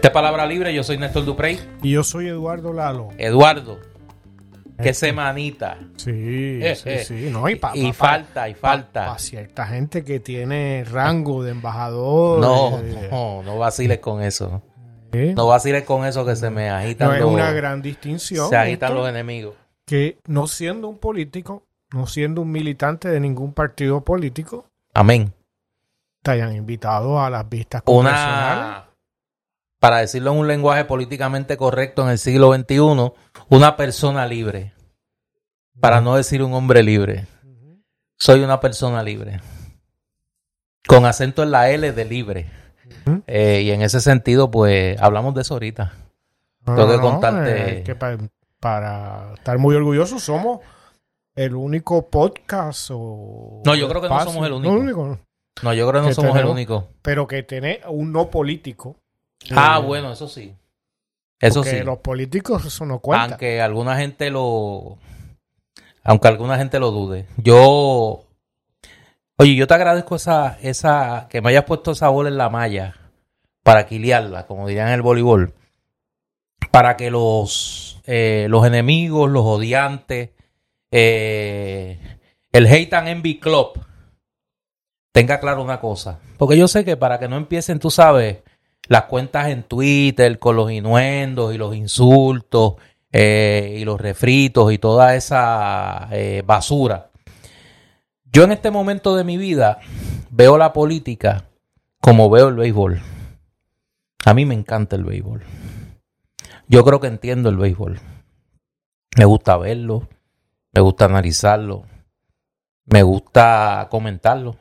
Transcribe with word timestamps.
Esta 0.00 0.08
es 0.08 0.14
Palabra 0.14 0.46
Libre, 0.46 0.72
yo 0.72 0.82
soy 0.82 0.96
Néstor 0.96 1.26
Duprey. 1.26 1.60
Y 1.82 1.90
yo 1.92 2.02
soy 2.02 2.28
Eduardo 2.28 2.72
Lalo. 2.72 3.10
Eduardo, 3.18 3.78
qué 4.78 4.88
Este, 4.90 4.94
semanita. 5.08 5.76
Sí, 5.96 6.60
sí, 6.74 6.98
sí. 7.04 7.28
No, 7.30 7.46
y, 7.50 7.56
pa- 7.56 7.72
Y 7.76 7.88
pa- 7.88 7.92
falta, 7.92 8.48
y 8.48 8.54
falta. 8.54 9.06
Para 9.08 9.18
cierta 9.18 9.66
gente 9.66 10.02
que 10.02 10.18
tiene 10.18 10.84
rango 10.90 11.42
de 11.42 11.50
embajador. 11.50 12.40
No, 12.40 12.78
eh, 12.78 13.08
no, 13.10 13.42
no 13.42 13.58
vaciles 13.58 13.98
con 13.98 14.22
eso. 14.22 14.62
eh, 15.12 15.34
No 15.36 15.46
vaciles 15.48 15.82
con 15.84 16.06
eso 16.06 16.24
que 16.24 16.34
se 16.34 16.48
me 16.48 16.70
agitan 16.70 17.08
no 17.08 17.14
es 17.16 17.22
una 17.22 17.52
gran 17.52 17.82
distinción. 17.82 18.48
se 18.48 18.56
agitan 18.56 18.90
esto, 18.92 19.00
los 19.02 19.08
enemigos. 19.10 19.54
que 19.84 20.18
no 20.26 20.46
siendo 20.46 20.88
un 20.88 20.96
político, 20.96 21.66
no 21.92 22.06
siendo 22.06 22.40
un 22.40 22.50
militante 22.50 23.08
de 23.10 23.20
ningún 23.20 23.52
partido 23.52 24.02
político, 24.02 24.64
Amén. 24.94 25.34
te 26.22 26.30
hayan 26.30 26.54
invitado 26.54 27.20
a 27.20 27.28
las 27.28 27.46
vistas. 27.50 27.82
Una, 27.84 28.86
para 29.80 29.96
decirlo 29.98 30.32
en 30.32 30.38
un 30.38 30.46
lenguaje 30.46 30.84
políticamente 30.84 31.56
correcto 31.56 32.02
en 32.02 32.10
el 32.10 32.18
siglo 32.18 32.54
XXI, 32.54 33.12
una 33.48 33.76
persona 33.76 34.26
libre. 34.26 34.72
Para 35.80 36.00
no 36.02 36.14
decir 36.16 36.42
un 36.42 36.52
hombre 36.52 36.82
libre. 36.82 37.26
Soy 38.18 38.40
una 38.44 38.60
persona 38.60 39.02
libre. 39.02 39.40
Con 40.86 41.06
acento 41.06 41.42
en 41.42 41.50
la 41.50 41.70
L 41.70 41.92
de 41.92 42.04
libre. 42.04 42.50
Eh, 43.26 43.62
y 43.64 43.70
en 43.70 43.80
ese 43.82 44.00
sentido, 44.00 44.50
pues, 44.50 45.00
hablamos 45.00 45.34
de 45.34 45.40
eso 45.42 45.54
ahorita. 45.54 45.94
No, 46.66 46.74
Tengo 46.74 46.90
que 46.90 46.96
no, 46.98 47.02
contarte- 47.02 47.78
eh, 47.78 47.82
que 47.82 47.96
para 48.60 49.32
estar 49.34 49.56
muy 49.58 49.74
orgullosos 49.74 50.22
somos 50.22 50.60
el 51.34 51.54
único 51.54 52.10
podcast 52.10 52.90
o 52.92 53.62
No, 53.64 53.74
yo 53.74 53.88
creo 53.88 54.02
que 54.02 54.08
no 54.10 54.20
somos 54.24 54.46
el 54.46 54.52
único. 54.52 55.06
no, 55.06 55.18
No, 55.62 55.72
yo 55.72 55.88
creo 55.88 56.02
que 56.02 56.08
no 56.08 56.14
somos 56.14 56.36
el 56.36 56.44
único. 56.46 56.88
pero 57.00 57.26
que 57.26 57.42
tiene 57.42 57.80
un 57.88 58.12
no 58.12 58.28
político. 58.28 58.96
Ah, 59.50 59.78
Eh, 59.82 59.86
bueno, 59.86 60.12
eso 60.12 60.28
sí. 60.28 60.54
Eso 61.40 61.64
sí. 61.64 61.80
los 61.80 61.98
políticos 61.98 62.64
eso 62.66 62.84
no 62.84 62.98
cuenta. 62.98 63.24
Aunque 63.24 63.60
alguna 63.62 63.96
gente 63.96 64.30
lo. 64.30 64.98
Aunque 66.04 66.28
alguna 66.28 66.58
gente 66.58 66.78
lo 66.78 66.90
dude. 66.90 67.26
Yo. 67.38 68.24
Oye, 69.36 69.54
yo 69.54 69.66
te 69.66 69.74
agradezco 69.74 70.16
esa, 70.16 70.58
esa. 70.60 71.26
que 71.30 71.40
me 71.40 71.48
hayas 71.50 71.64
puesto 71.64 71.92
esa 71.92 72.08
bola 72.10 72.28
en 72.28 72.36
la 72.36 72.50
malla. 72.50 72.96
Para 73.62 73.86
quiliarla, 73.86 74.46
como 74.46 74.66
dirían 74.68 74.88
en 74.88 74.94
el 74.94 75.02
voleibol. 75.02 75.54
Para 76.70 76.96
que 76.96 77.10
los. 77.10 78.00
eh, 78.06 78.46
los 78.50 78.66
enemigos, 78.66 79.30
los 79.30 79.44
odiantes. 79.44 80.30
eh, 80.90 82.18
el 82.52 82.66
Hate 82.66 82.92
and 82.94 83.08
Envy 83.08 83.38
Club. 83.40 83.80
Tenga 85.12 85.40
claro 85.40 85.62
una 85.62 85.80
cosa. 85.80 86.18
Porque 86.36 86.56
yo 86.58 86.68
sé 86.68 86.84
que 86.84 86.96
para 86.96 87.18
que 87.18 87.28
no 87.28 87.36
empiecen, 87.36 87.78
tú 87.78 87.90
sabes 87.90 88.38
las 88.88 89.04
cuentas 89.04 89.48
en 89.48 89.62
Twitter 89.62 90.38
con 90.38 90.56
los 90.56 90.70
inuendos 90.70 91.54
y 91.54 91.58
los 91.58 91.74
insultos 91.74 92.74
eh, 93.12 93.76
y 93.78 93.84
los 93.84 94.00
refritos 94.00 94.72
y 94.72 94.78
toda 94.78 95.14
esa 95.14 96.08
eh, 96.12 96.42
basura. 96.44 97.10
Yo 98.32 98.44
en 98.44 98.52
este 98.52 98.70
momento 98.70 99.16
de 99.16 99.24
mi 99.24 99.36
vida 99.36 99.78
veo 100.30 100.56
la 100.58 100.72
política 100.72 101.44
como 102.00 102.30
veo 102.30 102.48
el 102.48 102.54
béisbol. 102.54 103.00
A 104.24 104.34
mí 104.34 104.46
me 104.46 104.54
encanta 104.54 104.96
el 104.96 105.04
béisbol. 105.04 105.42
Yo 106.68 106.84
creo 106.84 107.00
que 107.00 107.08
entiendo 107.08 107.48
el 107.48 107.56
béisbol. 107.56 108.00
Me 109.16 109.24
gusta 109.24 109.56
verlo, 109.56 110.08
me 110.72 110.80
gusta 110.80 111.06
analizarlo, 111.06 111.84
me 112.84 113.02
gusta 113.02 113.88
comentarlo. 113.90 114.56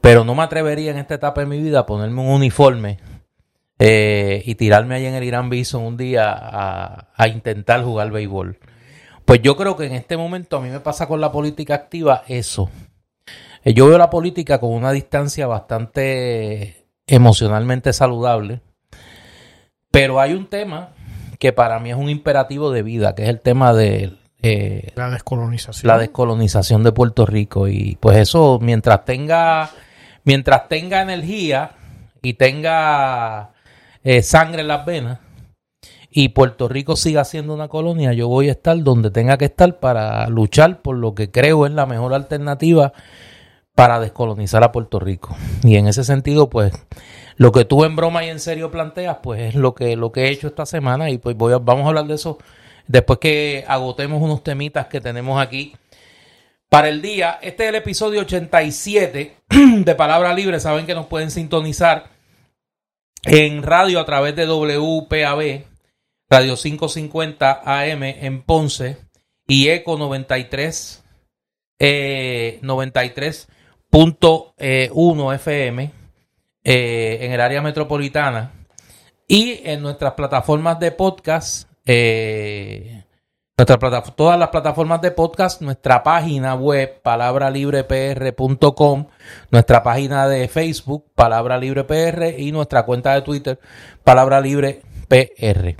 Pero 0.00 0.24
no 0.24 0.34
me 0.34 0.42
atrevería 0.42 0.90
en 0.90 0.98
esta 0.98 1.14
etapa 1.14 1.40
de 1.40 1.46
mi 1.46 1.60
vida 1.60 1.80
a 1.80 1.86
ponerme 1.86 2.20
un 2.20 2.28
uniforme 2.28 2.98
eh, 3.78 4.42
y 4.46 4.54
tirarme 4.54 4.94
ahí 4.96 5.06
en 5.06 5.14
el 5.14 5.24
Irán 5.24 5.50
Bison 5.50 5.82
un 5.84 5.96
día 5.96 6.30
a, 6.32 7.08
a 7.14 7.28
intentar 7.28 7.82
jugar 7.84 8.10
béisbol. 8.10 8.58
Pues 9.24 9.42
yo 9.42 9.56
creo 9.56 9.76
que 9.76 9.86
en 9.86 9.92
este 9.92 10.16
momento 10.16 10.56
a 10.56 10.60
mí 10.60 10.70
me 10.70 10.80
pasa 10.80 11.06
con 11.06 11.20
la 11.20 11.30
política 11.30 11.74
activa 11.74 12.22
eso. 12.28 12.70
Eh, 13.64 13.74
Yo 13.74 13.86
veo 13.88 13.98
la 13.98 14.08
política 14.10 14.58
con 14.58 14.70
una 14.72 14.92
distancia 14.92 15.46
bastante 15.46 16.86
emocionalmente 17.06 17.92
saludable, 17.92 18.60
pero 19.90 20.20
hay 20.20 20.32
un 20.32 20.46
tema 20.46 20.90
que 21.38 21.52
para 21.52 21.78
mí 21.78 21.90
es 21.90 21.96
un 21.96 22.08
imperativo 22.10 22.70
de 22.70 22.82
vida, 22.82 23.14
que 23.14 23.24
es 23.24 23.28
el 23.28 23.40
tema 23.40 23.72
de 23.72 24.12
eh, 24.42 24.92
La 24.96 25.10
descolonización. 25.10 25.88
la 25.88 25.98
descolonización 25.98 26.82
de 26.82 26.92
Puerto 26.92 27.26
Rico 27.26 27.68
y 27.68 27.96
pues 28.00 28.16
eso 28.18 28.58
mientras 28.62 29.04
tenga 29.04 29.70
mientras 30.24 30.68
tenga 30.68 31.02
energía 31.02 31.72
y 32.22 32.34
tenga 32.34 33.52
eh, 34.04 34.22
sangre 34.22 34.62
en 34.62 34.68
las 34.68 34.84
venas 34.84 35.18
y 36.10 36.30
Puerto 36.30 36.68
Rico 36.68 36.96
siga 36.96 37.24
siendo 37.24 37.52
una 37.54 37.68
colonia 37.68 38.12
yo 38.12 38.28
voy 38.28 38.48
a 38.48 38.52
estar 38.52 38.82
donde 38.82 39.10
tenga 39.10 39.36
que 39.36 39.44
estar 39.46 39.78
para 39.78 40.26
luchar 40.28 40.80
por 40.82 40.96
lo 40.96 41.14
que 41.14 41.30
creo 41.30 41.66
es 41.66 41.72
la 41.72 41.86
mejor 41.86 42.14
alternativa 42.14 42.92
para 43.74 44.00
descolonizar 44.00 44.64
a 44.64 44.72
Puerto 44.72 44.98
Rico. 44.98 45.36
Y 45.62 45.76
en 45.76 45.86
ese 45.86 46.02
sentido 46.02 46.50
pues 46.50 46.72
lo 47.36 47.52
que 47.52 47.64
tú 47.64 47.84
en 47.84 47.94
broma 47.94 48.24
y 48.24 48.28
en 48.28 48.40
serio 48.40 48.70
planteas 48.72 49.18
pues 49.22 49.40
es 49.40 49.54
lo 49.54 49.74
que 49.74 49.94
lo 49.96 50.10
que 50.10 50.24
he 50.24 50.30
hecho 50.30 50.48
esta 50.48 50.66
semana 50.66 51.10
y 51.10 51.18
pues 51.18 51.36
voy 51.36 51.52
a- 51.52 51.58
vamos 51.58 51.84
a 51.84 51.88
hablar 51.88 52.06
de 52.06 52.14
eso 52.14 52.38
después 52.88 53.20
que 53.20 53.64
agotemos 53.68 54.20
unos 54.20 54.42
temitas 54.42 54.86
que 54.86 55.00
tenemos 55.00 55.40
aquí 55.40 55.76
para 56.68 56.88
el 56.88 57.00
día. 57.02 57.38
Este 57.42 57.64
es 57.64 57.68
el 57.70 57.74
episodio 57.76 58.20
87 58.22 59.36
de 59.84 59.94
Palabra 59.94 60.34
Libre. 60.34 60.58
Saben 60.60 60.86
que 60.86 60.94
nos 60.94 61.06
pueden 61.06 61.30
sintonizar 61.30 62.10
en 63.24 63.62
radio 63.62 64.00
a 64.00 64.04
través 64.04 64.36
de 64.36 64.46
WPAB, 64.46 65.64
Radio 66.30 66.56
550 66.56 67.62
AM 67.64 68.02
en 68.02 68.42
Ponce 68.42 68.98
y 69.46 69.68
ECO 69.68 69.96
93, 69.96 71.02
eh, 71.78 72.58
93.1 72.62 75.34
FM 75.34 75.90
en 76.64 77.32
el 77.32 77.40
área 77.40 77.62
metropolitana 77.62 78.52
y 79.26 79.60
en 79.64 79.80
nuestras 79.82 80.12
plataformas 80.14 80.80
de 80.80 80.90
podcast, 80.90 81.70
eh, 81.84 82.97
nuestra 83.58 83.78
plata- 83.78 84.02
todas 84.14 84.38
las 84.38 84.48
plataformas 84.50 85.00
de 85.02 85.10
podcast, 85.10 85.60
nuestra 85.62 86.04
página 86.04 86.54
web 86.54 87.02
palabralibrepr.com, 87.02 89.06
nuestra 89.50 89.82
página 89.82 90.28
de 90.28 90.46
Facebook 90.46 91.06
Palabra 91.16 91.58
Libre 91.58 91.82
PR 91.82 92.38
y 92.38 92.52
nuestra 92.52 92.84
cuenta 92.84 93.14
de 93.14 93.22
Twitter 93.22 93.58
Palabra 94.04 94.40
Libre 94.40 94.82
PR. 95.08 95.74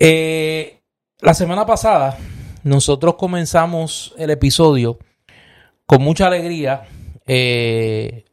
Eh, 0.00 0.80
la 1.20 1.34
semana 1.34 1.66
pasada 1.66 2.16
nosotros 2.62 3.16
comenzamos 3.16 4.14
el 4.16 4.30
episodio 4.30 4.98
con 5.84 6.00
mucha 6.02 6.28
alegría 6.28 6.84
eh, 7.26 8.24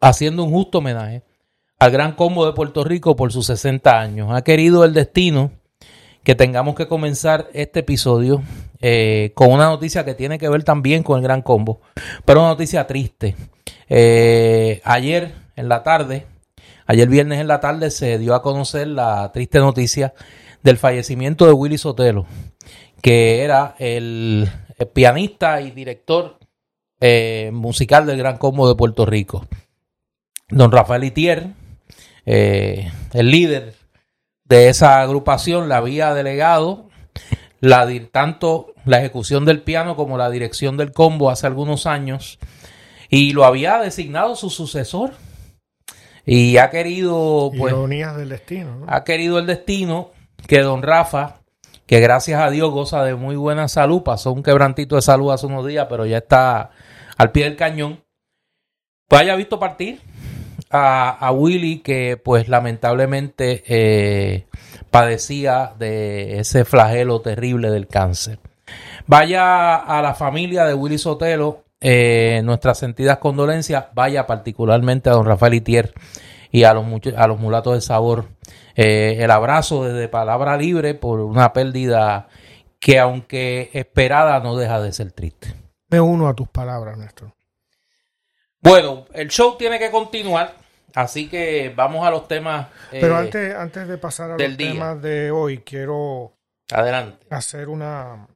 haciendo 0.00 0.42
un 0.42 0.50
justo 0.50 0.78
homenaje 0.78 1.22
al 1.78 1.92
Gran 1.92 2.16
Combo 2.16 2.46
de 2.46 2.52
Puerto 2.52 2.82
Rico 2.82 3.14
por 3.14 3.30
sus 3.32 3.46
60 3.46 4.00
años. 4.00 4.30
Ha 4.32 4.42
querido 4.42 4.84
el 4.84 4.92
destino 4.92 5.52
que 6.24 6.34
tengamos 6.34 6.74
que 6.74 6.88
comenzar 6.88 7.48
este 7.52 7.80
episodio 7.80 8.42
eh, 8.80 9.32
con 9.34 9.52
una 9.52 9.66
noticia 9.66 10.04
que 10.04 10.14
tiene 10.14 10.38
que 10.38 10.48
ver 10.48 10.64
también 10.64 11.02
con 11.02 11.18
el 11.18 11.22
Gran 11.22 11.42
Combo, 11.42 11.80
pero 12.24 12.40
una 12.40 12.48
noticia 12.50 12.86
triste. 12.86 13.36
Eh, 13.88 14.80
ayer 14.84 15.32
en 15.54 15.68
la 15.68 15.82
tarde, 15.82 16.26
ayer 16.86 17.08
viernes 17.08 17.40
en 17.40 17.46
la 17.46 17.60
tarde, 17.60 17.90
se 17.90 18.18
dio 18.18 18.34
a 18.34 18.42
conocer 18.42 18.88
la 18.88 19.30
triste 19.32 19.58
noticia 19.58 20.14
del 20.62 20.78
fallecimiento 20.78 21.46
de 21.46 21.52
Willy 21.52 21.78
Sotelo, 21.78 22.26
que 23.02 23.42
era 23.42 23.76
el, 23.78 24.50
el 24.78 24.88
pianista 24.88 25.60
y 25.60 25.70
director 25.70 26.38
eh, 27.00 27.50
musical 27.52 28.06
del 28.06 28.16
Gran 28.16 28.38
Combo 28.38 28.66
de 28.66 28.74
Puerto 28.76 29.04
Rico. 29.04 29.46
Don 30.48 30.72
Rafael 30.72 31.04
Itier, 31.04 31.48
eh, 32.24 32.90
el 33.12 33.30
líder 33.30 33.74
de 34.44 34.68
esa 34.68 35.00
agrupación, 35.00 35.68
le 35.68 35.74
había 35.74 36.14
delegado 36.14 36.88
la, 37.60 37.88
tanto 38.10 38.74
la 38.84 38.98
ejecución 38.98 39.44
del 39.44 39.62
piano 39.62 39.96
como 39.96 40.18
la 40.18 40.30
dirección 40.30 40.76
del 40.76 40.92
combo 40.92 41.30
hace 41.30 41.46
algunos 41.46 41.86
años 41.86 42.38
y 43.08 43.32
lo 43.32 43.44
había 43.44 43.78
designado 43.78 44.36
su 44.36 44.50
sucesor. 44.50 45.12
Y 46.26 46.56
ha 46.56 46.70
querido, 46.70 47.50
pues, 47.56 47.72
Ironías 47.72 48.16
del 48.16 48.30
destino. 48.30 48.76
¿no? 48.76 48.86
ha 48.88 49.04
querido 49.04 49.38
el 49.38 49.46
destino 49.46 50.10
que 50.46 50.60
don 50.60 50.82
Rafa, 50.82 51.40
que 51.86 52.00
gracias 52.00 52.40
a 52.40 52.50
Dios 52.50 52.70
goza 52.70 53.04
de 53.04 53.14
muy 53.14 53.36
buena 53.36 53.68
salud, 53.68 54.02
pasó 54.02 54.32
un 54.32 54.42
quebrantito 54.42 54.96
de 54.96 55.02
salud 55.02 55.32
hace 55.32 55.46
unos 55.46 55.66
días, 55.66 55.86
pero 55.88 56.06
ya 56.06 56.18
está 56.18 56.70
al 57.18 57.30
pie 57.30 57.44
del 57.44 57.56
cañón, 57.56 58.02
pues 59.06 59.20
haya 59.20 59.36
visto 59.36 59.58
partir 59.58 60.00
a, 60.76 61.10
a 61.10 61.30
Willy, 61.30 61.78
que 61.78 62.16
pues 62.16 62.48
lamentablemente 62.48 63.62
eh, 63.68 64.46
padecía 64.90 65.72
de 65.78 66.40
ese 66.40 66.64
flagelo 66.64 67.20
terrible 67.20 67.70
del 67.70 67.86
cáncer. 67.86 68.40
Vaya 69.06 69.76
a 69.76 70.02
la 70.02 70.14
familia 70.14 70.64
de 70.64 70.74
Willy 70.74 70.98
Sotelo, 70.98 71.62
eh, 71.80 72.40
nuestras 72.44 72.78
sentidas 72.78 73.18
condolencias, 73.18 73.86
vaya 73.94 74.26
particularmente 74.26 75.10
a 75.10 75.12
don 75.12 75.26
Rafael 75.26 75.54
Itier 75.54 75.94
y 76.50 76.64
a 76.64 76.74
los, 76.74 76.84
a 77.16 77.26
los 77.28 77.38
mulatos 77.38 77.74
del 77.74 77.82
sabor 77.82 78.26
eh, 78.74 79.18
el 79.20 79.30
abrazo 79.30 79.84
desde 79.84 80.08
Palabra 80.08 80.56
Libre 80.56 80.94
por 80.94 81.20
una 81.20 81.52
pérdida 81.52 82.28
que 82.80 82.98
aunque 82.98 83.70
esperada 83.72 84.40
no 84.40 84.56
deja 84.56 84.80
de 84.80 84.92
ser 84.92 85.12
triste. 85.12 85.54
Me 85.88 86.00
uno 86.00 86.26
a 86.26 86.34
tus 86.34 86.48
palabras, 86.48 86.98
Néstor. 86.98 87.32
Bueno, 88.60 89.04
el 89.12 89.28
show 89.28 89.56
tiene 89.56 89.78
que 89.78 89.90
continuar, 89.90 90.54
así 90.94 91.28
que 91.28 91.72
vamos 91.74 92.06
a 92.06 92.10
los 92.10 92.28
temas. 92.28 92.68
Pero 92.90 93.16
antes, 93.16 93.54
antes 93.54 93.88
de 93.88 93.98
pasar 93.98 94.30
a 94.32 94.38
los 94.38 94.56
temas 94.56 95.00
de 95.02 95.30
hoy, 95.30 95.58
quiero 95.58 96.32
Adelante. 96.70 97.26
hacer 97.30 97.68
una 97.68 98.28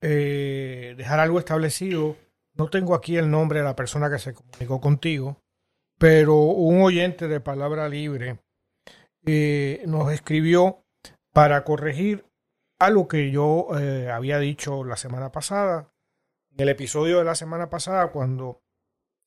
eh, 0.00 0.94
dejar 0.96 1.20
algo 1.20 1.38
establecido. 1.38 2.16
No 2.54 2.68
tengo 2.68 2.94
aquí 2.94 3.16
el 3.16 3.30
nombre 3.30 3.60
de 3.60 3.64
la 3.64 3.76
persona 3.76 4.10
que 4.10 4.18
se 4.18 4.34
comunicó 4.34 4.80
contigo, 4.80 5.40
pero 5.98 6.36
un 6.36 6.82
oyente 6.82 7.28
de 7.28 7.40
Palabra 7.40 7.88
Libre 7.88 8.38
eh, 9.26 9.82
nos 9.86 10.12
escribió 10.12 10.84
para 11.32 11.62
corregir 11.64 12.24
algo 12.80 13.06
que 13.08 13.30
yo 13.30 13.68
eh, 13.78 14.10
había 14.10 14.38
dicho 14.38 14.84
la 14.84 14.96
semana 14.96 15.30
pasada. 15.30 15.92
En 16.50 16.62
el 16.62 16.68
episodio 16.70 17.18
de 17.18 17.24
la 17.24 17.34
semana 17.34 17.70
pasada, 17.70 18.08
cuando 18.08 18.60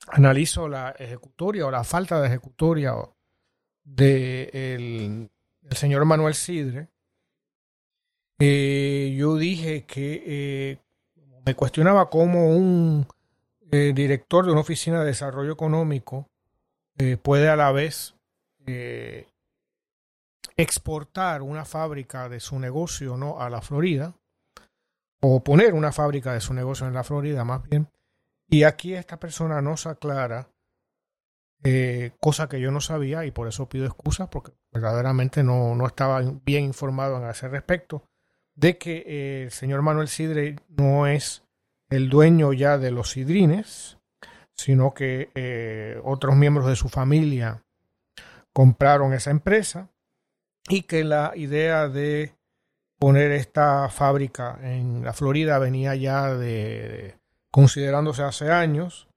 analizo 0.08 0.68
la 0.68 0.92
ejecutoria 0.92 1.66
o 1.66 1.72
la 1.72 1.84
falta 1.84 2.22
de 2.22 2.28
ejecutoria 2.28 2.94
del 3.84 5.30
de 5.62 5.76
señor 5.76 6.06
Manuel 6.06 6.34
Sidre, 6.34 6.90
eh, 8.40 9.14
yo 9.16 9.38
dije 9.38 9.86
que 9.86 10.24
eh, 10.26 10.78
me 11.46 11.56
cuestionaba 11.56 12.10
cómo 12.10 12.50
un 12.50 13.08
eh, 13.72 13.94
director 13.94 14.46
de 14.46 14.52
una 14.52 14.62
oficina 14.62 15.02
de 15.02 15.06
desarrollo 15.06 15.54
económico 15.54 16.28
puede 17.24 17.50
a 17.50 17.56
la 17.56 17.72
vez 17.72 18.14
exportar 20.56 21.42
una 21.42 21.66
fábrica 21.66 22.30
de 22.30 22.40
su 22.40 22.60
negocio 22.60 23.18
¿no? 23.18 23.40
a 23.40 23.50
la 23.50 23.62
Florida, 23.62 24.14
o 25.20 25.44
poner 25.44 25.74
una 25.74 25.92
fábrica 25.92 26.34
de 26.34 26.42
su 26.42 26.54
negocio 26.54 26.86
en 26.86 26.94
la 26.94 27.04
Florida 27.04 27.44
más 27.44 27.64
bien, 27.64 27.88
y 28.52 28.64
aquí 28.64 28.94
esta 28.94 29.20
persona 29.20 29.62
nos 29.62 29.88
aclara 29.88 30.48
cosa 32.20 32.50
que 32.50 32.60
yo 32.60 32.72
no 32.72 32.82
sabía 32.82 33.26
y 33.26 33.32
por 33.32 33.48
eso 33.48 33.70
pido 33.70 33.86
excusas 33.86 34.28
porque 34.30 34.52
verdaderamente 34.72 35.44
no, 35.44 35.76
no 35.76 35.86
estaba 35.88 36.22
bien 36.44 36.66
informado 36.66 37.18
en 37.18 37.30
ese 37.30 37.48
respecto 37.48 38.04
de 38.56 38.78
que 38.78 39.04
eh, 39.06 39.44
el 39.44 39.52
señor 39.52 39.82
Manuel 39.82 40.08
Sidre 40.08 40.58
no 40.70 41.08
es 41.08 41.44
el 41.90 42.10
dueño 42.10 42.54
ya 42.54 42.78
de 42.78 42.92
los 42.92 43.12
sidrines, 43.12 43.98
sino 44.54 44.94
que 44.94 45.30
eh, 45.36 46.00
otros 46.04 46.36
miembros 46.36 46.68
de 46.68 46.76
su 46.76 46.90
familia 46.90 47.64
compraron 48.54 49.14
esa 49.14 49.32
empresa 49.32 49.90
y 50.68 50.84
que 50.84 51.04
la 51.04 51.34
idea 51.36 51.88
de 51.88 52.36
poner 52.98 53.32
esta 53.32 53.90
fábrica 53.90 54.60
en 54.62 55.04
la 55.04 55.14
Florida 55.14 55.58
venía 55.58 55.96
ya 55.96 56.34
de, 56.34 57.16
considerándose 57.52 58.24
hace 58.24 58.52
años 58.52 59.08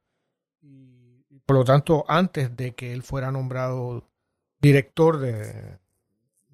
y 0.61 1.41
por 1.47 1.57
lo 1.57 1.65
tanto 1.65 2.05
antes 2.09 2.57
de 2.57 2.75
que 2.75 2.93
él 2.93 3.03
fuera 3.03 3.31
nombrado 3.31 4.05
director 4.61 5.19
de 5.19 5.79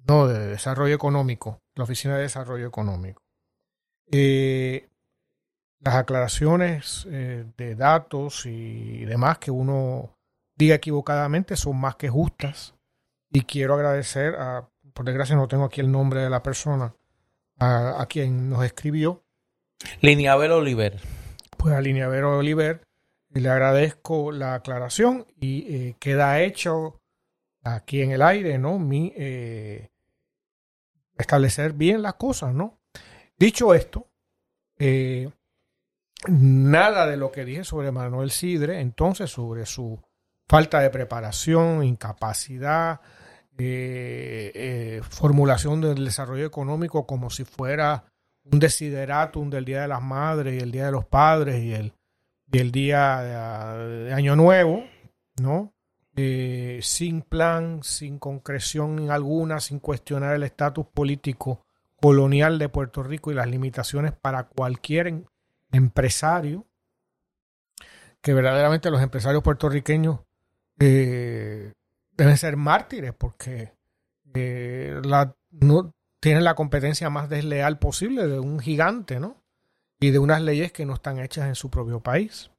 no 0.07 0.27
de 0.27 0.47
desarrollo 0.47 0.95
económico 0.95 1.61
la 1.75 1.83
Oficina 1.83 2.15
de 2.15 2.23
Desarrollo 2.23 2.67
Económico. 2.67 3.23
Eh, 4.11 4.87
las 5.79 5.95
aclaraciones 5.95 7.07
eh, 7.09 7.45
de 7.57 7.75
datos 7.75 8.45
y 8.45 9.05
demás 9.05 9.39
que 9.39 9.51
uno 9.51 10.15
diga 10.55 10.75
equivocadamente 10.75 11.55
son 11.55 11.79
más 11.79 11.95
que 11.95 12.09
justas 12.09 12.75
y 13.31 13.41
quiero 13.41 13.73
agradecer 13.73 14.35
a, 14.35 14.69
por 14.93 15.05
desgracia 15.05 15.35
no 15.35 15.47
tengo 15.47 15.63
aquí 15.63 15.81
el 15.81 15.91
nombre 15.91 16.21
de 16.21 16.29
la 16.29 16.43
persona 16.43 16.93
a, 17.57 18.05
quien 18.09 18.49
nos 18.49 18.63
escribió. 18.65 19.23
Lineaver 20.01 20.51
Oliver. 20.51 20.99
Pues 21.61 21.75
a 21.75 21.81
Lineaver 21.81 22.23
Oliver 22.23 22.81
le 23.29 23.49
agradezco 23.49 24.31
la 24.31 24.55
aclaración 24.55 25.27
y 25.39 25.75
eh, 25.75 25.95
queda 25.99 26.41
hecho 26.41 26.99
aquí 27.63 28.01
en 28.01 28.11
el 28.11 28.21
aire, 28.21 28.57
¿no? 28.57 28.79
Mi 28.79 29.13
establecer 31.17 31.73
bien 31.73 32.01
las 32.01 32.15
cosas, 32.15 32.53
¿no? 32.53 32.79
Dicho 33.37 33.73
esto, 33.73 34.07
eh, 34.77 35.29
nada 36.27 37.07
de 37.07 37.17
lo 37.17 37.31
que 37.31 37.45
dije 37.45 37.63
sobre 37.63 37.91
Manuel 37.91 38.31
Sidre, 38.31 38.79
entonces 38.81 39.29
sobre 39.29 39.65
su 39.65 39.99
falta 40.47 40.79
de 40.79 40.89
preparación, 40.89 41.83
incapacidad, 41.83 42.99
eh, 43.57 44.51
eh, 44.55 45.01
formulación 45.07 45.81
del 45.81 46.05
desarrollo 46.05 46.45
económico 46.45 47.05
como 47.05 47.29
si 47.29 47.45
fuera 47.45 48.10
un 48.43 48.59
desideratum 48.59 49.49
del 49.49 49.65
Día 49.65 49.81
de 49.81 49.87
las 49.87 50.01
Madres 50.01 50.55
y 50.55 50.63
el 50.63 50.71
Día 50.71 50.85
de 50.85 50.91
los 50.91 51.05
Padres 51.05 51.61
y 51.63 51.73
el, 51.73 51.93
y 52.51 52.57
el 52.59 52.71
Día 52.71 53.21
de 53.21 54.13
Año 54.13 54.35
Nuevo, 54.35 54.83
¿no? 55.41 55.73
Eh, 56.15 56.79
sin 56.81 57.21
plan, 57.21 57.79
sin 57.83 58.19
concreción 58.19 59.09
alguna, 59.11 59.59
sin 59.59 59.79
cuestionar 59.79 60.35
el 60.35 60.43
estatus 60.43 60.85
político 60.87 61.65
colonial 62.01 62.59
de 62.59 62.67
Puerto 62.67 63.01
Rico 63.01 63.31
y 63.31 63.35
las 63.35 63.47
limitaciones 63.47 64.11
para 64.11 64.43
cualquier 64.43 65.23
empresario, 65.71 66.65
que 68.21 68.33
verdaderamente 68.33 68.91
los 68.91 69.01
empresarios 69.01 69.41
puertorriqueños 69.41 70.19
eh, 70.79 71.73
deben 72.17 72.37
ser 72.37 72.57
mártires 72.57 73.13
porque 73.13 73.73
eh, 74.33 74.99
la, 75.03 75.33
no 75.51 75.93
tienen 76.21 76.45
la 76.45 76.55
competencia 76.55 77.09
más 77.09 77.29
desleal 77.29 77.77
posible 77.79 78.27
de 78.27 78.39
un 78.39 78.59
gigante, 78.59 79.19
¿no? 79.19 79.35
Y 79.99 80.11
de 80.11 80.19
unas 80.19 80.41
leyes 80.41 80.71
que 80.71 80.85
no 80.85 80.93
están 80.93 81.19
hechas 81.19 81.47
en 81.47 81.55
su 81.55 81.69
propio 81.69 81.99
país. 81.99 82.49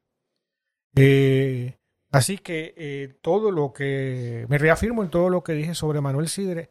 Eh, 0.95 1.75
Así 2.13 2.37
que 2.37 2.75
eh, 2.77 3.17
todo 3.23 3.49
lo 3.49 3.73
que 3.73 4.45
me 4.47 4.59
reafirmo 4.59 5.01
en 5.01 5.09
todo 5.09 5.29
lo 5.29 5.43
que 5.43 5.53
dije 5.53 5.73
sobre 5.73 5.99
Manuel 5.99 6.29
Sidre, 6.29 6.69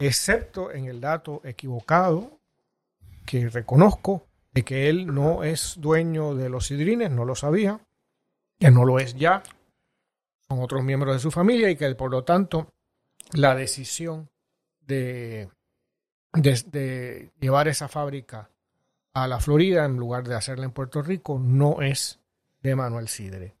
excepto 0.00 0.72
en 0.72 0.86
el 0.86 1.00
dato 1.00 1.40
equivocado 1.44 2.40
que 3.24 3.48
reconozco 3.48 4.26
de 4.52 4.64
que 4.64 4.88
él 4.88 5.06
no 5.14 5.44
es 5.44 5.76
dueño 5.78 6.34
de 6.34 6.48
los 6.48 6.66
sidrines, 6.66 7.08
no 7.08 7.24
lo 7.24 7.36
sabía, 7.36 7.80
que 8.58 8.72
no 8.72 8.84
lo 8.84 8.98
es 8.98 9.14
ya, 9.14 9.44
son 10.48 10.60
otros 10.60 10.82
miembros 10.82 11.14
de 11.14 11.20
su 11.20 11.30
familia 11.30 11.70
y 11.70 11.76
que 11.76 11.94
por 11.94 12.10
lo 12.10 12.24
tanto 12.24 12.72
la 13.32 13.54
decisión 13.54 14.28
de, 14.80 15.50
de 16.32 17.30
llevar 17.40 17.68
esa 17.68 17.88
fábrica 17.88 18.50
a 19.12 19.26
la 19.26 19.40
Florida 19.40 19.84
en 19.84 19.96
lugar 19.96 20.26
de 20.26 20.36
hacerla 20.36 20.64
en 20.64 20.70
Puerto 20.70 21.02
Rico 21.02 21.38
no 21.38 21.82
es 21.82 22.20
de 22.62 22.76
Manuel 22.76 23.08
Sidre. 23.08 23.54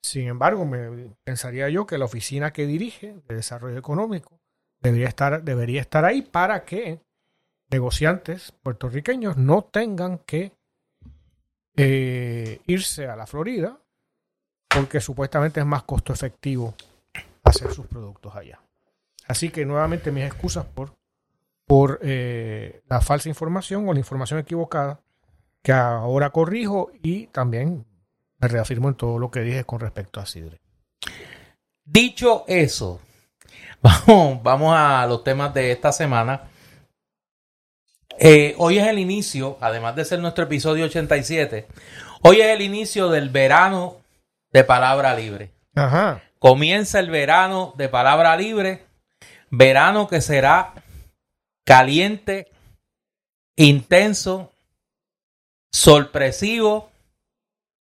Sin 0.00 0.26
embargo, 0.26 0.64
me 0.64 1.10
pensaría 1.24 1.68
yo 1.68 1.86
que 1.86 1.98
la 1.98 2.04
oficina 2.06 2.52
que 2.52 2.66
dirige 2.66 3.16
de 3.28 3.36
desarrollo 3.36 3.78
económico 3.78 4.40
debería 4.80 5.08
estar, 5.08 5.42
debería 5.42 5.80
estar 5.80 6.04
ahí 6.04 6.22
para 6.22 6.64
que 6.64 7.00
negociantes 7.70 8.52
puertorriqueños 8.62 9.36
no 9.36 9.62
tengan 9.62 10.18
que 10.18 10.52
eh, 11.76 12.60
irse 12.66 13.06
a 13.06 13.16
la 13.16 13.26
Florida 13.26 13.78
porque 14.68 15.00
supuestamente 15.00 15.60
es 15.60 15.66
más 15.66 15.84
costo 15.84 16.12
efectivo 16.12 16.74
hacer 17.44 17.72
sus 17.72 17.86
productos 17.86 18.34
allá. 18.34 18.60
Así 19.28 19.50
que 19.50 19.64
nuevamente 19.64 20.10
mis 20.10 20.24
excusas 20.24 20.64
por, 20.66 20.94
por 21.66 22.00
eh, 22.02 22.82
la 22.88 23.00
falsa 23.00 23.28
información 23.28 23.88
o 23.88 23.92
la 23.92 23.98
información 23.98 24.40
equivocada 24.40 25.00
que 25.62 25.72
ahora 25.72 26.30
corrijo 26.30 26.90
y 27.02 27.28
también 27.28 27.86
me 28.38 28.48
reafirmo 28.48 28.88
en 28.88 28.96
todo 28.96 29.18
lo 29.18 29.30
que 29.30 29.40
dije 29.40 29.64
con 29.64 29.80
respecto 29.80 30.20
a 30.20 30.26
Sidre. 30.26 30.60
Dicho 31.84 32.44
eso, 32.48 33.00
vamos, 33.82 34.42
vamos 34.42 34.74
a 34.76 35.06
los 35.06 35.22
temas 35.22 35.54
de 35.54 35.72
esta 35.72 35.92
semana. 35.92 36.42
Eh, 38.18 38.54
hoy 38.58 38.78
es 38.78 38.86
el 38.86 38.98
inicio, 38.98 39.56
además 39.60 39.96
de 39.96 40.04
ser 40.04 40.18
nuestro 40.18 40.44
episodio 40.44 40.84
87, 40.84 41.66
hoy 42.22 42.40
es 42.40 42.48
el 42.48 42.60
inicio 42.60 43.08
del 43.08 43.30
verano 43.30 43.96
de 44.52 44.64
Palabra 44.64 45.14
Libre. 45.14 45.50
Ajá. 45.74 46.22
Comienza 46.38 47.00
el 47.00 47.10
verano 47.10 47.72
de 47.76 47.88
Palabra 47.88 48.36
Libre, 48.36 48.84
verano 49.50 50.08
que 50.08 50.20
será 50.20 50.74
caliente, 51.64 52.50
intenso, 53.56 54.52
sorpresivo 55.70 56.90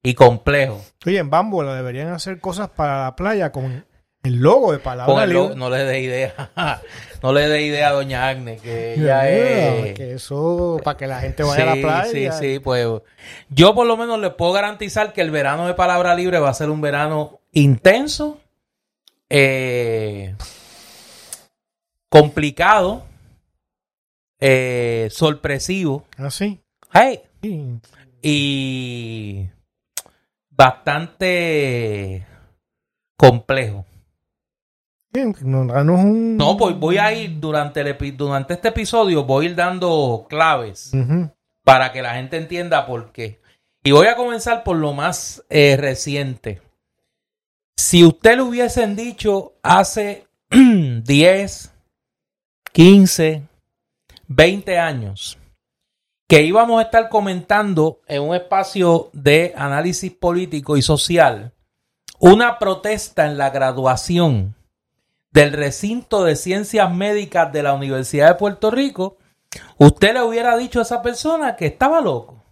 y 0.03 0.13
complejo. 0.13 0.83
Oye, 1.05 1.19
en 1.19 1.29
Bambola 1.29 1.75
deberían 1.75 2.09
hacer 2.09 2.39
cosas 2.39 2.69
para 2.69 3.03
la 3.03 3.15
playa 3.15 3.51
con 3.51 3.85
el 4.23 4.35
logo 4.35 4.73
de 4.73 4.79
palabra 4.79 5.25
No 5.55 5.69
le 5.69 5.83
dé 5.83 6.01
idea. 6.01 6.51
no 7.23 7.33
le 7.33 7.47
dé 7.47 7.61
idea 7.61 7.89
a 7.89 7.93
doña 7.93 8.27
Agnes, 8.27 8.61
que 8.61 8.95
ella 8.95 9.29
es... 9.29 9.93
Que 9.93 10.13
eso, 10.13 10.79
para 10.83 10.97
que 10.97 11.07
la 11.07 11.19
gente 11.19 11.43
vaya 11.43 11.63
a 11.63 11.75
la 11.75 11.81
playa. 11.81 12.11
Sí, 12.11 12.27
sí, 12.39 12.59
pues... 12.59 12.85
Yo 13.49 13.73
por 13.73 13.87
lo 13.87 13.95
menos 13.95 14.19
les 14.19 14.33
puedo 14.33 14.51
garantizar 14.51 15.13
que 15.13 15.21
el 15.21 15.31
verano 15.31 15.67
de 15.67 15.73
Palabra 15.73 16.15
Libre 16.15 16.39
va 16.39 16.49
a 16.49 16.53
ser 16.53 16.69
un 16.69 16.81
verano 16.81 17.39
intenso, 17.53 18.39
eh, 19.29 20.35
complicado, 22.09 23.06
eh, 24.39 25.07
sorpresivo. 25.11 26.05
Así. 26.17 26.59
Hey, 26.93 27.21
Sí. 27.41 27.79
y 28.21 29.47
bastante 30.49 32.25
complejo. 33.17 33.85
Bien, 35.11 35.35
nos 35.41 35.67
danos 35.67 35.99
un. 35.99 36.37
No, 36.37 36.55
voy, 36.57 36.73
voy 36.73 36.97
a 36.97 37.13
ir 37.13 37.39
durante, 37.39 37.81
el 37.81 38.17
durante 38.17 38.53
este 38.55 38.67
episodio, 38.69 39.23
voy 39.23 39.45
a 39.45 39.49
ir 39.49 39.55
dando 39.55 40.25
claves 40.29 40.91
para 41.63 41.91
que 41.91 42.01
la 42.01 42.15
gente 42.15 42.37
entienda 42.37 42.85
por 42.85 43.11
qué. 43.11 43.39
Y 43.83 43.91
voy 43.91 44.07
a 44.07 44.15
comenzar 44.15 44.63
por 44.63 44.77
lo 44.77 44.93
más 44.93 45.43
eh, 45.49 45.77
reciente. 45.77 46.61
Si 47.77 48.03
usted 48.03 48.35
le 48.35 48.41
hubiesen 48.41 48.95
dicho 48.95 49.53
hace 49.63 50.27
10, 50.49 51.73
15, 52.73 53.46
20 54.27 54.77
años 54.77 55.37
que 56.27 56.43
íbamos 56.43 56.79
a 56.79 56.83
estar 56.83 57.09
comentando 57.09 58.01
en 58.07 58.21
un 58.21 58.35
espacio 58.35 59.09
de 59.13 59.53
análisis 59.55 60.11
político 60.11 60.75
y 60.75 60.81
social 60.81 61.53
una 62.19 62.59
protesta 62.59 63.25
en 63.25 63.37
la 63.37 63.49
graduación 63.49 64.55
del 65.31 65.53
recinto 65.53 66.23
de 66.23 66.35
ciencias 66.35 66.91
médicas 66.93 67.51
de 67.53 67.63
la 67.63 67.73
Universidad 67.73 68.29
de 68.29 68.35
Puerto 68.35 68.71
Rico, 68.71 69.17
usted 69.77 70.13
le 70.13 70.23
hubiera 70.23 70.57
dicho 70.57 70.79
a 70.79 70.81
esa 70.81 71.01
persona 71.01 71.55
que 71.55 71.67
estaba 71.67 72.01
loco. 72.01 72.43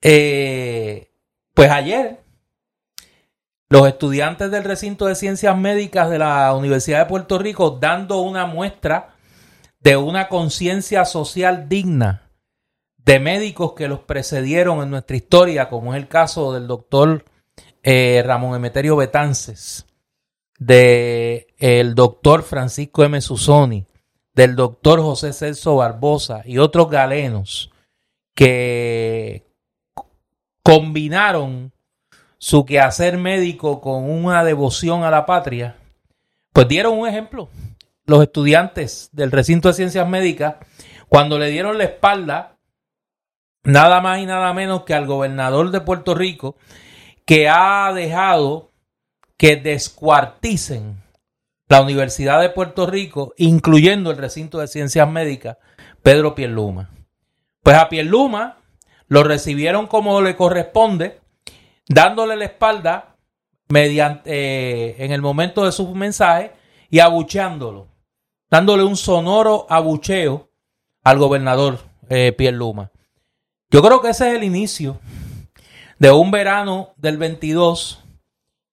Eh, 0.00 1.10
pues 1.52 1.70
ayer, 1.70 2.20
los 3.68 3.86
estudiantes 3.86 4.50
del 4.50 4.64
recinto 4.64 5.06
de 5.06 5.14
ciencias 5.14 5.56
médicas 5.56 6.10
de 6.10 6.18
la 6.18 6.54
Universidad 6.54 7.00
de 7.00 7.06
Puerto 7.06 7.38
Rico 7.38 7.70
dando 7.70 8.20
una 8.20 8.46
muestra 8.46 9.13
de 9.84 9.98
una 9.98 10.28
conciencia 10.28 11.04
social 11.04 11.68
digna 11.68 12.30
de 12.96 13.20
médicos 13.20 13.74
que 13.74 13.86
los 13.86 14.00
precedieron 14.00 14.82
en 14.82 14.88
nuestra 14.88 15.14
historia, 15.14 15.68
como 15.68 15.92
es 15.92 16.00
el 16.00 16.08
caso 16.08 16.54
del 16.54 16.66
doctor 16.66 17.22
eh, 17.82 18.22
Ramón 18.24 18.56
Emeterio 18.56 18.96
Betances, 18.96 19.84
de 20.58 21.48
el 21.58 21.94
doctor 21.94 22.44
Francisco 22.44 23.04
M. 23.04 23.20
Susoni, 23.20 23.84
del 24.32 24.56
doctor 24.56 25.02
José 25.02 25.34
Celso 25.34 25.76
Barbosa 25.76 26.40
y 26.46 26.56
otros 26.56 26.88
galenos 26.88 27.70
que 28.34 29.44
combinaron 30.62 31.72
su 32.38 32.64
quehacer 32.64 33.18
médico 33.18 33.82
con 33.82 34.10
una 34.10 34.44
devoción 34.44 35.04
a 35.04 35.10
la 35.10 35.26
patria, 35.26 35.76
pues 36.54 36.66
dieron 36.68 36.98
un 36.98 37.06
ejemplo. 37.06 37.50
Los 38.06 38.22
estudiantes 38.22 39.08
del 39.12 39.30
recinto 39.30 39.68
de 39.68 39.74
ciencias 39.74 40.08
médicas, 40.08 40.56
cuando 41.08 41.38
le 41.38 41.50
dieron 41.50 41.78
la 41.78 41.84
espalda, 41.84 42.58
nada 43.62 44.00
más 44.00 44.18
y 44.18 44.26
nada 44.26 44.52
menos 44.52 44.82
que 44.84 44.94
al 44.94 45.06
gobernador 45.06 45.70
de 45.70 45.80
Puerto 45.80 46.14
Rico, 46.14 46.56
que 47.24 47.48
ha 47.48 47.92
dejado 47.94 48.72
que 49.36 49.56
descuarticen 49.56 51.02
la 51.68 51.80
Universidad 51.80 52.40
de 52.40 52.50
Puerto 52.50 52.86
Rico, 52.86 53.32
incluyendo 53.36 54.10
el 54.10 54.18
recinto 54.18 54.58
de 54.58 54.68
ciencias 54.68 55.08
médicas, 55.08 55.56
Pedro 56.02 56.34
Pierluma. 56.34 56.90
Pues 57.62 57.76
a 57.76 57.88
Pierluma 57.88 58.58
lo 59.08 59.24
recibieron 59.24 59.86
como 59.86 60.20
le 60.20 60.36
corresponde, 60.36 61.20
dándole 61.88 62.36
la 62.36 62.44
espalda 62.44 63.16
mediante 63.68 64.30
eh, 64.30 65.04
en 65.04 65.12
el 65.12 65.22
momento 65.22 65.64
de 65.64 65.72
su 65.72 65.94
mensaje 65.94 66.52
y 66.90 67.00
abucheándolo, 67.00 67.88
dándole 68.54 68.84
un 68.84 68.96
sonoro 68.96 69.66
abucheo 69.68 70.48
al 71.02 71.18
gobernador 71.18 71.80
eh, 72.08 72.30
Pierluma. 72.30 72.92
Yo 73.68 73.82
creo 73.82 74.00
que 74.00 74.10
ese 74.10 74.28
es 74.28 74.36
el 74.36 74.44
inicio 74.44 75.00
de 75.98 76.12
un 76.12 76.30
verano 76.30 76.90
del 76.96 77.18
22 77.18 78.04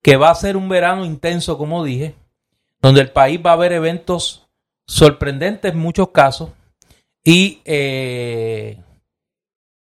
que 0.03 0.17
va 0.17 0.29
a 0.29 0.35
ser 0.35 0.55
un 0.55 0.69
verano 0.69 1.03
intenso, 1.03 1.57
como 1.57 1.83
dije, 1.83 2.13
donde 2.79 3.01
el 3.01 3.11
país 3.11 3.41
va 3.43 3.49
a 3.49 3.53
haber 3.53 3.73
eventos 3.73 4.47
sorprendentes 4.85 5.71
en 5.71 5.79
muchos 5.79 6.09
casos 6.09 6.51
y 7.23 7.63
eh, 7.65 8.79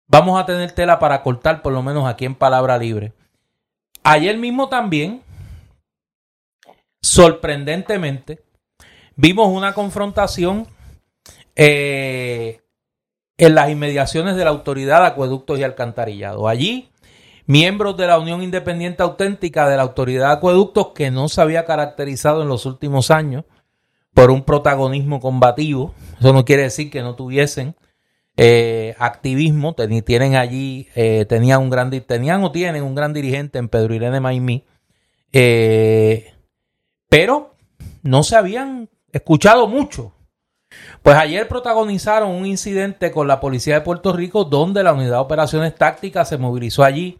vamos 0.07 0.41
a 0.41 0.47
tener 0.47 0.73
tela 0.73 0.99
para 0.99 1.23
cortar, 1.23 1.61
por 1.61 1.75
lo 1.75 1.83
menos 1.83 2.09
aquí 2.09 2.25
en 2.25 2.37
Palabra 2.37 2.79
Libre. 2.79 3.13
Ayer 4.03 4.39
mismo 4.39 4.71
también, 4.71 5.23
sorprendentemente, 7.03 8.43
vimos 9.21 9.49
una 9.49 9.75
confrontación 9.75 10.67
eh, 11.55 12.61
en 13.37 13.55
las 13.55 13.69
inmediaciones 13.69 14.35
de 14.37 14.45
la 14.45 14.51
Autoridad 14.51 15.01
de 15.01 15.09
Acueductos 15.09 15.59
y 15.59 15.63
Alcantarillado. 15.63 16.49
Allí, 16.49 16.91
miembros 17.47 17.99
de 17.99 18.07
la 18.07 18.19
Unión 18.19 18.43
Independiente 18.43 19.03
Auténtica 19.03 19.69
de 19.69 19.77
la 19.77 19.83
Autoridad 19.83 20.29
de 20.29 20.35
Acueductos, 20.35 20.93
que 20.95 21.11
no 21.11 21.29
se 21.29 21.43
había 21.43 21.67
caracterizado 21.67 22.43
en 22.43 22.49
los 22.49 22.65
últimos 22.65 23.11
años 23.11 23.45
por 24.15 24.31
un 24.31 24.43
protagonismo 24.43 25.21
combativo, 25.21 25.95
eso 26.19 26.33
no 26.33 26.45
quiere 26.47 26.63
decir 26.63 26.91
que 26.91 27.03
no 27.03 27.15
tuviesen 27.15 27.77
eh, 28.37 28.95
activismo, 28.99 29.77
teni- 29.77 30.03
tienen 30.03 30.35
allí, 30.37 30.89
eh, 30.95 31.27
tenían 31.29 31.61
un 31.61 31.69
gran, 31.69 31.91
tenían 31.91 32.43
o 32.43 32.53
tienen 32.53 32.85
un 32.85 32.95
gran 32.95 33.13
dirigente 33.13 33.59
en 33.59 33.69
Pedro 33.69 33.95
Irene 33.95 34.21
Maimí, 34.21 34.65
eh, 35.33 36.33
pero 37.09 37.55
no 38.03 38.23
se 38.23 38.37
habían 38.37 38.89
escuchado 39.13 39.67
mucho. 39.67 40.13
Pues 41.03 41.17
ayer 41.17 41.49
protagonizaron 41.49 42.31
un 42.31 42.47
incidente 42.47 43.11
con 43.11 43.27
la 43.27 43.41
policía 43.41 43.75
de 43.75 43.81
Puerto 43.81 44.13
Rico 44.13 44.45
donde 44.45 44.83
la 44.83 44.93
unidad 44.93 45.13
de 45.13 45.17
operaciones 45.17 45.75
tácticas 45.75 46.29
se 46.29 46.39
movilizó 46.39 46.85
allí 46.85 47.19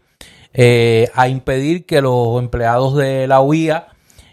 eh, 0.53 1.09
a 1.15 1.27
impedir 1.27 1.85
que 1.85 2.01
los 2.01 2.39
empleados 2.39 2.95
de 2.95 3.27
la 3.27 3.41
UIA 3.41 3.87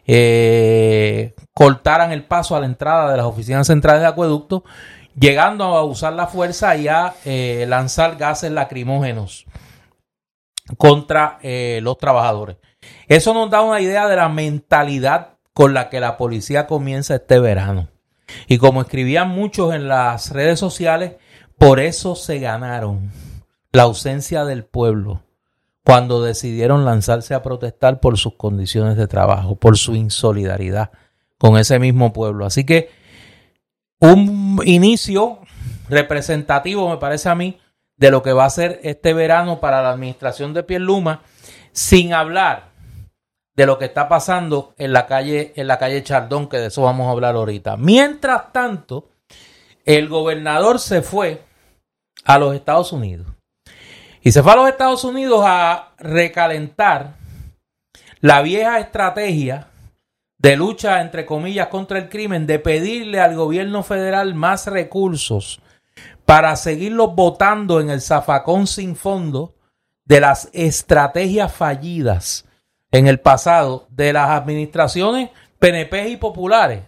eh, 0.07 1.35
cortaran 1.53 2.13
el 2.13 2.25
paso 2.25 2.57
a 2.57 2.61
la 2.61 2.67
entrada 2.67 3.11
de 3.11 3.17
las 3.17 3.27
oficinas 3.27 3.67
centrales 3.67 4.03
de 4.03 4.09
acueducto, 4.09 4.65
llegando 5.19 5.65
a 5.65 5.85
usar 5.85 6.13
la 6.13 6.27
fuerza 6.27 6.77
y 6.77 6.89
a 6.89 7.15
eh, 7.25 7.67
lanzar 7.69 8.17
gases 8.17 8.53
lacrimógenos 8.53 9.47
contra 10.77 11.39
los 11.81 11.97
trabajadores. 11.97 12.59
Eso 13.07 13.33
nos 13.33 13.49
da 13.49 13.63
una 13.63 13.81
idea 13.81 14.07
de 14.07 14.17
la 14.17 14.29
mentalidad 14.29 15.38
con 15.59 15.75
la 15.75 15.89
que 15.89 15.99
la 15.99 16.17
policía 16.17 16.69
comienza 16.69 17.17
este 17.17 17.41
verano. 17.41 17.89
Y 18.47 18.59
como 18.59 18.81
escribían 18.81 19.31
muchos 19.31 19.75
en 19.75 19.89
las 19.89 20.31
redes 20.31 20.61
sociales, 20.61 21.15
por 21.59 21.81
eso 21.81 22.15
se 22.15 22.39
ganaron 22.39 23.11
la 23.73 23.83
ausencia 23.83 24.45
del 24.45 24.65
pueblo 24.65 25.25
cuando 25.85 26.23
decidieron 26.23 26.85
lanzarse 26.85 27.35
a 27.35 27.43
protestar 27.43 27.99
por 27.99 28.19
sus 28.19 28.37
condiciones 28.37 28.97
de 28.97 29.09
trabajo, 29.09 29.57
por 29.57 29.77
su 29.77 29.97
insolidaridad 29.97 30.93
con 31.39 31.59
ese 31.59 31.81
mismo 31.81 32.13
pueblo. 32.13 32.47
Así 32.47 32.63
que 32.63 32.91
un 33.99 34.61
inicio 34.65 35.41
representativo, 35.89 36.89
me 36.89 36.99
parece 36.99 37.31
a 37.31 37.35
mí, 37.35 37.59
de 37.97 38.13
lo 38.13 38.23
que 38.23 38.33
va 38.33 38.45
a 38.45 38.51
ser 38.51 38.79
este 38.85 39.13
verano 39.13 39.59
para 39.59 39.83
la 39.83 39.91
administración 39.91 40.55
de 40.55 40.63
Pierluma, 40.63 41.23
sin 41.73 42.13
hablar 42.13 42.69
de 43.59 43.67
lo 43.67 43.77
que 43.77 43.87
está 43.87 44.09
pasando 44.09 44.73
en 44.79 44.93
la 44.93 45.05
calle, 45.05 45.53
en 45.57 45.67
la 45.67 45.81
calle 45.81 46.05
Chardón, 46.05 46.49
que 46.49 46.59
de 46.59 46.67
eso 46.69 46.83
vamos 46.83 47.09
a 47.09 47.11
hablar 47.11 47.35
ahorita. 47.35 47.77
Mientras 47.77 48.53
tanto, 48.53 49.09
el 49.85 50.09
gobernador 50.09 50.79
se 50.79 51.03
fue 51.03 51.43
a 52.25 52.39
los 52.39 52.55
Estados 52.55 52.93
Unidos. 52.93 53.27
Y 54.23 54.31
se 54.31 54.45
fue 54.45 54.53
a 54.53 54.55
los 54.55 54.69
Estados 54.69 55.03
Unidos 55.03 55.43
a 55.45 55.89
recalentar 55.99 57.17
la 58.21 58.43
vieja 58.43 58.79
estrategia 58.79 59.67
de 60.39 60.55
lucha, 60.55 61.01
entre 61.01 61.27
comillas, 61.27 61.67
contra 61.67 61.99
el 61.99 62.09
crimen, 62.09 62.47
de 62.47 62.61
pedirle 62.61 63.19
al 63.19 63.35
gobierno 63.35 63.83
federal 63.83 64.37
más 64.37 64.69
recursos 64.69 65.61
para 66.25 66.55
seguirlos 66.55 67.17
votando 67.17 67.81
en 67.81 67.91
el 67.91 68.03
zafacón 68.03 68.69
sin 68.69 68.95
fondo 68.95 69.57
de 70.05 70.21
las 70.21 70.49
estrategias 70.53 71.53
fallidas 71.53 72.48
en 72.91 73.07
el 73.07 73.21
pasado 73.21 73.87
de 73.91 74.13
las 74.13 74.31
administraciones 74.31 75.31
PNP 75.59 76.09
y 76.09 76.17
populares. 76.17 76.85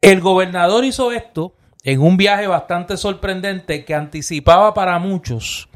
El 0.00 0.20
gobernador 0.20 0.84
hizo 0.84 1.12
esto 1.12 1.54
en 1.84 2.00
un 2.00 2.16
viaje 2.16 2.46
bastante 2.46 2.96
sorprendente 2.96 3.84
que 3.84 3.94
anticipaba 3.94 4.74
para 4.74 4.98
muchos 4.98 5.68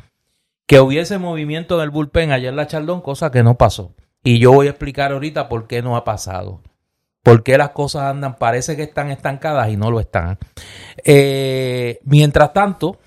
que 0.66 0.80
hubiese 0.80 1.18
movimiento 1.18 1.76
en 1.76 1.82
el 1.82 1.90
bullpen 1.90 2.32
ayer 2.32 2.50
en 2.50 2.56
la 2.56 2.66
Chaldón, 2.66 3.00
cosa 3.00 3.30
que 3.30 3.42
no 3.42 3.56
pasó. 3.56 3.94
Y 4.24 4.40
yo 4.40 4.52
voy 4.52 4.66
a 4.66 4.70
explicar 4.70 5.12
ahorita 5.12 5.48
por 5.48 5.68
qué 5.68 5.82
no 5.82 5.96
ha 5.96 6.04
pasado. 6.04 6.60
Por 7.22 7.42
qué 7.42 7.58
las 7.58 7.70
cosas 7.70 8.02
andan, 8.02 8.36
parece 8.36 8.76
que 8.76 8.84
están 8.84 9.10
estancadas 9.10 9.68
y 9.68 9.76
no 9.76 9.90
lo 9.90 10.00
están. 10.00 10.38
Eh, 11.04 12.00
mientras 12.04 12.52
tanto, 12.52 12.98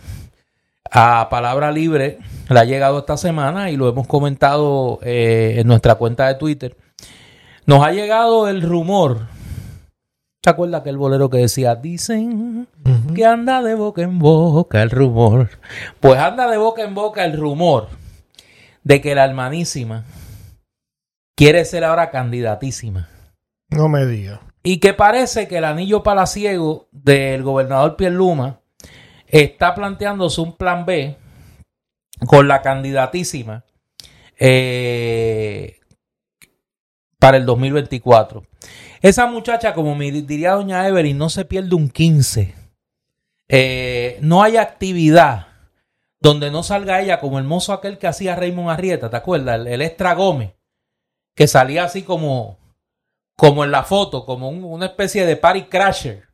a 0.89 1.27
palabra 1.29 1.71
libre 1.71 2.19
le 2.49 2.59
ha 2.59 2.65
llegado 2.65 2.99
esta 2.99 3.15
semana 3.17 3.69
y 3.69 3.77
lo 3.77 3.87
hemos 3.87 4.07
comentado 4.07 4.99
eh, 5.03 5.55
en 5.57 5.67
nuestra 5.67 5.95
cuenta 5.95 6.27
de 6.27 6.35
Twitter. 6.35 6.75
Nos 7.65 7.85
ha 7.85 7.91
llegado 7.91 8.47
el 8.47 8.61
rumor. 8.61 9.27
¿Te 10.41 10.49
acuerdas 10.49 10.81
aquel 10.81 10.97
bolero 10.97 11.29
que 11.29 11.37
decía, 11.37 11.75
dicen 11.75 12.67
que 13.13 13.25
anda 13.25 13.61
de 13.61 13.75
boca 13.75 14.01
en 14.01 14.19
boca 14.19 14.81
el 14.81 14.89
rumor? 14.89 15.49
Pues 15.99 16.17
anda 16.17 16.49
de 16.49 16.57
boca 16.57 16.81
en 16.83 16.95
boca 16.95 17.25
el 17.25 17.37
rumor 17.37 17.89
de 18.83 19.01
que 19.01 19.13
la 19.13 19.25
hermanísima 19.25 20.05
quiere 21.35 21.65
ser 21.65 21.83
ahora 21.83 22.09
candidatísima. 22.09 23.09
No 23.69 23.89
me 23.89 24.05
diga. 24.05 24.41
Y 24.63 24.79
que 24.79 24.93
parece 24.93 25.47
que 25.47 25.57
el 25.57 25.65
anillo 25.65 26.03
palaciego 26.03 26.87
del 26.91 27.43
gobernador 27.43 27.95
Pierluma 27.95 28.61
está 29.27 29.75
planteándose 29.75 30.41
un 30.41 30.57
plan 30.57 30.85
B 30.85 31.17
con 32.27 32.47
la 32.47 32.61
candidatísima 32.61 33.63
eh, 34.37 35.79
para 37.19 37.37
el 37.37 37.45
2024. 37.45 38.43
Esa 39.01 39.27
muchacha, 39.27 39.73
como 39.73 39.95
me 39.95 40.11
diría 40.11 40.51
doña 40.53 40.87
Evelyn, 40.87 41.17
no 41.17 41.29
se 41.29 41.45
pierde 41.45 41.75
un 41.75 41.89
15. 41.89 42.55
Eh, 43.47 44.17
no 44.21 44.43
hay 44.43 44.57
actividad 44.57 45.47
donde 46.21 46.51
no 46.51 46.63
salga 46.63 47.01
ella 47.01 47.19
como 47.19 47.39
el 47.39 47.45
mozo 47.45 47.71
aquel 47.73 47.97
que 47.97 48.07
hacía 48.07 48.35
Raymond 48.35 48.69
Arrieta, 48.69 49.09
¿te 49.09 49.15
acuerdas? 49.17 49.65
El, 49.65 49.81
Extra 49.81 50.13
Gómez, 50.15 50.51
que 51.33 51.47
salía 51.47 51.85
así 51.85 52.03
como, 52.03 52.57
como 53.37 53.63
en 53.63 53.71
la 53.71 53.83
foto, 53.83 54.25
como 54.25 54.49
un- 54.49 54.65
una 54.65 54.87
especie 54.87 55.25
de 55.25 55.37
party 55.37 55.63
crasher. 55.63 56.27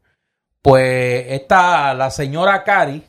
Pues 0.63 1.25
esta, 1.29 1.93
la 1.93 2.09
señora 2.09 2.63
Cari, 2.63 3.03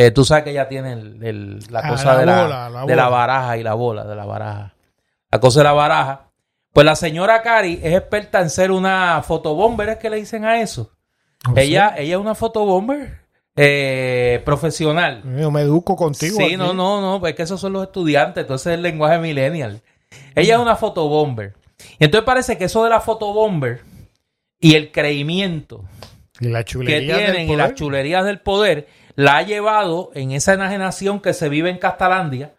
eh, 0.00 0.12
tú 0.12 0.24
sabes 0.24 0.44
que 0.44 0.50
ella 0.50 0.68
tiene 0.68 0.92
el- 0.92 1.22
el- 1.24 1.58
la 1.70 1.80
Ah, 1.80 1.88
cosa 1.88 2.12
la 2.12 2.18
de, 2.20 2.26
la, 2.26 2.42
bola, 2.42 2.70
la 2.70 2.86
de 2.86 2.94
la 2.96 3.08
baraja 3.08 3.56
y 3.56 3.62
la 3.64 3.74
bola, 3.74 4.04
de 4.04 4.14
la 4.14 4.24
baraja. 4.26 4.74
La 5.30 5.40
cosa 5.40 5.60
de 5.60 5.64
la 5.64 5.72
baraja. 5.72 6.30
Pues 6.72 6.84
la 6.84 6.94
señora 6.94 7.42
Cari 7.42 7.80
es 7.82 7.94
experta 7.96 8.40
en 8.40 8.48
ser 8.50 8.70
una 8.70 9.20
fotobomber, 9.22 9.88
es 9.88 9.96
que 9.98 10.08
le 10.08 10.16
dicen 10.18 10.44
a 10.44 10.60
eso. 10.60 10.92
Sé. 11.54 11.62
ella, 11.62 11.94
ella 11.96 12.14
es 12.16 12.20
una 12.20 12.34
fotobomber 12.36 13.22
eh, 13.56 14.40
profesional. 14.44 15.22
Yo 15.36 15.50
me 15.50 15.62
educo 15.62 15.96
contigo. 15.96 16.36
Sí, 16.36 16.44
aquí. 16.44 16.56
no, 16.56 16.72
no, 16.72 17.00
no, 17.00 17.18
pues 17.18 17.30
es 17.32 17.36
que 17.36 17.42
esos 17.42 17.60
son 17.60 17.72
los 17.72 17.82
estudiantes, 17.84 18.42
entonces 18.42 18.68
es 18.68 18.74
el 18.74 18.82
lenguaje 18.82 19.18
millennial. 19.18 19.82
Ella 20.36 20.54
es 20.54 20.60
una 20.60 20.76
fotobomber. 20.76 21.54
Y 21.98 22.04
entonces 22.04 22.24
parece 22.24 22.56
que 22.56 22.64
eso 22.66 22.84
de 22.84 22.90
la 22.90 23.00
fotobomber 23.00 23.82
y 24.60 24.74
el 24.76 24.92
creimiento 24.92 25.84
Y 26.40 26.48
la 26.48 26.62
que 26.62 26.78
del 26.78 27.06
tienen 27.06 27.50
y 27.50 27.56
las 27.56 27.74
chulerías 27.74 28.24
del 28.24 28.40
poder 28.40 28.86
la 29.18 29.38
ha 29.38 29.42
llevado 29.42 30.12
en 30.14 30.30
esa 30.30 30.54
enajenación 30.54 31.18
que 31.18 31.32
se 31.34 31.48
vive 31.48 31.70
en 31.70 31.78
Castalandia 31.78 32.54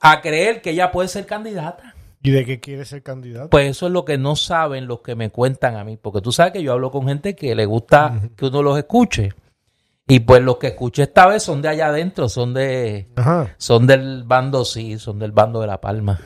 a 0.00 0.20
creer 0.20 0.60
que 0.60 0.72
ella 0.72 0.90
puede 0.92 1.08
ser 1.08 1.24
candidata. 1.24 1.94
¿Y 2.22 2.30
de 2.30 2.44
qué 2.44 2.60
quiere 2.60 2.84
ser 2.84 3.02
candidato? 3.02 3.48
Pues 3.48 3.70
eso 3.70 3.86
es 3.86 3.92
lo 3.92 4.04
que 4.04 4.18
no 4.18 4.36
saben 4.36 4.86
los 4.86 5.00
que 5.00 5.14
me 5.14 5.30
cuentan 5.30 5.76
a 5.76 5.84
mí, 5.84 5.96
porque 5.96 6.20
tú 6.20 6.30
sabes 6.30 6.52
que 6.52 6.62
yo 6.62 6.74
hablo 6.74 6.90
con 6.90 7.08
gente 7.08 7.34
que 7.34 7.54
le 7.54 7.64
gusta 7.64 8.20
que 8.36 8.44
uno 8.44 8.62
los 8.62 8.76
escuche. 8.76 9.32
Y 10.06 10.20
pues 10.20 10.42
los 10.42 10.58
que 10.58 10.66
escuché 10.66 11.04
esta 11.04 11.26
vez 11.26 11.42
son 11.42 11.62
de 11.62 11.70
allá 11.70 11.86
adentro, 11.86 12.28
son 12.28 12.52
de 12.52 13.08
Ajá. 13.16 13.54
son 13.56 13.86
del 13.86 14.24
bando 14.24 14.66
sí, 14.66 14.98
son 14.98 15.18
del 15.18 15.32
bando 15.32 15.62
de 15.62 15.68
La 15.68 15.80
Palma. 15.80 16.20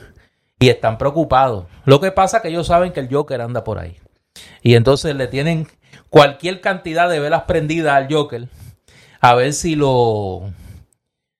Y 0.59 0.67
están 0.67 0.97
preocupados. 0.97 1.67
Lo 1.85 2.01
que 2.01 2.11
pasa 2.11 2.37
es 2.37 2.43
que 2.43 2.49
ellos 2.49 2.67
saben 2.67 2.91
que 2.91 2.99
el 2.99 3.07
Joker 3.09 3.39
anda 3.39 3.63
por 3.63 3.79
ahí. 3.79 3.95
Y 4.61 4.75
entonces 4.75 5.15
le 5.15 5.27
tienen 5.27 5.69
cualquier 6.09 6.59
cantidad 6.59 7.09
de 7.09 7.21
velas 7.21 7.43
prendidas 7.43 7.93
al 7.93 8.13
Joker 8.13 8.49
a 9.21 9.35
ver 9.35 9.53
si 9.53 9.75
lo 9.75 10.51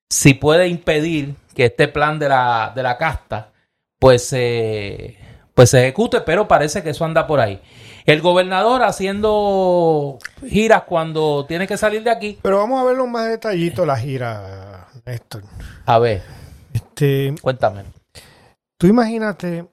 si 0.10 0.34
puede 0.34 0.68
impedir 0.68 1.36
que 1.54 1.66
este 1.66 1.88
plan 1.88 2.20
de 2.20 2.30
la, 2.30 2.72
de 2.76 2.84
la 2.84 2.98
casta 2.98 3.52
pues 4.00 4.26
se 4.26 5.18
pues 5.54 5.72
se 5.72 5.82
ejecute, 5.82 6.22
pero 6.22 6.48
parece 6.48 6.82
que 6.82 6.92
eso 6.92 7.04
anda 7.04 7.28
por 7.28 7.42
ahí. 7.42 7.62
El 8.06 8.22
gobernador 8.22 8.82
haciendo 8.82 10.18
giras 10.48 10.84
cuando 10.84 11.46
tiene 11.48 11.68
que 11.68 11.76
salir 11.76 12.02
de 12.02 12.12
aquí. 12.12 12.40
Pero 12.42 12.60
vamos 12.60 12.82
a 12.82 12.86
verlo 12.86 13.06
más 13.08 13.28
detallito 13.28 13.86
la 13.86 13.98
gira, 13.98 14.88
Néstor. 15.06 15.44
A 15.86 16.00
ver, 16.00 16.24
Este, 16.74 17.36
cuéntame. 17.42 17.84
tú 18.78 18.88
imagínate 18.88 19.68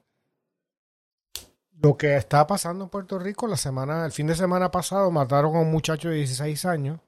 lo 1.81 1.95
que 1.95 2.17
está 2.17 2.45
pasando 2.47 2.83
en 2.83 2.89
Puerto 2.89 3.17
Rico 3.17 3.47
la 3.47 3.55
semana, 3.55 4.05
el 4.05 4.11
fin 4.11 4.27
de 4.27 4.35
semana 4.35 4.69
pasado 4.71 5.09
mataron 5.09 5.55
a 5.55 5.61
un 5.61 5.71
muchacho 5.71 6.09
de 6.09 6.15
16 6.15 6.65
años 6.65 6.99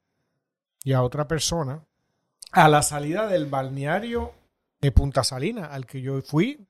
y 0.83 0.93
a 0.93 1.01
otra 1.03 1.27
persona 1.27 1.83
a 2.51 2.67
la 2.67 2.81
salida 2.81 3.27
del 3.27 3.45
balneario 3.45 4.33
de 4.81 4.91
Punta 4.91 5.23
Salina, 5.23 5.65
al 5.65 5.85
que 5.85 6.01
yo 6.01 6.21
fui 6.21 6.65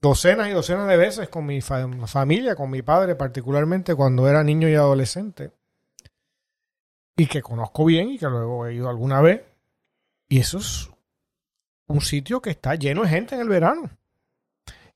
docenas 0.00 0.48
y 0.48 0.52
docenas 0.52 0.88
de 0.88 0.96
veces 0.96 1.28
con 1.28 1.46
mi 1.46 1.60
fa- 1.60 1.88
familia, 2.06 2.56
con 2.56 2.70
mi 2.70 2.82
padre 2.82 3.14
particularmente 3.14 3.94
cuando 3.94 4.28
era 4.28 4.42
niño 4.42 4.68
y 4.68 4.74
adolescente, 4.74 5.52
y 7.16 7.26
que 7.26 7.42
conozco 7.42 7.84
bien 7.84 8.08
y 8.10 8.18
que 8.18 8.26
luego 8.26 8.66
he 8.66 8.74
ido 8.74 8.88
alguna 8.88 9.20
vez, 9.20 9.42
y 10.28 10.40
eso 10.40 10.58
es 10.58 10.90
un 11.86 12.00
sitio 12.00 12.40
que 12.40 12.50
está 12.50 12.74
lleno 12.74 13.02
de 13.02 13.10
gente 13.10 13.34
en 13.34 13.42
el 13.42 13.48
verano, 13.48 13.90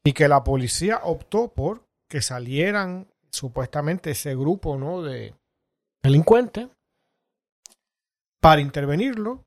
y 0.02 0.12
que 0.12 0.28
la 0.28 0.42
policía 0.42 1.00
optó 1.04 1.48
por 1.48 1.86
que 2.08 2.22
salieran 2.22 3.06
supuestamente 3.30 4.12
ese 4.12 4.34
grupo 4.34 4.78
¿no? 4.78 5.02
de 5.02 5.34
delincuentes 6.02 6.68
para 8.46 8.60
intervenirlo. 8.60 9.44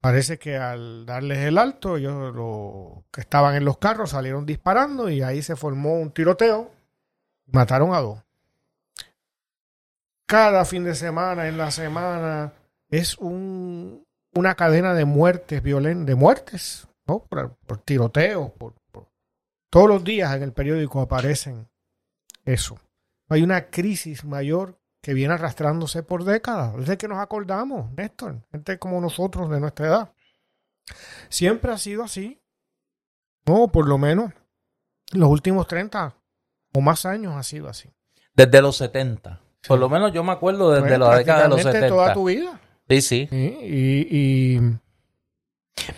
Parece 0.00 0.36
que 0.36 0.56
al 0.56 1.06
darles 1.06 1.38
el 1.38 1.58
alto, 1.58 1.96
ellos 1.96 2.34
lo, 2.34 3.04
que 3.12 3.20
estaban 3.20 3.54
en 3.54 3.64
los 3.64 3.78
carros 3.78 4.10
salieron 4.10 4.46
disparando 4.46 5.08
y 5.10 5.22
ahí 5.22 5.42
se 5.42 5.54
formó 5.54 5.94
un 6.00 6.10
tiroteo. 6.10 6.72
Mataron 7.52 7.94
a 7.94 8.00
dos. 8.00 8.18
Cada 10.26 10.64
fin 10.64 10.82
de 10.82 10.96
semana, 10.96 11.46
en 11.46 11.56
la 11.56 11.70
semana, 11.70 12.52
es 12.88 13.16
un, 13.18 14.04
una 14.34 14.56
cadena 14.56 14.92
de 14.94 15.04
muertes 15.04 15.62
violentas, 15.62 16.06
de 16.06 16.14
muertes, 16.16 16.88
¿no? 17.06 17.20
Por, 17.26 17.54
por 17.58 17.78
tiroteos, 17.78 18.50
por, 18.58 18.74
por- 18.90 19.06
todos 19.70 19.88
los 19.88 20.02
días 20.02 20.34
en 20.34 20.42
el 20.42 20.52
periódico 20.52 21.00
aparecen 21.00 21.68
eso. 22.44 22.76
Hay 23.28 23.42
una 23.44 23.70
crisis 23.70 24.24
mayor 24.24 24.79
que 25.02 25.14
viene 25.14 25.34
arrastrándose 25.34 26.02
por 26.02 26.24
décadas, 26.24 26.76
desde 26.76 26.98
que 26.98 27.08
nos 27.08 27.18
acordamos, 27.18 27.90
Néstor, 27.92 28.42
gente 28.52 28.78
como 28.78 29.00
nosotros 29.00 29.48
de 29.50 29.60
nuestra 29.60 29.86
edad. 29.86 30.12
Siempre 31.28 31.72
ha 31.72 31.78
sido 31.78 32.02
así. 32.02 32.40
No, 33.46 33.68
por 33.68 33.88
lo 33.88 33.96
menos 33.98 34.32
los 35.12 35.28
últimos 35.28 35.66
30 35.66 36.14
o 36.74 36.80
más 36.80 37.06
años 37.06 37.34
ha 37.36 37.42
sido 37.42 37.68
así. 37.68 37.90
Desde 38.34 38.60
los 38.62 38.76
70. 38.76 39.40
Por 39.66 39.78
lo 39.78 39.88
menos 39.88 40.12
yo 40.12 40.22
me 40.24 40.32
acuerdo 40.32 40.70
desde 40.70 40.88
Bueno, 40.88 41.10
la 41.10 41.18
década 41.18 41.42
de 41.44 41.48
los 41.48 41.62
prácticamente 41.62 41.86
70. 41.88 41.94
toda 41.96 42.14
tu 42.14 42.24
vida. 42.28 42.60
Sí, 42.88 43.02
sí. 43.02 43.28
Y, 43.30 44.56
y- 44.56 44.60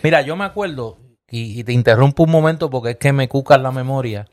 Mira, 0.01 0.21
yo 0.21 0.35
me 0.35 0.45
acuerdo, 0.45 0.97
y, 1.29 1.59
y 1.59 1.63
te 1.63 1.73
interrumpo 1.73 2.23
un 2.23 2.31
momento 2.31 2.69
porque 2.69 2.91
es 2.91 2.97
que 2.97 3.11
me 3.13 3.27
cuca 3.27 3.57
la 3.57 3.71
memoria. 3.71 4.27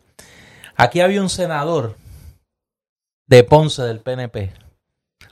Aquí 0.76 1.00
había 1.00 1.20
un 1.20 1.28
senador 1.28 1.96
de 3.30 3.44
Ponce 3.44 3.82
del 3.82 4.00
PNP, 4.00 4.52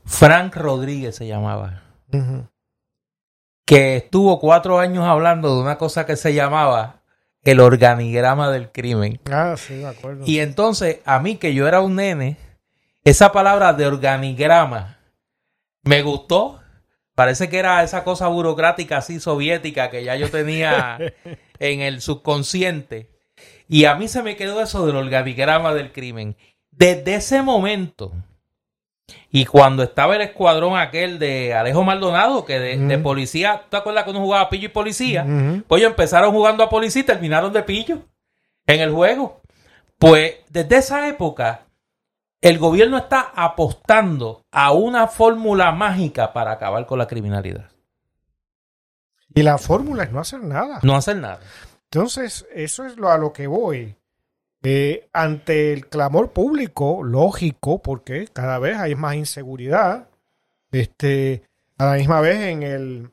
Frank 0.04 0.54
Rodríguez 0.54 1.16
se 1.16 1.26
llamaba, 1.26 1.82
que 3.66 3.96
estuvo 3.96 4.38
cuatro 4.38 4.78
años 4.78 5.04
hablando 5.04 5.54
de 5.56 5.60
una 5.60 5.78
cosa 5.78 6.06
que 6.06 6.14
se 6.14 6.32
llamaba 6.32 7.02
el 7.42 7.58
organigrama 7.58 8.50
del 8.50 8.70
crimen. 8.70 9.20
Ah, 9.30 9.56
sí, 9.58 9.74
de 9.74 9.88
acuerdo. 9.88 10.24
Y 10.24 10.38
entonces, 10.38 11.00
a 11.04 11.18
mí 11.18 11.36
que 11.36 11.54
yo 11.54 11.66
era 11.66 11.80
un 11.80 11.96
nene, 11.96 12.36
esa 13.02 13.32
palabra 13.32 13.72
de 13.72 13.86
organigrama 13.86 14.98
me 15.82 16.02
gustó. 16.02 16.60
Parece 17.16 17.48
que 17.48 17.58
era 17.58 17.82
esa 17.82 18.04
cosa 18.04 18.28
burocrática 18.28 18.98
así 18.98 19.18
soviética 19.18 19.90
que 19.90 20.04
ya 20.04 20.14
yo 20.14 20.30
tenía 20.30 20.98
en 21.58 21.80
el 21.80 22.00
subconsciente. 22.00 23.10
Y 23.66 23.86
a 23.86 23.96
mí 23.96 24.06
se 24.06 24.22
me 24.22 24.36
quedó 24.36 24.60
eso 24.62 24.86
del 24.86 24.94
organigrama 24.94 25.74
del 25.74 25.90
crimen. 25.90 26.36
Desde 26.78 27.16
ese 27.16 27.42
momento, 27.42 28.12
y 29.32 29.46
cuando 29.46 29.82
estaba 29.82 30.14
el 30.14 30.22
escuadrón 30.22 30.78
aquel 30.78 31.18
de 31.18 31.52
Alejo 31.52 31.82
Maldonado, 31.82 32.44
que 32.44 32.60
de, 32.60 32.98
policía, 32.98 33.62
¿tú 33.64 33.70
te 33.70 33.76
acuerdas 33.78 34.04
cuando 34.04 34.22
jugaba 34.22 34.48
pillo 34.48 34.66
y 34.66 34.70
policía? 34.70 35.26
Pues 35.66 35.80
ellos 35.80 35.90
empezaron 35.90 36.30
jugando 36.32 36.62
a 36.62 36.70
policía 36.70 37.02
y 37.02 37.06
terminaron 37.06 37.52
de 37.52 37.64
pillo 37.64 38.02
en 38.64 38.80
el 38.80 38.92
juego. 38.92 39.40
Pues 39.98 40.36
desde 40.50 40.76
esa 40.76 41.08
época, 41.08 41.62
el 42.40 42.58
gobierno 42.58 42.96
está 42.96 43.32
apostando 43.34 44.44
a 44.52 44.70
una 44.70 45.08
fórmula 45.08 45.72
mágica 45.72 46.32
para 46.32 46.52
acabar 46.52 46.86
con 46.86 47.00
la 47.00 47.08
criminalidad. 47.08 47.72
Y 49.34 49.42
la 49.42 49.58
fórmula 49.58 50.04
es 50.04 50.12
no 50.12 50.20
hacer 50.20 50.44
nada. 50.44 50.78
No 50.84 50.94
hacer 50.94 51.16
nada. 51.16 51.40
Entonces, 51.90 52.46
eso 52.54 52.84
es 52.86 52.96
lo, 52.96 53.10
a 53.10 53.18
lo 53.18 53.32
que 53.32 53.48
voy. 53.48 53.97
Eh, 54.70 55.08
ante 55.14 55.72
el 55.72 55.88
clamor 55.88 56.34
público, 56.34 57.02
lógico, 57.02 57.80
porque 57.80 58.28
cada 58.30 58.58
vez 58.58 58.76
hay 58.76 58.94
más 58.94 59.14
inseguridad. 59.14 60.10
Este, 60.70 61.42
a 61.78 61.86
la 61.86 61.94
misma 61.94 62.20
vez 62.20 62.38
en 62.38 62.62
el 62.62 63.10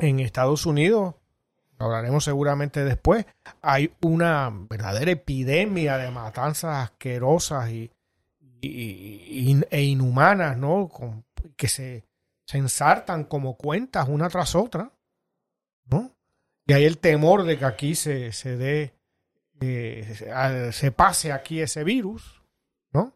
en 0.00 0.20
Estados 0.20 0.64
Unidos 0.64 1.14
hablaremos 1.76 2.24
seguramente 2.24 2.84
después, 2.84 3.26
hay 3.60 3.92
una 4.00 4.48
verdadera 4.70 5.10
epidemia 5.10 5.98
de 5.98 6.10
matanzas 6.10 6.84
asquerosas 6.84 7.70
y, 7.70 7.90
e 8.62 9.82
inhumanas, 9.82 10.56
¿no? 10.56 10.90
que 11.54 11.68
se, 11.68 12.06
se 12.46 12.56
ensartan 12.56 13.24
como 13.24 13.58
cuentas 13.58 14.08
una 14.08 14.30
tras 14.30 14.54
otra, 14.54 14.90
¿no? 15.84 16.12
Y 16.64 16.72
hay 16.72 16.84
el 16.84 16.96
temor 16.96 17.42
de 17.42 17.58
que 17.58 17.66
aquí 17.66 17.94
se, 17.94 18.32
se 18.32 18.56
dé, 18.56 18.94
eh, 19.60 20.70
se 20.72 20.92
pase 20.92 21.32
aquí 21.32 21.60
ese 21.60 21.84
virus, 21.84 22.42
¿no? 22.92 23.14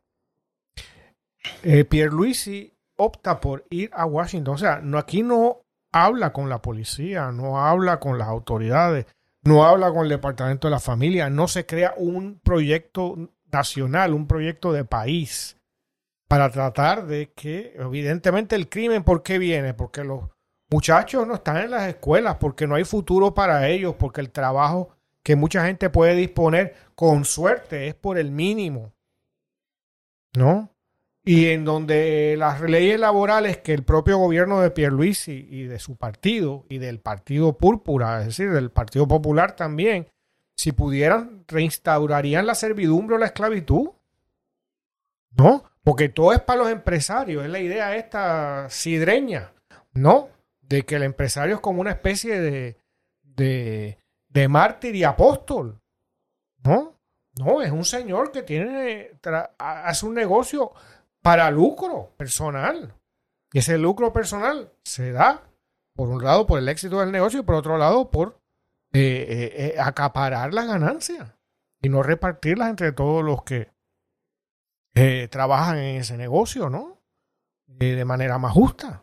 Eh, 1.63 1.85
Pierluisi 1.85 2.73
opta 2.97 3.41
por 3.41 3.67
ir 3.71 3.91
a 3.93 4.07
Washington. 4.07 4.55
O 4.55 4.59
sea, 4.59 4.81
no, 4.81 4.99
aquí 4.99 5.23
no 5.23 5.63
habla 5.93 6.33
con 6.33 6.49
la 6.49 6.63
policía, 6.63 7.31
no 7.33 7.65
habla 7.65 8.01
con 8.01 8.19
las 8.19 8.29
autoridades, 8.29 9.07
no 9.43 9.65
habla 9.65 9.91
con 9.91 10.05
el 10.05 10.09
Departamento 10.09 10.69
de 10.69 10.73
la 10.73 10.81
Familia, 10.81 11.31
no 11.31 11.49
se 11.49 11.67
crea 11.67 11.95
un 11.97 12.41
proyecto 12.41 13.17
nacional, 13.51 14.13
un 14.13 14.27
proyecto 14.27 14.73
de 14.73 14.85
país 14.85 15.57
para 16.29 16.51
tratar 16.51 17.07
de 17.07 17.33
que, 17.33 17.75
evidentemente, 17.79 18.57
el 18.57 18.69
crimen, 18.69 19.05
¿por 19.05 19.23
qué 19.23 19.39
viene? 19.39 19.75
Porque 19.75 20.03
los 20.03 20.29
muchachos 20.69 21.27
no 21.27 21.35
están 21.35 21.59
en 21.59 21.71
las 21.71 21.89
escuelas, 21.89 22.37
porque 22.37 22.67
no 22.67 22.75
hay 22.75 22.85
futuro 22.85 23.35
para 23.35 23.69
ellos, 23.69 23.95
porque 23.99 24.21
el 24.21 24.31
trabajo 24.31 24.96
que 25.27 25.35
mucha 25.35 25.67
gente 25.67 25.91
puede 25.91 26.15
disponer 26.15 26.77
con 26.95 27.25
suerte 27.25 27.89
es 27.89 27.97
por 27.97 28.17
el 28.17 28.31
mínimo. 28.31 28.93
¿No? 30.37 30.71
y 31.29 31.49
en 31.49 31.65
donde 31.65 32.37
las 32.39 32.61
leyes 32.61 33.01
laborales 33.01 33.57
que 33.59 33.75
el 33.75 33.83
propio 33.83 34.17
gobierno 34.17 34.61
de 34.61 34.71
Pierluisi 34.71 35.49
y 35.51 35.65
de 35.65 35.81
su 35.81 35.97
partido 35.97 36.65
y 36.69 36.79
del 36.79 37.01
Partido 37.01 37.59
Púrpura, 37.59 38.21
es 38.21 38.27
decir, 38.27 38.53
del 38.53 38.71
Partido 38.71 39.09
Popular 39.09 39.57
también, 39.57 40.07
si 40.57 40.71
pudieran, 40.71 41.45
reinstaurarían 41.49 42.47
la 42.47 42.55
servidumbre 42.55 43.17
o 43.17 43.19
la 43.19 43.27
esclavitud. 43.27 43.89
¿No? 45.37 45.65
Porque 45.83 46.09
todo 46.09 46.33
es 46.33 46.41
para 46.41 46.61
los 46.61 46.71
empresarios, 46.71 47.45
es 47.45 47.51
la 47.51 47.59
idea 47.59 47.97
esta 47.97 48.71
sidreña, 48.71 49.53
¿no? 49.93 50.29
De 50.61 50.85
que 50.85 50.95
el 50.95 51.03
empresario 51.03 51.57
es 51.57 51.61
como 51.61 51.81
una 51.81 51.91
especie 51.91 52.41
de, 52.41 52.77
de, 53.25 53.99
de 54.37 54.49
mártir 54.49 54.95
y 54.95 55.03
apóstol, 55.03 55.81
¿no? 56.63 57.01
No, 57.39 57.63
es 57.63 57.73
un 57.73 57.87
señor 57.87 58.33
que 58.33 58.43
tiene, 58.43 59.13
hace 59.59 60.05
un 60.05 60.13
negocio 60.13 60.73
para 61.23 61.51
lucro 61.51 62.13
personal. 62.19 62.95
Y 63.51 63.61
ese 63.61 63.79
lucro 63.79 64.13
personal 64.13 64.71
se 64.85 65.13
da, 65.13 65.43
por 65.95 66.11
un 66.11 66.23
lado, 66.23 66.47
por 66.47 66.59
el 66.59 66.69
éxito 66.69 67.01
del 67.01 67.13
negocio 67.13 67.41
y 67.41 67.45
por 67.45 67.55
otro 67.55 67.79
lado, 67.79 68.11
por 68.11 68.39
eh, 68.93 69.01
eh, 69.01 69.53
eh, 69.57 69.81
acaparar 69.81 70.53
las 70.53 70.67
ganancias 70.67 71.33
y 71.81 71.89
no 71.89 72.03
repartirlas 72.03 72.69
entre 72.69 72.93
todos 72.93 73.25
los 73.25 73.43
que 73.43 73.71
trabajan 75.31 75.79
en 75.79 75.97
ese 75.97 76.19
negocio, 76.19 76.69
¿no? 76.69 77.01
de 77.67 78.05
manera 78.05 78.39
más 78.39 78.53
justa. 78.53 79.03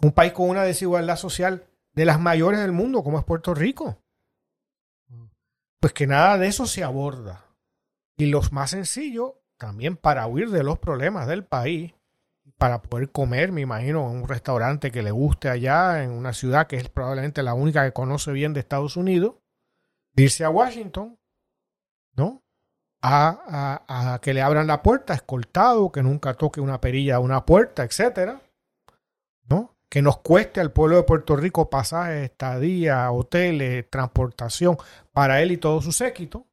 Un 0.00 0.12
país 0.12 0.32
con 0.32 0.48
una 0.48 0.62
desigualdad 0.62 1.16
social 1.16 1.68
de 1.98 2.04
las 2.04 2.20
mayores 2.20 2.60
del 2.60 2.70
mundo, 2.70 3.02
como 3.02 3.18
es 3.18 3.24
Puerto 3.24 3.54
Rico. 3.54 3.98
Pues 5.80 5.92
que 5.92 6.06
nada 6.06 6.38
de 6.38 6.46
eso 6.46 6.64
se 6.66 6.84
aborda. 6.84 7.44
Y 8.16 8.26
los 8.26 8.52
más 8.52 8.70
sencillos 8.70 9.32
también 9.56 9.96
para 9.96 10.28
huir 10.28 10.50
de 10.50 10.62
los 10.62 10.78
problemas 10.78 11.26
del 11.26 11.44
país, 11.44 11.92
para 12.56 12.80
poder 12.82 13.10
comer, 13.10 13.50
me 13.50 13.62
imagino, 13.62 14.08
en 14.08 14.18
un 14.18 14.28
restaurante 14.28 14.92
que 14.92 15.02
le 15.02 15.10
guste 15.10 15.48
allá, 15.48 16.04
en 16.04 16.12
una 16.12 16.32
ciudad 16.32 16.68
que 16.68 16.76
es 16.76 16.88
probablemente 16.88 17.42
la 17.42 17.54
única 17.54 17.84
que 17.84 17.92
conoce 17.92 18.30
bien 18.30 18.52
de 18.52 18.60
Estados 18.60 18.96
Unidos, 18.96 19.34
irse 20.14 20.44
a 20.44 20.50
Washington, 20.50 21.18
¿no? 22.14 22.44
A, 23.02 23.82
a, 23.88 24.20
que 24.20 24.34
le 24.34 24.42
abran 24.42 24.68
la 24.68 24.84
puerta, 24.84 25.14
escoltado, 25.14 25.90
que 25.90 26.04
nunca 26.04 26.34
toque 26.34 26.60
una 26.60 26.80
perilla 26.80 27.16
a 27.16 27.20
una 27.20 27.44
puerta, 27.44 27.82
etcétera, 27.82 28.40
¿no? 29.48 29.77
Que 29.88 30.02
nos 30.02 30.18
cueste 30.18 30.60
al 30.60 30.72
pueblo 30.72 30.96
de 30.96 31.02
Puerto 31.04 31.34
Rico 31.36 31.70
pasajes, 31.70 32.24
estadía, 32.24 33.10
hoteles, 33.10 33.88
transportación 33.88 34.76
para 35.12 35.40
él 35.40 35.52
y 35.52 35.56
todo 35.56 35.80
su 35.80 35.92
séquito. 35.92 36.46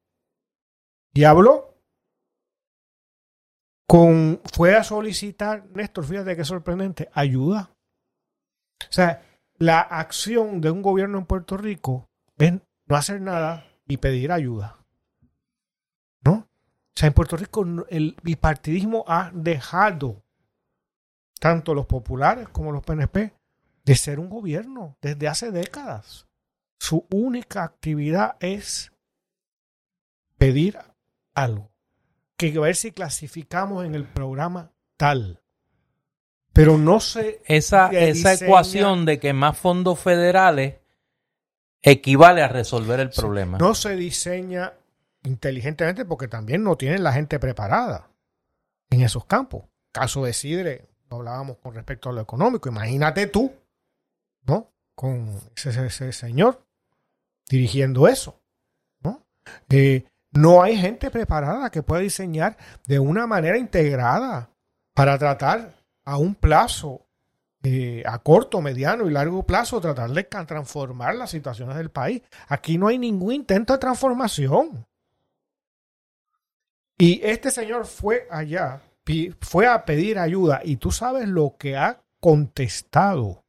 Y 1.14 1.24
habló 1.26 1.76
con, 3.88 4.42
fue 4.54 4.76
a 4.76 4.84
solicitar, 4.84 5.66
Néstor, 5.74 6.06
fíjate 6.06 6.36
qué 6.36 6.44
sorprendente, 6.44 7.10
ayuda. 7.14 7.72
O 8.82 8.92
sea, 8.92 9.22
la 9.58 9.80
acción 9.80 10.62
de 10.62 10.72
un 10.72 10.82
gobierno 10.82 11.18
en 11.18 11.26
Puerto 11.26 11.58
Rico 11.58 12.10
es 12.38 12.54
no 12.88 12.96
hacer 12.96 13.22
nada 13.22 13.66
y 13.88 13.98
pedir 13.98 14.32
ayuda. 14.32 14.78
¿No? 16.24 16.34
O 16.34 16.48
sea, 16.96 17.08
en 17.08 17.14
Puerto 17.14 17.38
Rico 17.38 17.66
el 17.90 18.18
bipartidismo 18.24 19.06
ha 19.08 19.32
dejado 19.34 20.25
tanto 21.46 21.76
los 21.76 21.86
populares 21.86 22.50
como 22.50 22.72
los 22.72 22.82
PNP 22.82 23.32
de 23.84 23.96
ser 23.96 24.20
un 24.20 24.32
gobierno 24.32 24.98
desde 25.00 25.28
hace 25.28 25.52
décadas. 25.52 26.26
Su 26.80 27.06
única 27.12 27.64
actividad 27.64 28.36
es 28.40 28.92
pedir 30.40 30.80
algo 31.36 31.70
que 32.36 32.52
a 32.58 32.62
ver 32.62 32.76
si 32.76 32.92
clasificamos 32.92 33.86
en 33.86 33.94
el 33.94 34.06
programa 34.06 34.72
tal. 34.98 35.44
Pero 36.52 36.80
no 36.80 37.00
se. 37.00 37.44
Esa, 37.46 37.92
esa 37.92 38.34
ecuación 38.34 39.06
de 39.06 39.20
que 39.20 39.34
más 39.34 39.56
fondos 39.56 40.00
federales 40.00 40.78
equivale 41.84 42.42
a 42.42 42.48
resolver 42.48 43.00
el 43.00 43.12
problema. 43.12 43.60
No 43.60 43.76
se 43.76 43.96
diseña 43.96 44.74
inteligentemente 45.22 46.06
porque 46.06 46.28
también 46.28 46.64
no 46.64 46.76
tienen 46.76 47.04
la 47.04 47.14
gente 47.14 47.38
preparada 47.38 48.10
en 48.90 49.04
esos 49.04 49.26
campos. 49.26 49.66
Caso 49.92 50.26
de 50.26 50.34
Sidre, 50.34 50.95
hablábamos 51.10 51.58
con 51.58 51.74
respecto 51.74 52.10
a 52.10 52.14
lo 52.14 52.22
económico. 52.22 52.70
Imagínate 52.70 53.28
tú, 53.28 53.52
¿no? 54.46 54.72
Con 54.94 55.40
ese, 55.56 56.12
señor 56.12 56.62
dirigiendo 57.50 58.08
eso, 58.08 58.40
¿no? 59.02 59.24
No 60.32 60.62
hay 60.62 60.78
gente 60.78 61.10
preparada 61.12 61.70
que 61.70 61.82
pueda 61.82 62.02
diseñar 62.02 62.58
de 62.86 63.00
una 63.00 63.26
manera 63.26 63.58
integrada 63.58 64.50
para 64.94 65.18
tratar 65.18 65.76
a 66.04 66.18
un 66.18 66.36
plazo, 66.36 67.06
eh, 67.64 68.04
a 68.06 68.20
corto, 68.20 68.62
mediano 68.62 69.08
y 69.08 69.12
largo 69.12 69.44
plazo, 69.44 69.80
tratar 69.80 70.10
de 70.12 70.24
transformar 70.24 71.16
las 71.16 71.30
situaciones 71.32 71.78
del 71.78 71.90
país. 71.90 72.22
Aquí 72.50 72.78
no 72.78 72.88
hay 72.88 72.98
ningún 72.98 73.34
intento 73.34 73.74
de 73.74 73.80
transformación. 73.80 74.86
Y 76.98 77.22
este 77.24 77.50
señor 77.50 77.86
fue 77.86 78.28
allá, 78.30 78.82
fue 79.42 79.68
a 79.68 79.86
pedir 79.86 80.18
ayuda 80.20 80.62
y 80.64 80.78
tú 80.78 80.92
sabes 80.92 81.28
lo 81.28 81.56
que 81.58 81.78
ha 81.78 82.04
contestado. 82.20 83.46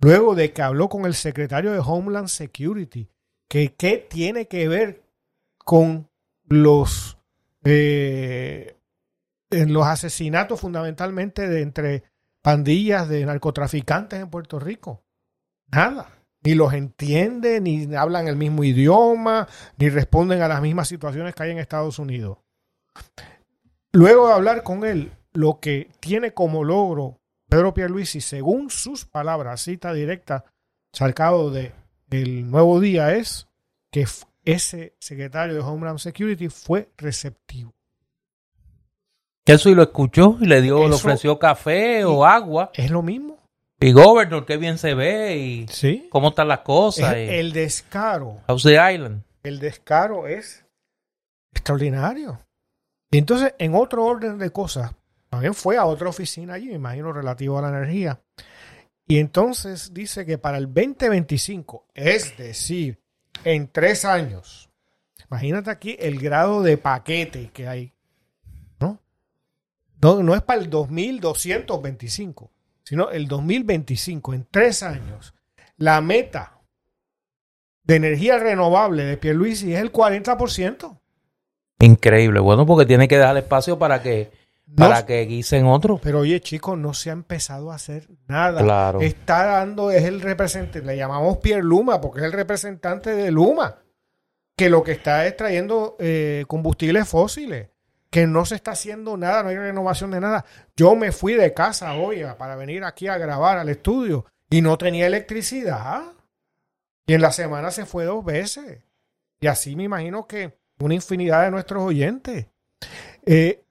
Luego 0.00 0.34
de 0.34 0.52
que 0.52 0.62
habló 0.62 0.88
con 0.88 1.06
el 1.06 1.14
secretario 1.14 1.72
de 1.72 1.80
Homeland 1.84 2.28
Security, 2.28 3.08
que 3.48 3.74
qué 3.74 3.96
tiene 3.96 4.46
que 4.46 4.68
ver 4.68 5.02
con 5.56 6.08
los, 6.44 7.18
eh, 7.64 8.76
en 9.50 9.72
los 9.72 9.86
asesinatos 9.86 10.60
fundamentalmente 10.60 11.48
de 11.48 11.62
entre 11.62 12.02
pandillas 12.42 13.08
de 13.08 13.24
narcotraficantes 13.24 14.20
en 14.20 14.30
Puerto 14.30 14.58
Rico. 14.58 15.02
Nada. 15.72 16.12
Ni 16.42 16.54
los 16.54 16.74
entiende, 16.74 17.60
ni 17.60 17.92
hablan 17.96 18.28
el 18.28 18.36
mismo 18.36 18.62
idioma, 18.62 19.48
ni 19.78 19.88
responden 19.88 20.42
a 20.42 20.48
las 20.48 20.62
mismas 20.62 20.86
situaciones 20.86 21.34
que 21.34 21.42
hay 21.42 21.50
en 21.50 21.58
Estados 21.58 21.98
Unidos. 21.98 22.38
Luego 23.96 24.28
de 24.28 24.34
hablar 24.34 24.62
con 24.62 24.84
él, 24.84 25.10
lo 25.32 25.58
que 25.58 25.88
tiene 26.00 26.34
como 26.34 26.64
logro 26.64 27.18
Pedro 27.48 27.72
Pierluisi, 27.72 28.20
según 28.20 28.68
sus 28.68 29.06
palabras, 29.06 29.62
cita 29.62 29.94
directa, 29.94 30.44
sacado 30.92 31.50
de 31.50 31.72
El 32.10 32.50
Nuevo 32.50 32.78
Día, 32.78 33.14
es 33.14 33.48
que 33.90 34.06
ese 34.44 34.94
secretario 34.98 35.54
de 35.54 35.60
Homeland 35.60 35.98
Security 35.98 36.50
fue 36.50 36.90
receptivo. 36.98 37.72
Eso 39.46 39.70
y 39.70 39.74
lo 39.74 39.84
escuchó 39.84 40.36
y 40.42 40.44
le 40.44 40.60
dio, 40.60 40.86
le 40.86 40.94
ofreció 40.94 41.38
café 41.38 42.04
o 42.04 42.26
agua. 42.26 42.72
Es 42.74 42.90
lo 42.90 43.00
mismo. 43.00 43.38
Y 43.80 43.92
Governor, 43.92 44.44
qué 44.44 44.58
bien 44.58 44.76
se 44.76 44.92
ve 44.92 45.38
y 45.38 45.68
¿Sí? 45.68 46.06
cómo 46.10 46.28
están 46.28 46.48
las 46.48 46.60
cosas. 46.60 47.14
el 47.16 47.54
descaro. 47.54 48.42
House 48.46 48.66
Island. 48.66 49.22
El 49.42 49.58
descaro 49.58 50.26
es 50.26 50.66
extraordinario. 51.52 52.45
Y 53.10 53.18
entonces, 53.18 53.54
en 53.58 53.74
otro 53.74 54.04
orden 54.04 54.38
de 54.38 54.50
cosas, 54.50 54.92
también 55.28 55.54
fue 55.54 55.76
a 55.76 55.84
otra 55.84 56.08
oficina 56.08 56.54
allí, 56.54 56.68
me 56.68 56.74
imagino, 56.74 57.12
relativo 57.12 57.58
a 57.58 57.62
la 57.62 57.68
energía. 57.68 58.20
Y 59.06 59.18
entonces 59.18 59.94
dice 59.94 60.26
que 60.26 60.38
para 60.38 60.58
el 60.58 60.66
2025, 60.66 61.86
es 61.94 62.36
decir, 62.36 63.00
en 63.44 63.68
tres 63.68 64.04
años. 64.04 64.70
Imagínate 65.30 65.70
aquí 65.70 65.96
el 65.98 66.18
grado 66.18 66.62
de 66.62 66.78
paquete 66.78 67.50
que 67.52 67.68
hay. 67.68 67.92
¿no? 68.80 69.00
No, 70.00 70.34
es 70.34 70.42
para 70.42 70.60
el 70.60 70.70
2225, 70.70 72.50
sino 72.82 73.10
el 73.10 73.28
2025, 73.28 74.34
en 74.34 74.46
tres 74.50 74.82
años. 74.82 75.34
La 75.76 76.00
meta 76.00 76.60
de 77.84 77.96
energía 77.96 78.38
renovable 78.38 79.04
de 79.04 79.16
Pierluisi 79.16 79.74
es 79.74 79.80
el 79.80 79.92
40%. 79.92 80.98
Increíble. 81.78 82.40
Bueno, 82.40 82.66
porque 82.66 82.86
tiene 82.86 83.08
que 83.08 83.18
dejar 83.18 83.36
espacio 83.36 83.78
para 83.78 84.02
que 84.02 84.30
para 84.74 85.06
que 85.06 85.20
guisen 85.22 85.66
otro. 85.66 85.98
Pero 86.02 86.20
oye, 86.20 86.40
chicos, 86.40 86.76
no 86.76 86.92
se 86.94 87.10
ha 87.10 87.12
empezado 87.12 87.70
a 87.70 87.76
hacer 87.76 88.08
nada. 88.26 88.62
Claro. 88.62 89.00
Está 89.00 89.46
dando, 89.46 89.90
es 89.90 90.04
el 90.04 90.20
representante, 90.20 90.82
le 90.82 90.96
llamamos 90.96 91.38
Pierre 91.38 91.62
Luma, 91.62 92.00
porque 92.00 92.20
es 92.20 92.26
el 92.26 92.32
representante 92.32 93.14
de 93.14 93.30
Luma, 93.30 93.76
que 94.56 94.68
lo 94.68 94.82
que 94.82 94.92
está 94.92 95.26
es 95.26 95.36
trayendo 95.36 95.96
eh, 96.00 96.44
combustibles 96.48 97.08
fósiles, 97.08 97.68
que 98.10 98.26
no 98.26 98.44
se 98.44 98.56
está 98.56 98.72
haciendo 98.72 99.16
nada, 99.16 99.42
no 99.42 99.50
hay 99.50 99.56
renovación 99.56 100.10
de 100.10 100.20
nada. 100.20 100.44
Yo 100.76 100.96
me 100.96 101.12
fui 101.12 101.34
de 101.34 101.54
casa 101.54 101.94
hoy 101.94 102.24
para 102.38 102.56
venir 102.56 102.82
aquí 102.84 103.06
a 103.08 103.18
grabar 103.18 103.58
al 103.58 103.68
estudio 103.68 104.26
y 104.50 104.62
no 104.62 104.78
tenía 104.78 105.06
electricidad. 105.06 106.02
Y 107.06 107.14
en 107.14 107.22
la 107.22 107.30
semana 107.30 107.70
se 107.70 107.86
fue 107.86 108.04
dos 108.04 108.24
veces. 108.24 108.82
Y 109.40 109.46
así 109.46 109.76
me 109.76 109.84
imagino 109.84 110.26
que 110.26 110.58
una 110.80 110.94
infinidad 110.94 111.44
de 111.44 111.50
nuestros 111.50 111.82
oyentes. 111.82 112.46
Eh, 113.24 113.62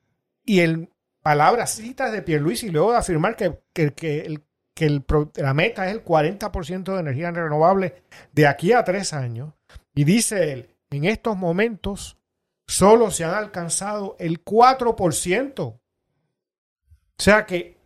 y 0.43 0.59
el 0.59 0.89
palabras 1.21 1.71
citas 1.71 2.11
de 2.11 2.21
Pierluisi 2.21 2.67
y 2.67 2.71
luego 2.71 2.91
de 2.91 2.97
afirmar 2.97 3.35
que, 3.35 3.59
que- 3.73 4.19
el- 4.21 4.43
que 4.75 4.85
el 4.85 5.05
la 5.37 5.53
meta 5.53 5.87
es 5.87 5.93
el 5.93 6.03
40% 6.03 6.93
de 6.93 6.99
energía 6.99 7.31
renovable 7.31 8.03
de 8.33 8.45
aquí 8.45 8.73
a 8.73 8.83
tres 8.83 9.13
años. 9.13 9.53
Y 9.93 10.03
dice 10.03 10.51
él, 10.51 10.75
en 10.89 11.05
estos 11.05 11.37
momentos 11.37 12.17
solo 12.67 13.09
se 13.09 13.23
han 13.23 13.33
alcanzado 13.35 14.17
el 14.19 14.43
4%. 14.43 15.59
O 15.63 15.79
sea 17.17 17.45
que 17.45 17.77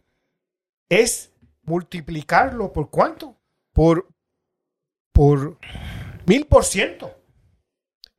es 0.90 1.32
multiplicarlo 1.62 2.74
por 2.74 2.90
cuánto? 2.90 3.38
Por, 3.72 4.08
por 5.14 5.60
mil 6.26 6.48
por 6.48 6.66
ciento. 6.66 7.16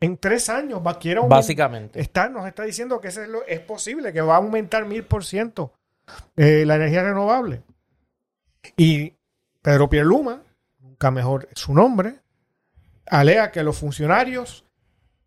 En 0.00 0.16
tres 0.16 0.48
años 0.48 0.80
va 0.84 0.98
aumentar- 0.98 1.28
Básicamente. 1.28 2.00
está, 2.00 2.28
nos 2.28 2.46
está 2.46 2.62
diciendo 2.62 3.00
que 3.00 3.08
eso 3.08 3.22
es, 3.22 3.28
lo- 3.28 3.44
es 3.46 3.60
posible, 3.60 4.12
que 4.12 4.20
va 4.22 4.34
a 4.34 4.38
aumentar 4.38 4.86
mil 4.86 5.04
por 5.04 5.24
ciento 5.24 5.74
eh, 6.36 6.64
la 6.66 6.76
energía 6.76 7.02
renovable. 7.02 7.62
Y 8.76 9.14
Pedro 9.62 9.88
Pierluma, 9.88 10.42
nunca 10.78 11.10
mejor 11.10 11.48
su 11.54 11.74
nombre, 11.74 12.16
alega 13.06 13.50
que 13.52 13.62
los 13.62 13.78
funcionarios, 13.78 14.64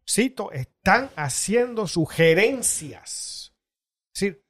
cito, 0.10 0.52
están 0.52 1.10
haciendo 1.16 1.88
sugerencias. 1.88 3.54
Es 4.14 4.20
decir, 4.20 4.44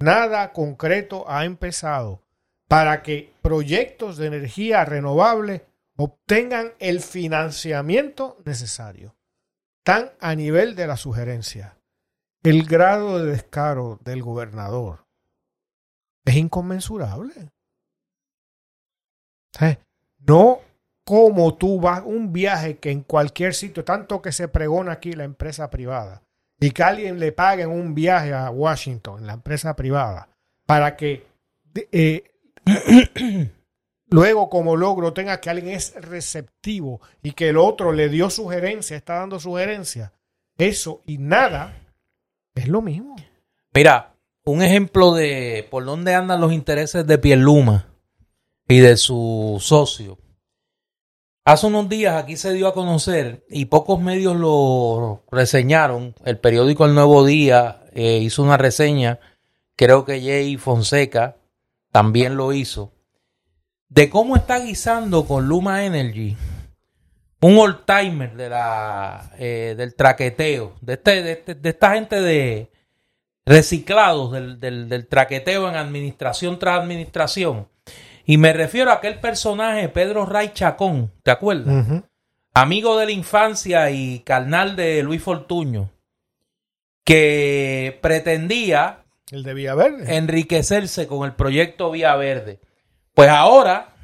nada 0.00 0.52
concreto 0.52 1.24
ha 1.30 1.44
empezado 1.44 2.22
para 2.68 3.02
que 3.02 3.32
proyectos 3.42 4.16
de 4.16 4.26
energía 4.26 4.84
renovable 4.84 5.64
obtengan 5.96 6.72
el 6.78 7.00
financiamiento 7.00 8.36
necesario 8.44 9.14
están 9.80 10.12
a 10.20 10.34
nivel 10.34 10.76
de 10.76 10.86
la 10.86 10.96
sugerencia. 10.96 11.76
El 12.42 12.66
grado 12.66 13.18
de 13.18 13.32
descaro 13.32 13.98
del 14.04 14.22
gobernador 14.22 15.06
es 16.24 16.36
inconmensurable. 16.36 17.50
No 20.18 20.60
como 21.04 21.56
tú 21.56 21.80
vas 21.80 22.02
un 22.04 22.32
viaje 22.32 22.78
que 22.78 22.90
en 22.90 23.02
cualquier 23.02 23.54
sitio, 23.54 23.84
tanto 23.84 24.22
que 24.22 24.32
se 24.32 24.48
pregona 24.48 24.92
aquí 24.92 25.12
la 25.12 25.24
empresa 25.24 25.70
privada, 25.70 26.22
y 26.60 26.70
que 26.70 26.82
alguien 26.82 27.18
le 27.18 27.32
pague 27.32 27.66
un 27.66 27.94
viaje 27.94 28.32
a 28.32 28.50
Washington, 28.50 29.26
la 29.26 29.32
empresa 29.32 29.74
privada, 29.74 30.28
para 30.66 30.96
que 30.96 31.26
eh, 31.74 32.30
luego 34.10 34.50
como 34.50 34.76
logro 34.76 35.12
tenga 35.12 35.40
que 35.40 35.50
alguien 35.50 35.74
es 35.74 35.94
receptivo 35.94 37.00
y 37.22 37.32
que 37.32 37.48
el 37.48 37.56
otro 37.56 37.92
le 37.92 38.08
dio 38.08 38.28
sugerencia, 38.30 38.96
está 38.96 39.14
dando 39.14 39.40
sugerencia, 39.40 40.12
eso 40.58 41.02
y 41.06 41.18
nada 41.18 41.74
es 42.54 42.68
lo 42.68 42.82
mismo. 42.82 43.16
Mira, 43.72 44.14
un 44.44 44.62
ejemplo 44.62 45.14
de 45.14 45.66
por 45.70 45.84
dónde 45.84 46.14
andan 46.14 46.40
los 46.40 46.52
intereses 46.52 47.06
de 47.06 47.18
Pierluma 47.18 47.86
y 48.68 48.78
de 48.78 48.96
su 48.96 49.58
socio. 49.60 50.18
Hace 51.44 51.66
unos 51.66 51.88
días 51.88 52.22
aquí 52.22 52.36
se 52.36 52.52
dio 52.52 52.68
a 52.68 52.74
conocer 52.74 53.44
y 53.48 53.64
pocos 53.66 54.00
medios 54.00 54.36
lo 54.36 55.24
reseñaron. 55.30 56.14
El 56.24 56.38
periódico 56.38 56.84
El 56.84 56.94
Nuevo 56.94 57.24
Día 57.24 57.82
eh, 57.92 58.18
hizo 58.18 58.42
una 58.42 58.56
reseña. 58.56 59.18
Creo 59.74 60.04
que 60.04 60.20
Jay 60.20 60.56
Fonseca 60.58 61.38
también 61.90 62.36
lo 62.36 62.52
hizo. 62.52 62.92
De 63.90 64.08
cómo 64.08 64.36
está 64.36 64.58
guisando 64.60 65.26
con 65.26 65.46
Luma 65.46 65.84
Energy 65.84 66.36
un 67.42 67.58
old 67.58 67.84
timer 67.86 68.36
de 68.36 68.48
la, 68.50 69.32
eh, 69.38 69.74
del 69.76 69.94
traqueteo. 69.94 70.76
De, 70.80 70.92
este, 70.94 71.22
de, 71.22 71.32
este- 71.32 71.54
de 71.54 71.68
esta 71.70 71.92
gente 71.94 72.20
de 72.20 72.70
reciclados 73.46 74.30
del, 74.32 74.60
del, 74.60 74.88
del 74.88 75.06
traqueteo 75.06 75.68
en 75.68 75.74
administración 75.76 76.58
tras 76.58 76.78
administración. 76.80 77.66
Y 78.26 78.36
me 78.36 78.52
refiero 78.52 78.90
a 78.90 78.94
aquel 78.94 79.18
personaje, 79.18 79.88
Pedro 79.88 80.24
Ray 80.26 80.50
Chacón, 80.54 81.10
¿te 81.22 81.30
acuerdas? 81.32 82.02
amigo 82.54 82.96
de 82.98 83.06
la 83.06 83.12
infancia 83.12 83.90
y 83.90 84.20
carnal 84.20 84.76
de 84.76 85.02
Luis 85.02 85.22
Fortuño, 85.22 85.90
que 87.04 87.98
pretendía 88.02 89.04
El 89.30 89.42
de 89.42 89.54
Villaverde. 89.54 90.16
enriquecerse 90.16 91.06
con 91.06 91.24
el 91.26 91.34
proyecto 91.34 91.90
Vía 91.90 92.14
Verde. 92.16 92.60
Pues 93.20 93.28
ahora 93.28 93.94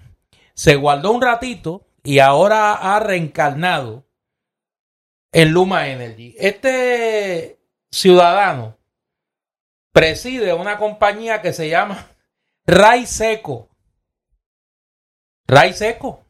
se 0.53 0.77
guardó 0.77 1.11
un 1.13 1.23
ratito 1.23 1.87
y 2.05 2.19
ahora 2.19 2.75
ha 2.75 3.01
reencarnado 3.01 4.07
en 5.33 5.53
Luma 5.53 5.89
Energy. 5.89 6.35
Este 6.39 7.59
ciudadano 7.91 8.77
preside 9.91 10.53
una 10.53 10.77
compañía 10.77 11.41
que 11.41 11.55
se 11.55 11.71
llama 11.71 12.11
Ray 12.67 13.07
Seco. 13.07 13.71
Ray 15.47 15.73
Seco. 15.73 16.27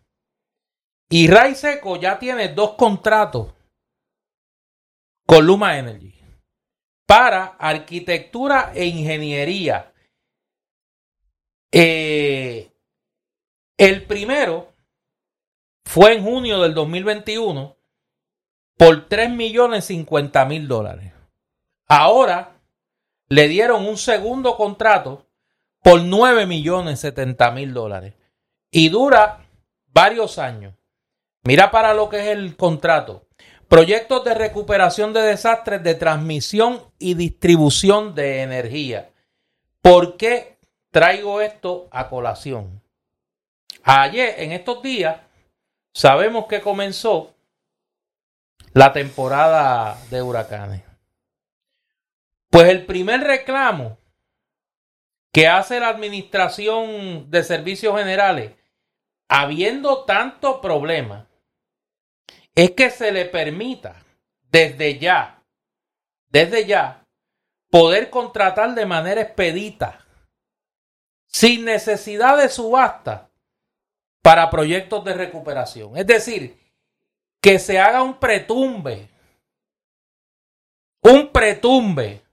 Y 1.08 1.26
Ray 1.26 1.56
Seco 1.56 1.96
ya 1.96 2.20
tiene 2.20 2.50
dos 2.50 2.74
contratos 2.74 3.52
con 5.26 5.44
Luma 5.44 5.76
Energy 5.76 6.14
para 7.04 7.46
arquitectura 7.58 8.70
e 8.76 8.84
ingeniería. 8.84 9.92
Eh, 11.72 12.70
el 13.78 14.04
primero 14.04 14.72
fue 15.84 16.14
en 16.14 16.24
junio 16.24 16.60
del 16.62 16.74
2021 16.74 17.76
por 18.76 19.08
3 19.08 19.30
millones 19.30 19.84
50 19.86 20.44
mil 20.46 20.68
dólares. 20.68 21.12
Ahora 21.88 22.60
le 23.28 23.48
dieron 23.48 23.86
un 23.86 23.96
segundo 23.96 24.56
contrato 24.56 25.26
por 25.82 26.02
9 26.02 26.46
millones 26.46 27.00
70 27.00 27.50
mil 27.52 27.72
dólares 27.72 28.14
y 28.70 28.88
dura 28.88 29.46
varios 29.92 30.38
años. 30.38 30.74
Mira 31.44 31.70
para 31.70 31.94
lo 31.94 32.08
que 32.08 32.18
es 32.20 32.36
el 32.36 32.56
contrato. 32.56 33.28
Proyectos 33.68 34.24
de 34.24 34.34
recuperación 34.34 35.12
de 35.12 35.22
desastres 35.22 35.82
de 35.82 35.94
transmisión 35.94 36.82
y 36.98 37.14
distribución 37.14 38.14
de 38.14 38.42
energía. 38.42 39.10
¿Por 39.80 40.16
qué 40.16 40.58
traigo 40.90 41.40
esto 41.40 41.88
a 41.90 42.08
colación? 42.08 42.82
Ayer, 43.88 44.34
en 44.38 44.50
estos 44.50 44.82
días, 44.82 45.20
sabemos 45.94 46.46
que 46.48 46.60
comenzó 46.60 47.36
la 48.72 48.92
temporada 48.92 49.96
de 50.10 50.22
huracanes. 50.22 50.82
Pues 52.50 52.68
el 52.68 52.84
primer 52.84 53.20
reclamo 53.20 53.96
que 55.32 55.46
hace 55.46 55.78
la 55.78 55.90
Administración 55.90 57.30
de 57.30 57.44
Servicios 57.44 57.96
Generales, 57.96 58.54
habiendo 59.28 60.04
tanto 60.04 60.60
problema, 60.60 61.28
es 62.56 62.72
que 62.72 62.90
se 62.90 63.12
le 63.12 63.26
permita 63.26 64.02
desde 64.50 64.98
ya, 64.98 65.44
desde 66.26 66.66
ya, 66.66 67.04
poder 67.70 68.10
contratar 68.10 68.74
de 68.74 68.84
manera 68.84 69.20
expedita, 69.20 70.04
sin 71.28 71.64
necesidad 71.64 72.36
de 72.36 72.48
subasta, 72.48 73.30
para 74.26 74.50
proyectos 74.50 75.04
de 75.04 75.14
recuperación. 75.14 75.96
Es 75.96 76.04
decir, 76.04 76.58
que 77.40 77.60
se 77.60 77.78
haga 77.78 78.02
un 78.02 78.18
pretumbe, 78.18 79.08
un 81.00 81.28
pretumbe, 81.28 82.24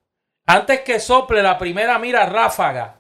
antes 0.48 0.80
que 0.80 1.00
sople 1.00 1.44
la 1.44 1.56
primera 1.60 2.00
mira 2.00 2.26
ráfaga, 2.26 3.00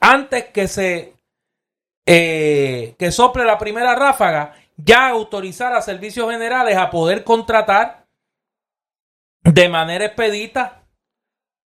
antes 0.00 0.48
que 0.48 0.68
se 0.68 1.14
eh, 2.04 2.94
que 2.98 3.10
sople 3.10 3.46
la 3.46 3.56
primera 3.56 3.94
ráfaga, 3.94 4.54
ya 4.76 5.08
autorizar 5.08 5.72
a 5.72 5.80
servicios 5.80 6.30
generales 6.30 6.76
a 6.76 6.90
poder 6.90 7.24
contratar 7.24 8.06
de 9.44 9.66
manera 9.70 10.04
expedita, 10.04 10.84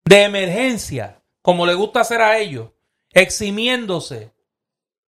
de 0.04 0.22
emergencia, 0.22 1.20
como 1.42 1.66
le 1.66 1.74
gusta 1.74 2.02
hacer 2.02 2.22
a 2.22 2.38
ellos, 2.38 2.70
eximiéndose 3.10 4.31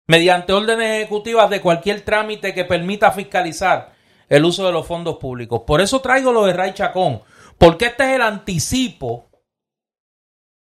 mediante 0.07 0.53
órdenes 0.53 1.01
ejecutivas 1.01 1.49
de 1.51 1.61
cualquier 1.61 2.03
trámite 2.03 2.55
que 2.55 2.65
permita 2.65 3.13
fiscalizar 3.13 3.93
el 4.29 4.45
uso 4.45 4.67
de 4.67 4.73
los 4.73 4.87
fondos 4.87 5.19
públicos. 5.19 5.63
Por 5.67 5.81
eso 5.81 6.01
traigo 6.01 6.33
lo 6.33 6.47
de 6.47 6.53
Ray 6.53 6.73
Chacón, 6.73 7.23
porque 7.59 7.87
este 7.87 8.05
es 8.05 8.11
el 8.17 8.23
anticipo 8.23 9.31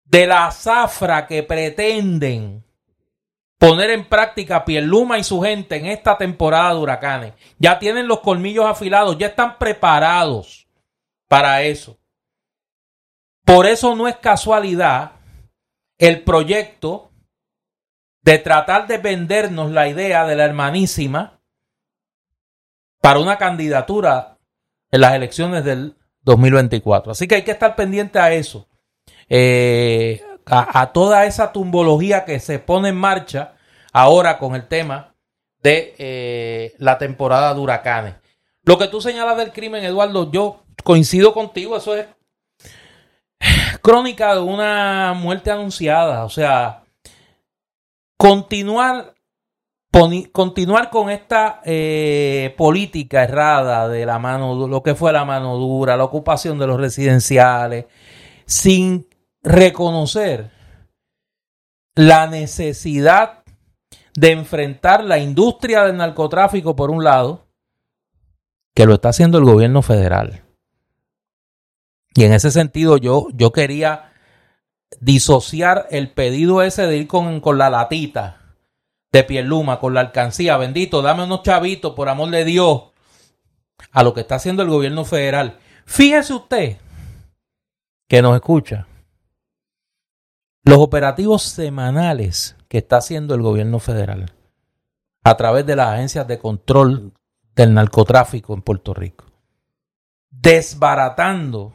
de 0.04 0.26
la 0.26 0.50
zafra 0.50 1.26
que 1.26 1.42
pretenden 1.42 2.64
poner 3.58 3.90
en 3.90 4.04
práctica 4.04 4.64
Pierluma 4.64 5.18
y 5.18 5.24
su 5.24 5.40
gente 5.40 5.76
en 5.76 5.86
esta 5.86 6.18
temporada 6.18 6.74
de 6.74 6.80
huracanes. 6.80 7.32
Ya 7.58 7.78
tienen 7.78 8.06
los 8.06 8.20
colmillos 8.20 8.66
afilados, 8.66 9.16
ya 9.16 9.28
están 9.28 9.58
preparados 9.58 10.68
para 11.28 11.62
eso. 11.62 11.98
Por 13.44 13.66
eso 13.66 13.94
no 13.96 14.08
es 14.08 14.16
casualidad 14.16 15.12
el 15.98 16.22
proyecto 16.22 17.10
de 18.24 18.38
tratar 18.38 18.86
de 18.86 18.98
vendernos 18.98 19.70
la 19.70 19.86
idea 19.86 20.26
de 20.26 20.34
la 20.34 20.46
hermanísima 20.46 21.40
para 23.00 23.18
una 23.18 23.36
candidatura 23.36 24.38
en 24.90 25.02
las 25.02 25.12
elecciones 25.12 25.62
del 25.62 25.96
2024. 26.22 27.12
Así 27.12 27.28
que 27.28 27.34
hay 27.34 27.42
que 27.42 27.50
estar 27.50 27.76
pendiente 27.76 28.18
a 28.18 28.32
eso. 28.32 28.66
Eh, 29.28 30.22
a, 30.46 30.92
toda 30.92 31.26
esa 31.26 31.52
tumbología 31.52 32.24
que 32.24 32.40
se 32.40 32.58
pone 32.58 32.88
en 32.88 32.96
marcha 32.96 33.54
ahora 33.92 34.38
con 34.38 34.54
el 34.54 34.68
tema 34.68 35.14
de 35.62 35.94
eh, 35.98 36.74
la 36.78 36.96
temporada 36.96 37.52
de 37.52 37.60
huracanes. 37.60 38.14
Lo 38.62 38.78
que 38.78 38.88
tú 38.88 39.02
señalas 39.02 39.36
del 39.36 39.52
crimen, 39.52 39.84
Eduardo, 39.84 40.30
yo 40.30 40.64
coincido 40.82 41.34
contigo, 41.34 41.76
eso 41.76 41.94
es 41.94 42.06
crónica 43.82 44.34
de 44.34 44.40
una 44.40 45.12
muerte 45.14 45.50
anunciada, 45.50 46.24
o 46.24 46.30
sea, 46.30 46.83
continuar, 48.16 49.14
con 49.90 51.10
esta 51.10 51.60
eh, 51.64 52.54
política 52.56 53.22
errada 53.24 53.88
de 53.88 54.06
la 54.06 54.18
mano, 54.18 54.66
lo 54.66 54.82
que 54.82 54.94
fue 54.94 55.12
la 55.12 55.24
mano 55.24 55.56
dura, 55.56 55.96
la 55.96 56.04
ocupación 56.04 56.58
de 56.58 56.66
los 56.66 56.80
residenciales, 56.80 57.86
sin 58.46 59.06
reconocer 59.42 60.50
la 61.94 62.26
necesidad 62.26 63.44
de 64.16 64.30
enfrentar 64.32 65.04
la 65.04 65.18
industria 65.18 65.84
del 65.84 65.96
narcotráfico 65.96 66.74
por 66.74 66.90
un 66.90 67.04
lado, 67.04 67.46
que 68.74 68.86
lo 68.86 68.94
está 68.94 69.10
haciendo 69.10 69.38
el 69.38 69.44
gobierno 69.44 69.82
federal. 69.82 70.42
Y 72.14 72.24
en 72.24 72.32
ese 72.32 72.50
sentido 72.50 72.96
yo, 72.96 73.28
yo 73.34 73.52
quería 73.52 74.13
disociar 75.00 75.86
el 75.90 76.10
pedido 76.10 76.62
ese 76.62 76.86
de 76.86 76.96
ir 76.96 77.06
con, 77.06 77.40
con 77.40 77.58
la 77.58 77.70
latita 77.70 78.40
de 79.12 79.24
Pierluma, 79.24 79.78
con 79.78 79.94
la 79.94 80.00
alcancía, 80.00 80.56
bendito, 80.56 81.00
dame 81.00 81.24
unos 81.24 81.42
chavitos, 81.42 81.94
por 81.94 82.08
amor 82.08 82.30
de 82.30 82.44
Dios, 82.44 82.90
a 83.92 84.02
lo 84.02 84.12
que 84.12 84.22
está 84.22 84.34
haciendo 84.34 84.62
el 84.62 84.68
gobierno 84.68 85.04
federal. 85.04 85.58
Fíjese 85.86 86.34
usted 86.34 86.78
que 88.08 88.22
nos 88.22 88.34
escucha 88.34 88.86
los 90.64 90.78
operativos 90.78 91.42
semanales 91.42 92.56
que 92.68 92.78
está 92.78 92.96
haciendo 92.96 93.34
el 93.34 93.42
gobierno 93.42 93.78
federal 93.78 94.32
a 95.22 95.36
través 95.36 95.64
de 95.66 95.76
las 95.76 95.88
agencias 95.88 96.26
de 96.26 96.38
control 96.38 97.12
del 97.54 97.72
narcotráfico 97.72 98.54
en 98.54 98.62
Puerto 98.62 98.94
Rico, 98.94 99.26
desbaratando 100.30 101.72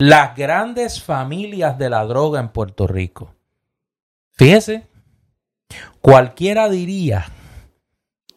las 0.00 0.34
grandes 0.34 1.02
familias 1.02 1.76
de 1.76 1.90
la 1.90 2.04
droga 2.06 2.40
en 2.40 2.48
Puerto 2.48 2.86
Rico. 2.86 3.34
Fíjese, 4.32 4.88
cualquiera 6.00 6.70
diría 6.70 7.26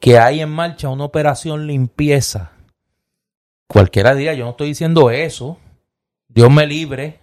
que 0.01 0.19
hay 0.19 0.41
en 0.41 0.49
marcha 0.49 0.89
una 0.89 1.05
operación 1.05 1.65
limpieza. 1.65 2.51
Cualquiera 3.65 4.13
diría, 4.13 4.33
yo 4.33 4.43
no 4.43 4.51
estoy 4.51 4.67
diciendo 4.67 5.09
eso, 5.09 5.57
Dios 6.27 6.51
me 6.51 6.67
libre, 6.67 7.21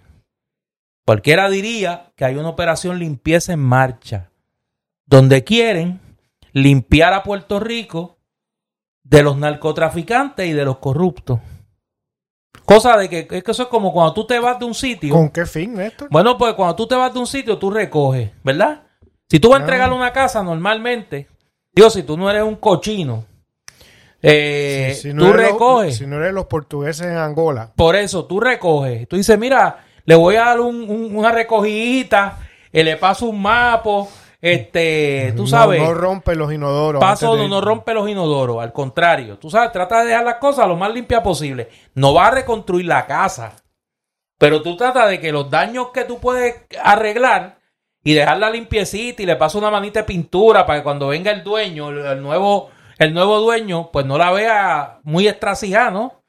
Cualquiera 1.05 1.49
diría 1.49 2.11
que 2.15 2.25
hay 2.25 2.35
una 2.35 2.49
operación 2.49 2.97
limpieza 2.97 3.53
en 3.53 3.59
marcha, 3.59 4.31
donde 5.05 5.43
quieren 5.43 5.99
limpiar 6.53 7.13
a 7.13 7.23
Puerto 7.23 7.59
Rico 7.59 8.17
de 9.03 9.21
los 9.21 9.37
narcotraficantes 9.37 10.47
y 10.47 10.53
de 10.53 10.63
los 10.63 10.77
corruptos. 10.77 11.39
Cosa 12.65 12.97
de 12.97 13.09
que, 13.09 13.27
es 13.29 13.43
que 13.43 13.51
eso 13.51 13.63
es 13.63 13.69
como 13.69 13.91
cuando 13.91 14.13
tú 14.13 14.25
te 14.25 14.39
vas 14.39 14.59
de 14.59 14.65
un 14.65 14.73
sitio. 14.73 15.13
¿Con 15.13 15.29
qué 15.29 15.45
fin, 15.45 15.73
Néstor? 15.73 16.09
Bueno, 16.09 16.37
pues 16.37 16.53
cuando 16.53 16.75
tú 16.75 16.87
te 16.87 16.95
vas 16.95 17.13
de 17.13 17.19
un 17.19 17.27
sitio, 17.27 17.57
tú 17.57 17.69
recoges, 17.69 18.31
¿verdad? 18.43 18.83
Si 19.29 19.39
tú 19.39 19.49
vas 19.49 19.59
a 19.59 19.63
entregarle 19.63 19.95
una 19.95 20.13
casa 20.13 20.43
normalmente, 20.43 21.27
Dios, 21.73 21.93
si 21.93 22.03
tú 22.03 22.17
no 22.17 22.29
eres 22.29 22.43
un 22.43 22.55
cochino, 22.55 23.25
eh, 24.21 24.99
tú 25.17 25.33
recoges. 25.33 25.97
si 25.97 26.05
no 26.05 26.17
eres 26.17 26.33
los 26.33 26.45
portugueses 26.45 27.07
en 27.07 27.17
Angola. 27.17 27.71
Por 27.75 27.95
eso, 27.95 28.25
tú 28.25 28.39
recoges. 28.39 29.07
Tú 29.07 29.15
dices, 29.15 29.37
mira, 29.39 29.83
le 30.05 30.15
voy 30.15 30.35
a 30.35 30.45
dar 30.45 30.59
una 30.59 31.31
recogidita, 31.31 32.39
y 32.71 32.83
le 32.83 32.97
paso 32.97 33.27
un 33.27 33.41
mapo, 33.41 34.09
este, 34.41 35.33
tú 35.37 35.45
sabes. 35.45 35.79
No, 35.79 35.93
rompe 35.93 36.35
los 36.35 36.51
inodoros. 36.51 36.99
Paso 36.99 37.37
no, 37.37 37.47
no 37.47 37.61
rompe 37.61 37.93
los 37.93 38.09
inodoros, 38.09 38.61
al 38.61 38.73
contrario. 38.73 39.37
Tú 39.37 39.51
sabes, 39.51 39.71
trata 39.71 40.01
de 40.01 40.07
dejar 40.07 40.25
las 40.25 40.35
cosas 40.35 40.67
lo 40.67 40.75
más 40.75 40.91
limpia 40.91 41.21
posible. 41.21 41.69
No 41.93 42.13
va 42.15 42.27
a 42.27 42.31
reconstruir 42.31 42.87
la 42.87 43.05
casa, 43.05 43.55
pero 44.39 44.63
tú 44.63 44.75
trata 44.75 45.05
de 45.05 45.19
que 45.19 45.31
los 45.31 45.49
daños 45.51 45.89
que 45.93 46.05
tú 46.05 46.19
puedes 46.19 46.65
arreglar 46.83 47.59
y 48.03 48.13
dejarla 48.13 48.49
limpiecita 48.49 49.21
y 49.21 49.27
le 49.27 49.35
paso 49.35 49.59
una 49.59 49.69
manita 49.69 49.99
de 49.99 50.05
pintura 50.05 50.65
para 50.65 50.79
que 50.79 50.83
cuando 50.83 51.09
venga 51.09 51.31
el 51.31 51.43
dueño, 51.43 51.89
el, 51.89 52.21
nuevo, 52.23 52.71
el 52.97 53.13
nuevo 53.13 53.39
dueño, 53.39 53.91
pues 53.91 54.07
no 54.07 54.17
la 54.17 54.31
vea 54.31 54.99
muy 55.03 55.27
estracijada, 55.27 55.91
¿no? 55.91 56.23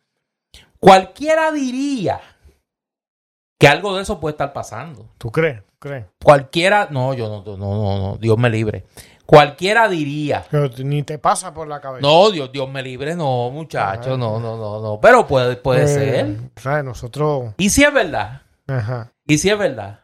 Cualquiera 0.78 1.50
diría 1.50 2.20
que 3.62 3.68
algo 3.68 3.94
de 3.94 4.02
eso 4.02 4.18
puede 4.18 4.32
estar 4.32 4.52
pasando. 4.52 5.06
¿Tú 5.18 5.30
crees? 5.30 5.62
¿Crees? 5.78 6.06
Cualquiera, 6.20 6.88
no, 6.90 7.14
yo 7.14 7.28
no, 7.28 7.44
no, 7.44 7.56
no, 7.56 7.98
no, 7.98 8.16
Dios 8.16 8.36
me 8.36 8.50
libre. 8.50 8.86
Cualquiera 9.24 9.88
diría. 9.88 10.44
Pero 10.50 10.68
ni 10.78 11.04
te 11.04 11.20
pasa 11.20 11.54
por 11.54 11.68
la 11.68 11.80
cabeza. 11.80 12.02
No, 12.04 12.32
Dios, 12.32 12.50
Dios 12.50 12.68
me 12.68 12.82
libre, 12.82 13.14
no, 13.14 13.50
muchacho, 13.50 14.18
no, 14.18 14.40
no, 14.40 14.56
no, 14.56 14.82
no. 14.82 14.98
Pero 15.00 15.28
puede, 15.28 15.54
puede 15.54 15.82
pues, 15.82 15.94
ser. 15.94 16.36
¿sabes? 16.56 16.82
Nosotros. 16.82 17.54
¿Y 17.56 17.70
si 17.70 17.84
es 17.84 17.94
verdad? 17.94 18.42
Ajá. 18.66 19.12
¿Y 19.28 19.38
si 19.38 19.48
es 19.48 19.56
verdad? 19.56 20.00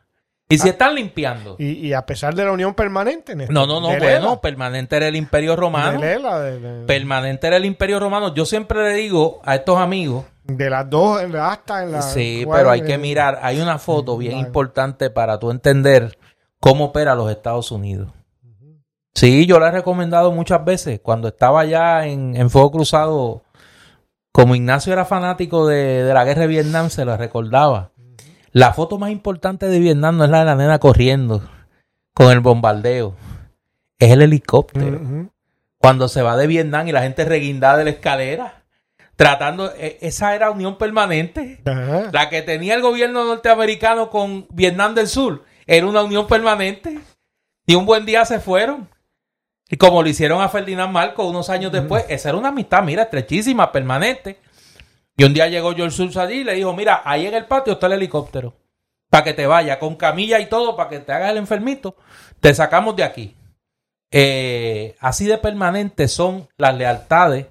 ¿Y 0.48 0.58
si 0.58 0.68
ah, 0.68 0.70
están 0.70 0.94
limpiando? 0.94 1.56
Y, 1.58 1.92
a 1.94 2.06
pesar 2.06 2.36
de 2.36 2.44
la 2.44 2.52
unión 2.52 2.74
permanente. 2.74 3.34
no, 3.34 3.66
no, 3.66 3.80
no, 3.80 3.88
bueno, 3.98 4.40
permanente 4.40 4.96
era 4.96 5.08
el 5.08 5.16
Imperio 5.16 5.56
Romano. 5.56 6.00
Permanente 6.86 7.48
era 7.48 7.56
el 7.56 7.64
Imperio 7.64 7.98
Romano. 7.98 8.32
Yo 8.32 8.46
siempre 8.46 8.84
le 8.84 8.94
digo 8.94 9.40
a 9.44 9.56
estos 9.56 9.78
amigos 9.78 10.26
de 10.48 10.70
las 10.70 10.88
dos 10.88 11.22
hasta 11.34 11.84
en 11.84 11.92
la. 11.92 12.02
Sí, 12.02 12.46
pero 12.50 12.70
hay 12.70 12.82
que 12.82 12.98
mirar. 12.98 13.38
Hay 13.42 13.60
una 13.60 13.78
foto 13.78 14.16
bien 14.16 14.38
importante 14.38 15.10
para 15.10 15.38
tú 15.38 15.50
entender 15.50 16.18
cómo 16.58 16.86
opera 16.86 17.14
los 17.14 17.30
Estados 17.30 17.70
Unidos. 17.70 18.12
Sí, 19.14 19.46
yo 19.46 19.58
la 19.58 19.68
he 19.68 19.72
recomendado 19.72 20.32
muchas 20.32 20.64
veces. 20.64 21.00
Cuando 21.00 21.28
estaba 21.28 21.64
ya 21.64 22.06
en, 22.06 22.50
Fuego 22.50 22.70
Cruzado, 22.70 23.42
como 24.32 24.54
Ignacio 24.54 24.92
era 24.92 25.04
fanático 25.04 25.66
de, 25.66 26.04
de, 26.04 26.14
la 26.14 26.24
guerra 26.24 26.42
de 26.42 26.46
Vietnam, 26.48 26.88
se 26.88 27.04
la 27.04 27.16
recordaba. 27.16 27.90
La 28.52 28.72
foto 28.72 28.98
más 28.98 29.10
importante 29.10 29.68
de 29.68 29.78
Vietnam 29.78 30.16
no 30.16 30.24
es 30.24 30.30
la 30.30 30.40
de 30.40 30.44
la 30.46 30.54
nena 30.54 30.78
corriendo 30.78 31.42
con 32.14 32.30
el 32.32 32.40
bombardeo, 32.40 33.14
es 33.98 34.10
el 34.10 34.22
helicóptero. 34.22 35.28
Cuando 35.78 36.08
se 36.08 36.22
va 36.22 36.36
de 36.36 36.46
Vietnam 36.46 36.88
y 36.88 36.92
la 36.92 37.02
gente 37.02 37.24
reguindada 37.24 37.76
de 37.76 37.84
la 37.84 37.90
escalera 37.90 38.57
tratando, 39.18 39.72
e, 39.76 39.98
esa 40.00 40.36
era 40.36 40.52
unión 40.52 40.78
permanente. 40.78 41.60
La 41.64 42.30
que 42.30 42.40
tenía 42.42 42.74
el 42.74 42.82
gobierno 42.82 43.24
norteamericano 43.24 44.10
con 44.10 44.46
Vietnam 44.50 44.94
del 44.94 45.08
Sur 45.08 45.44
era 45.66 45.88
una 45.88 46.04
unión 46.04 46.28
permanente. 46.28 47.00
Y 47.66 47.74
un 47.74 47.84
buen 47.84 48.06
día 48.06 48.24
se 48.24 48.38
fueron. 48.38 48.88
Y 49.68 49.76
como 49.76 50.04
lo 50.04 50.08
hicieron 50.08 50.40
a 50.40 50.48
Ferdinand 50.48 50.92
Marcos 50.92 51.26
unos 51.26 51.50
años 51.50 51.72
después, 51.72 52.04
esa 52.08 52.28
era 52.28 52.38
una 52.38 52.50
amistad, 52.50 52.84
mira, 52.84 53.02
estrechísima, 53.02 53.72
permanente. 53.72 54.38
Y 55.16 55.24
un 55.24 55.34
día 55.34 55.48
llegó 55.48 55.74
George 55.74 55.96
Sulz 55.96 56.16
allí 56.16 56.36
y 56.36 56.44
le 56.44 56.54
dijo, 56.54 56.72
mira, 56.72 57.02
ahí 57.04 57.26
en 57.26 57.34
el 57.34 57.46
patio 57.46 57.72
está 57.72 57.88
el 57.88 57.94
helicóptero. 57.94 58.54
Para 59.10 59.24
que 59.24 59.34
te 59.34 59.48
vaya, 59.48 59.80
con 59.80 59.96
camilla 59.96 60.38
y 60.38 60.46
todo, 60.46 60.76
para 60.76 60.90
que 60.90 61.00
te 61.00 61.12
hagas 61.12 61.32
el 61.32 61.38
enfermito. 61.38 61.96
Te 62.38 62.54
sacamos 62.54 62.94
de 62.94 63.02
aquí. 63.02 63.34
Eh, 64.12 64.94
así 65.00 65.26
de 65.26 65.38
permanente 65.38 66.06
son 66.06 66.48
las 66.56 66.76
lealtades 66.76 67.46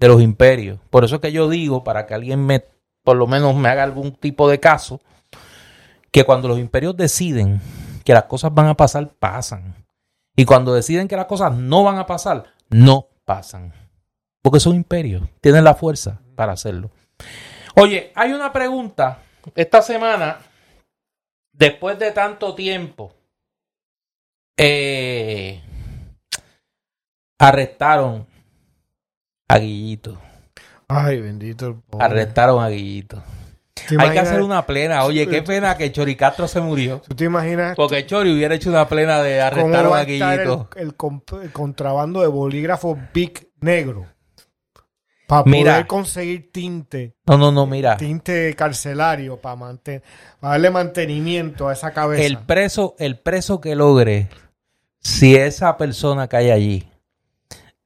de 0.00 0.08
los 0.08 0.22
imperios. 0.22 0.80
Por 0.88 1.04
eso 1.04 1.16
es 1.16 1.20
que 1.20 1.30
yo 1.30 1.48
digo, 1.48 1.84
para 1.84 2.06
que 2.06 2.14
alguien 2.14 2.44
me, 2.44 2.64
por 3.04 3.16
lo 3.16 3.26
menos 3.26 3.54
me 3.54 3.68
haga 3.68 3.84
algún 3.84 4.12
tipo 4.12 4.48
de 4.48 4.58
caso, 4.58 5.00
que 6.10 6.24
cuando 6.24 6.48
los 6.48 6.58
imperios 6.58 6.96
deciden 6.96 7.60
que 8.02 8.14
las 8.14 8.24
cosas 8.24 8.52
van 8.52 8.66
a 8.66 8.76
pasar, 8.76 9.12
pasan. 9.18 9.76
Y 10.34 10.46
cuando 10.46 10.74
deciden 10.74 11.06
que 11.06 11.16
las 11.16 11.26
cosas 11.26 11.54
no 11.54 11.84
van 11.84 11.98
a 11.98 12.06
pasar, 12.06 12.46
no 12.70 13.08
pasan. 13.26 13.74
Porque 14.42 14.58
son 14.58 14.74
imperios, 14.74 15.22
tienen 15.42 15.64
la 15.64 15.74
fuerza 15.74 16.22
para 16.34 16.52
hacerlo. 16.52 16.90
Oye, 17.76 18.10
hay 18.14 18.32
una 18.32 18.52
pregunta 18.52 19.22
esta 19.54 19.82
semana, 19.82 20.38
después 21.52 21.98
de 21.98 22.10
tanto 22.12 22.54
tiempo, 22.54 23.12
eh, 24.56 25.62
arrestaron 27.38 28.29
a 29.54 29.58
Guillito. 29.58 30.18
Ay, 30.88 31.20
bendito. 31.20 31.66
el 31.68 31.74
pobre. 31.74 32.04
Arrestaron 32.04 32.62
a 32.62 32.68
Guillito. 32.68 33.22
¿Te 33.88 33.96
Hay 33.98 34.10
que 34.10 34.18
hacer 34.18 34.42
una 34.42 34.66
plena. 34.66 35.04
Oye, 35.04 35.26
qué 35.26 35.42
pena 35.42 35.76
que 35.76 35.90
Chori 35.90 36.14
Castro 36.16 36.46
se 36.46 36.60
murió. 36.60 37.00
¿Tú 37.08 37.14
te 37.14 37.24
imaginas 37.24 37.74
Porque 37.76 38.04
Chori 38.06 38.32
hubiera 38.32 38.54
hecho 38.54 38.68
una 38.70 38.86
plena 38.88 39.22
de 39.22 39.40
arrestaron 39.40 39.92
a 39.92 39.98
a 39.98 40.02
estar 40.02 40.38
el, 40.38 40.46
Guillito. 40.48 40.68
el 41.40 41.52
contrabando 41.52 42.20
de 42.20 42.26
bolígrafo 42.28 42.98
Big 43.14 43.48
negro? 43.60 44.06
Para 45.26 45.44
Mira. 45.44 45.72
poder 45.74 45.86
conseguir 45.86 46.50
tinte, 46.50 47.14
No, 47.24 47.38
no, 47.38 47.52
no, 47.52 47.64
mira. 47.64 47.96
tinte 47.96 48.52
carcelario 48.56 49.36
para 49.36 49.54
mantener, 49.54 50.02
para 50.40 50.54
darle 50.54 50.70
mantenimiento 50.70 51.68
a 51.68 51.72
esa 51.72 51.92
cabeza. 51.92 52.24
El 52.24 52.38
preso, 52.38 52.96
el 52.98 53.16
preso 53.16 53.60
que 53.60 53.76
logre, 53.76 54.28
si 54.98 55.36
esa 55.36 55.76
persona 55.76 56.28
que 56.28 56.36
hay 56.36 56.50
allí, 56.50 56.89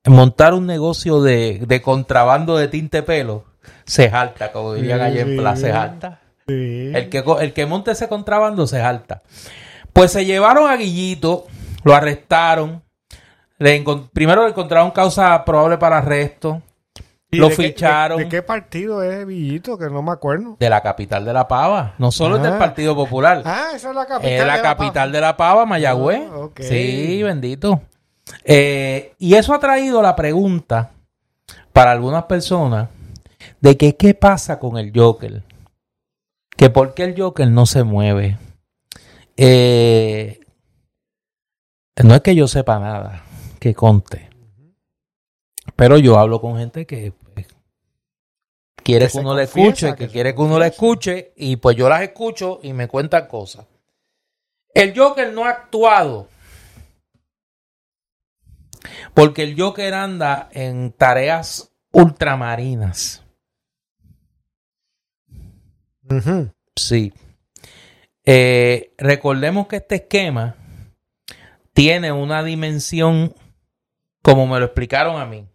montar 0.06 0.54
un 0.54 0.66
negocio 0.66 1.22
de, 1.22 1.62
de 1.66 1.82
contrabando 1.82 2.56
de 2.56 2.68
tinte 2.68 3.02
pelo, 3.02 3.44
se 3.84 4.10
jalta, 4.10 4.52
como 4.52 4.74
dirían 4.74 5.00
allá 5.00 5.22
en 5.22 5.28
Sí. 5.30 5.36
Plaza, 5.36 5.60
se 5.60 5.72
jalta. 5.72 6.20
Sí. 6.46 6.90
El 6.94 7.08
que, 7.08 7.24
el 7.40 7.52
que 7.52 7.66
monte 7.66 7.92
ese 7.92 8.08
contrabando 8.08 8.66
se 8.66 8.80
jalta. 8.80 9.22
Pues 9.92 10.12
se 10.12 10.24
llevaron 10.26 10.68
a 10.70 10.76
Guillito, 10.76 11.46
lo 11.84 11.94
arrestaron. 11.94 12.82
Le 13.58 13.82
primero 14.12 14.42
le 14.42 14.50
encontraron 14.50 14.90
causa 14.90 15.42
probable 15.44 15.78
para 15.78 15.98
arresto 15.98 16.60
¿Y 17.30 17.36
lo 17.38 17.48
de 17.48 17.56
qué- 17.56 17.62
ficharon. 17.68 18.18
de, 18.18 18.24
de 18.24 18.30
qué 18.30 18.42
partido 18.42 19.02
es 19.02 19.24
Villito? 19.24 19.78
Que 19.78 19.86
no 19.86 20.02
me 20.02 20.10
acuerdo. 20.12 20.56
de 20.58 20.68
la 20.68 20.82
capital 20.82 21.24
de 21.24 21.32
la 21.32 21.46
Pava. 21.48 21.94
No 21.98 22.10
solo 22.12 22.36
es 22.36 22.42
del 22.42 22.54
Ah. 22.54 22.58
Partido 22.58 22.94
Popular. 22.96 23.42
Ah, 23.44 23.68
esa 23.74 23.90
es 23.90 23.94
la 23.94 24.04
capital. 24.06 24.32
es 24.32 24.46
la 24.46 24.56
de 24.56 24.62
capital 24.62 25.12
de 25.12 25.20
la 25.20 25.36
Pava, 25.36 25.64
Mayagüez. 25.64 26.22
Ah. 26.30 26.48
Sí, 26.60 27.22
bendito. 27.22 27.80
Eh, 28.42 29.14
y 29.18 29.34
eso 29.34 29.54
ha 29.54 29.60
traído 29.60 30.02
la 30.02 30.16
pregunta 30.16 30.90
para 31.72 31.92
algunas 31.92 32.24
personas 32.24 32.88
de 33.60 33.76
que 33.76 33.96
qué 33.96 34.14
pasa 34.14 34.58
con 34.58 34.78
el 34.78 34.92
Joker. 34.94 35.42
Que 36.56 36.70
por 36.70 36.94
qué 36.94 37.04
el 37.04 37.20
Joker 37.20 37.48
no 37.48 37.66
se 37.66 37.84
mueve. 37.84 38.38
Eh, 39.36 40.40
no 42.02 42.14
es 42.14 42.20
que 42.22 42.34
yo 42.34 42.48
sepa 42.48 42.78
nada, 42.78 43.24
que 43.58 43.74
conte. 43.74 44.30
Pero 45.76 45.98
yo 45.98 46.18
hablo 46.18 46.40
con 46.40 46.58
gente 46.58 46.86
que 46.86 47.12
pues, 47.34 47.46
quiere 48.76 49.08
Que 49.08 49.18
uno 49.18 49.34
le 49.34 49.44
escuche, 49.44 49.94
que 49.94 50.08
quiere 50.08 50.34
que 50.34 50.40
uno 50.40 50.58
le 50.58 50.68
escuche, 50.68 51.32
y 51.36 51.56
pues 51.56 51.76
yo 51.76 51.88
las 51.88 52.02
escucho 52.02 52.60
y 52.62 52.72
me 52.72 52.88
cuentan 52.88 53.26
cosas. 53.26 53.66
El 54.72 54.96
Joker 54.96 55.32
no 55.32 55.44
ha 55.44 55.50
actuado 55.50 56.28
porque 59.14 59.42
el 59.42 59.60
Joker 59.60 59.94
anda 59.94 60.48
en 60.52 60.92
tareas 60.92 61.72
ultramarinas. 61.92 63.24
Sí. 66.76 67.12
Eh, 68.24 68.94
recordemos 68.98 69.66
que 69.66 69.76
este 69.76 69.96
esquema 69.96 70.56
tiene 71.72 72.12
una 72.12 72.42
dimensión 72.42 73.34
como 74.22 74.46
me 74.46 74.58
lo 74.58 74.66
explicaron 74.66 75.20
a 75.20 75.26
mí. 75.26 75.46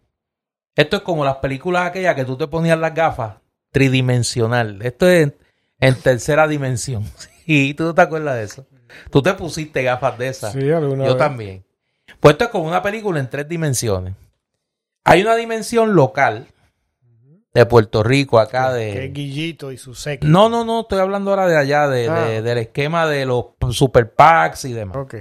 Esto 0.76 0.98
es 0.98 1.02
como 1.02 1.24
las 1.24 1.36
películas 1.36 1.86
aquellas 1.86 2.14
que 2.14 2.24
tú 2.24 2.36
te 2.36 2.46
ponías 2.46 2.78
las 2.78 2.94
gafas 2.94 3.36
tridimensional. 3.72 4.80
Esto 4.82 5.08
es 5.08 5.32
en, 5.80 5.94
tercera 5.96 6.46
dimensión. 6.46 7.04
Y 7.46 7.74
tú 7.74 7.82
no 7.82 7.94
te 7.96 8.02
acuerdas 8.02 8.36
de 8.36 8.44
eso. 8.44 8.66
Tú 9.10 9.22
te 9.22 9.34
pusiste 9.34 9.82
gafas 9.82 10.16
de 10.18 10.28
esas. 10.28 10.52
Sí, 10.52 10.70
alguna 10.70 11.04
Yo 11.04 11.14
vez. 11.14 11.18
también. 11.18 11.64
Pues 12.20 12.34
esto 12.34 12.44
es 12.44 12.50
como 12.50 12.68
una 12.68 12.82
película 12.82 13.18
en 13.20 13.30
tres 13.30 13.48
dimensiones. 13.48 14.14
Hay 15.04 15.22
una 15.22 15.34
dimensión 15.36 15.94
local 15.94 16.46
de 17.54 17.66
Puerto 17.66 18.02
Rico, 18.02 18.38
acá 18.38 18.74
Que 18.74 18.88
es 18.90 18.94
de... 19.00 19.08
Guillito 19.08 19.72
y 19.72 19.78
su 19.78 19.94
séquito. 19.94 20.30
No, 20.30 20.48
no, 20.48 20.64
no, 20.64 20.82
estoy 20.82 21.00
hablando 21.00 21.30
ahora 21.30 21.48
de 21.48 21.56
allá, 21.56 21.88
de, 21.88 22.08
Ah. 22.08 22.24
de- 22.26 22.42
del 22.42 22.58
esquema 22.58 23.06
de 23.06 23.24
los 23.26 23.46
super 23.70 24.14
PACs 24.14 24.66
y 24.66 24.72
demás. 24.72 24.96
Ok. 24.98 25.14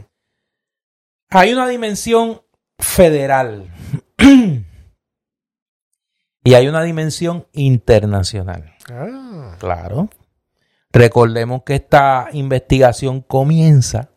Hay 1.32 1.54
una 1.54 1.68
dimensión 1.68 2.42
federal 2.78 3.72
y 6.44 6.54
hay 6.54 6.68
una 6.68 6.84
dimensión 6.84 7.48
internacional. 7.54 8.76
Ah, 8.92 9.56
Claro. 9.60 10.10
Recordemos 10.92 11.64
que 11.64 11.76
esta 11.76 12.30
investigación 12.34 13.22
comienza 13.22 14.09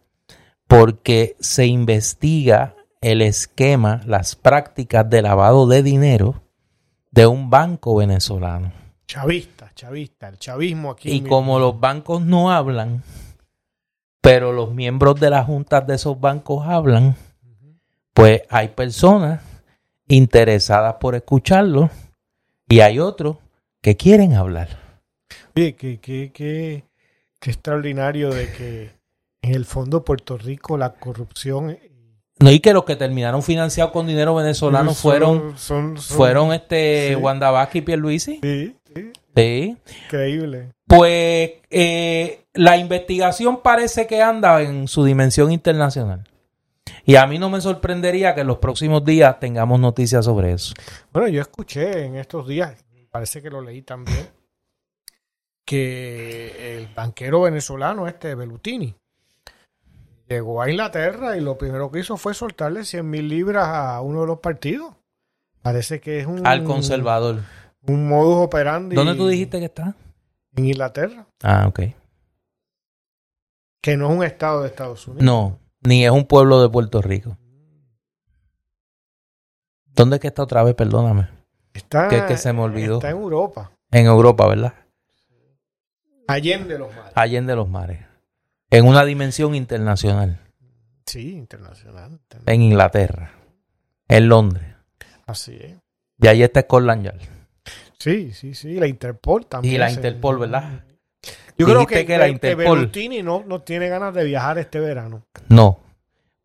porque 0.73 1.37
se 1.39 1.67
investiga 1.67 2.75
el 3.03 3.21
esquema, 3.21 4.01
las 4.07 4.37
prácticas 4.37 5.09
de 5.11 5.21
lavado 5.21 5.67
de 5.67 5.83
dinero 5.83 6.43
de 7.11 7.27
un 7.27 7.51
banco 7.51 7.97
venezolano. 7.97 8.73
chavista, 9.07 9.71
chavista. 9.75 10.29
El 10.29 10.39
chavismo 10.39 10.93
aquí. 10.93 11.11
Y 11.11 11.21
como 11.21 11.59
los 11.59 11.79
bancos 11.79 12.23
no 12.23 12.51
hablan, 12.51 13.03
pero 14.23 14.53
los 14.53 14.73
miembros 14.73 15.21
de 15.21 15.29
las 15.29 15.45
juntas 15.45 15.87
de 15.87 15.97
esos 15.97 16.19
bancos 16.19 16.67
hablan, 16.67 17.17
pues 18.15 18.41
hay 18.49 18.69
personas 18.69 19.43
interesadas 20.09 20.95
por 20.95 21.15
escucharlo 21.15 21.91
y 22.67 22.81
hay 22.81 22.99
otros 22.99 23.37
que 23.83 23.99
quieren 23.99 24.33
hablar. 24.33 24.69
Oye, 25.55 25.75
qué, 25.75 26.01
qué, 26.01 26.33
qué, 26.33 26.87
qué 27.39 27.51
extraordinario 27.51 28.31
de 28.31 28.51
que 28.53 29.02
en 29.43 29.55
el 29.55 29.65
fondo 29.65 30.05
Puerto 30.05 30.39
Rico 30.39 30.79
la 30.79 30.95
corrupción 30.95 31.77
No, 32.39 32.51
y 32.51 32.61
que 32.61 32.73
los 32.73 32.85
que 32.85 32.97
terminaron 32.97 33.43
financiados 33.43 33.93
con 33.93 34.07
dinero 34.07 34.35
venezolano 34.35 34.93
son- 34.95 34.97
fueron, 34.97 35.59
son, 35.59 35.99
son- 35.99 36.17
fueron 36.17 36.53
este 36.53 37.11
sí. 37.11 37.15
Wanda 37.17 37.51
Vázquez 37.51 37.83
y 37.83 37.85
Pierluisi. 37.85 38.41
Sí, 38.43 38.77
sí, 38.95 39.13
Sí. 39.37 39.77
increíble. 40.05 40.73
Pues 40.87 41.53
eh, 41.71 42.45
la 42.55 42.77
investigación 42.77 43.61
parece 43.63 44.07
que 44.07 44.21
anda 44.23 44.61
en 44.63 44.89
su 44.89 45.05
dimensión 45.05 45.53
internacional. 45.53 46.25
Y 47.05 47.17
a 47.17 47.27
mí 47.27 47.39
no 47.39 47.49
me 47.49 47.61
sorprendería 47.61 48.35
que 48.35 48.43
en 48.43 48.47
los 48.49 48.59
próximos 48.59 49.05
días 49.05 49.39
tengamos 49.41 49.79
noticias 49.81 50.25
sobre 50.25 50.53
eso. 50.53 50.75
Bueno, 51.13 51.29
yo 51.29 51.41
escuché 51.41 52.05
en 52.05 52.17
estos 52.17 52.47
días, 52.47 52.85
parece 53.11 53.41
que 53.43 53.51
lo 53.51 53.61
leí 53.63 53.83
también, 53.83 54.29
que 55.65 56.77
el 56.79 56.89
banquero 56.95 57.43
venezolano 57.43 58.07
este 58.09 58.35
Belutini 58.35 58.95
llegó 60.33 60.61
a 60.63 60.71
Inglaterra 60.71 61.37
y 61.37 61.41
lo 61.41 61.57
primero 61.59 61.91
que 61.91 62.01
hizo 62.01 62.17
fue 62.17 62.35
soltarle 62.35 62.85
100 62.85 63.09
mil 63.09 63.29
libras 63.29 63.67
a 63.69 64.01
uno 64.01 64.23
de 64.23 64.27
los 64.27 64.39
partidos. 64.41 64.95
Parece 65.63 66.01
que 66.01 66.21
es 66.21 66.27
un, 66.27 66.47
Al 66.47 66.65
conservador. 66.65 67.41
un 67.87 68.09
modus 68.09 68.37
operandi. 68.47 68.97
¿Dónde 68.97 69.15
tú 69.15 69.29
dijiste 69.29 69.59
que 69.61 69.67
está? 69.67 69.95
En 70.57 70.67
Inglaterra, 70.67 71.27
Ah, 71.43 71.67
ok. 71.69 71.81
que 73.81 73.97
no 73.97 74.11
es 74.11 74.17
un 74.19 74.25
estado 74.25 74.63
de 74.63 74.69
Estados 74.69 75.07
Unidos. 75.09 75.25
No, 75.25 75.59
ni 75.81 76.05
es 76.05 76.11
un 76.11 76.25
pueblo 76.27 76.61
de 76.61 76.69
Puerto 76.69 77.01
Rico. 77.01 77.37
¿Dónde 79.95 80.17
es 80.17 80.21
que 80.21 80.29
está 80.29 80.43
otra 80.43 80.63
vez? 80.63 80.75
Perdóname. 80.75 81.29
Está, 81.75 82.09
Que- 82.09 82.25
que 82.27 82.37
se 82.37 82.53
me 82.53 82.61
olvidó. 82.61 82.97
Está 82.97 83.11
en 83.11 83.17
Europa. 83.17 83.73
En 83.91 84.07
Europa, 84.07 84.47
¿verdad? 84.49 84.75
Allende 86.29 86.79
los 86.79 86.95
mares. 86.95 87.13
Allende 87.15 87.57
los 87.57 87.69
mares. 87.69 87.99
En 88.73 88.87
una 88.87 89.05
dimensión 89.05 89.55
internacional. 89.55 90.41
Sí, 91.07 91.35
internacional. 91.35 92.19
En 92.47 92.63
Inglaterra. 92.63 93.33
En 94.09 94.29
Londres. 94.29 94.75
Así 95.27 95.55
es. 95.61 95.75
Y 96.19 96.27
ahí 96.27 96.43
está 96.43 96.63
Scotland 96.63 97.05
Yard. 97.05 97.21
Sí, 97.99 98.33
sí, 98.33 98.55
sí. 98.55 98.75
La 98.81 98.87
Interpol 98.87 99.47
también. 99.47 99.75
Y 99.75 99.79
la 99.79 99.91
Interpol, 99.93 100.39
¿verdad? 100.39 100.85
Yo 101.59 101.67
creo 101.67 101.87
que, 101.87 102.07
que 102.07 102.19
la 102.19 102.25
que 102.27 102.33
Interpol- 102.33 102.57
Berlusconi 102.57 103.23
no, 103.23 103.45
no 103.47 103.61
tiene 103.61 103.89
ganas 103.89 104.15
de 104.15 104.25
viajar 104.25 104.59
este 104.59 104.81
verano. 104.81 105.27
No. 105.49 105.79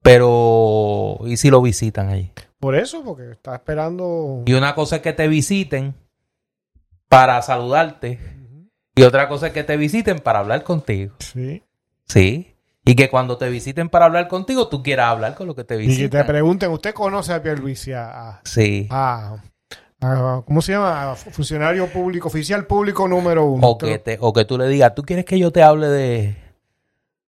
Pero, 0.02 1.20
¿y 1.26 1.38
si 1.38 1.50
lo 1.50 1.62
visitan 1.62 2.10
ahí? 2.10 2.32
Por 2.60 2.76
eso, 2.76 3.04
porque 3.04 3.32
está 3.32 3.56
esperando. 3.56 4.44
Y 4.46 4.54
una 4.54 4.76
cosa 4.76 4.98
es 4.98 5.02
que 5.02 5.14
te 5.14 5.28
visiten 5.28 5.96
para 7.08 7.42
saludarte. 7.42 8.20
Y 8.96 9.04
otra 9.04 9.30
cosa 9.30 9.48
es 9.48 9.54
que 9.54 9.64
te 9.64 9.78
visiten 9.78 10.20
para 10.20 10.40
hablar 10.40 10.64
contigo. 10.64 11.16
Sí. 11.20 11.64
Sí. 12.08 12.54
Y 12.86 12.96
que 12.96 13.10
cuando 13.10 13.38
te 13.38 13.50
visiten 13.50 13.90
para 13.90 14.06
hablar 14.06 14.28
contigo, 14.30 14.70
tú 14.70 14.82
quieras 14.82 15.08
hablar 15.10 15.36
con 15.36 15.46
lo 15.48 15.56
que 15.56 15.64
te 15.66 15.76
Y 15.76 15.80
que 15.80 15.84
te 15.84 15.90
visitan. 15.90 16.26
pregunten, 16.28 16.72
¿usted 16.72 16.94
conoce 16.94 17.34
a 17.34 17.44
Pierluisi? 17.44 17.92
A, 17.92 18.30
a- 18.30 18.42
Sí. 18.46 18.88
a- 18.90 19.36
a- 20.00 20.42
¿Cómo 20.46 20.62
se 20.62 20.72
llama? 20.74 21.12
A 21.12 21.16
funcionario 21.16 21.88
público, 21.88 22.28
oficial 22.30 22.66
público 22.66 23.08
número 23.08 23.44
uno. 23.46 23.68
O 23.68 23.78
que, 23.78 23.98
te, 24.00 24.18
o 24.22 24.32
que 24.32 24.46
tú 24.46 24.58
le 24.58 24.68
digas, 24.68 24.96
¿tú 24.96 25.04
quieres 25.04 25.26
que 25.26 25.38
yo 25.38 25.52
te 25.52 25.64
hable 25.64 25.88
de... 25.88 26.38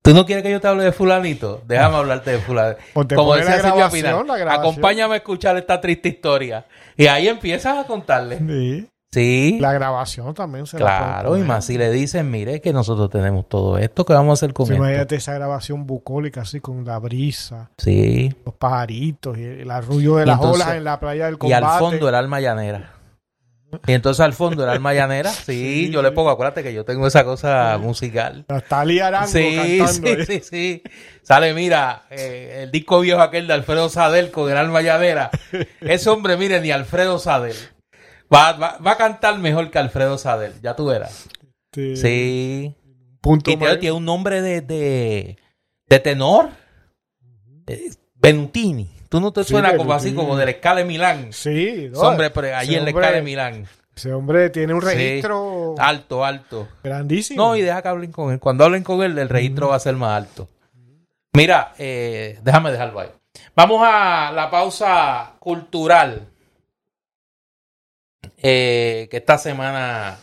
¿Tú 0.01 0.13
no 0.13 0.25
quieres 0.25 0.43
que 0.43 0.51
yo 0.51 0.61
te 0.61 0.67
hable 0.69 0.86
de 0.86 0.91
fulanito? 0.93 1.61
Déjame 1.67 1.97
hablarte 1.97 2.32
de 2.32 2.38
fulanito. 2.39 2.80
Como 2.93 3.05
pone 3.05 3.43
la 3.43 3.51
decía 3.51 3.55
Silvia 3.57 3.75
grabación, 3.75 3.91
Pinal, 4.03 4.27
la 4.27 4.38
grabación. 4.38 4.61
acompáñame 4.71 5.13
a 5.15 5.17
escuchar 5.17 5.57
esta 5.57 5.82
triste 5.82 6.07
historia. 6.09 6.65
Y 6.95 7.07
ahí 7.07 7.27
empiezas 7.27 7.77
a 7.77 7.84
contarle. 7.86 8.38
Sí. 8.38 8.88
Sí. 9.12 9.57
La 9.60 9.74
grabación 9.74 10.36
también 10.36 10.68
se 10.68 10.78
la 10.78 10.86
Claro, 10.86 11.36
y 11.36 11.41
más 11.41 11.66
si 11.66 11.80
le 11.80 11.89
dicen, 11.89 12.30
mire 12.30 12.62
que 12.62 12.72
nosotros 12.72 13.10
tenemos 13.10 13.49
todo 13.49 13.78
esto, 13.80 14.05
¿qué 14.05 14.14
vamos 14.14 14.30
a 14.32 14.34
hacer 14.45 14.53
con 14.53 14.68
Sí, 14.68 14.74
esto? 14.74 14.84
imagínate 14.84 15.16
esa 15.16 15.34
grabación 15.34 15.88
bucólica 15.88 16.41
así 16.41 16.60
con 16.60 16.86
la 16.86 16.99
brisa, 16.99 17.72
Sí. 17.80 18.32
los 18.45 18.53
pajaritos 18.53 19.36
y 19.38 19.43
el 19.43 19.72
arrullo 19.72 20.18
de 20.18 20.24
Y 20.24 20.28
las 20.28 20.36
entonces- 20.36 20.64
olas 20.64 20.76
en 20.78 20.84
la 20.84 20.99
playa 20.99 21.26
del 21.26 21.36
Y 21.36 21.38
combate. 21.39 21.66
al 21.66 21.80
fondo 21.80 22.07
el 22.10 22.16
alma 22.16 22.39
llanera. 22.39 22.93
Y 23.88 23.93
entonces 23.93 24.20
al 24.22 24.34
fondo 24.34 24.64
el 24.64 24.70
alma 24.70 24.93
llanera, 24.93 25.30
sí, 25.32 25.86
Sí. 25.86 25.89
yo 25.91 26.01
le 26.03 26.12
pongo, 26.12 26.30
acuérdate 26.32 26.62
que 26.64 26.74
yo 26.74 26.86
tengo 26.86 27.05
esa 27.07 27.24
cosa 27.24 27.78
musical. 27.80 28.45
Está 28.47 28.82
Arango 28.82 29.28
Sí, 29.28 29.55
cantando. 29.55 29.88
sí, 29.88 30.01
¿eh? 30.07 30.26
sí, 30.26 30.41
sí. 30.41 30.84
Sale, 31.24 31.53
mira, 31.55 32.03
eh, 32.12 32.62
el 32.64 32.72
disco 32.72 32.99
viejo 32.99 33.22
aquel 33.22 33.45
de 33.47 33.53
Alfredo 33.53 33.89
Sadel 33.89 34.30
con 34.32 34.49
el 34.51 34.57
alma 34.57 34.82
llanera. 34.82 35.30
Ese 35.82 36.10
hombre, 36.12 36.36
mire, 36.38 36.62
ni 36.62 36.72
Alfredo 36.72 37.18
Sadel. 37.20 37.55
Va, 38.34 38.53
va, 38.53 38.77
va 38.86 38.91
a 38.91 38.97
cantar 38.97 39.38
mejor 39.39 39.71
que 39.71 39.80
Alfredo 39.80 40.17
Sadel, 40.17 40.53
ya 40.61 40.75
tú 40.75 40.86
verás. 40.88 41.27
Este, 41.71 41.95
Sí. 41.95 42.75
Punto 43.21 43.51
Y 43.51 43.57
tiene, 43.57 43.91
un 43.91 44.05
nombre 44.05 44.41
de, 44.41 44.61
de, 44.61 45.38
de 45.88 45.99
tenor. 45.99 46.49
Eh, 47.67 47.91
Benutini. 48.15 48.89
Tú 49.09 49.19
no 49.19 49.32
te 49.32 49.43
Sí, 49.43 49.49
suena 49.49 49.75
como 49.75 49.91
así, 49.93 50.13
como 50.13 50.38
del 50.38 50.49
Escala 50.49 50.80
de 50.80 50.86
Milán. 50.86 51.34
Sí, 51.34 51.91
hombre, 51.95 52.30
pero 52.30 52.55
allí 52.55 52.75
en 52.75 52.84
la 52.86 52.91
Escala 52.91 53.11
de 53.11 53.21
Milán. 53.21 53.65
Ese 53.95 54.13
hombre 54.13 54.49
tiene 54.51 54.73
un 54.73 54.82
Sí. 54.82 54.88
registro 54.88 55.75
Alto, 55.77 56.23
alto. 56.23 56.67
grandísimo. 56.84 57.43
No, 57.43 57.55
y 57.57 57.61
deja 57.61 57.82
que 57.82 57.88
hablen 57.89 58.11
con 58.13 58.32
él. 58.32 58.39
Cuando 58.39 58.63
hablen 58.63 58.84
con 58.84 59.01
él, 59.03 59.17
el 59.17 59.27
registro 59.27 59.67
va 59.69 59.75
a 59.75 59.80
ser 59.80 59.95
más 59.95 60.11
alto. 60.15 60.47
Mira, 61.34 61.73
eh, 61.77 62.39
déjame 62.43 62.71
dejarlo 62.71 63.01
ahí. 63.01 63.09
Vamos 63.55 63.82
a 63.84 64.32
la 64.34 64.49
pausa 64.49 65.34
cultural. 65.39 66.28
Eh, 68.41 69.07
que 69.11 69.17
esta 69.17 69.37
semana. 69.37 70.19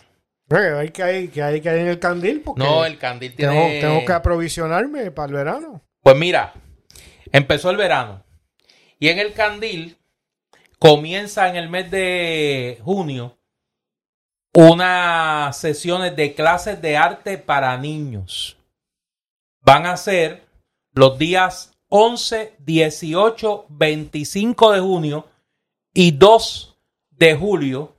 Oye, 0.50 0.78
hay 0.78 0.88
que 0.90 1.02
hay 1.02 1.28
que 1.28 1.42
hay 1.42 1.60
que 1.60 1.68
hay 1.68 1.80
en 1.80 1.88
el 1.88 1.98
candil 1.98 2.40
porque 2.40 2.62
No, 2.62 2.84
el 2.84 2.98
candil 2.98 3.34
tengo, 3.34 3.52
tiene. 3.52 3.80
tengo 3.80 4.04
que 4.04 4.12
aprovisionarme 4.12 5.10
para 5.10 5.28
el 5.28 5.34
verano. 5.34 5.82
Pues 6.02 6.16
mira, 6.16 6.54
empezó 7.32 7.70
el 7.70 7.76
verano. 7.76 8.24
Y 8.98 9.08
en 9.08 9.18
el 9.18 9.32
candil 9.32 9.96
comienza 10.78 11.48
en 11.48 11.56
el 11.56 11.68
mes 11.68 11.90
de 11.90 12.78
junio 12.84 13.36
unas 14.54 15.56
sesiones 15.58 16.16
de 16.16 16.34
clases 16.34 16.80
de 16.80 16.96
arte 16.96 17.36
para 17.38 17.76
niños. 17.76 18.56
Van 19.60 19.84
a 19.84 19.96
ser 19.96 20.46
los 20.92 21.18
días 21.18 21.76
11, 21.88 22.54
18, 22.60 23.66
25 23.68 24.72
de 24.72 24.80
junio 24.80 25.26
y 25.92 26.12
2 26.12 26.78
de 27.10 27.34
julio. 27.34 27.95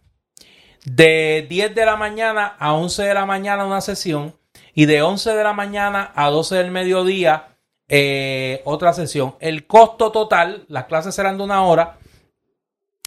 De 0.90 1.46
10 1.50 1.76
de 1.76 1.86
la 1.86 1.98
mañana 1.98 2.56
a 2.58 2.72
11 2.72 3.04
de 3.04 3.14
la 3.14 3.26
mañana 3.26 3.66
una 3.66 3.82
sesión 3.82 4.34
y 4.74 4.86
de 4.86 5.02
11 5.02 5.36
de 5.36 5.44
la 5.44 5.52
mañana 5.52 6.14
a 6.16 6.30
12 6.30 6.56
del 6.56 6.72
mediodía 6.72 7.58
eh, 7.90 8.62
otra 8.64 8.94
sesión. 8.94 9.36
El 9.42 9.68
costo 9.68 10.14
total, 10.14 10.64
las 10.70 10.86
clases 10.86 11.14
serán 11.14 11.38
de 11.38 11.44
una 11.44 11.62
hora 11.66 11.98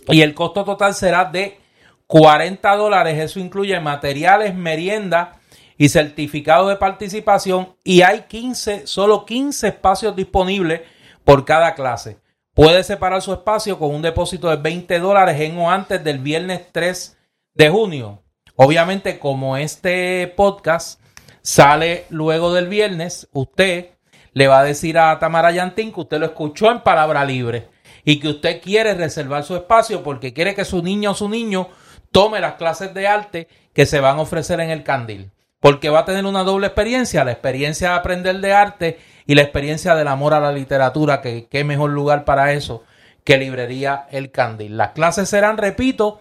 y 0.08 0.20
el 0.20 0.34
costo 0.34 0.62
total 0.62 0.94
será 0.94 1.24
de 1.24 1.58
40 2.06 2.76
dólares. 2.76 3.18
Eso 3.18 3.40
incluye 3.40 3.80
materiales, 3.80 4.54
merienda 4.54 5.40
y 5.78 5.88
certificado 5.88 6.68
de 6.68 6.76
participación 6.76 7.76
y 7.82 8.02
hay 8.02 8.26
15, 8.28 8.86
solo 8.86 9.24
15 9.24 9.68
espacios 9.68 10.14
disponibles 10.14 10.82
por 11.24 11.46
cada 11.46 11.74
clase. 11.74 12.18
Puede 12.52 12.84
separar 12.84 13.22
su 13.22 13.32
espacio 13.32 13.78
con 13.78 13.94
un 13.94 14.02
depósito 14.02 14.50
de 14.50 14.56
20 14.56 14.98
dólares 14.98 15.40
en 15.40 15.56
o 15.56 15.70
antes 15.70 16.04
del 16.04 16.18
viernes 16.18 16.66
3 16.72 17.16
de 17.54 17.68
junio. 17.68 18.22
Obviamente, 18.56 19.18
como 19.18 19.56
este 19.56 20.32
podcast 20.36 21.00
sale 21.42 22.04
luego 22.10 22.52
del 22.52 22.68
viernes, 22.68 23.28
usted 23.32 23.90
le 24.32 24.46
va 24.46 24.60
a 24.60 24.64
decir 24.64 24.98
a 24.98 25.18
Tamara 25.18 25.50
Yantín 25.50 25.92
que 25.92 26.00
usted 26.00 26.18
lo 26.18 26.26
escuchó 26.26 26.70
en 26.70 26.82
palabra 26.82 27.24
libre 27.24 27.68
y 28.04 28.20
que 28.20 28.28
usted 28.28 28.60
quiere 28.60 28.94
reservar 28.94 29.44
su 29.44 29.56
espacio 29.56 30.02
porque 30.02 30.32
quiere 30.32 30.54
que 30.54 30.64
su 30.64 30.82
niña 30.82 31.10
o 31.10 31.14
su 31.14 31.28
niño 31.28 31.68
tome 32.12 32.40
las 32.40 32.54
clases 32.54 32.94
de 32.94 33.06
arte 33.06 33.48
que 33.72 33.86
se 33.86 34.00
van 34.00 34.18
a 34.18 34.22
ofrecer 34.22 34.60
en 34.60 34.70
el 34.70 34.82
candil. 34.82 35.30
Porque 35.58 35.90
va 35.90 36.00
a 36.00 36.04
tener 36.06 36.24
una 36.24 36.42
doble 36.42 36.68
experiencia, 36.68 37.24
la 37.24 37.32
experiencia 37.32 37.90
de 37.90 37.94
aprender 37.96 38.40
de 38.40 38.52
arte 38.52 38.98
y 39.26 39.34
la 39.34 39.42
experiencia 39.42 39.94
del 39.94 40.08
amor 40.08 40.32
a 40.32 40.40
la 40.40 40.52
literatura, 40.52 41.20
que 41.20 41.48
qué 41.50 41.64
mejor 41.64 41.90
lugar 41.90 42.24
para 42.24 42.52
eso 42.52 42.82
que 43.24 43.36
librería 43.36 44.06
El 44.10 44.30
Candil. 44.30 44.78
Las 44.78 44.92
clases 44.92 45.28
serán, 45.28 45.58
repito, 45.58 46.20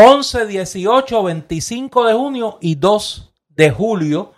11, 0.00 0.46
18, 0.46 1.24
25 1.24 2.04
de 2.04 2.14
junio 2.14 2.58
y 2.60 2.76
2 2.76 3.34
de 3.48 3.72
julio, 3.72 4.32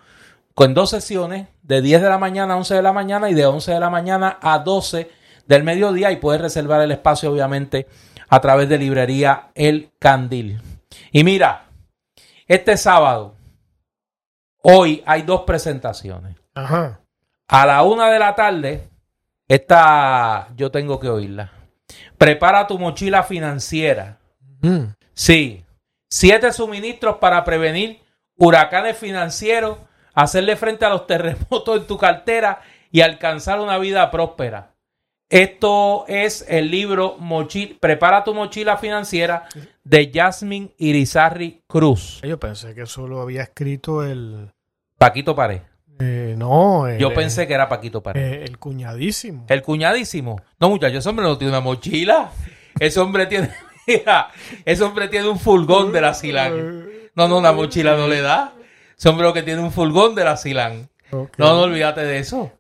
con 0.55 0.73
dos 0.73 0.89
sesiones 0.89 1.49
de 1.61 1.83
10 1.83 2.01
de 2.01 2.09
la 2.09 2.17
mañana 2.17 2.55
a 2.55 2.57
11 2.57 2.77
de 2.77 2.83
la 2.83 2.95
mañana 2.95 3.29
y 3.29 3.35
de 3.35 3.45
11 3.45 3.73
de 3.73 3.81
la 3.81 3.91
mañana 3.91 4.39
a 4.41 4.61
12 4.61 5.11
del 5.47 5.63
mediodía 5.63 6.13
y 6.13 6.17
puedes 6.17 6.41
reservar 6.41 6.81
el 6.81 6.93
espacio 6.93 7.31
obviamente 7.31 7.87
a 8.31 8.41
través 8.41 8.71
de 8.71 8.79
librería 8.79 9.51
El 9.55 9.91
Candil. 9.99 10.63
Y 11.13 11.25
mira, 11.25 11.67
este 12.47 12.79
sábado, 12.79 13.35
hoy 14.63 15.03
hay 15.05 15.21
dos 15.25 15.43
presentaciones. 15.43 16.37
Ajá. 16.55 17.01
A 17.49 17.67
la 17.67 17.83
una 17.83 18.09
de 18.11 18.19
la 18.19 18.35
tarde, 18.35 18.89
esta 19.47 20.49
yo 20.57 20.71
tengo 20.71 20.99
que 20.99 21.11
oírla. 21.11 21.53
Prepara 22.17 22.67
tu 22.67 22.79
mochila 22.79 23.25
financiera. 23.25 24.17
Mm. 24.63 25.00
Sí, 25.21 25.67
siete 26.09 26.51
suministros 26.51 27.17
para 27.17 27.45
prevenir 27.45 28.01
huracanes 28.39 28.97
financieros, 28.97 29.77
hacerle 30.15 30.57
frente 30.57 30.87
a 30.87 30.89
los 30.89 31.07
terremotos 31.07 31.79
en 31.79 31.87
tu 31.87 31.99
cartera 31.99 32.63
y 32.91 33.03
alcanzar 33.03 33.61
una 33.61 33.77
vida 33.77 34.11
próspera. 34.11 34.73
Esto 35.29 36.07
es 36.09 36.47
el 36.49 36.71
libro 36.71 37.17
Mochil 37.19 37.77
Prepara 37.79 38.25
tu 38.25 38.33
mochila 38.33 38.79
financiera 38.79 39.47
de 39.85 40.11
Jasmine 40.13 40.71
Irizarry 40.79 41.65
Cruz. 41.67 42.23
Yo 42.23 42.41
pensé 42.41 42.75
que 42.75 42.85
eso 42.85 43.07
lo 43.07 43.21
había 43.21 43.43
escrito 43.43 44.03
el 44.03 44.51
Paquito 44.97 45.35
Pared. 45.35 45.61
eh, 45.99 46.35
no, 46.39 46.87
el, 46.89 46.97
Yo 46.97 47.13
pensé 47.13 47.47
que 47.47 47.53
era 47.53 47.69
Paquito 47.69 48.03
Pared. 48.03 48.23
eh, 48.23 48.45
el 48.45 48.57
cuñadísimo. 48.57 49.45
El 49.51 49.61
cuñadísimo. 49.61 50.41
No, 50.59 50.71
muchachos, 50.71 51.01
ese 51.01 51.11
hombre 51.11 51.27
no 51.27 51.37
tiene 51.37 51.53
una 51.53 51.61
mochila. 51.61 52.33
Ese 52.79 52.99
hombre 52.99 53.27
tiene, 53.27 53.51
ese 54.65 54.85
hombre 54.85 55.09
tiene 55.09 55.29
un 55.29 55.39
furgón 55.39 55.93
de 55.93 56.01
la 56.01 56.15
Silán. 56.15 56.89
No, 57.15 57.29
no, 57.29 57.39
una 57.39 57.53
mochila 57.53 57.97
no 57.97 58.09
le 58.09 58.21
da. 58.21 58.55
Ese 58.97 59.09
hombre 59.09 59.27
lo 59.27 59.33
que 59.33 59.43
tiene 59.43 59.63
un 59.63 59.73
furgón 59.73 60.15
de 60.15 60.25
la 60.25 60.37
Silán. 60.37 60.89
Ok. 61.11 61.39
No, 61.39 61.55
no 61.55 61.61
olvídate 61.63 62.03
de 62.03 62.19
eso. 62.19 62.53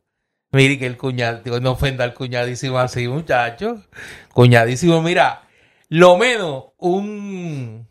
Mire 0.52 0.78
que 0.78 0.86
el 0.86 0.96
cuñado, 0.96 1.40
digo, 1.44 1.60
no 1.60 1.72
ofenda 1.72 2.02
al 2.02 2.14
cuñadísimo 2.14 2.78
así, 2.78 3.06
muchacho. 3.06 3.84
Cuñadísimo, 4.32 5.00
mira, 5.00 5.42
lo 5.88 6.16
menos 6.16 6.64
un, 6.78 7.86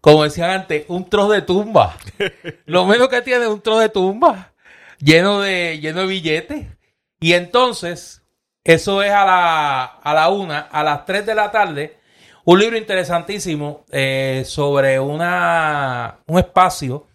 como 0.00 0.22
decían 0.22 0.50
antes, 0.50 0.84
un 0.88 1.08
trozo 1.10 1.32
de 1.32 1.42
tumba. 1.42 1.96
lo 2.66 2.86
menos 2.86 3.08
que 3.08 3.22
tiene 3.22 3.44
es 3.44 3.50
un 3.50 3.60
trozo 3.60 3.80
de 3.80 3.88
tumba 3.88 4.54
lleno 5.04 5.40
de, 5.40 5.78
lleno 5.80 6.00
de 6.00 6.06
billetes. 6.06 6.66
Y 7.20 7.34
entonces, 7.34 8.22
eso 8.64 9.02
es 9.02 9.10
a 9.10 9.24
la, 9.24 9.84
a 9.84 10.14
la 10.14 10.28
una, 10.30 10.60
a 10.60 10.82
las 10.82 11.04
tres 11.04 11.26
de 11.26 11.34
la 11.34 11.50
tarde, 11.50 11.98
un 12.44 12.58
libro 12.58 12.76
interesantísimo 12.76 13.84
eh, 13.90 14.42
sobre 14.46 15.00
una, 15.00 16.18
un 16.26 16.38
espacio 16.38 17.06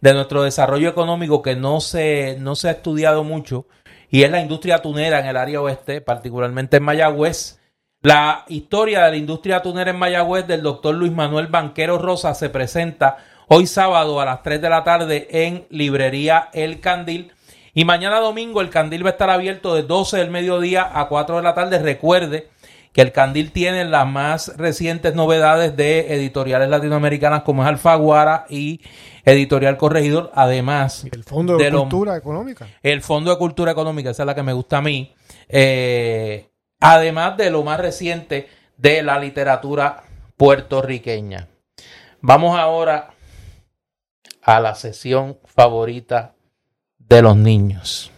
de 0.00 0.12
nuestro 0.12 0.42
desarrollo 0.42 0.88
económico 0.88 1.40
que 1.40 1.56
no 1.56 1.80
se, 1.80 2.36
no 2.40 2.54
se 2.54 2.68
ha 2.68 2.72
estudiado 2.72 3.24
mucho 3.24 3.66
y 4.10 4.22
es 4.22 4.30
la 4.30 4.40
industria 4.40 4.82
tunera 4.82 5.18
en 5.18 5.26
el 5.26 5.36
área 5.36 5.60
oeste, 5.60 6.00
particularmente 6.00 6.76
en 6.76 6.82
Mayagüez. 6.84 7.58
La 8.02 8.44
historia 8.48 9.04
de 9.04 9.10
la 9.12 9.16
industria 9.16 9.62
tunera 9.62 9.90
en 9.90 9.98
Mayagüez 9.98 10.46
del 10.46 10.62
doctor 10.62 10.94
Luis 10.94 11.12
Manuel 11.12 11.48
Banquero 11.48 11.98
Rosa 11.98 12.34
se 12.34 12.50
presenta 12.50 13.16
hoy 13.48 13.66
sábado 13.66 14.20
a 14.20 14.24
las 14.26 14.42
3 14.42 14.60
de 14.60 14.70
la 14.70 14.84
tarde 14.84 15.26
en 15.30 15.66
librería 15.70 16.50
El 16.52 16.80
Candil. 16.80 17.32
Y 17.74 17.84
mañana 17.84 18.20
domingo 18.20 18.60
el 18.60 18.70
Candil 18.70 19.04
va 19.04 19.10
a 19.10 19.12
estar 19.12 19.30
abierto 19.30 19.74
de 19.74 19.82
12 19.82 20.18
del 20.18 20.30
mediodía 20.30 20.88
a 20.94 21.08
4 21.08 21.36
de 21.36 21.42
la 21.42 21.54
tarde. 21.54 21.78
Recuerde 21.78 22.48
que 22.96 23.02
el 23.02 23.12
Candil 23.12 23.52
tiene 23.52 23.84
las 23.84 24.06
más 24.06 24.56
recientes 24.56 25.14
novedades 25.14 25.76
de 25.76 26.14
editoriales 26.14 26.70
latinoamericanas 26.70 27.42
como 27.42 27.62
es 27.62 27.68
Alfaguara 27.68 28.46
y 28.48 28.80
Editorial 29.22 29.76
Corregidor. 29.76 30.30
Además, 30.34 31.04
El 31.12 31.22
Fondo 31.22 31.58
de, 31.58 31.64
de 31.64 31.70
lo- 31.72 31.80
Cultura 31.80 32.16
Económica. 32.16 32.66
el 32.82 33.02
Fondo 33.02 33.30
de 33.30 33.36
Cultura 33.36 33.72
Económica, 33.72 34.08
esa 34.08 34.22
es 34.22 34.26
la 34.26 34.34
que 34.34 34.42
me 34.42 34.54
gusta 34.54 34.78
a 34.78 34.80
mí. 34.80 35.14
Eh, 35.46 36.48
además 36.80 37.36
de 37.36 37.50
lo 37.50 37.62
más 37.64 37.78
reciente 37.78 38.48
de 38.78 39.02
la 39.02 39.18
literatura 39.18 40.04
puertorriqueña. 40.38 41.48
Vamos 42.22 42.58
ahora 42.58 43.10
a 44.40 44.58
la 44.58 44.74
sesión 44.74 45.38
favorita 45.44 46.34
de 46.98 47.20
los 47.20 47.36
niños. 47.36 48.10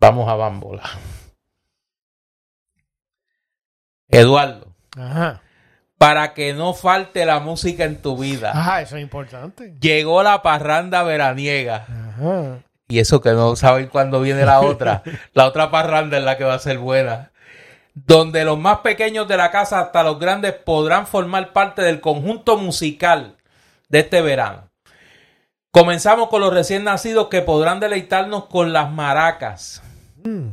Vamos 0.00 0.28
a 0.28 0.34
Bámbola. 0.34 0.82
Eduardo, 4.08 4.74
Ajá. 4.96 5.42
para 5.98 6.34
que 6.34 6.54
no 6.54 6.74
falte 6.74 7.26
la 7.26 7.40
música 7.40 7.84
en 7.84 8.00
tu 8.00 8.16
vida. 8.16 8.52
Ajá, 8.52 8.82
eso 8.82 8.96
es 8.96 9.02
importante. 9.02 9.74
Llegó 9.80 10.22
la 10.22 10.42
parranda 10.42 11.02
veraniega. 11.02 11.86
Ajá. 11.88 12.58
Y 12.88 13.00
eso 13.00 13.20
que 13.20 13.32
no 13.32 13.54
saben 13.54 13.88
cuándo 13.88 14.20
viene 14.20 14.46
la 14.46 14.60
otra. 14.60 15.02
la 15.34 15.46
otra 15.46 15.70
parranda 15.70 16.16
es 16.16 16.24
la 16.24 16.38
que 16.38 16.44
va 16.44 16.54
a 16.54 16.58
ser 16.58 16.78
buena. 16.78 17.30
Donde 17.94 18.44
los 18.44 18.58
más 18.58 18.78
pequeños 18.78 19.28
de 19.28 19.36
la 19.36 19.50
casa 19.50 19.80
hasta 19.80 20.02
los 20.02 20.18
grandes 20.18 20.54
podrán 20.54 21.06
formar 21.06 21.52
parte 21.52 21.82
del 21.82 22.00
conjunto 22.00 22.56
musical 22.56 23.36
de 23.88 24.00
este 24.00 24.22
verano. 24.22 24.68
Comenzamos 25.70 26.28
con 26.28 26.40
los 26.40 26.52
recién 26.54 26.84
nacidos 26.84 27.28
que 27.28 27.42
podrán 27.42 27.78
deleitarnos 27.78 28.46
con 28.46 28.72
las 28.72 28.90
maracas. 28.90 29.82
Mm. 30.24 30.52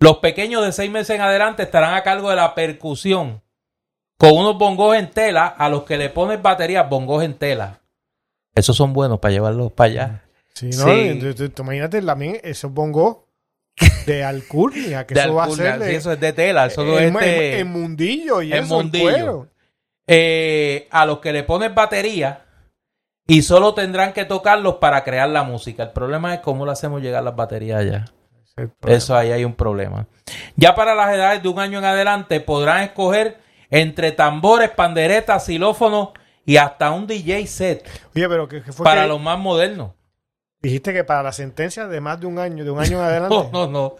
Los 0.00 0.18
pequeños 0.18 0.64
de 0.64 0.72
seis 0.72 0.90
meses 0.90 1.16
en 1.16 1.22
adelante 1.22 1.62
estarán 1.64 1.94
a 1.94 2.02
cargo 2.02 2.30
de 2.30 2.36
la 2.36 2.54
percusión. 2.54 3.42
Con 4.16 4.36
unos 4.36 4.58
bongos 4.58 4.96
en 4.96 5.10
tela, 5.10 5.46
a 5.46 5.68
los 5.68 5.84
que 5.84 5.96
le 5.96 6.08
pones 6.10 6.40
batería, 6.42 6.82
bongos 6.84 7.22
en 7.24 7.34
tela. 7.34 7.80
Esos 8.54 8.76
son 8.76 8.92
buenos 8.92 9.18
para 9.20 9.32
llevarlos 9.32 9.72
para 9.72 9.90
allá. 9.90 10.22
Sí, 10.54 10.70
¿no? 10.70 10.84
Sí. 10.84 11.18
Tú- 11.20 11.34
tú- 11.34 11.48
tú 11.50 11.62
imagínate 11.62 12.02
también 12.02 12.40
esos 12.42 12.72
bongos 12.72 13.18
de 14.06 14.24
alcurnia, 14.24 15.06
que 15.06 15.14
De 15.14 15.20
eso 15.20 15.34
va 15.34 15.44
a 15.44 15.50
ser 15.50 15.74
sí, 15.74 15.78
de- 15.84 15.94
eso 15.96 16.12
es 16.12 16.18
de 16.20 16.32
tela, 16.32 16.66
eso 16.66 16.82
en, 16.98 17.14
de- 17.14 17.54
en- 17.54 17.60
en 17.60 17.66
mundillo 17.72 18.42
y 18.42 18.52
en 18.52 18.64
eso, 18.64 18.82
cuero. 18.90 19.48
Eh, 20.08 20.88
a 20.90 21.06
los 21.06 21.18
que 21.20 21.32
le 21.32 21.44
pones 21.44 21.72
batería 21.74 22.44
y 23.26 23.42
solo 23.42 23.74
tendrán 23.74 24.12
que 24.14 24.24
tocarlos 24.24 24.76
para 24.76 25.04
crear 25.04 25.28
la 25.28 25.44
música. 25.44 25.84
El 25.84 25.90
problema 25.90 26.34
es 26.34 26.40
cómo 26.40 26.66
le 26.66 26.72
hacemos 26.72 27.02
llegar 27.02 27.22
las 27.22 27.36
baterías 27.36 27.80
allá. 27.80 28.06
Eso 28.86 29.16
ahí 29.16 29.32
hay 29.32 29.44
un 29.44 29.54
problema. 29.54 30.06
Ya 30.56 30.74
para 30.74 30.94
las 30.94 31.12
edades 31.14 31.42
de 31.42 31.48
un 31.48 31.58
año 31.58 31.78
en 31.78 31.84
adelante 31.84 32.40
podrán 32.40 32.82
escoger 32.82 33.38
entre 33.70 34.12
tambores, 34.12 34.70
panderetas, 34.70 35.44
xilófonos 35.44 36.10
y 36.44 36.56
hasta 36.56 36.90
un 36.90 37.06
DJ 37.06 37.46
set 37.46 37.86
Oye, 38.14 38.28
pero 38.28 38.48
que 38.48 38.60
fue 38.72 38.84
para 38.84 39.02
que 39.02 39.08
los 39.08 39.20
más 39.20 39.38
modernos. 39.38 39.92
dijiste 40.62 40.92
que 40.92 41.04
para 41.04 41.22
la 41.22 41.32
sentencia 41.32 41.86
de 41.86 42.00
más 42.00 42.18
de 42.20 42.26
un 42.26 42.38
año, 42.38 42.64
de 42.64 42.70
un 42.70 42.80
año 42.80 42.98
en 42.98 43.04
adelante. 43.04 43.34
No, 43.34 43.50
no, 43.52 43.66
no. 43.66 43.96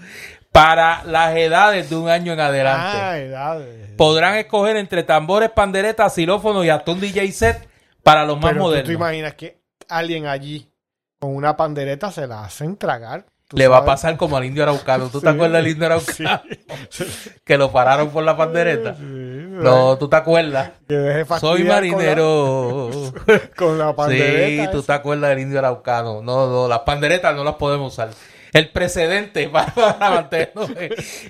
Para 0.50 1.04
las 1.04 1.36
edades 1.36 1.90
de 1.90 1.96
un 1.96 2.08
año 2.08 2.32
en 2.32 2.40
adelante. 2.40 2.98
Ah, 2.98 3.18
edades. 3.18 3.90
Podrán 3.96 4.36
escoger 4.36 4.76
entre 4.78 5.02
tambores, 5.02 5.50
panderetas, 5.50 6.14
xilófonos 6.14 6.64
y 6.64 6.70
hasta 6.70 6.90
un 6.90 7.00
DJ 7.00 7.30
set 7.32 7.68
para 8.02 8.24
los 8.24 8.36
más 8.40 8.52
Pero 8.52 8.64
tú 8.64 8.70
te 8.70 8.76
modernos. 8.76 8.92
imaginas 8.94 9.34
que 9.34 9.60
alguien 9.88 10.26
allí 10.26 10.72
con 11.18 11.36
una 11.36 11.56
pandereta 11.56 12.10
se 12.10 12.26
la 12.26 12.44
hacen 12.44 12.76
tragar. 12.78 13.26
Le 13.52 13.66
va 13.66 13.78
a 13.78 13.84
pasar 13.84 14.16
como 14.18 14.36
al 14.36 14.44
indio 14.44 14.62
araucano. 14.62 15.08
¿Tú 15.08 15.20
te 15.22 15.28
acuerdas 15.30 15.62
del 15.62 15.72
indio 15.72 15.86
araucano? 15.86 16.42
Que 17.44 17.56
lo 17.56 17.72
pararon 17.72 18.10
por 18.10 18.22
la 18.22 18.36
pandereta. 18.36 18.94
Sí, 18.94 19.00
No, 19.02 19.96
¿tú 19.96 20.06
te 20.08 20.16
acuerdas? 20.16 20.72
que 20.86 20.94
Soy 20.94 21.24
fastidiar 21.24 21.58
con 21.58 21.66
la- 21.66 21.74
marinero. 21.74 22.90
Con 23.56 23.78
la, 23.78 23.96
pandereta. 23.96 24.64
Sí, 24.64 24.70
tú 24.70 24.82
te 24.82 24.92
acuerdas 24.92 25.30
del 25.30 25.38
indio 25.38 25.58
araucano. 25.60 26.20
No, 26.22 26.46
no, 26.46 26.68
las 26.68 26.80
panderetas 26.80 27.34
no 27.34 27.42
las 27.42 27.54
podemos 27.54 27.92
usar. 27.94 28.10
El 28.52 28.68
precedente 28.70 29.48
para 29.76 29.96
mantenernos 29.98 30.70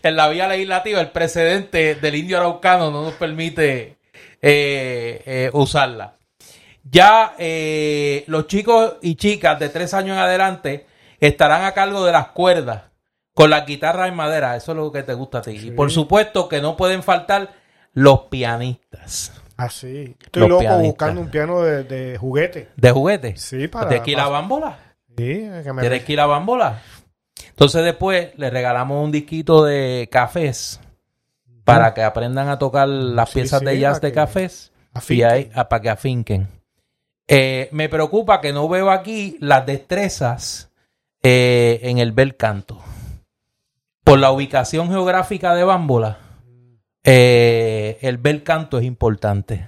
en 0.02 0.16
la 0.16 0.28
vía 0.28 0.48
legislativa, 0.48 1.00
el 1.00 1.10
precedente 1.10 1.94
del 1.94 2.14
indio 2.16 2.38
araucano 2.38 2.90
no 2.90 3.04
nos 3.04 3.14
permite 3.14 3.96
eh, 4.42 5.22
eh, 5.24 5.50
usarla. 5.52 6.14
Ya 6.82 7.34
eh, 7.38 8.24
los 8.26 8.46
chicos 8.48 8.94
y 9.02 9.14
chicas 9.14 9.58
de 9.60 9.68
tres 9.68 9.94
años 9.94 10.16
en 10.16 10.22
adelante 10.22 10.86
estarán 11.20 11.64
a 11.64 11.72
cargo 11.72 12.04
de 12.04 12.12
las 12.12 12.28
cuerdas 12.28 12.82
con 13.34 13.50
las 13.50 13.66
guitarras 13.66 14.08
en 14.08 14.14
madera. 14.16 14.56
Eso 14.56 14.72
es 14.72 14.76
lo 14.78 14.90
que 14.92 15.02
te 15.02 15.14
gusta 15.14 15.38
a 15.38 15.42
ti. 15.42 15.50
Y 15.52 15.70
por 15.70 15.90
supuesto 15.90 16.48
que 16.48 16.60
no 16.60 16.76
pueden 16.76 17.02
faltar 17.02 17.50
los 17.92 18.22
pianistas 18.22 19.32
Ah, 19.60 19.68
sí. 19.68 20.14
Estoy 20.22 20.40
Los 20.42 20.48
loco 20.50 20.60
pianistas. 20.60 20.86
buscando 20.88 21.20
un 21.20 21.28
piano 21.30 21.60
de, 21.62 21.82
de 21.82 22.16
juguete. 22.16 22.68
de 22.76 22.90
juguete. 22.92 23.36
Sí, 23.36 23.66
para. 23.66 23.90
¿De 23.90 23.96
aquí 23.96 24.12
la 24.12 24.18
para- 24.24 24.28
bambola? 24.30 24.78
Sí, 25.16 25.48
que 25.64 25.72
me- 25.72 25.80
¿Tienes 25.82 26.04
que 26.04 26.12
ir 26.12 26.20
a 26.20 26.26
bambola? 26.26 26.80
Entonces 27.50 27.84
después 27.84 28.30
le 28.36 28.50
regalamos 28.50 29.04
un 29.04 29.10
disquito 29.10 29.64
de 29.64 30.08
cafés 30.12 30.78
para 31.64 31.92
que 31.92 32.04
aprendan 32.04 32.48
a 32.48 32.58
tocar 32.60 32.86
las 32.88 33.30
Sí, 33.30 33.40
piezas 33.40 33.58
sí, 33.58 33.64
de 33.66 33.78
jazz 33.80 34.00
de 34.00 34.12
cafés 34.12 34.72
y 35.08 35.22
ahí, 35.22 35.50
ah, 35.56 35.68
para 35.68 35.82
que 35.82 35.90
afinquen. 35.90 36.46
Eh, 37.26 37.68
me 37.72 37.88
preocupa 37.88 38.40
que 38.40 38.52
no 38.52 38.68
veo 38.68 38.90
aquí 38.92 39.36
las 39.40 39.66
destrezas 39.66 40.67
eh, 41.22 41.80
en 41.82 41.98
el 41.98 42.12
bel 42.12 42.36
canto. 42.36 42.80
Por 44.04 44.18
la 44.18 44.30
ubicación 44.30 44.88
geográfica 44.88 45.54
de 45.54 45.64
Bambola, 45.64 46.18
eh, 47.04 47.98
el 48.02 48.18
bel 48.18 48.42
canto 48.42 48.78
es 48.78 48.84
importante. 48.84 49.66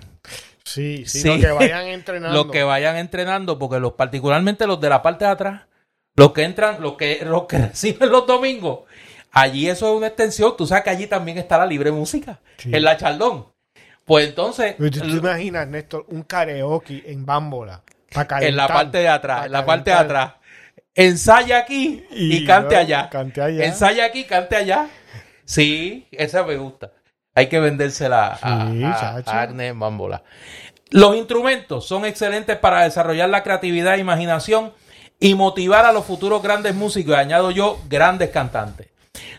Sí, 0.64 1.04
sí, 1.06 1.20
Sí. 1.22 1.28
lo 1.28 1.38
que 1.40 1.50
vayan 1.52 1.86
entrenando. 1.88 2.42
Los 2.44 2.52
que 2.52 2.62
vayan 2.62 2.96
entrenando, 2.96 3.58
porque 3.58 3.80
los 3.80 3.94
particularmente 3.94 4.66
los 4.66 4.80
de 4.80 4.88
la 4.88 5.02
parte 5.02 5.24
de 5.24 5.30
atrás, 5.32 5.62
los 6.16 6.32
que 6.32 6.42
entran, 6.44 6.80
los 6.80 6.96
que, 6.96 7.20
los 7.26 7.44
que 7.46 7.58
reciben 7.58 8.10
los 8.10 8.26
domingos, 8.26 8.80
allí 9.32 9.68
eso 9.68 9.90
es 9.90 9.96
una 9.96 10.06
extensión. 10.08 10.54
Tú 10.56 10.66
sabes 10.66 10.84
que 10.84 10.90
allí 10.90 11.06
también 11.06 11.38
está 11.38 11.58
la 11.58 11.66
libre 11.66 11.90
música, 11.90 12.40
Sí. 12.58 12.70
en 12.72 12.82
la 12.84 12.96
Chaldón. 12.96 13.46
Pues 14.04 14.28
entonces, 14.28 14.76
¿Tú, 14.76 14.90
tú 14.90 15.04
imaginas, 15.04 15.68
Néstor, 15.68 16.04
un 16.08 16.22
karaoke 16.22 17.04
en 17.06 17.24
bámbola? 17.26 17.82
en 18.40 18.56
la 18.56 18.66
parte 18.66 18.98
de 18.98 19.08
atrás, 19.08 19.46
en 19.46 19.52
la 19.52 19.64
parte 19.64 19.90
de 19.90 19.96
atrás, 19.96 20.32
ensaya 20.94 21.58
aquí 21.58 22.04
y, 22.10 22.44
cante 22.44 22.76
allá. 22.76 23.08
Cante 23.10 23.40
allá. 23.42 23.64
Ensaya 23.64 24.04
aquí, 24.04 24.24
cante 24.24 24.56
allá. 24.56 24.88
Sí, 25.44 26.06
esa 26.12 26.44
me 26.44 26.56
gusta. 26.56 26.92
Hay 27.34 27.48
que 27.48 27.60
vendérsela 27.60 28.38
a, 28.40 28.70
Sí, 28.70 28.82
a- 28.84 29.22
a 29.26 29.42
Agnes. 29.42 29.74
Los 30.90 31.16
instrumentos 31.16 31.86
son 31.86 32.04
excelentes 32.04 32.56
para 32.56 32.82
desarrollar 32.82 33.28
la 33.30 33.42
creatividad 33.42 33.94
e 33.94 34.00
imaginación 34.00 34.72
y 35.20 35.34
motivar 35.34 35.84
a 35.86 35.92
los 35.92 36.04
futuros 36.04 36.42
grandes 36.42 36.74
músicos, 36.74 37.14
y 37.14 37.18
añado 37.20 37.50
yo, 37.50 37.78
grandes 37.88 38.30
cantantes. 38.30 38.88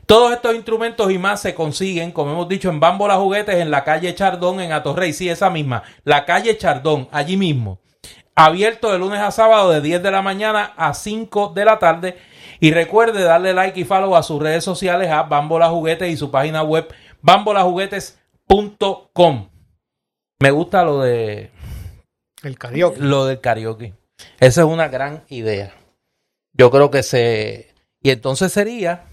Todos 0.06 0.34
estos 0.34 0.56
instrumentos 0.56 1.12
y 1.12 1.18
más 1.18 1.42
se 1.42 1.54
consiguen, 1.56 2.12
como 2.12 2.32
hemos 2.32 2.48
dicho, 2.48 2.70
en 2.70 2.80
Bambola 2.80 3.16
Juguetes, 3.16 3.56
en 3.56 3.72
la 3.72 3.84
calle 3.84 4.14
Chardón, 4.16 4.60
en 4.62 4.72
Atorrey. 4.74 5.14
Sí, 5.14 5.30
esa 5.30 5.50
misma. 5.50 5.84
La 6.04 6.26
calle 6.26 6.58
Chardón, 6.58 7.08
allí 7.12 7.36
mismo. 7.38 7.80
Abierto 8.36 8.92
de 8.92 9.00
lunes 9.00 9.20
a 9.20 9.32
sábado 9.32 9.72
de 9.72 9.82
10 9.82 10.04
de 10.04 10.12
la 10.12 10.22
mañana 10.22 10.74
a 10.78 10.94
5 10.94 11.52
de 11.54 11.66
la 11.66 11.80
tarde. 11.80 12.18
Y 12.60 12.72
recuerde 12.72 13.24
darle 13.24 13.54
like 13.54 13.80
y 13.80 13.84
follow 13.84 14.16
a 14.16 14.24
sus 14.24 14.42
redes 14.42 14.64
sociales 14.64 15.10
a 15.10 15.24
Bambola 15.24 15.70
Juguetes 15.70 16.10
y 16.12 16.18
su 16.18 16.32
página 16.32 16.64
web 16.64 16.88
bambolajuguetes.com. 17.22 19.50
Me 20.40 20.52
gusta 20.52 20.84
lo 20.84 21.02
de 21.02 21.52
El 22.44 22.58
karaoke. 22.58 23.00
lo 23.00 23.26
del 23.26 23.40
karaoke. 23.40 23.94
Esa 24.40 24.62
es 24.62 24.68
una 24.68 24.88
gran 24.88 25.24
idea. 25.30 25.74
Yo 26.54 26.70
creo 26.72 26.90
que 26.92 27.04
se. 27.04 27.74
Y 28.02 28.12
entonces 28.12 28.52
sería. 28.54 29.06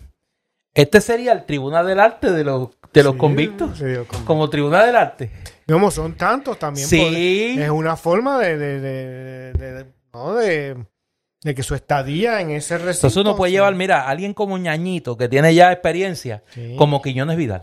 Este 0.78 1.00
sería 1.00 1.32
el 1.32 1.44
tribunal 1.44 1.86
del 1.86 1.98
arte 1.98 2.30
de 2.30 2.44
los, 2.44 2.68
de 2.92 3.02
los 3.02 3.12
Sí, 3.14 3.18
convictos. 3.18 3.78
sí. 3.78 3.84
Como 4.24 4.48
tribunal 4.48 4.86
del 4.86 4.96
arte. 4.96 5.30
Como 5.66 5.90
son 5.90 6.14
tantos 6.14 6.58
también. 6.58 6.86
Sí. 6.86 7.56
es 7.58 7.70
una 7.70 7.96
forma 7.96 8.38
de, 8.38 8.56
de, 8.56 8.80
de, 8.80 9.52
de- 9.52 9.86
¿no? 10.12 10.34
de, 10.34 10.76
de 11.42 11.54
que 11.54 11.62
su 11.62 11.74
estadía 11.74 12.40
en 12.40 12.50
ese 12.50 12.76
recinto. 12.78 13.08
Entonces 13.08 13.16
uno 13.16 13.34
puede 13.36 13.52
llevar, 13.52 13.74
mira, 13.74 14.02
a 14.02 14.08
alguien 14.10 14.34
como 14.34 14.56
Ñañito, 14.56 15.16
que 15.16 15.28
tiene 15.28 15.54
ya 15.54 15.72
experiencia, 15.72 16.42
Sí. 16.54 16.74
como 16.78 17.02
Quiñones 17.02 17.36
Vidal. 17.36 17.62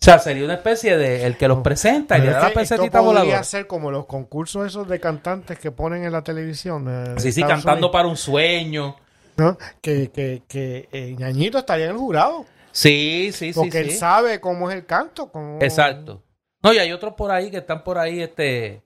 O 0.00 0.04
sea, 0.04 0.20
sería 0.20 0.44
una 0.44 0.54
especie 0.54 0.96
de 0.96 1.26
el 1.26 1.36
que 1.36 1.48
los 1.48 1.58
presenta 1.58 2.16
y 2.16 2.20
Pero 2.20 2.30
le 2.32 2.36
da 2.38 2.48
la 2.48 2.54
pesetita 2.54 3.00
podría 3.00 3.22
voladora. 3.24 3.42
ser 3.42 3.66
como 3.66 3.90
los 3.90 4.06
concursos 4.06 4.64
esos 4.64 4.86
de 4.88 5.00
cantantes 5.00 5.58
que 5.58 5.72
ponen 5.72 6.04
en 6.04 6.12
la 6.12 6.22
televisión. 6.22 6.86
eh, 6.88 7.14
de 7.14 7.20
Sí, 7.20 7.32
sí, 7.32 7.40
Estados 7.40 7.64
cantando 7.64 7.88
Unidos, 7.88 7.92
para 7.92 8.06
un 8.08 8.16
sueño. 8.16 8.94
¿No? 9.38 9.56
Que, 9.80 10.10
que, 10.10 10.42
que 10.46 10.88
eh, 10.92 11.14
Ñañito 11.18 11.58
estaría 11.58 11.86
en 11.86 11.92
el 11.92 11.96
jurado. 11.98 12.44
Sí, 12.72 13.30
sí, 13.32 13.52
sí. 13.52 13.58
Porque 13.58 13.78
él 13.78 13.90
sí. 13.92 13.96
sabe 13.96 14.40
cómo 14.40 14.68
es 14.70 14.76
el 14.76 14.84
canto. 14.86 15.30
cómo- 15.32 15.58
Exacto. 15.62 16.22
No, 16.62 16.72
y 16.72 16.78
hay 16.78 16.92
otros 16.92 17.14
por 17.14 17.30
ahí 17.30 17.50
que 17.50 17.58
están 17.58 17.82
por 17.84 17.98
ahí, 17.98 18.20
este. 18.20 18.82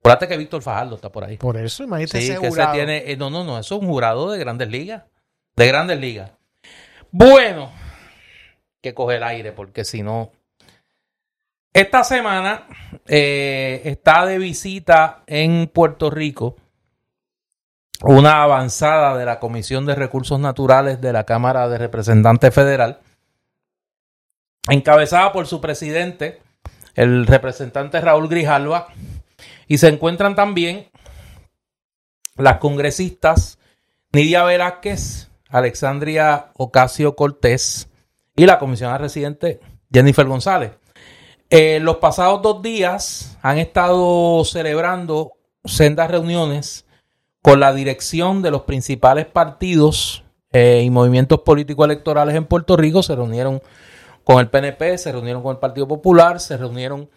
Acuérdate 0.00 0.28
que 0.28 0.36
Víctor 0.36 0.62
Fajardo 0.62 0.94
está 0.94 1.10
por 1.10 1.24
ahí. 1.24 1.36
Por 1.36 1.56
eso, 1.56 1.82
imagínate 1.82 2.20
Sí, 2.20 2.30
ese 2.30 2.40
que 2.40 2.48
jurado. 2.48 2.72
tiene. 2.74 3.10
eh, 3.10 3.16
no, 3.16 3.28
no, 3.30 3.42
no, 3.44 3.58
eso 3.58 3.74
es 3.76 3.80
un 3.82 3.88
jurado 3.88 4.30
de 4.30 4.38
grandes 4.38 4.68
ligas. 4.68 5.02
De 5.56 5.66
grandes 5.66 5.98
ligas. 5.98 6.30
Bueno, 7.10 7.72
que 8.80 8.94
coge 8.94 9.16
el 9.16 9.24
aire, 9.24 9.52
porque 9.52 9.84
si 9.84 10.02
no. 10.02 10.30
Esta 11.72 12.04
semana 12.04 12.66
eh, 13.06 13.82
está 13.84 14.24
de 14.24 14.38
visita 14.38 15.22
en 15.26 15.66
Puerto 15.66 16.08
Rico 16.10 16.56
una 18.02 18.42
avanzada 18.42 19.16
de 19.16 19.24
la 19.24 19.38
Comisión 19.40 19.86
de 19.86 19.94
Recursos 19.94 20.38
Naturales 20.38 21.00
de 21.00 21.12
la 21.12 21.24
Cámara 21.24 21.68
de 21.68 21.78
Representantes 21.78 22.54
Federal, 22.54 23.00
encabezada 24.68 25.32
por 25.32 25.46
su 25.46 25.60
presidente, 25.60 26.40
el 26.94 27.26
representante 27.26 28.00
Raúl 28.00 28.28
Grijalva, 28.28 28.88
y 29.66 29.78
se 29.78 29.88
encuentran 29.88 30.34
también 30.34 30.88
las 32.36 32.58
congresistas 32.58 33.58
Nidia 34.12 34.44
Velázquez, 34.44 35.30
Alexandria 35.48 36.52
Ocasio 36.54 37.16
Cortés 37.16 37.88
y 38.34 38.46
la 38.46 38.58
comisionada 38.58 38.98
residente 38.98 39.60
Jennifer 39.90 40.26
González. 40.26 40.72
Eh, 41.48 41.78
los 41.80 41.96
pasados 41.96 42.42
dos 42.42 42.60
días 42.60 43.38
han 43.42 43.58
estado 43.58 44.44
celebrando 44.44 45.32
sendas 45.64 46.10
reuniones 46.10 46.85
con 47.46 47.60
la 47.60 47.72
dirección 47.72 48.42
de 48.42 48.50
los 48.50 48.62
principales 48.62 49.24
partidos 49.24 50.24
eh, 50.50 50.82
y 50.84 50.90
movimientos 50.90 51.42
políticos 51.42 51.84
electorales 51.84 52.34
en 52.34 52.44
Puerto 52.44 52.76
Rico. 52.76 53.04
Se 53.04 53.14
reunieron 53.14 53.62
con 54.24 54.40
el 54.40 54.48
PNP, 54.48 54.98
se 54.98 55.12
reunieron 55.12 55.44
con 55.44 55.52
el 55.52 55.60
Partido 55.60 55.86
Popular, 55.86 56.40
se 56.40 56.56
reunieron 56.56 57.08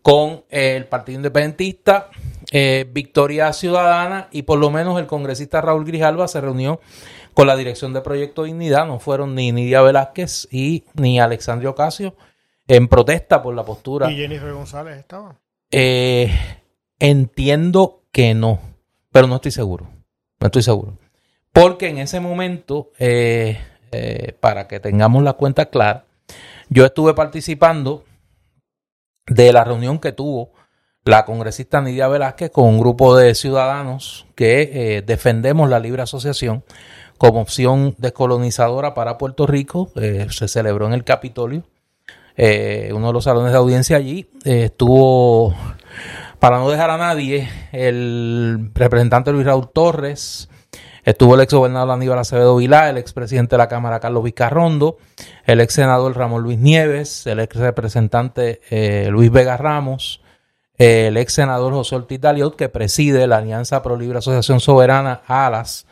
con 0.00 0.44
eh, 0.48 0.76
el 0.76 0.86
Partido 0.86 1.16
Independentista, 1.16 2.08
eh, 2.52 2.88
Victoria 2.88 3.52
Ciudadana 3.52 4.28
y 4.30 4.42
por 4.42 4.60
lo 4.60 4.70
menos 4.70 4.96
el 5.00 5.08
congresista 5.08 5.60
Raúl 5.60 5.84
Grijalva 5.84 6.28
se 6.28 6.40
reunió 6.40 6.80
con 7.32 7.48
la 7.48 7.56
dirección 7.56 7.92
de 7.92 8.00
Proyecto 8.00 8.44
Dignidad. 8.44 8.86
No 8.86 9.00
fueron 9.00 9.34
ni 9.34 9.50
Nidia 9.50 9.82
Velázquez 9.82 10.46
y 10.52 10.84
ni 10.94 11.18
Alexandria 11.18 11.70
Ocasio 11.70 12.14
en 12.68 12.86
protesta 12.86 13.42
por 13.42 13.56
la 13.56 13.64
postura. 13.64 14.08
¿Y 14.08 14.18
Jennifer 14.18 14.52
González 14.52 14.98
estaba? 14.98 15.40
Eh, 15.72 16.30
entiendo 17.00 18.04
que 18.12 18.34
no, 18.34 18.60
pero 19.14 19.28
no 19.28 19.36
estoy 19.36 19.52
seguro. 19.52 19.86
No 20.40 20.46
estoy 20.46 20.62
seguro. 20.62 20.98
Porque 21.52 21.86
en 21.86 21.98
ese 21.98 22.18
momento, 22.18 22.90
eh, 22.98 23.60
eh, 23.92 24.36
para 24.40 24.66
que 24.66 24.80
tengamos 24.80 25.22
la 25.22 25.34
cuenta 25.34 25.66
clara, 25.66 26.04
yo 26.68 26.84
estuve 26.84 27.14
participando 27.14 28.02
de 29.28 29.52
la 29.52 29.62
reunión 29.62 30.00
que 30.00 30.10
tuvo 30.10 30.50
la 31.04 31.24
congresista 31.26 31.80
Nidia 31.80 32.08
Velázquez 32.08 32.50
con 32.50 32.64
un 32.64 32.80
grupo 32.80 33.16
de 33.16 33.36
ciudadanos 33.36 34.26
que 34.34 34.96
eh, 34.96 35.02
defendemos 35.02 35.70
la 35.70 35.78
libre 35.78 36.02
asociación 36.02 36.64
como 37.16 37.40
opción 37.40 37.94
descolonizadora 37.98 38.94
para 38.94 39.16
Puerto 39.16 39.46
Rico. 39.46 39.92
Se 40.28 40.48
celebró 40.48 40.88
en 40.88 40.92
el 40.92 41.04
Capitolio, 41.04 41.62
uno 42.36 43.06
de 43.06 43.12
los 43.12 43.22
salones 43.22 43.52
de 43.52 43.58
audiencia 43.58 43.96
allí. 43.96 44.28
Estuvo, 44.44 45.54
para 46.44 46.58
no 46.58 46.68
dejar 46.68 46.90
a 46.90 46.98
nadie, 46.98 47.48
el 47.72 48.70
representante 48.74 49.32
Luis 49.32 49.46
Raúl 49.46 49.70
Torres, 49.72 50.50
Estuvo 51.02 51.36
el 51.36 51.40
ex 51.40 51.54
gobernador 51.54 51.90
Aníbal 51.90 52.18
Acevedo 52.18 52.56
Vilá, 52.56 52.90
el 52.90 52.98
ex 52.98 53.14
presidente 53.14 53.54
de 53.54 53.58
la 53.58 53.68
Cámara 53.68 53.98
Carlos 53.98 54.22
Vizcarrondo, 54.24 54.98
el 55.46 55.62
ex 55.62 55.72
senador 55.72 56.14
Ramón 56.14 56.42
Luis 56.42 56.58
Nieves, 56.58 57.26
el 57.26 57.40
ex 57.40 57.56
representante 57.56 58.60
eh, 58.68 59.08
Luis 59.10 59.30
Vega 59.30 59.56
Ramos, 59.56 60.20
el 60.76 61.16
ex 61.16 61.32
senador 61.32 61.72
José 61.72 61.96
Ortiz 61.96 62.20
Daliot, 62.20 62.56
que 62.56 62.68
preside 62.68 63.26
la 63.26 63.38
Alianza 63.38 63.82
Pro 63.82 63.96
Libre 63.96 64.18
Asociación 64.18 64.60
Soberana, 64.60 65.22
ALAS, 65.26 65.86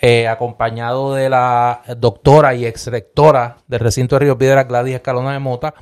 eh, 0.00 0.26
acompañado 0.26 1.14
de 1.14 1.30
la 1.30 1.82
doctora 1.96 2.56
y 2.56 2.66
ex 2.66 2.88
rectora 2.88 3.58
del 3.68 3.78
recinto 3.78 4.16
de 4.16 4.24
Río 4.24 4.36
Piedra, 4.36 4.64
Gladys 4.64 4.96
Escalona 4.96 5.32
de 5.32 5.38
Mota, 5.38 5.74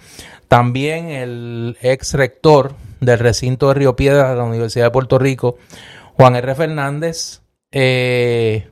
también 0.47 1.09
el 1.09 1.79
ex 1.81 2.13
rector 2.13 2.75
del 3.01 3.19
recinto 3.19 3.69
de 3.69 3.75
Río 3.75 3.97
Piedra 3.97 4.31
de 4.31 4.37
la 4.37 4.45
Universidad 4.45 4.87
de 4.87 4.91
Puerto 4.91 5.19
Rico, 5.19 5.57
Juan 6.15 6.37
R. 6.37 6.55
Fernández, 6.55 7.41
eh, 7.73 8.69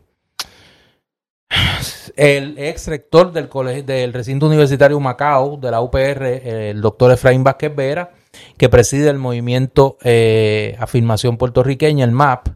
el 2.16 2.59
ex 2.59 2.89
rector 2.89 3.33
del, 3.33 3.49
colegio, 3.49 3.83
del 3.85 4.12
recinto 4.12 4.47
universitario 4.47 4.99
Macao, 5.01 5.57
de 5.57 5.70
la 5.70 5.81
UPR, 5.81 6.24
el 6.24 6.81
doctor 6.81 7.12
Efraín 7.12 7.45
Vázquez 7.45 7.74
Vera, 7.74 8.11
que 8.57 8.68
preside 8.68 9.09
el 9.11 9.18
movimiento 9.18 9.97
eh, 10.03 10.76
Afirmación 10.79 11.37
Puertorriqueña, 11.37 12.05
el 12.05 12.11
MAP. 12.12 12.49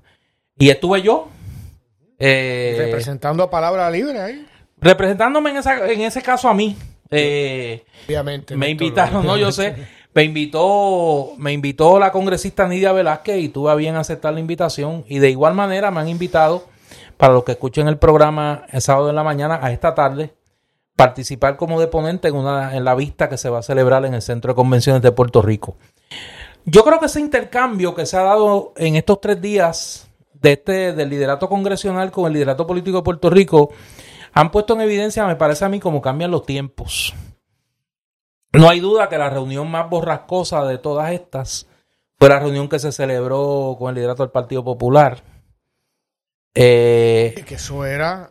Y 0.58 0.68
estuve 0.70 1.00
yo. 1.02 1.28
eh, 2.18 2.74
Representando 2.78 3.42
a 3.44 3.50
Palabra 3.50 3.90
Libre 3.90 4.20
ahí. 4.20 4.46
representándome 4.80 5.50
en, 5.50 5.56
esa- 5.58 5.90
en 5.90 6.00
ese 6.02 6.20
caso 6.22 6.48
a 6.48 6.54
mí. 6.54 6.76
Eh, 7.10 7.84
Obviamente. 8.06 8.56
me 8.56 8.68
invitaron, 8.70 9.24
no, 9.26 9.36
yo 9.36 9.52
sé. 9.52 9.74
Me 10.14 10.24
invitó, 10.24 11.32
me 11.38 11.52
invitó 11.52 11.98
la 11.98 12.12
congresista 12.12 12.68
Nidia 12.68 12.92
Velázquez 12.92 13.38
y 13.38 13.48
tuve 13.48 13.70
a 13.70 13.74
bien 13.74 13.96
aceptar 13.96 14.34
la 14.34 14.40
invitación. 14.40 15.04
Y 15.08 15.20
de 15.20 15.30
igual 15.30 15.54
manera 15.54 15.90
me 15.90 16.00
han 16.00 16.08
invitado, 16.08 16.64
para 17.16 17.32
los 17.32 17.44
que 17.44 17.52
escuchen 17.52 17.88
el 17.88 17.96
programa 17.96 18.66
el 18.70 18.82
sábado 18.82 19.08
en 19.08 19.16
la 19.16 19.24
mañana, 19.24 19.58
a 19.62 19.72
esta 19.72 19.94
tarde, 19.94 20.34
participar 20.96 21.56
como 21.56 21.80
deponente 21.80 22.28
en, 22.28 22.36
una, 22.36 22.76
en 22.76 22.84
la 22.84 22.94
vista 22.94 23.28
que 23.28 23.38
se 23.38 23.48
va 23.48 23.60
a 23.60 23.62
celebrar 23.62 24.04
en 24.04 24.12
el 24.12 24.22
Centro 24.22 24.52
de 24.52 24.56
Convenciones 24.56 25.00
de 25.00 25.12
Puerto 25.12 25.40
Rico. 25.40 25.76
Yo 26.64 26.84
creo 26.84 27.00
que 27.00 27.06
ese 27.06 27.20
intercambio 27.20 27.94
que 27.94 28.06
se 28.06 28.16
ha 28.16 28.22
dado 28.22 28.72
en 28.76 28.96
estos 28.96 29.20
tres 29.20 29.40
días 29.40 30.08
de 30.34 30.52
este, 30.52 30.92
del 30.92 31.08
liderato 31.08 31.48
congresional 31.48 32.10
con 32.10 32.26
el 32.26 32.34
liderato 32.34 32.66
político 32.66 32.98
de 32.98 33.02
Puerto 33.02 33.30
Rico 33.30 33.70
han 34.32 34.50
puesto 34.50 34.74
en 34.74 34.82
evidencia, 34.82 35.26
me 35.26 35.36
parece 35.36 35.64
a 35.64 35.68
mí, 35.68 35.80
cómo 35.80 36.02
cambian 36.02 36.30
los 36.30 36.44
tiempos. 36.44 37.14
No 38.52 38.68
hay 38.68 38.80
duda 38.80 39.08
que 39.08 39.18
la 39.18 39.30
reunión 39.30 39.70
más 39.70 39.88
borrascosa 39.88 40.64
de 40.64 40.78
todas 40.78 41.12
estas 41.12 41.66
fue 42.18 42.28
la 42.28 42.38
reunión 42.38 42.68
que 42.68 42.78
se 42.78 42.92
celebró 42.92 43.76
con 43.78 43.88
el 43.90 43.94
liderato 43.96 44.22
del 44.22 44.30
Partido 44.30 44.62
Popular. 44.62 45.22
Eh, 46.54 47.42
Que 47.46 47.54
eso 47.54 47.84
era. 47.86 48.30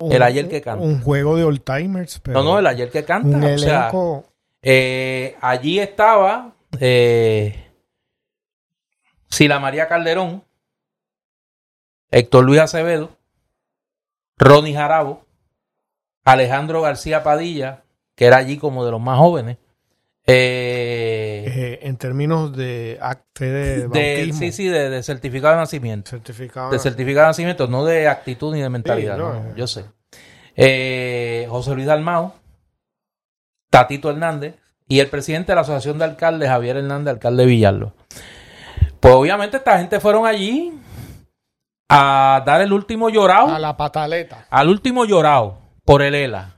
un- 0.00 0.12
El 0.12 0.22
ayer 0.22 0.48
que 0.48 0.60
canta. 0.60 0.84
Un 0.84 1.00
juego 1.02 1.36
de 1.36 1.44
old 1.44 1.62
timers. 1.62 2.18
Pero 2.18 2.42
no, 2.42 2.52
no, 2.54 2.58
el 2.58 2.66
ayer 2.66 2.90
que 2.90 3.04
canta. 3.04 3.36
Un 3.36 3.44
o 3.44 3.58
sea, 3.58 3.92
eh, 4.62 5.36
allí 5.40 5.78
estaba 5.78 6.52
eh, 6.80 7.70
Sila 9.30 9.60
María 9.60 9.86
Calderón, 9.86 10.42
Héctor 12.10 12.44
Luis 12.44 12.60
Acevedo, 12.60 13.16
Ronnie 14.36 14.74
Jarabo, 14.74 15.24
Alejandro 16.24 16.82
García 16.82 17.22
Padilla, 17.22 17.83
que 18.14 18.26
era 18.26 18.36
allí 18.38 18.56
como 18.58 18.84
de 18.84 18.90
los 18.92 19.00
más 19.00 19.18
jóvenes. 19.18 19.58
eh, 20.26 21.44
eh, 21.46 21.78
en 21.82 21.96
términos 21.98 22.56
de 22.56 22.98
acte 23.00 23.44
de 23.44 23.76
de, 23.76 23.86
bautismo, 23.88 24.38
sí, 24.38 24.52
sí, 24.52 24.68
de, 24.68 24.88
de 24.88 25.02
certificado 25.02 25.52
de 25.54 25.60
nacimiento. 25.60 26.10
certificado. 26.10 26.70
De 26.70 26.78
certificado 26.78 27.26
de 27.26 27.30
nacimiento, 27.30 27.66
no 27.66 27.84
de 27.84 28.08
actitud 28.08 28.54
ni 28.54 28.60
de 28.62 28.70
mentalidad, 28.70 29.16
Sí, 29.16 29.20
no, 29.22 29.32
no, 29.34 29.50
eh. 29.50 29.52
yo 29.56 29.66
sé. 29.66 29.84
Eh, 30.56 31.46
José 31.50 31.74
Luis 31.74 31.86
Dalmao, 31.86 32.34
Tatito 33.70 34.08
Hernández 34.10 34.54
y 34.88 35.00
el 35.00 35.08
presidente 35.08 35.52
de 35.52 35.56
la 35.56 35.62
Asociación 35.62 35.98
de 35.98 36.04
Alcaldes, 36.04 36.48
Javier 36.48 36.76
Hernández, 36.78 37.14
alcalde 37.14 37.42
de 37.42 37.48
Villalba. 37.48 37.92
Pues 39.00 39.14
obviamente 39.14 39.58
esta 39.58 39.78
gente 39.78 40.00
fueron 40.00 40.24
allí 40.26 40.72
a 41.90 42.42
dar 42.46 42.62
el 42.62 42.72
último 42.72 43.10
llorado, 43.10 43.48
a 43.48 43.58
la 43.58 43.76
pataleta. 43.76 44.46
al 44.48 44.68
último 44.68 45.04
llorado 45.04 45.58
por 45.84 46.00
el 46.02 46.14
ELA. 46.14 46.53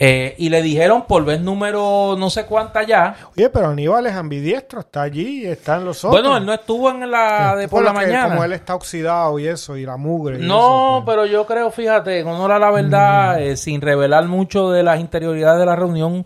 Eh, 0.00 0.36
y 0.38 0.48
le 0.48 0.62
dijeron 0.62 1.06
por 1.08 1.24
vez 1.24 1.40
número 1.40 2.14
no 2.16 2.30
sé 2.30 2.46
cuánta 2.46 2.84
ya. 2.84 3.16
Oye, 3.36 3.50
pero 3.50 3.66
Aníbal 3.66 4.06
es 4.06 4.14
ambidiestro, 4.14 4.78
está 4.78 5.02
allí 5.02 5.42
y 5.42 5.46
están 5.46 5.84
los 5.84 6.04
otros. 6.04 6.22
Bueno, 6.22 6.36
él 6.36 6.46
no 6.46 6.54
estuvo 6.54 6.88
en 6.90 7.10
la 7.10 7.56
de 7.56 7.66
por 7.66 7.82
la 7.82 7.92
mañana. 7.92 8.28
Como 8.28 8.44
él 8.44 8.52
está 8.52 8.76
oxidado 8.76 9.36
y 9.40 9.48
eso, 9.48 9.76
y 9.76 9.84
la 9.84 9.96
mugre. 9.96 10.38
y 10.38 10.46
No, 10.46 10.98
eso, 10.98 11.04
pues. 11.04 11.16
pero 11.16 11.26
yo 11.26 11.44
creo, 11.46 11.72
fíjate, 11.72 12.20
en 12.20 12.28
honor 12.28 12.52
a 12.52 12.60
la 12.60 12.70
verdad, 12.70 13.38
Mm. 13.38 13.42
eh, 13.42 13.56
sin 13.56 13.80
revelar 13.80 14.24
mucho 14.28 14.70
de 14.70 14.84
las 14.84 15.00
interioridades 15.00 15.58
de 15.58 15.66
la 15.66 15.74
reunión 15.74 16.24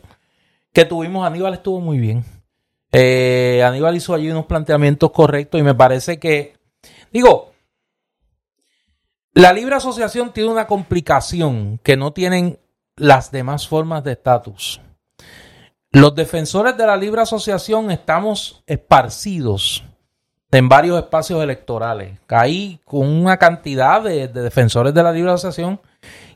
que 0.75 0.85
tuvimos, 0.85 1.27
Aníbal 1.27 1.55
estuvo 1.55 1.81
muy 1.81 1.99
bien. 1.99 2.27
Eh, 2.93 3.63
Aníbal 3.67 3.97
hizo 3.97 4.13
allí 4.13 4.31
unos 4.31 4.45
planteamientos 4.45 5.11
correctos 5.13 5.59
y 5.59 5.63
me 5.65 5.75
parece 5.75 6.19
que, 6.19 6.57
digo, 7.11 7.53
la 9.33 9.51
libre 9.55 9.77
asociación 9.77 10.31
tiene 10.35 10.51
una 10.51 10.67
complicación 10.67 11.81
que 11.83 11.97
no 11.97 12.13
tienen 12.13 12.59
las 12.97 13.31
demás 13.31 13.67
formas 13.67 14.05
de 14.05 14.13
estatus. 14.13 14.81
Los 15.91 16.15
defensores 16.15 16.77
de 16.77 16.87
la 16.87 16.97
libre 16.97 17.21
asociación 17.21 17.91
estamos 17.91 18.63
esparcidos 18.67 19.85
en 20.51 20.69
varios 20.69 20.99
espacios 20.99 21.43
electorales. 21.43 22.19
Ahí 22.29 22.81
con 22.85 23.09
una 23.09 23.37
cantidad 23.39 24.03
de, 24.03 24.29
de 24.29 24.43
defensores 24.43 24.95
de 24.95 25.03
la 25.03 25.13
libre 25.13 25.33
asociación 25.33 25.81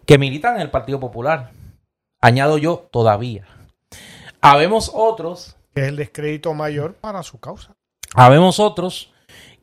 que 0.04 0.18
militan 0.18 0.56
en 0.56 0.62
el 0.62 0.70
Partido 0.70 1.00
Popular. 1.00 1.50
Añado 2.20 2.58
yo 2.58 2.88
todavía. 2.90 3.46
Habemos 4.40 4.90
otros, 4.94 5.56
que 5.74 5.82
es 5.82 5.88
el 5.88 5.96
descrédito 5.96 6.54
mayor 6.54 6.94
para 6.94 7.22
su 7.22 7.38
causa. 7.38 7.74
habemos 8.14 8.60
otros 8.60 9.12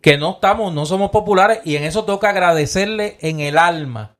que 0.01 0.17
no 0.17 0.31
estamos, 0.31 0.73
no 0.73 0.85
somos 0.85 1.11
populares 1.11 1.61
y 1.63 1.77
en 1.77 1.83
eso 1.83 2.19
que 2.19 2.27
agradecerle 2.27 3.17
en 3.21 3.39
el 3.39 3.57
alma 3.57 4.17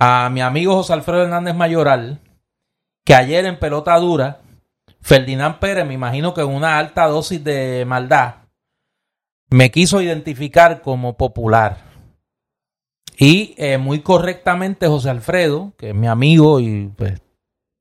a 0.00 0.30
mi 0.30 0.40
amigo 0.40 0.74
José 0.74 0.94
Alfredo 0.94 1.22
Hernández 1.22 1.54
Mayoral 1.54 2.20
que 3.04 3.14
ayer 3.14 3.44
en 3.44 3.58
pelota 3.58 3.96
dura 3.98 4.40
Ferdinand 5.02 5.58
Pérez, 5.58 5.86
me 5.86 5.94
imagino 5.94 6.34
que 6.34 6.42
una 6.42 6.78
alta 6.78 7.06
dosis 7.06 7.42
de 7.42 7.84
maldad, 7.86 8.36
me 9.50 9.70
quiso 9.70 10.00
identificar 10.02 10.82
como 10.82 11.16
popular. 11.16 11.78
Y 13.18 13.54
eh, 13.58 13.78
muy 13.78 14.00
correctamente 14.00 14.86
José 14.86 15.10
Alfredo, 15.10 15.72
que 15.76 15.90
es 15.90 15.94
mi 15.94 16.06
amigo 16.06 16.60
y 16.60 16.90
pues 16.96 17.20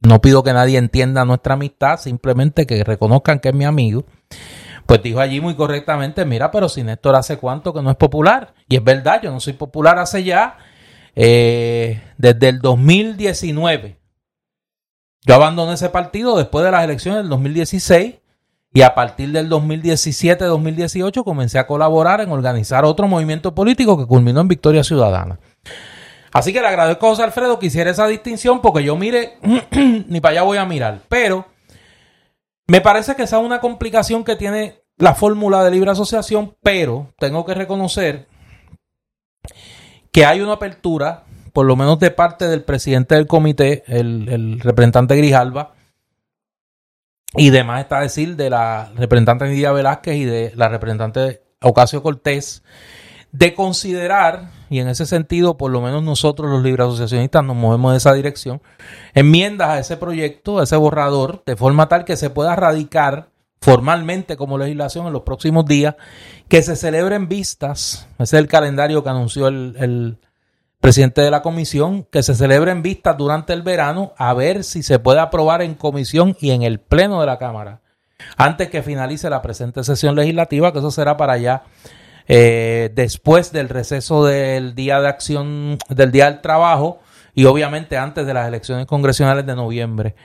no 0.01 0.19
pido 0.21 0.43
que 0.43 0.53
nadie 0.53 0.77
entienda 0.77 1.25
nuestra 1.25 1.53
amistad, 1.53 1.99
simplemente 1.99 2.65
que 2.65 2.83
reconozcan 2.83 3.39
que 3.39 3.49
es 3.49 3.55
mi 3.55 3.65
amigo, 3.65 4.05
pues 4.85 5.03
dijo 5.03 5.19
allí 5.19 5.39
muy 5.39 5.55
correctamente, 5.55 6.25
mira, 6.25 6.51
pero 6.51 6.67
si 6.67 6.83
Néstor 6.83 7.15
hace 7.15 7.37
cuánto 7.37 7.73
que 7.73 7.81
no 7.81 7.91
es 7.91 7.97
popular. 7.97 8.53
Y 8.67 8.77
es 8.77 8.83
verdad, 8.83 9.21
yo 9.21 9.31
no 9.31 9.39
soy 9.39 9.53
popular 9.53 9.99
hace 9.99 10.23
ya 10.23 10.57
eh, 11.21 12.01
desde 12.17 12.47
el 12.47 12.59
2019. 12.59 13.99
Yo 15.25 15.35
abandoné 15.35 15.73
ese 15.73 15.89
partido 15.89 16.37
después 16.37 16.63
de 16.63 16.71
las 16.71 16.85
elecciones 16.85 17.19
del 17.19 17.29
2016 17.29 18.15
y 18.73 18.81
a 18.83 18.95
partir 18.95 19.33
del 19.33 19.49
2017-2018 19.49 21.25
comencé 21.25 21.59
a 21.59 21.67
colaborar 21.67 22.21
en 22.21 22.31
organizar 22.31 22.85
otro 22.85 23.09
movimiento 23.09 23.53
político 23.53 23.97
que 23.97 24.05
culminó 24.05 24.39
en 24.39 24.47
Victoria 24.47 24.81
Ciudadana. 24.81 25.39
Así 26.31 26.53
que 26.53 26.61
le 26.61 26.67
agradezco 26.67 27.07
a 27.07 27.09
José 27.09 27.23
Alfredo 27.23 27.59
que 27.59 27.65
hiciera 27.65 27.91
esa 27.91 28.07
distinción 28.07 28.61
porque 28.61 28.85
yo 28.85 28.95
mire, 28.95 29.39
ni 30.07 30.21
para 30.21 30.31
allá 30.31 30.43
voy 30.43 30.57
a 30.57 30.65
mirar. 30.65 31.01
Pero 31.09 31.47
me 32.67 32.79
parece 32.79 33.15
que 33.15 33.23
esa 33.23 33.39
es 33.39 33.45
una 33.45 33.59
complicación 33.59 34.23
que 34.23 34.37
tiene 34.37 34.83
la 34.95 35.15
fórmula 35.15 35.65
de 35.65 35.71
libre 35.71 35.91
asociación, 35.91 36.55
pero 36.63 37.13
tengo 37.17 37.43
que 37.43 37.55
reconocer 37.55 38.29
que 40.11 40.25
hay 40.25 40.41
una 40.41 40.53
apertura, 40.53 41.23
por 41.53 41.65
lo 41.65 41.75
menos 41.75 41.99
de 41.99 42.11
parte 42.11 42.47
del 42.47 42.63
presidente 42.63 43.15
del 43.15 43.27
comité, 43.27 43.83
el, 43.87 44.59
representante 44.59 45.15
Grijalba, 45.15 45.73
y 47.35 47.51
demás 47.51 47.81
está 47.81 47.99
decir 47.99 48.35
de 48.35 48.49
la 48.49 48.91
representante 48.95 49.47
Nidia 49.47 49.71
Velázquez 49.71 50.15
y 50.15 50.25
de 50.25 50.51
la 50.55 50.67
representante 50.67 51.43
Ocasio 51.61 52.01
Cortés, 52.01 52.63
de 53.31 53.53
considerar, 53.53 54.49
y 54.71 54.79
en 54.79 54.87
ese 54.87 55.05
sentido, 55.05 55.55
por 55.57 55.69
lo 55.69 55.81
menos 55.81 56.01
nosotros 56.01 56.49
los 56.49 56.63
libres 56.63 56.87
asociacionistas 56.87 57.43
nos 57.43 57.55
movemos 57.55 57.91
en 57.91 57.97
esa 57.97 58.13
dirección, 58.13 58.61
enmiendas 59.13 59.69
a 59.69 59.79
ese 59.79 59.97
proyecto, 59.97 60.59
a 60.59 60.63
ese 60.63 60.75
borrador, 60.75 61.43
de 61.45 61.55
forma 61.55 61.87
tal 61.87 62.05
que 62.05 62.17
se 62.17 62.31
pueda 62.31 62.55
radicar 62.55 63.29
formalmente 63.61 64.37
como 64.37 64.57
legislación 64.57 65.07
en 65.07 65.13
los 65.13 65.23
próximos 65.23 65.65
días, 65.65 65.95
que 66.47 66.61
se 66.61 66.75
celebren 66.75 67.27
vistas, 67.27 68.07
ese 68.13 68.23
es 68.37 68.41
el 68.41 68.47
calendario 68.47 69.03
que 69.03 69.09
anunció 69.09 69.47
el, 69.47 70.17
presidente 70.79 71.21
de 71.21 71.29
la 71.29 71.41
comisión, 71.41 72.05
que 72.09 72.23
se 72.23 72.35
celebren 72.35 72.81
vistas 72.81 73.17
durante 73.17 73.51
el 73.51 73.63
verano 73.63 74.13
a 74.17 74.33
ver 74.33 74.63
si 74.63 74.81
se 74.81 74.97
puede 74.97 75.19
aprobar 75.19 75.61
en 75.61 75.75
comisión 75.75 76.37
y 76.39 76.51
en 76.51 76.63
el 76.63 76.79
pleno 76.79 77.19
de 77.19 77.25
la 77.25 77.37
Cámara 77.37 77.81
antes 78.37 78.69
que 78.69 78.83
finalice 78.83 79.29
la 79.29 79.41
presente 79.41 79.83
sesión 79.83 80.15
legislativa, 80.15 80.71
que 80.71 80.79
eso 80.79 80.91
será 80.91 81.17
para 81.17 81.33
allá 81.33 81.63
eh, 82.27 82.91
después 82.93 83.51
del 83.51 83.69
receso 83.69 84.25
del 84.25 84.75
día 84.75 84.99
de 85.01 85.07
acción, 85.07 85.77
del 85.89 86.11
día 86.11 86.25
del 86.25 86.41
trabajo 86.41 86.99
y 87.33 87.45
obviamente 87.45 87.97
antes 87.97 88.25
de 88.25 88.33
las 88.33 88.47
elecciones 88.47 88.85
congresionales 88.85 89.45
de 89.45 89.55
noviembre. 89.55 90.15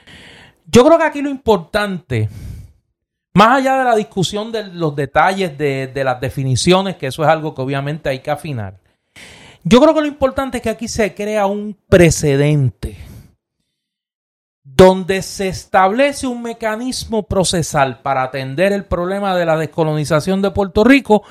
Yo 0.67 0.85
creo 0.85 0.97
que 0.97 1.03
aquí 1.03 1.21
lo 1.21 1.29
importante, 1.29 2.29
más 3.35 3.57
allá 3.57 3.77
de 3.77 3.83
la 3.83 3.95
discusión 3.95 4.49
de 4.49 4.63
los 4.67 4.95
detalles 4.95 5.57
de, 5.57 6.01
las 6.05 6.21
definiciones, 6.21 6.95
que 6.95 7.07
eso 7.07 7.21
es 7.21 7.29
algo 7.29 7.53
que 7.53 7.61
obviamente 7.61 8.07
hay 8.07 8.19
que 8.19 8.31
afinar, 8.31 8.79
yo 9.61 9.81
creo 9.81 9.93
que 9.93 10.01
lo 10.01 10.07
importante 10.07 10.57
es 10.57 10.63
que 10.63 10.69
aquí 10.69 10.87
se 10.87 11.13
crea 11.13 11.45
un 11.45 11.77
precedente 11.89 12.97
donde 14.63 15.21
se 15.21 15.49
establece 15.49 16.27
un 16.27 16.43
mecanismo 16.43 17.23
procesal 17.23 18.01
para 18.01 18.23
atender 18.23 18.71
el 18.71 18.85
problema 18.85 19.35
de 19.35 19.45
la 19.45 19.57
descolonización 19.57 20.41
de 20.41 20.51
Puerto 20.51 20.85
Rico, 20.85 21.23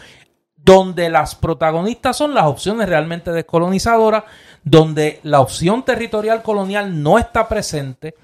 donde 0.57 1.09
las 1.09 1.35
protagonistas 1.35 2.19
son 2.19 2.35
las 2.35 2.45
opciones 2.45 2.87
realmente 2.87 3.33
descolonizadoras, 3.33 4.25
donde 4.63 5.21
la 5.23 5.41
opción 5.41 5.85
territorial 5.85 6.43
colonial 6.43 7.03
no 7.03 7.19
está 7.19 7.49
presente 7.49 8.15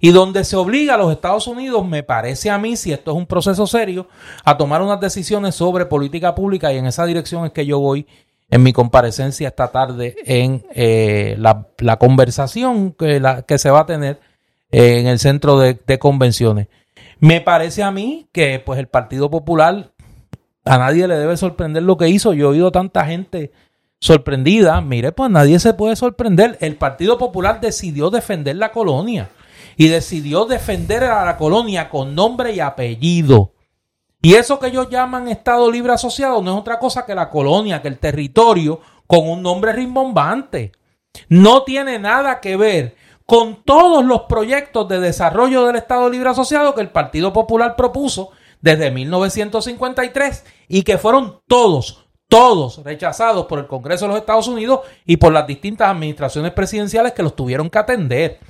y 0.00 0.10
donde 0.12 0.44
se 0.44 0.56
obliga 0.56 0.94
a 0.94 0.98
los 0.98 1.12
Estados 1.12 1.46
Unidos, 1.46 1.86
me 1.86 2.02
parece 2.02 2.50
a 2.50 2.58
mí, 2.58 2.76
si 2.76 2.92
esto 2.92 3.12
es 3.12 3.16
un 3.16 3.26
proceso 3.26 3.66
serio, 3.66 4.08
a 4.44 4.56
tomar 4.56 4.82
unas 4.82 5.00
decisiones 5.00 5.54
sobre 5.54 5.86
política 5.86 6.34
pública 6.34 6.72
y 6.72 6.78
en 6.78 6.86
esa 6.86 7.06
dirección 7.06 7.46
es 7.46 7.52
que 7.52 7.66
yo 7.66 7.78
voy 7.78 8.06
en 8.50 8.62
mi 8.62 8.72
comparecencia 8.72 9.48
esta 9.48 9.68
tarde 9.68 10.16
en 10.26 10.64
eh, 10.74 11.36
la, 11.38 11.96
conversación 11.98 12.92
que, 12.92 13.18
la, 13.18 13.42
que 13.42 13.58
se 13.58 13.70
va 13.70 13.80
a 13.80 13.86
tener 13.86 14.20
eh, 14.70 15.00
en 15.00 15.06
el 15.06 15.18
centro 15.18 15.58
de, 15.58 15.78
de, 15.86 15.98
convenciones. 15.98 16.68
Me 17.18 17.40
parece 17.40 17.82
a 17.82 17.90
mí 17.90 18.28
que 18.32 18.62
pues 18.64 18.78
el 18.78 18.88
Partido 18.88 19.30
Popular 19.30 19.90
a 20.64 20.78
nadie 20.78 21.08
le 21.08 21.16
debe 21.16 21.36
sorprender 21.36 21.82
lo 21.82 21.96
que 21.96 22.08
hizo. 22.08 22.32
Yo 22.34 22.48
he 22.48 22.50
oído 22.50 22.70
tanta 22.70 23.06
gente 23.06 23.52
sorprendida. 24.00 24.80
Mire, 24.82 25.12
pues 25.12 25.30
nadie 25.30 25.58
se 25.58 25.72
puede 25.74 25.96
sorprender. 25.96 26.58
El 26.60 26.76
Partido 26.76 27.16
Popular 27.16 27.60
decidió 27.60 28.10
defender 28.10 28.56
la 28.56 28.70
colonia 28.70 29.30
y 29.76 29.88
decidió 29.88 30.44
defender 30.44 31.04
a 31.04 31.24
la 31.24 31.36
colonia 31.36 31.88
con 31.88 32.14
nombre 32.14 32.52
y 32.52 32.60
apellido. 32.60 33.52
Y 34.22 34.34
eso 34.34 34.58
que 34.58 34.68
ellos 34.68 34.88
llaman 34.88 35.28
Estado 35.28 35.70
Libre 35.70 35.92
Asociado 35.92 36.40
no 36.40 36.54
es 36.54 36.60
otra 36.60 36.78
cosa 36.78 37.04
que 37.04 37.14
la 37.14 37.28
colonia, 37.28 37.82
que 37.82 37.88
el 37.88 37.98
territorio 37.98 38.80
con 39.06 39.28
un 39.28 39.42
nombre 39.42 39.72
rimbombante. 39.72 40.72
No 41.28 41.62
tiene 41.62 41.98
nada 41.98 42.40
que 42.40 42.56
ver 42.56 42.96
con 43.26 43.64
todos 43.64 44.04
los 44.04 44.22
proyectos 44.22 44.88
de 44.88 45.00
desarrollo 45.00 45.66
del 45.66 45.76
Estado 45.76 46.08
Libre 46.08 46.30
Asociado 46.30 46.74
que 46.74 46.80
el 46.80 46.90
Partido 46.90 47.32
Popular 47.32 47.76
propuso 47.76 48.30
desde 48.60 48.90
1953 48.90 50.44
y 50.68 50.82
que 50.82 50.96
fueron 50.96 51.40
todos, 51.46 52.06
todos 52.28 52.82
rechazados 52.82 53.46
por 53.46 53.58
el 53.58 53.66
Congreso 53.66 54.06
de 54.06 54.12
los 54.12 54.20
Estados 54.20 54.48
Unidos 54.48 54.80
y 55.04 55.18
por 55.18 55.32
las 55.32 55.46
distintas 55.46 55.88
administraciones 55.90 56.52
presidenciales 56.52 57.12
que 57.12 57.22
los 57.22 57.36
tuvieron 57.36 57.68
que 57.68 57.78
atender. 57.78 58.40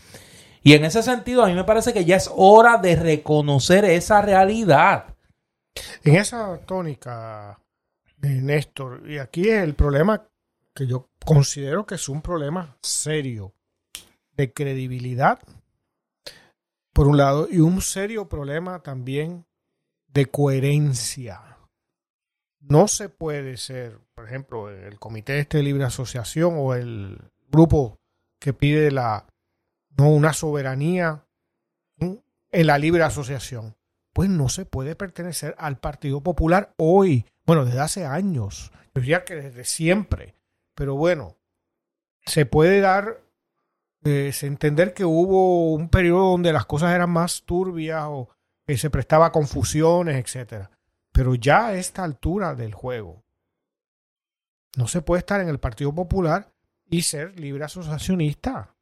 Y 0.67 0.73
en 0.73 0.87
ese 0.87 1.03
sentido, 1.03 1.45
a 1.45 1.49
mí 1.49 1.55
me 1.55 1.65
parece 1.65 1.93
que 1.93 2.07
ya 2.07 2.17
es 2.17 2.31
hora 2.35 2.79
de 2.79 2.97
reconocer 2.97 3.85
esa 3.85 4.23
realidad. 4.23 5.15
En 6.03 6.17
esa 6.17 6.59
tónica, 6.61 7.61
Néstor, 8.23 9.03
y 9.09 9.19
aquí 9.19 9.51
es 9.51 9.63
el 9.63 9.75
problema 9.75 10.27
que 10.75 10.87
yo 10.87 11.11
considero 11.23 11.85
que 11.85 11.97
es 11.97 12.09
un 12.09 12.23
problema 12.23 12.79
serio 12.83 13.53
de 14.33 14.55
credibilidad, 14.55 15.39
por 16.95 17.09
un 17.09 17.19
lado, 17.19 17.47
y 17.51 17.59
un 17.61 17.83
serio 17.83 18.27
problema 18.27 18.83
también 18.83 19.45
de 20.09 20.27
coherencia. 20.27 21.59
No 22.61 22.89
se 22.89 23.11
puede 23.11 23.59
ser, 23.59 23.99
por 24.15 24.27
ejemplo, 24.27 24.71
el 24.71 24.99
Comité 24.99 25.41
este 25.41 25.59
de 25.59 25.65
Libre 25.65 25.85
Asociación 25.85 26.55
o 26.57 26.73
el 26.73 27.21
grupo 27.51 27.99
que 28.41 28.55
pide 28.55 28.91
la 28.91 29.27
no 29.97 30.11
una 30.11 30.33
soberanía 30.33 31.25
en 31.99 32.67
la 32.67 32.79
libre 32.79 33.03
asociación 33.03 33.77
pues 34.15 34.31
no 34.31 34.49
se 34.49 34.65
puede 34.65 34.95
pertenecer 34.95 35.55
al 35.59 35.77
Partido 35.77 36.23
Popular 36.23 36.73
hoy. 36.79 37.27
Bueno, 37.45 37.67
desde 37.67 37.81
hace 37.81 38.07
años. 38.07 38.73
Yo 38.95 39.03
diría 39.03 39.25
que 39.25 39.35
desde 39.35 39.65
siempre. 39.65 40.37
Pero 40.75 40.95
bueno, 40.95 41.37
se 42.25 42.47
puede 42.47 42.81
dar, 42.81 43.21
eh, 44.05 44.33
entender 44.43 44.95
que 44.95 45.05
hubo 45.05 45.75
un 45.75 45.89
periodo 45.89 46.31
donde 46.31 46.53
las 46.53 46.65
cosas 46.65 46.95
eran 46.95 47.11
más 47.11 47.43
turbias 47.43 48.05
o 48.07 48.29
que 48.65 48.79
se 48.79 48.89
prestaba 48.89 49.33
confusiones, 49.33 50.17
etcétera. 50.17 50.71
Pero 51.11 51.35
ya 51.35 51.67
a 51.67 51.75
esta 51.75 52.05
altura 52.05 52.55
del 52.55 52.73
juego, 52.73 53.25
no 54.77 54.87
se 54.87 55.03
puede 55.03 55.19
estar 55.19 55.41
en 55.41 55.49
el 55.49 55.59
Partido 55.59 55.93
Popular 55.93 56.53
y 56.89 57.03
ser 57.03 57.39
libre 57.39 57.65
asociacionista. 57.65 58.74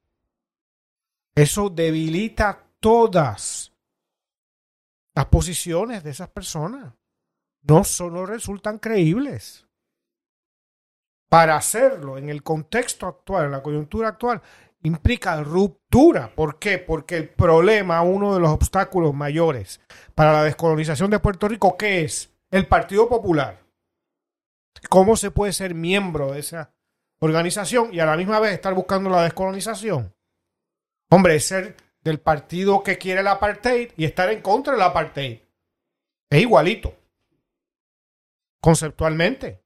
Eso 1.35 1.71
debilita 1.71 2.67
todas 2.81 3.73
las 5.15 5.27
posiciones 5.27 6.03
de 6.03 6.11
esas 6.11 6.29
personas 6.29 6.93
no, 7.63 7.85
solo 7.85 8.27
resultan 8.27 8.79
creíbles. 8.79 9.67
Para 11.29 11.57
hacerlo 11.57 12.19
en 12.19 12.29
el 12.29 12.43
contexto 12.43 13.07
actual, 13.07 13.47
en 13.47 13.53
la 13.53 13.63
coyuntura 13.63 14.09
actual, 14.09 14.43
implica 14.83 15.43
ruptura. 15.43 16.35
¿Por 16.35 16.59
qué? 16.59 16.79
Porque 16.79 17.17
el 17.17 17.29
problema, 17.29 18.03
uno 18.03 18.35
de 18.35 18.41
los 18.41 18.51
obstáculos 18.51 19.15
mayores 19.15 19.81
para 20.15 20.33
la 20.33 20.45
descolonización 20.45 21.11
de 21.11 21.21
Puerto 21.21 21.49
Rico, 21.49 21.77
¿qué 21.77 22.03
es? 22.03 22.35
El 22.51 22.67
Partido 22.67 23.09
Popular. 23.09 23.63
¿Cómo 24.91 25.17
se 25.17 25.31
puede 25.31 25.53
ser 25.53 25.75
miembro 25.75 26.33
de 26.33 26.41
esa 26.41 26.75
organización 27.21 27.95
y 27.95 28.01
a 28.01 28.07
la 28.07 28.17
misma 28.17 28.41
vez 28.41 28.53
estar 28.53 28.75
buscando 28.75 29.09
la 29.09 29.23
descolonización? 29.23 30.13
Hombre, 31.13 31.37
es 31.37 31.45
ser 31.45 31.77
del 32.03 32.21
partido 32.21 32.83
que 32.83 32.97
quiere 32.97 33.21
el 33.21 33.27
apartheid 33.27 33.91
y 33.99 34.07
estar 34.07 34.31
en 34.31 34.41
contra 34.41 34.73
del 34.73 34.81
apartheid. 34.81 35.41
Es 36.31 36.41
igualito. 36.41 36.97
Conceptualmente. 38.63 39.63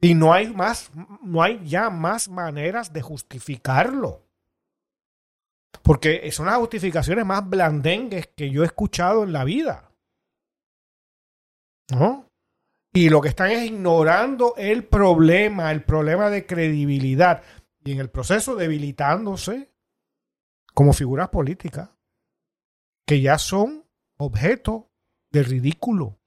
Y 0.00 0.16
no 0.16 0.32
hay 0.32 0.48
más, 0.52 0.90
no 1.22 1.40
hay 1.40 1.64
ya 1.64 1.88
más 1.88 2.28
maneras 2.28 2.92
de 2.92 3.00
justificarlo. 3.00 4.22
Porque 5.82 6.28
son 6.32 6.46
las 6.46 6.56
justificaciones 6.56 7.24
más 7.24 7.48
blandengues 7.48 8.26
que 8.36 8.50
yo 8.50 8.64
he 8.64 8.66
escuchado 8.66 9.22
en 9.22 9.32
la 9.32 9.44
vida. 9.44 9.92
¿No? 11.92 12.28
Y 12.92 13.08
lo 13.08 13.20
que 13.20 13.28
están 13.28 13.52
es 13.52 13.66
ignorando 13.66 14.54
el 14.56 14.82
problema, 14.82 15.70
el 15.70 15.84
problema 15.84 16.28
de 16.28 16.44
credibilidad. 16.44 17.44
Y 17.84 17.92
en 17.92 18.00
el 18.00 18.10
proceso 18.10 18.56
debilitándose 18.56 19.73
como 20.74 20.92
figuras 20.92 21.28
políticas 21.28 21.90
que 23.06 23.20
ya 23.20 23.38
son 23.38 23.84
objeto 24.18 24.90
de 25.30 25.42
ridículo 25.42 26.18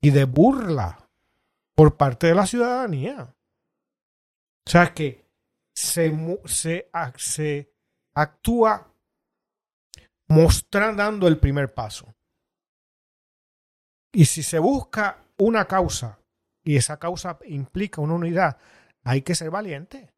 y 0.00 0.10
de 0.10 0.24
burla 0.24 1.08
por 1.74 1.96
parte 1.96 2.28
de 2.28 2.34
la 2.34 2.46
ciudadanía. 2.46 3.34
O 4.66 4.70
sea 4.70 4.94
que 4.94 5.26
se, 5.74 6.12
se, 6.44 6.90
se 7.16 7.72
actúa 8.14 8.92
mostrando 10.28 11.26
el 11.28 11.38
primer 11.38 11.74
paso. 11.74 12.14
Y 14.12 14.26
si 14.26 14.42
se 14.42 14.58
busca 14.58 15.24
una 15.38 15.64
causa 15.66 16.18
y 16.62 16.76
esa 16.76 16.98
causa 16.98 17.38
implica 17.46 18.00
una 18.00 18.14
unidad, 18.14 18.58
hay 19.04 19.22
que 19.22 19.34
ser 19.34 19.50
valiente. 19.50 20.11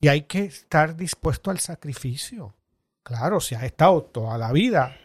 Y 0.00 0.08
hay 0.08 0.22
que 0.22 0.44
estar 0.44 0.96
dispuesto 0.96 1.50
al 1.50 1.58
sacrificio. 1.58 2.54
Claro, 3.02 3.40
si 3.40 3.54
has 3.54 3.64
estado 3.64 4.02
toda 4.02 4.38
la 4.38 4.52
vida, 4.52 4.96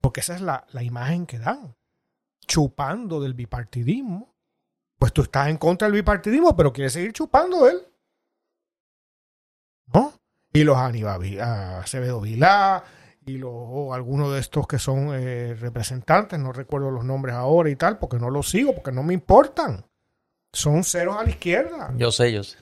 porque 0.00 0.20
esa 0.20 0.34
es 0.34 0.40
la, 0.40 0.66
la 0.72 0.82
imagen 0.82 1.26
que 1.26 1.38
dan, 1.38 1.74
chupando 2.46 3.20
del 3.20 3.34
bipartidismo, 3.34 4.34
pues 4.98 5.12
tú 5.12 5.22
estás 5.22 5.48
en 5.48 5.56
contra 5.56 5.86
del 5.86 5.94
bipartidismo, 5.94 6.56
pero 6.56 6.72
quieres 6.72 6.92
seguir 6.92 7.12
chupando 7.12 7.68
él. 7.68 7.80
¿No? 9.92 10.12
Y 10.52 10.64
los 10.64 10.76
Aníbal 10.76 11.40
Acevedo 11.40 12.20
Vilá, 12.20 12.84
y 13.24 13.38
los, 13.38 13.92
algunos 13.92 14.32
de 14.32 14.40
estos 14.40 14.66
que 14.66 14.78
son 14.78 15.10
eh, 15.14 15.54
representantes, 15.54 16.38
no 16.38 16.52
recuerdo 16.52 16.90
los 16.90 17.04
nombres 17.04 17.34
ahora 17.34 17.70
y 17.70 17.76
tal, 17.76 17.98
porque 17.98 18.18
no 18.18 18.30
los 18.30 18.50
sigo, 18.50 18.74
porque 18.74 18.92
no 18.92 19.02
me 19.02 19.14
importan. 19.14 19.84
Son 20.52 20.84
ceros 20.84 21.16
a 21.16 21.24
la 21.24 21.30
izquierda. 21.30 21.92
Yo 21.96 22.10
sé, 22.10 22.32
yo 22.32 22.42
sé. 22.42 22.58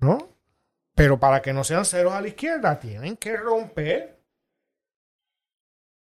¿No? 0.00 0.28
Pero 0.98 1.20
para 1.20 1.40
que 1.40 1.52
no 1.52 1.62
sean 1.62 1.84
ceros 1.84 2.12
a 2.12 2.20
la 2.20 2.26
izquierda, 2.26 2.80
tienen 2.80 3.16
que 3.16 3.36
romper. 3.36 4.18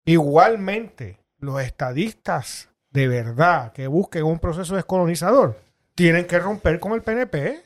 Igualmente, 0.05 1.19
los 1.39 1.61
estadistas 1.61 2.71
de 2.91 3.09
verdad 3.09 3.73
que 3.73 3.89
busquen 3.89 4.23
un 4.23 4.39
proceso 4.39 4.77
descolonizador 4.77 5.59
tienen 5.97 6.27
que 6.27 6.39
romper 6.39 6.79
con 6.79 6.93
el 6.93 7.03
PNP. 7.03 7.65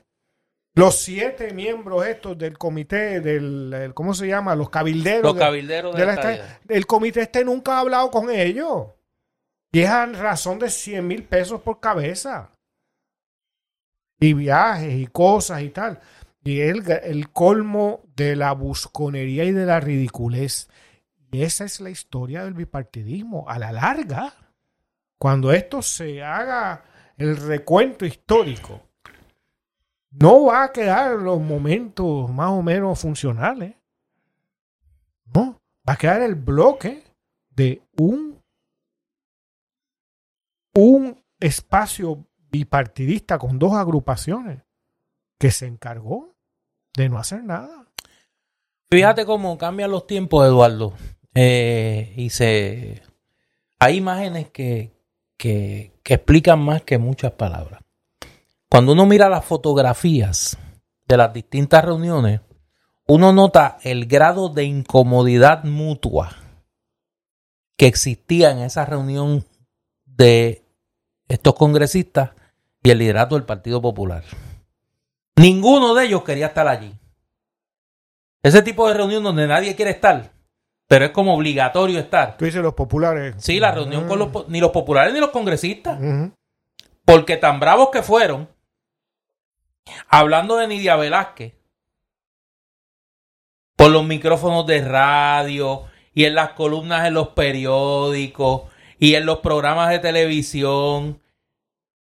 Los 0.74 1.00
siete 1.00 1.52
miembros 1.52 2.06
estos 2.06 2.38
del 2.38 2.56
comité, 2.56 3.20
del, 3.20 3.92
¿cómo 3.92 4.14
se 4.14 4.26
llama? 4.26 4.54
Los 4.54 4.70
cabilderos. 4.70 5.34
Los 5.34 5.36
cabilderos 5.36 5.94
de, 5.94 6.06
la 6.06 6.58
El 6.66 6.86
comité 6.86 7.20
este 7.20 7.44
nunca 7.44 7.76
ha 7.76 7.80
hablado 7.80 8.10
con 8.10 8.30
ellos. 8.30 8.86
Y 9.70 9.80
es 9.80 9.90
a 9.90 10.06
razón 10.06 10.58
de 10.58 10.70
100 10.70 11.06
mil 11.06 11.24
pesos 11.24 11.60
por 11.60 11.78
cabeza. 11.78 12.52
Y 14.18 14.32
viajes 14.32 14.94
y 14.94 15.06
cosas 15.08 15.60
y 15.60 15.68
tal. 15.68 16.00
Y 16.44 16.60
el, 16.60 16.90
el 16.90 17.30
colmo 17.30 18.04
de 18.16 18.36
la 18.36 18.52
busconería 18.52 19.44
y 19.44 19.52
de 19.52 19.66
la 19.66 19.80
ridiculez. 19.80 20.68
Y 21.30 21.42
esa 21.42 21.64
es 21.64 21.80
la 21.80 21.90
historia 21.90 22.44
del 22.44 22.54
bipartidismo. 22.54 23.48
A 23.48 23.58
la 23.58 23.72
larga, 23.72 24.34
cuando 25.18 25.52
esto 25.52 25.82
se 25.82 26.22
haga 26.22 26.84
el 27.16 27.36
recuento 27.36 28.06
histórico, 28.06 28.82
no 30.10 30.46
va 30.46 30.64
a 30.64 30.72
quedar 30.72 31.16
los 31.16 31.40
momentos 31.40 32.30
más 32.30 32.50
o 32.50 32.62
menos 32.62 32.98
funcionales. 32.98 33.74
No, 35.34 35.60
va 35.86 35.94
a 35.94 35.96
quedar 35.96 36.22
el 36.22 36.34
bloque 36.34 37.04
de 37.50 37.82
un, 37.98 38.40
un 40.74 41.22
espacio 41.40 42.26
bipartidista 42.50 43.38
con 43.38 43.58
dos 43.58 43.74
agrupaciones 43.74 44.67
que 45.38 45.50
se 45.50 45.66
encargó 45.66 46.34
de 46.94 47.08
no 47.08 47.18
hacer 47.18 47.44
nada. 47.44 47.86
Fíjate 48.90 49.24
cómo 49.26 49.56
cambian 49.58 49.90
los 49.90 50.06
tiempos, 50.06 50.46
Eduardo. 50.46 50.94
Eh, 51.34 52.14
y 52.16 52.30
se 52.30 53.02
hay 53.78 53.96
imágenes 53.96 54.50
que, 54.50 54.92
que, 55.36 55.92
que 56.02 56.14
explican 56.14 56.58
más 56.58 56.82
que 56.82 56.98
muchas 56.98 57.32
palabras. 57.32 57.80
Cuando 58.68 58.92
uno 58.92 59.06
mira 59.06 59.28
las 59.28 59.44
fotografías 59.44 60.58
de 61.06 61.16
las 61.16 61.32
distintas 61.32 61.84
reuniones, 61.84 62.40
uno 63.06 63.32
nota 63.32 63.78
el 63.82 64.06
grado 64.06 64.48
de 64.48 64.64
incomodidad 64.64 65.64
mutua 65.64 66.36
que 67.76 67.86
existía 67.86 68.50
en 68.50 68.58
esa 68.58 68.84
reunión 68.84 69.46
de 70.04 70.64
estos 71.28 71.54
congresistas 71.54 72.32
y 72.82 72.90
el 72.90 72.98
liderato 72.98 73.36
del 73.36 73.44
Partido 73.44 73.80
Popular. 73.80 74.24
Ninguno 75.38 75.94
de 75.94 76.06
ellos 76.06 76.24
quería 76.24 76.46
estar 76.46 76.66
allí. 76.66 76.94
Ese 78.42 78.62
tipo 78.62 78.88
de 78.88 78.94
reunión 78.94 79.22
donde 79.22 79.46
nadie 79.46 79.76
quiere 79.76 79.92
estar, 79.92 80.32
pero 80.86 81.04
es 81.04 81.10
como 81.10 81.34
obligatorio 81.34 81.98
estar. 81.98 82.36
Tú 82.36 82.44
dices 82.44 82.62
los 82.62 82.74
populares. 82.74 83.36
Sí, 83.38 83.60
la 83.60 83.72
reunión 83.72 84.06
con 84.08 84.18
los 84.18 84.48
ni 84.48 84.60
los 84.60 84.70
populares 84.70 85.12
ni 85.12 85.20
los 85.20 85.30
congresistas. 85.30 85.98
Porque 87.04 87.36
tan 87.36 87.60
bravos 87.60 87.90
que 87.90 88.02
fueron, 88.02 88.48
hablando 90.08 90.56
de 90.56 90.68
Nidia 90.68 90.96
Velázquez, 90.96 91.54
por 93.76 93.90
los 93.90 94.04
micrófonos 94.04 94.66
de 94.66 94.82
radio 94.82 95.84
y 96.12 96.24
en 96.24 96.34
las 96.34 96.50
columnas 96.50 97.06
en 97.06 97.14
los 97.14 97.28
periódicos 97.28 98.62
y 98.98 99.14
en 99.14 99.24
los 99.24 99.38
programas 99.38 99.90
de 99.90 100.00
televisión. 100.00 101.20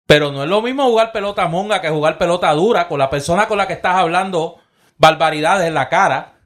Pero 0.05 0.31
no 0.31 0.43
es 0.43 0.49
lo 0.49 0.61
mismo 0.61 0.85
jugar 0.85 1.11
pelota 1.11 1.47
monga 1.47 1.81
que 1.81 1.89
jugar 1.89 2.17
pelota 2.17 2.51
dura 2.53 2.87
con 2.87 2.99
la 2.99 3.09
persona 3.09 3.47
con 3.47 3.57
la 3.57 3.67
que 3.67 3.73
estás 3.73 3.95
hablando 3.95 4.57
barbaridades 4.97 5.67
en 5.67 5.73
la 5.73 5.89
cara, 5.89 6.39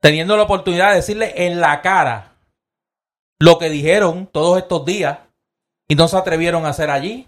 teniendo 0.00 0.36
la 0.36 0.44
oportunidad 0.44 0.90
de 0.90 0.96
decirle 0.96 1.46
en 1.46 1.60
la 1.60 1.80
cara 1.80 2.36
lo 3.38 3.58
que 3.58 3.70
dijeron 3.70 4.26
todos 4.26 4.58
estos 4.58 4.84
días 4.84 5.18
y 5.88 5.94
no 5.94 6.08
se 6.08 6.16
atrevieron 6.16 6.66
a 6.66 6.70
hacer 6.70 6.90
allí 6.90 7.26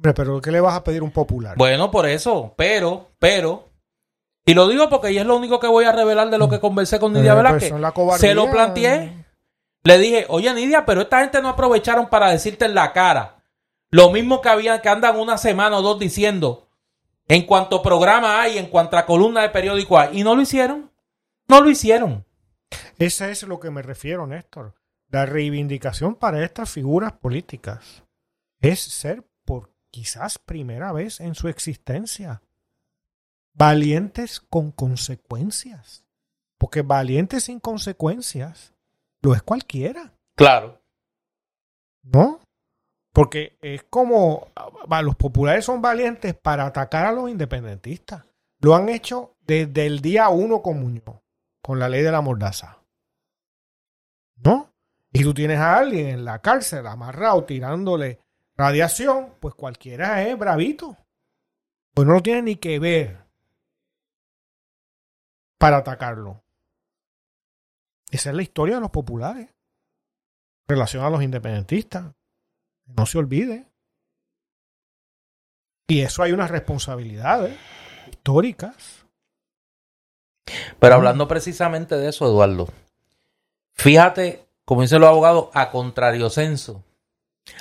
pero 0.00 0.40
¿qué 0.40 0.50
le 0.50 0.60
vas 0.60 0.74
a 0.74 0.84
pedir 0.84 1.02
un 1.02 1.10
popular? 1.10 1.56
Bueno, 1.56 1.90
por 1.90 2.06
eso, 2.06 2.54
pero, 2.56 3.10
pero, 3.18 3.68
y 4.46 4.54
lo 4.54 4.66
digo 4.68 4.88
porque 4.88 5.16
es 5.16 5.26
lo 5.26 5.36
único 5.36 5.60
que 5.60 5.66
voy 5.66 5.84
a 5.84 5.92
revelar 5.92 6.30
de 6.30 6.38
lo 6.38 6.48
que 6.48 6.60
conversé 6.60 6.98
con 6.98 7.12
Nidia 7.12 7.32
eh, 7.32 7.34
pues, 7.34 7.72
Velázquez. 7.72 8.20
Se 8.20 8.34
lo 8.34 8.50
planteé. 8.50 9.26
Le 9.82 9.98
dije, 9.98 10.26
oye 10.28 10.52
Nidia, 10.54 10.84
pero 10.84 11.02
esta 11.02 11.20
gente 11.20 11.40
no 11.42 11.48
aprovecharon 11.48 12.08
para 12.08 12.30
decirte 12.30 12.64
en 12.64 12.74
la 12.74 12.92
cara. 12.92 13.39
Lo 13.90 14.10
mismo 14.10 14.40
que 14.40 14.48
habían, 14.48 14.80
que 14.80 14.88
andan 14.88 15.18
una 15.18 15.36
semana 15.36 15.78
o 15.78 15.82
dos 15.82 15.98
diciendo 15.98 16.68
en 17.30 17.46
cuanto 17.46 17.80
programa 17.80 18.40
hay, 18.42 18.58
en 18.58 18.66
cuanto 18.66 18.96
a 18.96 19.06
columna 19.06 19.42
de 19.42 19.50
periódico 19.50 19.98
hay. 19.98 20.18
Y 20.18 20.24
no 20.24 20.34
lo 20.34 20.42
hicieron. 20.42 20.90
No 21.48 21.60
lo 21.60 21.70
hicieron. 21.70 22.24
Ese 22.98 23.30
es 23.30 23.42
lo 23.44 23.60
que 23.60 23.70
me 23.70 23.82
refiero, 23.82 24.26
Néstor. 24.26 24.74
La 25.08 25.26
reivindicación 25.26 26.16
para 26.16 26.44
estas 26.44 26.70
figuras 26.70 27.12
políticas 27.12 28.04
es 28.60 28.80
ser 28.80 29.24
quizás 29.90 30.38
primera 30.38 30.92
vez 30.92 31.20
en 31.20 31.34
su 31.34 31.48
existencia. 31.48 32.42
Valientes 33.52 34.40
con 34.40 34.70
consecuencias. 34.70 36.04
Porque 36.58 36.82
valientes 36.82 37.44
sin 37.44 37.60
consecuencias 37.60 38.74
lo 39.22 39.34
es 39.34 39.42
cualquiera. 39.42 40.14
Claro. 40.34 40.80
¿No? 42.02 42.40
Porque 43.12 43.58
es 43.60 43.84
como 43.84 44.48
los 45.02 45.16
populares 45.16 45.64
son 45.64 45.82
valientes 45.82 46.34
para 46.34 46.66
atacar 46.66 47.06
a 47.06 47.12
los 47.12 47.28
independentistas. 47.28 48.24
Lo 48.60 48.74
han 48.74 48.88
hecho 48.88 49.36
desde 49.40 49.86
el 49.86 50.00
día 50.00 50.28
uno 50.28 50.62
con 50.62 50.80
Muñoz, 50.80 51.20
con 51.60 51.78
la 51.78 51.88
ley 51.88 52.02
de 52.02 52.12
la 52.12 52.20
mordaza. 52.20 52.78
¿No? 54.36 54.72
Y 55.12 55.22
tú 55.24 55.34
tienes 55.34 55.58
a 55.58 55.76
alguien 55.76 56.06
en 56.08 56.24
la 56.24 56.40
cárcel 56.40 56.86
amarrado 56.86 57.44
tirándole 57.44 58.20
Radiación, 58.60 59.36
pues 59.40 59.54
cualquiera 59.54 60.22
es 60.22 60.38
bravito. 60.38 60.94
Pues 61.94 62.06
no 62.06 62.12
lo 62.12 62.22
tiene 62.22 62.42
ni 62.42 62.56
que 62.56 62.78
ver 62.78 63.24
para 65.56 65.78
atacarlo. 65.78 66.44
Esa 68.10 68.28
es 68.28 68.36
la 68.36 68.42
historia 68.42 68.74
de 68.74 68.82
los 68.82 68.90
populares. 68.90 69.48
Relación 70.68 71.02
a 71.02 71.08
los 71.08 71.22
independentistas. 71.22 72.12
No 72.96 73.06
se 73.06 73.18
olvide. 73.18 73.66
Y 75.88 76.00
eso 76.00 76.22
hay 76.22 76.32
unas 76.32 76.50
responsabilidades 76.50 77.56
históricas. 78.10 79.04
Pero 80.78 80.94
hablando 80.94 81.28
precisamente 81.28 81.96
de 81.96 82.08
eso, 82.08 82.26
Eduardo, 82.26 82.68
fíjate, 83.74 84.46
como 84.64 84.82
dicen 84.82 85.00
los 85.00 85.08
abogados, 85.10 85.48
a 85.52 85.70
contrario 85.70 86.30
censo 86.30 86.84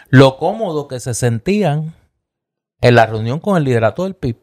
lo 0.10 0.38
cómodo 0.38 0.88
que 0.88 1.00
se 1.00 1.14
sentían 1.14 1.96
en 2.82 2.96
la 2.96 3.06
reunión 3.06 3.40
con 3.40 3.58
el 3.58 3.64
liderato 3.64 4.04
del 4.04 4.16
PIB. 4.16 4.38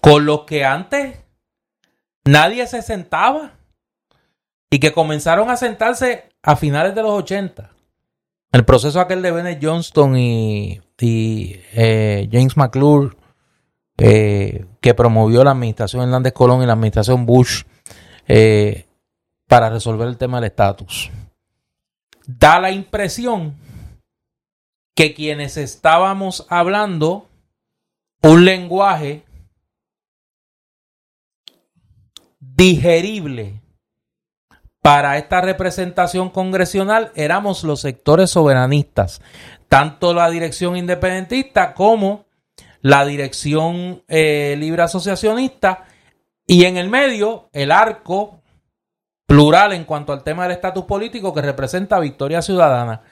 Con 0.00 0.26
los 0.26 0.44
que 0.44 0.64
antes 0.64 1.18
nadie 2.24 2.66
se 2.66 2.82
sentaba 2.82 3.52
y 4.70 4.80
que 4.80 4.92
comenzaron 4.92 5.50
a 5.50 5.56
sentarse 5.56 6.30
a 6.42 6.56
finales 6.56 6.94
de 6.94 7.02
los 7.02 7.12
80. 7.12 7.73
El 8.54 8.64
proceso 8.64 9.00
aquel 9.00 9.20
de 9.20 9.32
Bennett 9.32 9.58
Johnston 9.60 10.16
y, 10.16 10.80
eh, 11.00 12.28
James 12.30 12.56
McClure, 12.56 13.16
eh, 13.98 14.64
que 14.80 14.94
promovió 14.94 15.42
la 15.42 15.50
administración 15.50 16.04
Hernández 16.04 16.34
Colón 16.34 16.62
y 16.62 16.66
la 16.66 16.74
administración 16.74 17.26
Bush 17.26 17.64
eh, 18.28 18.86
para 19.48 19.70
resolver 19.70 20.06
el 20.06 20.18
tema 20.18 20.36
del 20.36 20.50
estatus. 20.50 21.10
Da 22.28 22.60
la 22.60 22.70
impresión 22.70 23.56
que 24.94 25.14
quienes 25.14 25.56
estábamos 25.56 26.46
hablando 26.48 27.28
un 28.22 28.44
lenguaje 28.44 29.24
digerible 32.38 33.63
para 34.84 35.16
esta 35.16 35.40
representación 35.40 36.28
congresional 36.28 37.10
éramos 37.14 37.64
los 37.64 37.80
sectores 37.80 38.28
soberanistas, 38.28 39.22
tanto 39.66 40.12
la 40.12 40.28
dirección 40.28 40.76
independentista 40.76 41.72
como 41.72 42.26
la 42.82 43.06
dirección 43.06 44.02
eh, 44.08 44.56
libre 44.58 44.82
asociacionista 44.82 45.86
y 46.46 46.66
en 46.66 46.76
el 46.76 46.90
medio 46.90 47.48
el 47.54 47.72
arco 47.72 48.42
plural 49.24 49.72
en 49.72 49.84
cuanto 49.84 50.12
al 50.12 50.22
tema 50.22 50.42
del 50.42 50.52
estatus 50.52 50.84
político 50.84 51.32
que 51.32 51.40
representa 51.40 51.98
Victoria 51.98 52.42
Ciudadana. 52.42 53.04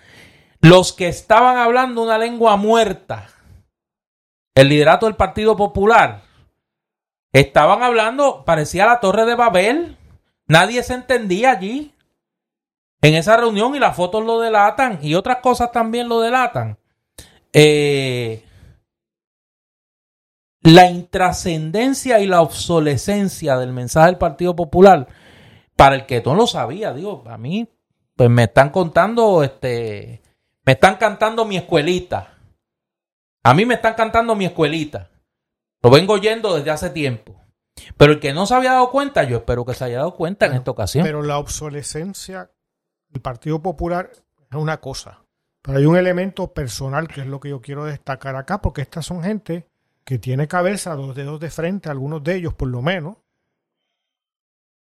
Los 0.61 0.93
que 0.93 1.09
estaban 1.09 1.57
hablando 1.57 2.03
una 2.03 2.19
lengua 2.19 2.57
muerta, 2.59 3.29
el 4.55 4.69
liderato 4.69 5.07
del 5.07 5.17
Partido 5.17 5.57
Popular, 5.57 6.21
estaban 7.33 7.83
hablando, 7.83 8.45
parecía 8.45 8.85
la 8.85 9.01
Torre 9.01 9.25
de 9.25 9.37
Babel. 9.37 9.97
Nadie 10.53 10.83
se 10.83 10.93
entendía 10.93 11.51
allí. 11.53 11.95
En 13.01 13.15
esa 13.15 13.39
reunión 13.39 13.75
y 13.75 13.79
las 13.79 13.97
fotos 13.97 14.23
lo 14.23 14.39
delatan 14.39 14.99
y 15.01 15.15
otras 15.15 15.39
cosas 15.39 15.73
también 15.73 16.11
lo 16.11 16.21
delatan. 16.21 16.77
Eh, 17.55 18.45
la 20.61 20.91
intrascendencia 20.91 22.21
y 22.21 22.27
la 22.27 22.43
obsolescencia 22.43 23.57
del 23.57 23.73
mensaje 23.73 24.09
del 24.09 24.19
Partido 24.19 24.55
Popular, 24.55 25.09
para 25.75 25.95
el 25.95 26.05
que 26.05 26.21
no 26.21 26.35
lo 26.35 26.47
sabía, 26.47 26.93
digo, 26.93 27.25
a 27.27 27.39
mí, 27.39 27.67
pues 28.15 28.29
me 28.29 28.43
están 28.43 28.69
contando, 28.69 29.43
este, 29.43 30.21
me 30.67 30.73
están 30.73 30.97
cantando 30.97 31.47
mi 31.47 31.57
escuelita. 31.57 32.37
A 33.43 33.55
mí 33.55 33.65
me 33.65 33.75
están 33.75 33.95
cantando 33.95 34.37
mi 34.37 34.45
escuelita. 34.45 35.09
Lo 35.83 35.89
vengo 35.89 36.13
oyendo 36.13 36.55
desde 36.55 36.71
hace 36.71 36.91
tiempo. 36.91 37.42
Pero 37.97 38.13
el 38.13 38.21
que 38.21 38.33
no 38.33 38.47
se 38.47 38.55
había 38.55 38.73
dado 38.73 38.91
cuenta, 38.91 39.25
yo 39.25 39.39
espero 39.39 39.65
que 39.65 39.75
se 39.75 39.85
haya 39.85 39.99
dado 39.99 40.15
cuenta 40.15 40.47
en 40.47 40.55
esta 40.55 40.71
ocasión. 40.71 41.05
Pero 41.05 41.23
la 41.23 41.39
obsolescencia 41.39 42.51
del 43.09 43.23
Partido 43.23 43.61
Popular 43.63 44.11
es 44.13 44.57
una 44.57 44.81
cosa. 44.81 45.25
Pero 45.63 45.79
hay 45.79 45.87
un 45.87 45.97
elemento 45.97 46.53
personal 46.53 47.09
que 47.09 47.21
es 47.21 47.27
lo 47.27 47.41
que 47.41 47.51
yo 47.51 47.61
quiero 47.61 47.85
destacar 47.85 48.37
acá, 48.37 48.61
porque 48.61 48.83
estas 48.83 49.07
son 49.07 49.23
gente 49.23 49.69
que 50.05 50.19
tiene 50.19 50.49
cabeza, 50.49 50.97
dos 50.97 51.15
dedos 51.15 51.39
de 51.41 51.51
frente, 51.51 51.89
algunos 51.89 52.25
de 52.25 52.35
ellos 52.35 52.55
por 52.55 52.69
lo 52.69 52.83
menos, 52.83 53.19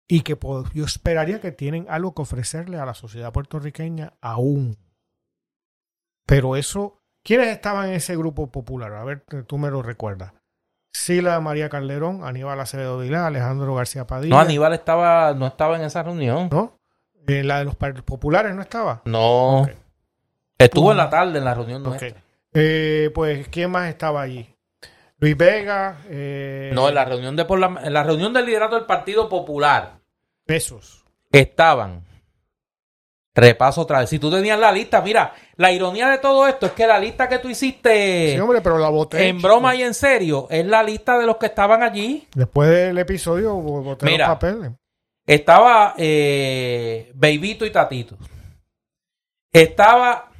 y 0.08 0.20
que 0.20 0.38
yo 0.74 0.84
esperaría 0.84 1.40
que 1.40 1.52
tienen 1.52 1.86
algo 1.88 2.14
que 2.14 2.22
ofrecerle 2.22 2.78
a 2.78 2.86
la 2.86 2.94
sociedad 2.94 3.32
puertorriqueña 3.32 4.14
aún. 4.20 4.76
Pero 6.26 6.56
eso, 6.56 7.00
¿quiénes 7.22 7.48
estaban 7.48 7.88
en 7.88 7.94
ese 7.94 8.16
grupo 8.16 8.50
popular? 8.50 8.92
A 8.92 9.04
ver, 9.04 9.24
tú 9.46 9.58
me 9.58 9.70
lo 9.70 9.82
recuerdas. 9.82 10.32
Sila 10.96 11.38
María 11.40 11.68
Calderón, 11.68 12.24
Aníbal 12.24 12.58
Acevedo 12.58 12.98
Vilá, 12.98 13.26
Alejandro 13.26 13.74
García 13.74 14.06
Padilla. 14.06 14.34
No, 14.34 14.40
Aníbal 14.40 14.72
estaba, 14.72 15.34
no 15.34 15.46
estaba 15.46 15.76
en 15.76 15.82
esa 15.82 16.02
reunión. 16.02 16.48
¿No? 16.50 16.78
¿En 17.26 17.46
la 17.46 17.58
de 17.58 17.66
los 17.66 17.76
populares 17.76 18.54
no 18.54 18.62
estaba? 18.62 19.02
No. 19.04 19.68
Estuvo 20.58 20.90
en 20.90 20.96
la 20.96 21.10
tarde 21.10 21.38
en 21.38 21.44
la 21.44 21.54
reunión 21.54 21.82
nuestra. 21.82 22.14
Eh, 22.54 23.10
pues, 23.14 23.46
¿quién 23.48 23.70
más 23.70 23.90
estaba 23.90 24.22
allí? 24.22 24.48
Luis 25.18 25.36
Vega. 25.36 25.98
Eh... 26.08 26.70
No, 26.74 26.88
en 26.88 26.94
la 26.94 27.04
reunión 27.04 27.36
de 27.36 27.44
por 27.44 27.58
la, 27.58 27.78
en 27.84 27.92
la 27.92 28.02
reunión 28.02 28.32
del 28.32 28.46
liderato 28.46 28.76
del 28.76 28.86
Partido 28.86 29.28
Popular. 29.28 29.98
Esos. 30.46 31.04
Estaban. 31.30 32.05
Repaso 33.36 33.82
otra 33.82 34.00
vez. 34.00 34.08
Si 34.08 34.18
tú 34.18 34.30
tenías 34.30 34.58
la 34.58 34.72
lista, 34.72 35.02
mira, 35.02 35.34
la 35.56 35.70
ironía 35.70 36.08
de 36.08 36.16
todo 36.16 36.48
esto 36.48 36.64
es 36.64 36.72
que 36.72 36.86
la 36.86 36.98
lista 36.98 37.28
que 37.28 37.38
tú 37.38 37.50
hiciste 37.50 38.32
sí, 38.32 38.40
hombre, 38.40 38.62
pero 38.62 38.78
la 38.78 38.88
voté, 38.88 39.28
en 39.28 39.42
broma 39.42 39.74
y 39.74 39.82
en 39.82 39.92
serio 39.92 40.46
es 40.48 40.64
la 40.64 40.82
lista 40.82 41.18
de 41.18 41.26
los 41.26 41.36
que 41.36 41.44
estaban 41.44 41.82
allí. 41.82 42.26
Después 42.34 42.70
del 42.70 42.96
episodio 42.96 43.54
voté 43.54 44.06
mira, 44.06 44.28
los 44.28 44.36
papeles. 44.36 44.72
Estaba 45.26 45.94
eh, 45.98 47.12
Beibito 47.14 47.66
y 47.66 47.70
Tatito. 47.70 48.16
Estaba 49.52 50.30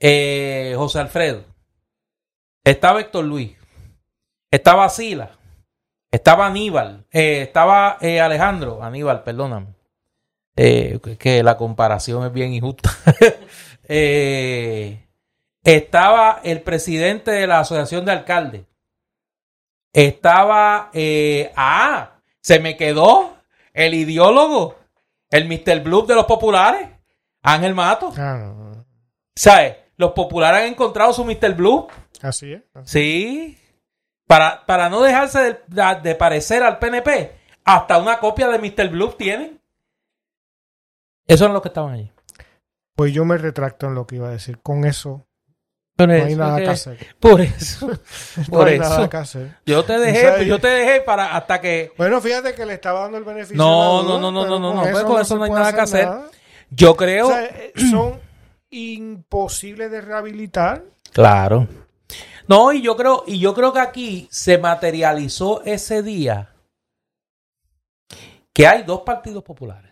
eh, 0.00 0.74
José 0.76 0.98
Alfredo. 0.98 1.44
Estaba 2.64 3.00
Héctor 3.00 3.24
Luis. 3.26 3.52
Estaba 4.50 4.88
Sila. 4.88 5.30
Estaba 6.10 6.46
Aníbal. 6.46 7.06
Eh, 7.12 7.42
estaba 7.42 7.98
eh, 8.00 8.20
Alejandro. 8.20 8.82
Aníbal, 8.82 9.22
perdóname. 9.22 9.68
Eh, 10.56 10.98
que 11.18 11.42
la 11.42 11.56
comparación 11.56 12.26
es 12.26 12.32
bien 12.32 12.52
injusta. 12.52 12.90
estaba 15.64 16.40
el 16.44 16.62
presidente 16.62 17.30
de 17.30 17.46
la 17.46 17.60
Asociación 17.60 18.04
de 18.04 18.12
Alcaldes. 18.12 18.62
Estaba. 19.92 20.90
ah, 21.56 22.12
se 22.40 22.58
me 22.58 22.76
quedó 22.76 23.36
el 23.72 23.94
ideólogo. 23.94 24.76
El 25.30 25.48
Mr. 25.48 25.80
Blue 25.82 26.06
de 26.06 26.14
los 26.14 26.26
populares. 26.26 26.88
Ángel 27.42 27.74
Mato. 27.74 28.12
Ah, 28.16 28.84
¿Sabes? 29.34 29.76
Los 29.96 30.12
populares 30.12 30.62
han 30.62 30.68
encontrado 30.68 31.12
su 31.12 31.24
Mr. 31.24 31.54
Blue. 31.54 31.88
Así 32.20 32.52
es. 32.52 32.62
Sí. 32.84 33.58
Para, 34.26 34.64
para 34.66 34.88
no 34.88 35.00
dejarse 35.02 35.60
de, 35.66 36.14
parecer 36.14 36.62
al 36.62 36.78
PNP, 36.78 37.32
hasta 37.64 37.98
una 37.98 38.18
copia 38.18 38.48
de 38.48 38.58
Mr. 38.58 38.88
Blue 38.88 39.12
tienen. 39.12 39.60
Eso 41.32 41.46
es 41.46 41.52
lo 41.52 41.62
que 41.62 41.68
estaban 41.68 41.94
allí. 41.94 42.12
Pues 42.94 43.12
yo 43.12 43.24
me 43.24 43.38
retracto 43.38 43.86
en 43.86 43.94
lo 43.94 44.06
que 44.06 44.16
iba 44.16 44.28
a 44.28 44.32
decir. 44.32 44.58
Con 44.60 44.84
eso 44.84 45.26
no 45.98 46.12
hay 46.12 46.36
nada 46.36 46.58
que, 46.58 46.68
hacer. 46.68 47.16
Por 47.18 47.40
eso. 47.40 47.90
por 48.50 48.68
eso. 48.68 48.82
Nada 48.82 49.08
que 49.08 49.16
hacer. 49.16 49.56
Yo 49.64 49.84
te 49.84 49.98
dejé, 49.98 50.46
yo 50.46 50.58
te 50.58 50.68
dejé 50.68 51.00
para 51.00 51.36
hasta 51.36 51.60
que. 51.60 51.92
Bueno, 51.96 52.20
fíjate 52.20 52.54
que 52.54 52.66
le 52.66 52.74
estaba 52.74 53.00
dando 53.00 53.18
el 53.18 53.24
beneficio. 53.24 53.56
No, 53.56 54.02
no, 54.02 54.18
no, 54.18 54.30
no, 54.30 54.44
no, 54.44 54.58
no, 54.58 54.74
no, 54.74 54.82
pues 54.82 55.04
con 55.04 55.20
eso 55.20 55.36
no 55.36 55.44
hay 55.44 55.50
nada 55.50 55.72
que 55.72 55.80
hacer. 55.80 56.08
Yo 56.70 56.96
creo. 56.96 57.28
O 57.28 57.32
eh, 57.32 57.72
son 57.90 58.20
imposibles 58.70 59.90
de 59.90 60.00
rehabilitar. 60.00 60.84
Claro. 61.12 61.68
No, 62.48 62.72
y 62.72 62.82
yo 62.82 62.96
creo, 62.96 63.24
y 63.26 63.38
yo 63.38 63.54
creo 63.54 63.72
que 63.72 63.80
aquí 63.80 64.28
se 64.30 64.58
materializó 64.58 65.62
ese 65.64 66.02
día 66.02 66.50
que 68.52 68.66
hay 68.66 68.82
dos 68.82 69.00
partidos 69.00 69.44
populares. 69.44 69.91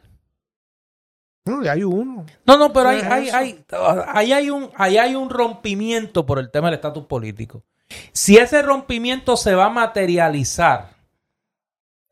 No, 1.44 1.68
hay 1.68 1.82
uno. 1.82 2.26
No, 2.46 2.58
no, 2.58 2.72
pero 2.72 2.90
hay, 2.90 3.00
hay, 3.00 3.28
hay, 3.30 3.64
ahí 4.08 4.32
hay 4.32 4.50
un, 4.50 4.70
ahí 4.76 4.98
hay 4.98 5.14
un 5.14 5.30
rompimiento 5.30 6.26
por 6.26 6.38
el 6.38 6.50
tema 6.50 6.68
del 6.68 6.74
estatus 6.74 7.06
político. 7.06 7.64
Si 8.12 8.36
ese 8.36 8.62
rompimiento 8.62 9.36
se 9.36 9.54
va 9.54 9.66
a 9.66 9.70
materializar 9.70 10.90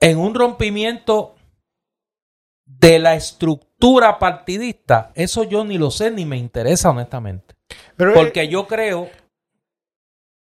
en 0.01 0.19
un 0.19 0.35
rompimiento 0.35 1.35
de 2.65 2.99
la 2.99 3.15
estructura 3.15 4.19
partidista, 4.19 5.13
eso 5.15 5.45
yo 5.45 5.65
ni 5.65 5.79
lo 5.79 5.91
sé 5.91 6.11
ni 6.11 6.25
me 6.25 6.37
interesa 6.37 6.91
honestamente. 6.91 7.55
Pero, 7.97 8.15
Porque 8.15 8.43
eh, 8.43 8.49
yo 8.49 8.67
creo 8.67 9.11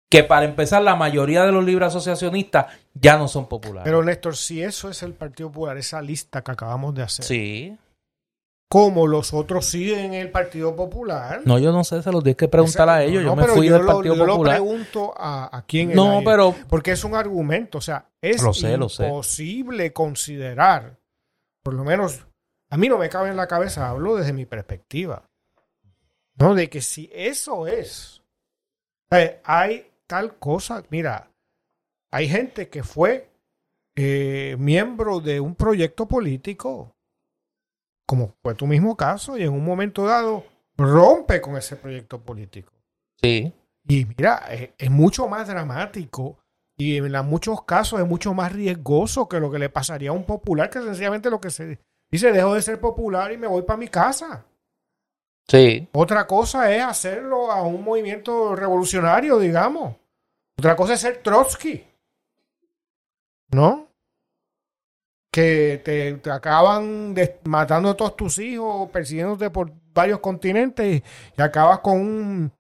que 0.08 0.22
para 0.22 0.44
empezar 0.44 0.82
la 0.82 0.96
mayoría 0.96 1.44
de 1.44 1.52
los 1.52 1.64
libros 1.64 1.88
asociacionistas 1.88 2.66
ya 2.94 3.16
no 3.16 3.26
son 3.28 3.48
populares. 3.48 3.84
Pero 3.84 4.02
Néstor, 4.04 4.36
si 4.36 4.62
eso 4.62 4.88
es 4.88 5.02
el 5.02 5.14
Partido 5.14 5.50
Popular, 5.50 5.76
esa 5.76 6.00
lista 6.00 6.42
que 6.42 6.52
acabamos 6.52 6.94
de 6.94 7.02
hacer. 7.02 7.24
Sí. 7.24 7.76
Como 8.68 9.06
los 9.06 9.32
otros 9.32 9.66
siguen 9.66 10.06
en 10.06 10.14
el 10.14 10.30
Partido 10.30 10.74
Popular. 10.74 11.42
No, 11.44 11.58
yo 11.58 11.70
no 11.70 11.84
sé, 11.84 12.02
se 12.02 12.10
los 12.10 12.22
tienes 12.24 12.36
que 12.36 12.48
preguntar 12.48 12.88
a 12.88 13.04
ellos. 13.04 13.22
yo 13.22 13.36
me 13.36 13.44
fui 13.44 13.68
del 13.68 13.86
Partido 13.86 14.16
Popular. 14.16 14.58
Yo 14.58 14.64
lo 14.64 14.70
pregunto 14.70 15.14
a, 15.16 15.56
a 15.56 15.62
quién 15.62 15.94
No, 15.94 16.20
pero. 16.24 16.54
Porque 16.68 16.92
es 16.92 17.04
un 17.04 17.14
argumento. 17.14 17.78
O 17.78 17.80
sea, 17.80 18.08
es 18.20 18.42
imposible 18.62 19.92
considerar, 19.92 20.98
por 21.62 21.74
lo 21.74 21.84
menos, 21.84 22.26
a 22.68 22.76
mí 22.76 22.88
no 22.88 22.98
me 22.98 23.08
cabe 23.08 23.30
en 23.30 23.36
la 23.36 23.46
cabeza, 23.46 23.88
hablo 23.88 24.16
desde 24.16 24.32
mi 24.32 24.46
perspectiva. 24.46 25.22
¿No? 26.34 26.54
De 26.54 26.68
que 26.68 26.80
si 26.80 27.08
eso 27.14 27.66
es. 27.68 28.20
Eh, 29.12 29.40
hay 29.44 29.90
tal 30.08 30.38
cosa. 30.38 30.82
Mira, 30.90 31.30
hay 32.10 32.28
gente 32.28 32.68
que 32.68 32.82
fue 32.82 33.30
eh, 33.94 34.56
miembro 34.58 35.20
de 35.20 35.38
un 35.40 35.54
proyecto 35.54 36.06
político, 36.06 36.95
como 38.06 38.34
fue 38.42 38.54
tu 38.54 38.66
mismo 38.66 38.96
caso, 38.96 39.36
y 39.36 39.42
en 39.42 39.52
un 39.52 39.64
momento 39.64 40.06
dado 40.06 40.44
rompe 40.76 41.40
con 41.40 41.56
ese 41.56 41.76
proyecto 41.76 42.20
político. 42.20 42.72
Sí. 43.20 43.52
Y 43.88 44.04
mira, 44.04 44.42
es, 44.78 44.90
mucho 44.90 45.28
más 45.28 45.48
dramático 45.48 46.38
y 46.76 46.96
en 46.96 47.26
muchos 47.26 47.64
casos 47.64 48.00
es 48.00 48.06
mucho 48.06 48.34
más 48.34 48.52
riesgoso 48.52 49.28
que 49.28 49.40
lo 49.40 49.50
que 49.50 49.58
le 49.58 49.68
pasaría 49.68 50.10
a 50.10 50.12
un 50.12 50.24
popular, 50.24 50.70
que 50.70 50.80
sencillamente 50.80 51.30
lo 51.30 51.40
que 51.40 51.50
se 51.50 51.78
dice, 52.10 52.32
dejo 52.32 52.54
de 52.54 52.62
ser 52.62 52.80
popular 52.80 53.32
y 53.32 53.38
me 53.38 53.46
voy 53.46 53.62
para 53.62 53.76
mi 53.76 53.88
casa. 53.88 54.44
Sí. 55.48 55.88
Otra 55.92 56.26
cosa 56.26 56.74
es 56.74 56.82
hacerlo 56.82 57.52
a 57.52 57.62
un 57.62 57.84
movimiento 57.84 58.56
revolucionario, 58.56 59.38
digamos. 59.38 59.94
Otra 60.58 60.74
cosa 60.74 60.94
es 60.94 61.00
ser 61.00 61.22
Trotsky. 61.22 61.84
¿No? 63.52 63.85
Que 65.36 65.82
te, 65.84 66.30
acaban 66.30 67.14
matando 67.44 67.90
a 67.90 67.94
todos 67.94 68.16
tus 68.16 68.38
hijos, 68.38 68.88
persiguiéndote 68.88 69.50
por 69.50 69.70
varios 69.92 70.20
continentes 70.20 71.02
y, 71.36 71.42
acabas 71.42 71.80
con 71.80 72.00
un 72.00 72.52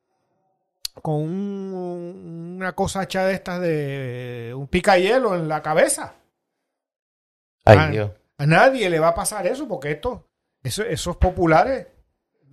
con 1.00 1.22
una 1.22 2.74
cosa 2.74 3.04
hecha 3.04 3.24
de 3.24 3.32
estas 3.32 3.62
de 3.62 4.52
un 4.54 4.68
picayelo 4.68 5.34
en 5.34 5.48
la 5.48 5.62
cabeza. 5.62 6.16
Ay, 7.64 7.92
Dios. 7.92 8.10
A 8.36 8.44
nadie 8.44 8.90
le 8.90 9.00
va 9.00 9.08
a 9.08 9.14
pasar 9.14 9.46
eso 9.46 9.66
porque 9.66 9.92
esto 9.92 10.28
eso- 10.62 10.84
esos 10.84 11.16
populares 11.16 11.86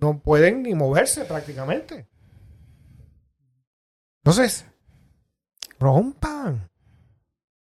no 0.00 0.20
pueden 0.20 0.62
ni 0.62 0.74
moverse 0.74 1.26
prácticamente. 1.26 2.08
Entonces, 4.22 4.64
rompan. 5.78 6.70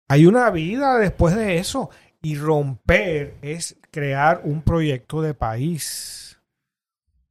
Hay 0.07 0.25
una 0.25 0.49
vida 0.51 0.97
después 0.99 1.35
de 1.35 1.57
eso. 1.57 1.89
Y 2.25 2.35
romper 2.37 3.35
es 3.43 3.77
crear 3.91 4.41
un 4.45 4.63
proyecto 4.63 5.21
de 5.21 5.35
país. 5.35 6.39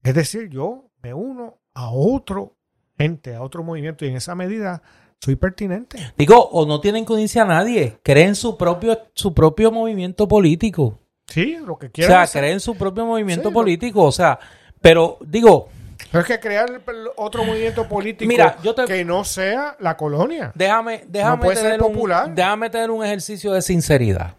Es 0.05 0.15
decir, 0.15 0.49
yo 0.51 0.85
me 1.03 1.12
uno 1.12 1.59
a 1.75 1.91
otro 1.91 2.55
ente, 2.97 3.35
a 3.35 3.43
otro 3.43 3.65
movimiento, 3.65 4.05
y 4.05 4.09
en 4.11 4.16
esa 4.16 4.37
medida 4.37 4.83
soy 5.21 5.35
pertinente. 5.35 5.99
Digo, 6.16 6.37
o 6.49 6.65
no 6.65 6.81
tienen 6.81 7.05
que 7.05 7.12
unirse 7.12 7.41
a 7.41 7.45
nadie. 7.45 7.99
Creen 8.05 8.37
su 8.37 8.57
propio, 8.57 8.97
su 9.15 9.35
propio 9.35 9.73
movimiento 9.73 10.29
político. 10.29 11.01
Sí, 11.27 11.57
lo 11.66 11.77
que 11.77 11.87
O 11.87 11.91
quieran. 11.91 12.12
sea, 12.12 12.23
hacer. 12.23 12.43
creen 12.43 12.61
su 12.61 12.77
propio 12.77 13.05
movimiento 13.05 13.49
Sí, 13.49 13.53
lo- 13.53 13.61
político. 13.61 14.05
O 14.05 14.12
sea, 14.12 14.39
pero 14.81 15.19
digo, 15.27 15.71
Pero 16.12 16.21
es 16.21 16.27
que 16.29 16.39
crear 16.39 16.71
otro 17.16 17.43
movimiento 17.43 17.89
político 17.89 18.29
Mira, 18.29 18.59
yo 18.62 18.77
te- 18.77 18.85
que 18.85 19.05
no 19.05 19.25
sea 19.25 19.77
la 19.81 19.97
colonia. 19.97 20.53
déjame, 20.55 21.05
déjame, 21.09 21.43
puede 21.43 21.57
ser 21.57 21.81
tener 21.81 21.83
un, 21.83 22.35
déjame 22.37 22.71
tener 22.71 22.91
un 22.93 23.05
ejercicio 23.05 23.53
de 23.53 23.61
sinceridad. 23.61 24.37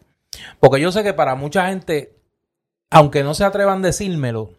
Porque 0.59 0.81
yo 0.81 0.91
sé 0.91 1.03
que 1.03 1.13
para 1.13 1.35
mucha 1.35 1.67
gente, 1.67 2.15
aunque 2.89 3.23
no 3.23 3.33
se 3.33 3.43
atrevan 3.43 3.83
a 3.83 3.87
decírmelo, 3.87 4.51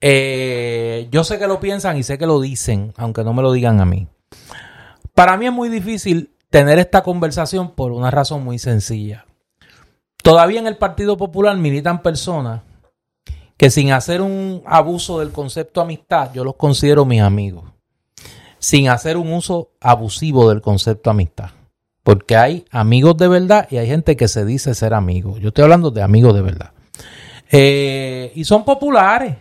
eh, 0.00 1.08
yo 1.10 1.24
sé 1.24 1.38
que 1.38 1.46
lo 1.46 1.60
piensan 1.60 1.96
y 1.96 2.02
sé 2.02 2.18
que 2.18 2.26
lo 2.26 2.40
dicen, 2.40 2.92
aunque 2.96 3.24
no 3.24 3.32
me 3.32 3.42
lo 3.42 3.52
digan 3.52 3.80
a 3.80 3.84
mí. 3.84 4.08
Para 5.14 5.36
mí 5.36 5.46
es 5.46 5.52
muy 5.52 5.68
difícil 5.68 6.30
tener 6.50 6.78
esta 6.78 7.02
conversación 7.02 7.70
por 7.70 7.92
una 7.92 8.10
razón 8.10 8.44
muy 8.44 8.58
sencilla. 8.58 9.26
Todavía 10.22 10.60
en 10.60 10.66
el 10.66 10.76
Partido 10.76 11.16
Popular 11.16 11.56
militan 11.56 12.02
personas 12.02 12.62
que 13.56 13.70
sin 13.70 13.92
hacer 13.92 14.20
un 14.20 14.62
abuso 14.66 15.20
del 15.20 15.32
concepto 15.32 15.80
amistad, 15.80 16.32
yo 16.34 16.44
los 16.44 16.56
considero 16.56 17.04
mis 17.04 17.22
amigos. 17.22 17.64
Sin 18.58 18.88
hacer 18.88 19.16
un 19.16 19.32
uso 19.32 19.70
abusivo 19.80 20.48
del 20.48 20.60
concepto 20.60 21.10
amistad. 21.10 21.50
Porque 22.06 22.36
hay 22.36 22.64
amigos 22.70 23.16
de 23.16 23.26
verdad 23.26 23.66
y 23.68 23.78
hay 23.78 23.88
gente 23.88 24.14
que 24.14 24.28
se 24.28 24.44
dice 24.44 24.76
ser 24.76 24.94
amigos. 24.94 25.40
Yo 25.40 25.48
estoy 25.48 25.64
hablando 25.64 25.90
de 25.90 26.02
amigos 26.02 26.36
de 26.36 26.40
verdad. 26.40 26.70
Eh, 27.50 28.30
y 28.36 28.44
son 28.44 28.64
populares. 28.64 29.34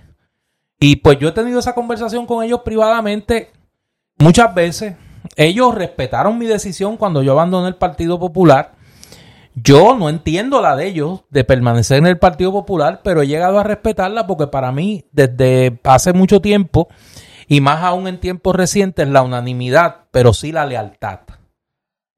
Y 0.79 0.95
pues 0.95 1.19
yo 1.19 1.27
he 1.27 1.31
tenido 1.31 1.59
esa 1.59 1.75
conversación 1.75 2.25
con 2.25 2.43
ellos 2.43 2.61
privadamente 2.65 3.51
muchas 4.17 4.55
veces. 4.55 4.95
Ellos 5.35 5.75
respetaron 5.75 6.39
mi 6.39 6.47
decisión 6.47 6.97
cuando 6.97 7.21
yo 7.21 7.33
abandoné 7.33 7.67
el 7.67 7.75
Partido 7.75 8.17
Popular. 8.17 8.73
Yo 9.53 9.95
no 9.95 10.09
entiendo 10.09 10.59
la 10.59 10.75
de 10.75 10.87
ellos 10.87 11.21
de 11.29 11.43
permanecer 11.43 11.99
en 11.99 12.07
el 12.07 12.17
Partido 12.17 12.51
Popular, 12.51 13.01
pero 13.03 13.21
he 13.21 13.27
llegado 13.27 13.59
a 13.59 13.63
respetarla 13.63 14.25
porque 14.25 14.47
para 14.47 14.71
mí, 14.71 15.05
desde 15.11 15.79
hace 15.83 16.13
mucho 16.13 16.41
tiempo, 16.41 16.87
y 17.47 17.61
más 17.61 17.83
aún 17.83 18.07
en 18.07 18.19
tiempos 18.19 18.55
recientes, 18.55 19.07
la 19.07 19.21
unanimidad, 19.21 19.97
pero 20.09 20.33
sí 20.33 20.51
la 20.51 20.65
lealtad, 20.65 21.19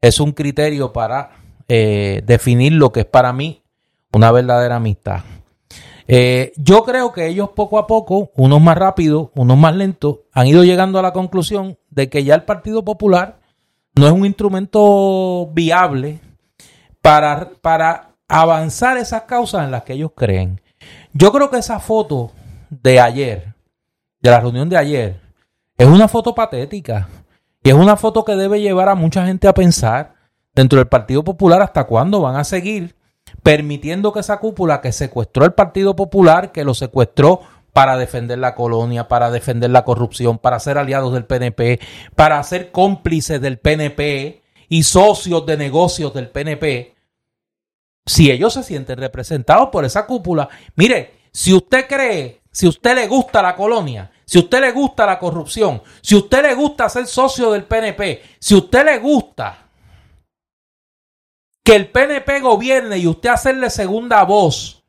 es 0.08 0.20
un 0.20 0.32
criterio 0.32 0.94
para 0.94 1.32
eh, 1.68 2.22
definir 2.26 2.74
lo 2.74 2.92
que 2.92 3.02
es 3.02 3.06
para 3.06 3.34
mí 3.34 3.62
una 4.14 4.32
verdadera 4.32 4.78
amistad. 4.78 5.22
Eh, 6.08 6.54
yo 6.56 6.84
creo 6.84 7.12
que 7.12 7.28
ellos 7.28 7.50
poco 7.50 7.78
a 7.80 7.86
poco, 7.86 8.32
unos 8.36 8.62
más 8.62 8.78
rápidos, 8.78 9.30
unos 9.36 9.58
más 9.58 9.76
lentos, 9.76 10.20
han 10.32 10.48
ido 10.48 10.64
llegando 10.64 11.00
a 11.00 11.02
la 11.02 11.12
conclusión 11.12 11.78
de 11.90 12.10
que 12.10 12.24
ya 12.24 12.36
el 12.36 12.44
Partido 12.44 12.86
Popular 12.86 13.40
no 13.96 14.08
es 14.08 14.14
un 14.14 14.26
instrumento 14.26 15.50
viable 15.52 16.22
para, 17.02 17.52
para 17.62 18.12
avanzar 18.28 18.98
esas 18.98 19.24
causas 19.24 19.66
en 19.66 19.72
las 19.72 19.84
que 19.84 19.94
ellos 19.94 20.12
creen. 20.16 20.62
Yo 21.12 21.32
creo 21.34 21.50
que 21.50 21.58
esa 21.58 21.80
foto 21.80 22.32
de 22.70 23.00
ayer, 23.00 23.54
de 24.22 24.30
la 24.30 24.40
reunión 24.40 24.70
de 24.70 24.78
ayer, 24.78 25.20
es 25.78 25.88
una 25.88 26.08
foto 26.08 26.34
patética. 26.34 27.10
Y 27.68 27.70
es 27.70 27.76
una 27.76 27.98
foto 27.98 28.24
que 28.24 28.38
debe 28.38 28.62
llevar 28.62 28.88
a 28.88 28.96
mucha 28.96 29.26
gente 29.26 29.46
a 29.46 29.54
pensar 29.54 30.14
dentro 30.56 30.80
del 30.80 30.88
Partido 30.88 31.26
Popular 31.26 31.62
hasta 31.62 31.84
cuándo 31.84 32.22
van 32.22 32.38
a 32.38 32.46
seguir 32.46 32.96
permitiendo 33.44 34.14
que 34.14 34.22
esa 34.22 34.40
cúpula 34.40 34.80
que 34.80 34.94
secuestró 34.94 35.44
el 35.44 35.52
Partido 35.52 35.94
Popular, 35.94 36.54
que 36.54 36.64
lo 36.64 36.74
secuestró 36.74 37.42
para 37.74 37.98
defender 37.98 38.40
la 38.40 38.56
colonia, 38.56 39.10
para 39.10 39.32
defender 39.32 39.70
la 39.70 39.84
corrupción, 39.84 40.38
para 40.38 40.62
ser 40.62 40.78
aliados 40.78 41.12
del 41.12 41.26
PNP, 41.26 41.82
para 42.16 42.42
ser 42.44 42.72
cómplices 42.72 43.42
del 43.42 43.60
PNP 43.60 44.42
y 44.70 44.84
socios 44.84 45.46
de 45.46 45.58
negocios 45.58 46.14
del 46.14 46.30
PNP, 46.30 46.96
si 48.06 48.32
ellos 48.32 48.54
se 48.54 48.64
sienten 48.64 48.98
representados 48.98 49.68
por 49.74 49.84
esa 49.84 50.06
cúpula, 50.06 50.48
mire, 50.78 51.16
si 51.34 51.54
usted 51.54 51.86
cree, 51.86 52.40
si 52.50 52.66
usted 52.66 52.96
le 52.96 53.08
gusta 53.08 53.42
la 53.42 53.58
colonia, 53.58 54.10
si 54.28 54.40
usted 54.40 54.60
le 54.60 54.74
gusta 54.74 55.06
la 55.06 55.18
corrupción, 55.18 55.82
si 56.02 56.14
usted 56.14 56.42
le 56.42 56.54
gusta 56.54 56.90
ser 56.90 57.08
socio 57.08 57.50
del 57.50 57.64
PNP, 57.64 58.22
si 58.38 58.56
usted 58.56 58.84
le 58.84 58.98
gusta 59.00 59.70
que 61.64 61.76
el 61.78 61.90
PNP 61.90 62.42
gobierne 62.42 62.98
y 62.98 63.08
usted 63.08 63.30
hacerle 63.30 63.70
segunda 63.70 64.24
voz 64.24 64.84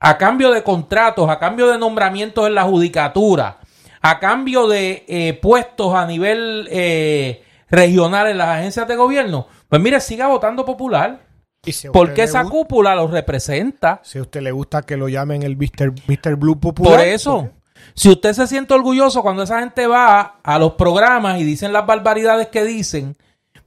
a 0.00 0.16
cambio 0.16 0.50
de 0.50 0.62
contratos, 0.62 1.28
a 1.28 1.38
cambio 1.38 1.68
de 1.68 1.78
nombramientos 1.78 2.46
en 2.46 2.54
la 2.54 2.64
judicatura, 2.64 3.60
a 4.00 4.18
cambio 4.18 4.66
de 4.66 5.04
eh, 5.08 5.38
puestos 5.42 5.94
a 5.94 6.06
nivel 6.06 6.66
eh, 6.70 7.44
regional 7.68 8.28
en 8.28 8.38
las 8.38 8.48
agencias 8.48 8.88
de 8.88 8.96
gobierno, 8.96 9.46
pues 9.68 9.82
mire, 9.82 10.00
siga 10.00 10.28
votando 10.28 10.64
popular. 10.64 11.20
Y 11.66 11.72
si 11.72 11.88
Porque 11.88 12.22
esa 12.22 12.44
cúpula 12.44 12.94
los 12.94 13.10
representa. 13.10 14.00
Si 14.04 14.18
a 14.18 14.22
usted 14.22 14.40
le 14.40 14.52
gusta 14.52 14.82
que 14.82 14.96
lo 14.96 15.08
llamen 15.08 15.42
el 15.42 15.56
Mr. 15.56 15.92
Mr. 16.06 16.36
Blue 16.36 16.58
Popular. 16.58 16.98
Por 16.98 17.06
eso, 17.06 17.50
si 17.94 18.10
usted 18.10 18.32
se 18.32 18.46
siente 18.46 18.74
orgulloso 18.74 19.22
cuando 19.22 19.42
esa 19.42 19.60
gente 19.60 19.86
va 19.86 20.36
a 20.42 20.58
los 20.58 20.72
programas 20.72 21.40
y 21.40 21.44
dicen 21.44 21.72
las 21.72 21.86
barbaridades 21.86 22.48
que 22.48 22.64
dicen, 22.64 23.16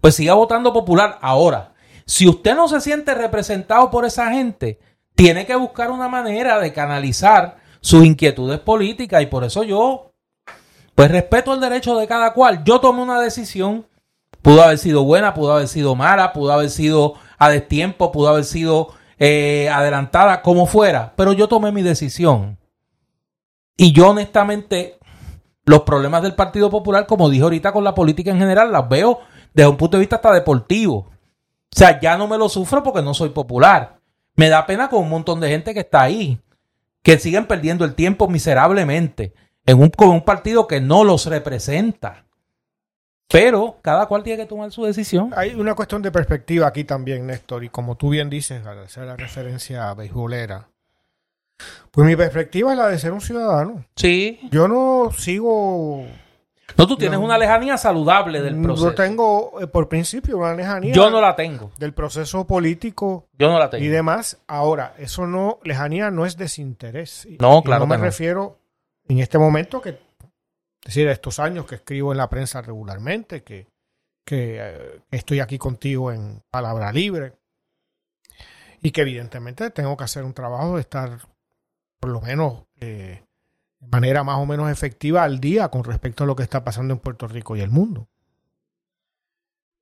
pues 0.02 0.16
siga 0.16 0.34
votando 0.34 0.74
popular. 0.74 1.18
Ahora, 1.22 1.74
si 2.06 2.28
usted 2.28 2.56
no 2.56 2.68
se 2.68 2.82
siente 2.82 3.14
representado 3.14 3.90
por 3.92 4.06
esa 4.06 4.32
gente, 4.32 4.80
tiene 5.16 5.46
que 5.46 5.56
buscar 5.56 5.92
una 5.92 6.08
manera 6.08 6.60
de 6.60 6.74
canalizar 6.74 7.58
sus 7.82 8.06
inquietudes 8.06 8.60
políticas 8.60 9.22
y 9.22 9.28
por 9.28 9.44
eso 9.44 9.64
yo, 9.64 10.14
pues 10.94 11.10
respeto 11.12 11.54
el 11.54 11.60
derecho 11.60 11.98
de 11.98 12.08
cada 12.08 12.34
cual. 12.34 12.64
Yo 12.64 12.80
tomé 12.80 13.02
una 13.02 13.20
decisión, 13.22 13.86
pudo 14.42 14.64
haber 14.64 14.78
sido 14.78 15.04
buena, 15.04 15.34
pudo 15.34 15.54
haber 15.54 15.68
sido 15.68 15.96
mala, 15.96 16.34
pudo 16.34 16.52
haber 16.52 16.70
sido 16.70 17.16
a 17.38 17.50
destiempo, 17.50 18.12
pudo 18.12 18.30
haber 18.30 18.44
sido 18.44 18.90
eh, 19.20 19.70
adelantada, 19.70 20.42
como 20.42 20.68
fuera, 20.68 21.14
pero 21.16 21.34
yo 21.34 21.48
tomé 21.48 21.72
mi 21.72 21.82
decisión. 21.82 22.57
Y 23.78 23.92
yo 23.94 24.10
honestamente, 24.10 24.98
los 25.66 25.84
problemas 25.84 26.24
del 26.24 26.34
Partido 26.34 26.70
Popular, 26.70 27.06
como 27.06 27.30
dije 27.30 27.44
ahorita 27.44 27.72
con 27.72 27.84
la 27.84 27.94
política 27.94 28.32
en 28.32 28.40
general, 28.40 28.72
las 28.72 28.90
veo 28.90 29.20
desde 29.54 29.70
un 29.70 29.78
punto 29.78 29.98
de 29.98 30.02
vista 30.02 30.16
hasta 30.18 30.34
deportivo. 30.34 30.98
O 30.98 31.10
sea, 31.78 32.00
ya 32.00 32.18
no 32.18 32.28
me 32.28 32.38
lo 32.38 32.50
sufro 32.50 32.82
porque 32.82 33.04
no 33.04 33.14
soy 33.14 33.30
popular. 33.30 34.00
Me 34.36 34.50
da 34.50 34.66
pena 34.66 34.90
con 34.90 35.04
un 35.04 35.10
montón 35.10 35.40
de 35.40 35.50
gente 35.50 35.74
que 35.74 35.82
está 35.82 36.02
ahí, 36.02 36.40
que 37.04 37.20
siguen 37.20 37.46
perdiendo 37.46 37.86
el 37.86 37.94
tiempo 37.94 38.28
miserablemente 38.28 39.34
en 39.66 39.80
un, 39.80 39.90
con 39.90 40.10
un 40.10 40.22
partido 40.22 40.68
que 40.68 40.82
no 40.82 41.04
los 41.04 41.28
representa. 41.28 42.26
Pero 43.30 43.78
cada 43.82 44.06
cual 44.06 44.24
tiene 44.24 44.42
que 44.42 44.48
tomar 44.48 44.72
su 44.72 44.86
decisión. 44.86 45.34
Hay 45.36 45.54
una 45.54 45.76
cuestión 45.76 46.02
de 46.02 46.12
perspectiva 46.12 46.66
aquí 46.66 46.86
también, 46.86 47.28
Néstor, 47.28 47.64
y 47.64 47.70
como 47.70 47.98
tú 47.98 48.10
bien 48.10 48.30
dices, 48.30 48.66
al 48.66 48.80
hacer 48.80 49.06
la 49.06 49.18
referencia 49.18 49.90
a 49.90 49.94
beisbolera, 49.94 50.70
pues 51.92 52.06
mi 52.08 52.16
perspectiva 52.16 52.72
es 52.72 52.78
la 52.78 52.88
de 52.88 53.00
ser 53.00 53.12
un 53.12 53.22
ciudadano. 53.22 53.86
Sí. 53.96 54.40
Yo 54.52 54.68
no 54.68 55.12
sigo, 55.18 56.06
No, 56.78 56.86
tú 56.88 56.96
tienes 56.98 57.18
No. 57.20 57.26
una 57.26 57.38
lejanía 57.38 57.78
saludable 57.78 58.42
del 58.42 58.62
proceso. 58.62 58.88
no 58.88 58.94
tengo 58.96 59.60
eh, 59.62 59.68
por 59.68 59.90
principio 59.90 60.38
una 60.38 60.54
lejanía 60.54 60.94
Yo 60.94 61.10
no 61.10 61.20
la 61.22 61.36
tengo. 61.36 61.72
del 61.80 61.94
proceso 61.94 62.46
político 62.46 63.28
Yo 63.40 63.50
no 63.50 63.58
la 63.58 63.70
tengo. 63.70 63.84
y 63.84 63.88
demás. 63.88 64.38
Ahora, 64.48 64.94
eso 65.00 65.26
no, 65.26 65.60
lejanía 65.64 66.12
no 66.12 66.26
es 66.26 66.38
desinterés. 66.38 67.28
No, 67.40 67.60
y 67.60 67.64
claro 67.64 67.82
No 67.82 67.88
me 67.88 67.98
refiero 67.98 68.60
en 69.08 69.20
este 69.20 69.38
momento 69.40 69.82
que, 69.82 69.90
es 69.92 69.98
decir, 70.86 71.08
estos 71.08 71.40
años 71.40 71.66
que 71.66 71.76
escribo 71.76 72.12
en 72.12 72.18
la 72.20 72.30
prensa 72.30 72.62
regularmente, 72.62 73.42
que, 73.42 73.66
que 74.26 74.58
eh, 74.62 75.02
estoy 75.10 75.40
aquí 75.40 75.58
contigo 75.58 76.12
en 76.12 76.44
Palabra 76.52 76.92
Libre 76.92 77.34
y 78.82 78.92
que 78.92 79.02
evidentemente 79.02 79.70
tengo 79.72 79.98
que 79.98 80.04
hacer 80.04 80.24
un 80.24 80.34
trabajo 80.34 80.76
de 80.76 80.82
estar 80.82 81.18
por 82.00 82.12
lo 82.12 82.22
menos 82.22 82.66
eh, 82.80 83.24
de 83.80 83.88
manera 83.88 84.24
más 84.24 84.38
o 84.38 84.46
menos 84.46 84.72
efectiva 84.72 85.24
al 85.24 85.40
día 85.40 85.70
con 85.70 85.84
respecto 85.84 86.24
a 86.24 86.28
lo 86.28 86.36
que 86.36 86.44
está 86.44 86.64
pasando 86.64 86.94
en 86.94 87.00
Puerto 87.00 87.28
Rico 87.28 87.56
y 87.56 87.62
el 87.62 87.70
mundo. 87.70 88.08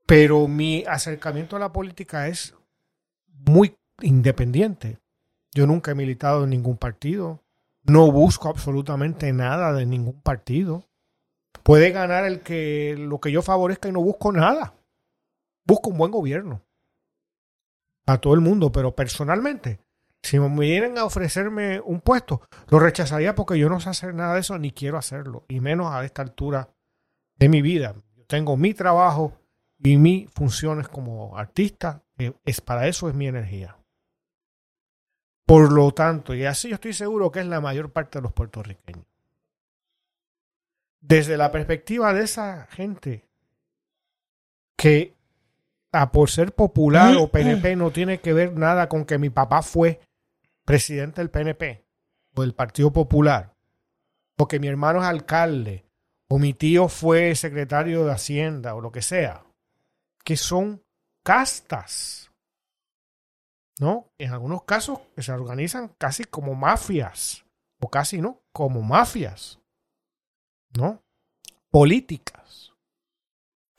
Pero 0.05 0.47
mi 0.47 0.83
acercamiento 0.87 1.55
a 1.55 1.59
la 1.59 1.71
política 1.71 2.27
es 2.27 2.55
muy 3.27 3.75
independiente. 4.01 4.99
Yo 5.53 5.65
nunca 5.65 5.91
he 5.91 5.95
militado 5.95 6.43
en 6.43 6.51
ningún 6.51 6.77
partido. 6.77 7.43
No 7.83 8.11
busco 8.11 8.49
absolutamente 8.49 9.31
nada 9.31 9.73
de 9.73 9.85
ningún 9.85 10.21
partido. 10.21 10.87
Puede 11.63 11.91
ganar 11.91 12.25
el 12.25 12.41
que 12.41 12.95
lo 12.97 13.19
que 13.19 13.31
yo 13.31 13.41
favorezca 13.41 13.89
y 13.89 13.91
no 13.91 14.01
busco 14.01 14.31
nada. 14.31 14.75
Busco 15.65 15.89
un 15.89 15.97
buen 15.97 16.11
gobierno. 16.11 16.61
A 18.05 18.19
todo 18.19 18.35
el 18.35 18.41
mundo, 18.41 18.71
pero 18.71 18.95
personalmente 18.95 19.79
Si 20.25 20.39
me 20.39 20.49
vienen 20.49 20.97
a 20.97 21.05
ofrecerme 21.05 21.79
un 21.81 22.01
puesto, 22.01 22.41
lo 22.69 22.79
rechazaría 22.79 23.35
porque 23.35 23.59
yo 23.59 23.69
no 23.69 23.79
sé 23.79 23.89
hacer 23.89 24.15
nada 24.15 24.33
de 24.33 24.39
eso 24.39 24.57
ni 24.57 24.71
quiero 24.71 24.97
hacerlo, 24.97 25.45
y 25.47 25.59
menos 25.59 25.93
a 25.93 26.03
esta 26.03 26.23
altura 26.23 26.67
de 27.35 27.47
mi 27.47 27.61
vida. 27.61 27.93
Yo 28.15 28.25
tengo 28.25 28.57
mi 28.57 28.73
trabajo 28.73 29.33
y 29.77 29.97
mis 29.97 30.27
funciones 30.31 30.87
como 30.87 31.37
artista, 31.37 32.01
es 32.43 32.59
para 32.59 32.87
eso 32.87 33.07
es 33.07 33.13
mi 33.13 33.27
energía. 33.27 33.77
Por 35.45 35.71
lo 35.71 35.91
tanto, 35.91 36.33
y 36.33 36.43
así 36.45 36.69
yo 36.69 36.75
estoy 36.75 36.93
seguro 36.93 37.31
que 37.31 37.41
es 37.41 37.45
la 37.45 37.61
mayor 37.61 37.91
parte 37.91 38.17
de 38.17 38.23
los 38.23 38.33
puertorriqueños. 38.33 39.05
Desde 41.01 41.37
la 41.37 41.51
perspectiva 41.51 42.13
de 42.13 42.23
esa 42.23 42.65
gente 42.71 43.27
que 44.75 45.13
a 45.91 46.11
por 46.11 46.31
ser 46.31 46.51
popular 46.51 47.15
o 47.15 47.27
PNP 47.27 47.75
no 47.75 47.91
tiene 47.91 48.19
que 48.21 48.33
ver 48.33 48.57
nada 48.57 48.89
con 48.89 49.05
que 49.05 49.19
mi 49.19 49.29
papá 49.29 49.61
fue 49.61 49.99
presidente 50.65 51.21
del 51.21 51.29
PNP 51.29 51.85
o 52.35 52.41
del 52.41 52.53
Partido 52.53 52.91
Popular, 52.91 53.55
o 54.37 54.47
que 54.47 54.59
mi 54.59 54.67
hermano 54.67 54.99
es 54.99 55.05
alcalde, 55.05 55.85
o 56.27 56.39
mi 56.39 56.53
tío 56.53 56.89
fue 56.89 57.35
secretario 57.35 58.05
de 58.05 58.11
Hacienda, 58.11 58.75
o 58.75 58.81
lo 58.81 58.91
que 58.91 59.01
sea, 59.01 59.45
que 60.23 60.35
son 60.35 60.83
castas, 61.23 62.31
¿no? 63.79 64.11
En 64.17 64.31
algunos 64.31 64.63
casos 64.63 64.99
que 65.15 65.21
se 65.21 65.31
organizan 65.31 65.89
casi 65.97 66.25
como 66.25 66.55
mafias, 66.55 67.45
o 67.79 67.89
casi 67.89 68.19
no, 68.19 68.41
como 68.51 68.81
mafias, 68.81 69.59
¿no? 70.75 71.03
Políticas, 71.69 72.73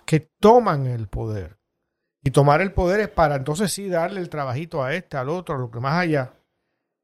que 0.04 0.20
toman 0.20 0.86
el 0.86 1.08
poder. 1.08 1.58
Y 2.22 2.30
tomar 2.30 2.60
el 2.60 2.72
poder 2.72 3.00
es 3.00 3.08
para 3.08 3.36
entonces 3.36 3.72
sí 3.72 3.88
darle 3.88 4.20
el 4.20 4.28
trabajito 4.28 4.82
a 4.82 4.94
este, 4.94 5.16
al 5.16 5.28
otro, 5.28 5.54
a 5.54 5.58
lo 5.58 5.70
que 5.70 5.80
más 5.80 5.94
allá. 5.94 6.35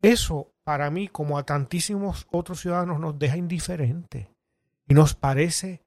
Eso, 0.03 0.53
para 0.65 0.91
mí, 0.91 1.09
como 1.09 1.39
a 1.39 1.45
tantísimos 1.45 2.27
otros 2.31 2.61
ciudadanos, 2.61 2.99
nos 2.99 3.19
deja 3.19 3.37
indiferente 3.37 4.35
y 4.89 4.95
nos 4.95 5.15
parece 5.15 5.85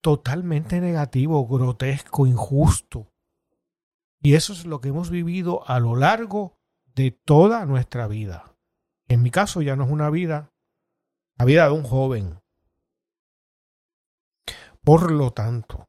totalmente 0.00 0.80
negativo, 0.80 1.46
grotesco, 1.46 2.26
injusto. 2.26 3.12
Y 4.20 4.34
eso 4.34 4.52
es 4.52 4.64
lo 4.64 4.80
que 4.80 4.88
hemos 4.88 5.10
vivido 5.10 5.68
a 5.68 5.80
lo 5.80 5.96
largo 5.96 6.56
de 6.94 7.10
toda 7.10 7.66
nuestra 7.66 8.06
vida. 8.06 8.56
En 9.08 9.22
mi 9.22 9.30
caso 9.30 9.60
ya 9.60 9.74
no 9.74 9.84
es 9.84 9.90
una 9.90 10.10
vida, 10.10 10.52
la 11.36 11.44
vida 11.44 11.66
de 11.66 11.72
un 11.72 11.82
joven. 11.82 12.40
Por 14.84 15.10
lo 15.10 15.32
tanto, 15.32 15.88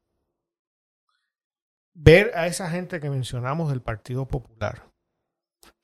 ver 1.93 2.31
a 2.35 2.47
esa 2.47 2.69
gente 2.69 2.99
que 2.99 3.09
mencionamos 3.09 3.69
del 3.69 3.81
Partido 3.81 4.27
Popular, 4.27 4.88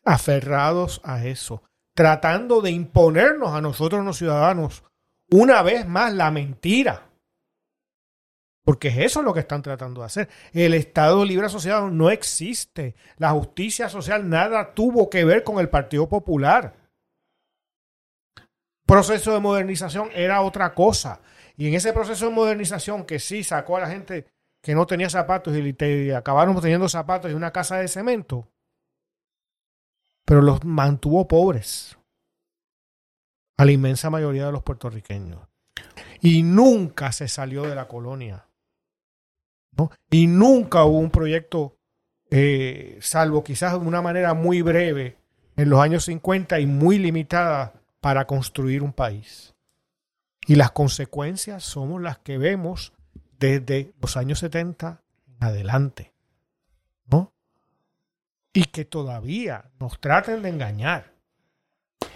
aferrados 0.05 1.01
a 1.03 1.25
eso, 1.25 1.63
tratando 1.93 2.61
de 2.61 2.71
imponernos 2.71 3.53
a 3.53 3.61
nosotros 3.61 4.05
los 4.05 4.17
ciudadanos 4.17 4.83
una 5.31 5.61
vez 5.63 5.87
más 5.87 6.13
la 6.13 6.31
mentira. 6.31 7.09
Porque 8.63 8.87
es 8.87 8.97
eso 8.97 9.21
lo 9.21 9.33
que 9.33 9.41
están 9.41 9.61
tratando 9.61 10.01
de 10.01 10.07
hacer. 10.07 10.29
El 10.51 10.73
Estado 10.73 11.23
Libre 11.23 11.45
Asociado 11.45 11.89
no 11.91 12.09
existe. 12.09 12.95
La 13.17 13.31
justicia 13.31 13.89
social 13.89 14.27
nada 14.27 14.73
tuvo 14.73 15.09
que 15.09 15.23
ver 15.23 15.43
con 15.43 15.59
el 15.59 15.69
Partido 15.69 16.09
Popular. 16.09 16.75
Proceso 18.87 19.33
de 19.33 19.39
modernización 19.39 20.09
era 20.13 20.41
otra 20.41 20.73
cosa. 20.73 21.21
Y 21.57 21.67
en 21.67 21.75
ese 21.75 21.93
proceso 21.93 22.25
de 22.25 22.31
modernización 22.31 23.05
que 23.05 23.19
sí 23.19 23.43
sacó 23.43 23.77
a 23.77 23.81
la 23.81 23.87
gente 23.87 24.27
que 24.61 24.73
no 24.73 24.87
tenía 24.87 25.11
zapatos 25.11 25.55
y 25.55 25.73
te 25.73 26.15
acabaron 26.15 26.59
teniendo 26.59 26.89
zapatos 26.89 27.31
y 27.31 27.35
una 27.35 27.51
casa 27.51 27.77
de 27.77 27.87
cemento, 27.87 28.47
pero 30.25 30.41
los 30.41 30.65
mantuvo 30.65 31.27
pobres 31.27 31.97
a 33.57 33.65
la 33.65 33.71
inmensa 33.71 34.09
mayoría 34.09 34.47
de 34.47 34.51
los 34.51 34.63
puertorriqueños. 34.63 35.47
Y 36.19 36.43
nunca 36.43 37.11
se 37.11 37.27
salió 37.27 37.63
de 37.63 37.75
la 37.75 37.87
colonia. 37.87 38.47
¿no? 39.77 39.91
Y 40.09 40.27
nunca 40.27 40.83
hubo 40.83 40.97
un 40.97 41.11
proyecto, 41.11 41.77
eh, 42.31 42.97
salvo 43.01 43.43
quizás 43.43 43.73
de 43.73 43.87
una 43.87 44.01
manera 44.01 44.33
muy 44.33 44.61
breve, 44.61 45.17
en 45.55 45.69
los 45.69 45.79
años 45.79 46.05
50 46.05 46.59
y 46.59 46.65
muy 46.65 46.97
limitada 46.97 47.73
para 48.01 48.25
construir 48.25 48.83
un 48.83 48.93
país. 48.93 49.55
Y 50.47 50.55
las 50.55 50.71
consecuencias 50.71 51.63
somos 51.63 52.01
las 52.01 52.19
que 52.19 52.37
vemos 52.37 52.93
desde 53.39 53.93
los 54.01 54.17
años 54.17 54.39
70 54.39 55.01
en 55.27 55.43
adelante. 55.43 56.14
Y 58.55 58.65
que 58.65 58.85
todavía 58.85 59.65
nos 59.79 59.99
traten 59.99 60.41
de 60.41 60.49
engañar. 60.49 61.13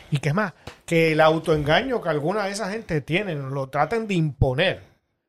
Y 0.10 0.18
que 0.18 0.34
más, 0.34 0.54
que 0.88 1.12
el 1.12 1.22
autoengaño 1.22 2.02
que 2.02 2.10
alguna 2.10 2.46
de 2.46 2.52
esa 2.52 2.72
gente 2.72 3.02
tiene 3.02 3.36
lo 3.36 3.70
traten 3.70 4.08
de 4.08 4.16
imponer. 4.16 4.82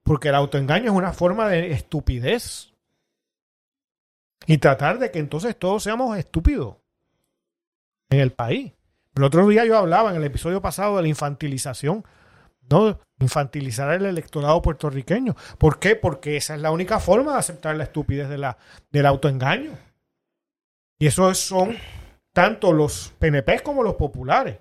Porque 0.02 0.28
el 0.28 0.36
autoengaño 0.36 0.86
es 0.86 0.96
una 0.96 1.12
forma 1.12 1.48
de 1.48 1.72
estupidez. 1.72 2.72
Y 4.46 4.56
tratar 4.56 4.98
de 4.98 5.10
que 5.10 5.18
entonces 5.18 5.54
todos 5.58 5.82
seamos 5.82 6.16
estúpidos 6.16 6.76
en 8.08 8.20
el 8.20 8.32
país. 8.32 8.72
El 9.14 9.24
otro 9.24 9.46
día 9.46 9.66
yo 9.66 9.76
hablaba 9.76 10.10
en 10.10 10.16
el 10.16 10.24
episodio 10.24 10.62
pasado 10.62 10.96
de 10.96 11.02
la 11.02 11.08
infantilización 11.08 12.06
¿no? 12.70 12.98
Infantilizar 13.18 13.92
el 13.92 14.06
electorado 14.06 14.62
puertorriqueño. 14.62 15.36
¿Por 15.58 15.78
qué? 15.78 15.96
Porque 15.96 16.36
esa 16.36 16.54
es 16.54 16.60
la 16.60 16.70
única 16.70 17.00
forma 17.00 17.32
de 17.32 17.38
aceptar 17.38 17.76
la 17.76 17.84
estupidez 17.84 18.28
de 18.28 18.38
la, 18.38 18.56
del 18.90 19.06
autoengaño. 19.06 19.72
Y 21.00 21.06
eso 21.06 21.34
son 21.34 21.76
tanto 22.32 22.72
los 22.72 23.12
PNP 23.18 23.64
como 23.64 23.82
los 23.82 23.94
populares. 23.94 24.58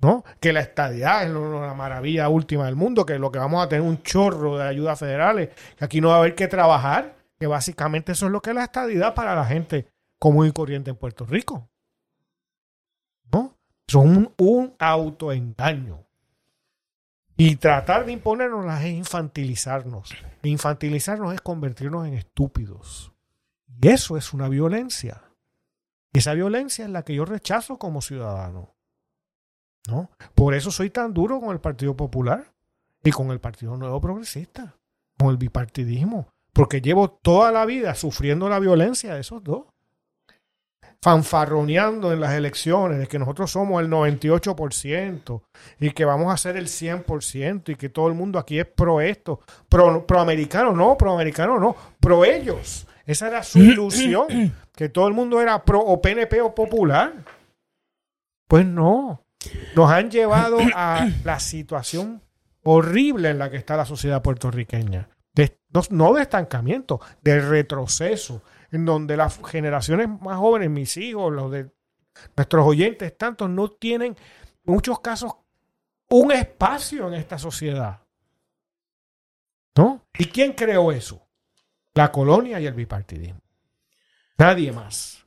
¿no? 0.00 0.22
Que 0.40 0.52
la 0.52 0.60
estadidad 0.60 1.24
es 1.24 1.30
la 1.30 1.74
maravilla 1.74 2.28
última 2.28 2.66
del 2.66 2.76
mundo, 2.76 3.04
que 3.04 3.18
lo 3.18 3.32
que 3.32 3.38
vamos 3.38 3.64
a 3.64 3.68
tener 3.68 3.82
un 3.82 4.02
chorro 4.02 4.58
de 4.58 4.68
ayudas 4.68 4.98
federales, 4.98 5.48
que 5.76 5.84
aquí 5.84 6.00
no 6.00 6.08
va 6.08 6.16
a 6.16 6.18
haber 6.18 6.34
que 6.34 6.48
trabajar, 6.48 7.16
que 7.40 7.46
básicamente 7.46 8.12
eso 8.12 8.26
es 8.26 8.32
lo 8.32 8.40
que 8.40 8.50
es 8.50 8.56
la 8.56 8.64
estadidad 8.64 9.14
para 9.14 9.34
la 9.34 9.44
gente 9.44 9.88
común 10.18 10.46
y 10.46 10.52
corriente 10.52 10.90
en 10.90 10.96
Puerto 10.96 11.24
Rico. 11.24 11.68
¿No? 13.32 13.56
Son 13.88 14.32
un 14.36 14.74
autoengaño. 14.78 16.04
Y 17.36 17.56
tratar 17.56 18.04
de 18.04 18.12
imponernos 18.12 18.66
es 18.80 18.86
infantilizarnos. 18.86 20.12
Infantilizarnos 20.42 21.32
es 21.32 21.40
convertirnos 21.40 22.06
en 22.06 22.14
estúpidos. 22.14 23.12
Y 23.80 23.88
eso 23.88 24.16
es 24.16 24.32
una 24.32 24.48
violencia. 24.48 25.22
Esa 26.18 26.34
violencia 26.34 26.84
es 26.84 26.90
la 26.90 27.04
que 27.04 27.14
yo 27.14 27.24
rechazo 27.24 27.78
como 27.78 28.02
ciudadano. 28.02 28.74
¿No? 29.86 30.10
Por 30.34 30.54
eso 30.54 30.72
soy 30.72 30.90
tan 30.90 31.14
duro 31.14 31.40
con 31.40 31.50
el 31.50 31.60
Partido 31.60 31.96
Popular 31.96 32.52
y 33.04 33.12
con 33.12 33.30
el 33.30 33.38
Partido 33.38 33.76
Nuevo 33.76 34.00
Progresista, 34.00 34.74
con 35.16 35.28
el 35.30 35.36
bipartidismo, 35.36 36.26
porque 36.52 36.80
llevo 36.80 37.08
toda 37.08 37.52
la 37.52 37.64
vida 37.64 37.94
sufriendo 37.94 38.48
la 38.48 38.58
violencia 38.58 39.14
de 39.14 39.20
esos 39.20 39.44
dos 39.44 39.66
fanfarroneando 41.00 42.12
en 42.12 42.20
las 42.20 42.32
elecciones 42.32 42.98
de 42.98 43.06
que 43.06 43.20
nosotros 43.20 43.52
somos 43.52 43.80
el 43.80 43.88
98% 43.88 45.42
y 45.78 45.92
que 45.92 46.04
vamos 46.04 46.34
a 46.34 46.36
ser 46.36 46.56
el 46.56 46.66
100% 46.66 47.68
y 47.68 47.76
que 47.76 47.88
todo 47.88 48.08
el 48.08 48.14
mundo 48.14 48.40
aquí 48.40 48.58
es 48.58 48.66
pro 48.66 49.00
esto, 49.00 49.40
pro, 49.68 50.04
pro 50.04 50.18
americano, 50.18 50.72
no, 50.72 50.98
pro 50.98 51.14
americano 51.14 51.60
no, 51.60 51.76
pro 52.00 52.24
ellos. 52.24 52.88
Esa 53.08 53.28
era 53.28 53.42
su 53.42 53.58
ilusión, 53.58 54.26
que 54.76 54.90
todo 54.90 55.08
el 55.08 55.14
mundo 55.14 55.40
era 55.40 55.64
pro 55.64 55.80
o 55.80 56.00
PNP 56.02 56.42
o 56.42 56.54
popular. 56.54 57.24
Pues 58.46 58.66
no, 58.66 59.24
nos 59.74 59.90
han 59.90 60.10
llevado 60.10 60.58
a 60.74 61.08
la 61.24 61.40
situación 61.40 62.22
horrible 62.64 63.30
en 63.30 63.38
la 63.38 63.50
que 63.50 63.56
está 63.56 63.78
la 63.78 63.86
sociedad 63.86 64.20
puertorriqueña. 64.20 65.08
no 65.88 66.12
de 66.12 66.20
estancamiento, 66.20 67.00
de 67.22 67.40
retroceso, 67.40 68.42
en 68.70 68.84
donde 68.84 69.16
las 69.16 69.40
generaciones 69.42 70.06
más 70.20 70.36
jóvenes, 70.36 70.68
mis 70.68 70.94
hijos, 70.98 71.32
los 71.32 71.50
de 71.50 71.70
nuestros 72.36 72.66
oyentes, 72.66 73.16
tantos, 73.16 73.48
no 73.48 73.70
tienen, 73.70 74.16
en 74.66 74.74
muchos 74.74 75.00
casos, 75.00 75.32
un 76.10 76.30
espacio 76.30 77.08
en 77.08 77.14
esta 77.14 77.38
sociedad. 77.38 78.00
¿No? 79.76 80.02
¿Y 80.18 80.26
quién 80.26 80.52
creó 80.52 80.92
eso? 80.92 81.27
La 81.98 82.12
colonia 82.12 82.60
y 82.60 82.66
el 82.66 82.74
bipartidismo. 82.74 83.40
Nadie 84.36 84.70
más. 84.70 85.26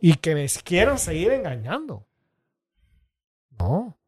Y 0.00 0.14
que 0.14 0.36
me 0.36 0.46
quieran 0.62 1.00
seguir 1.00 1.32
engañando. 1.32 2.06
No. 3.58 3.98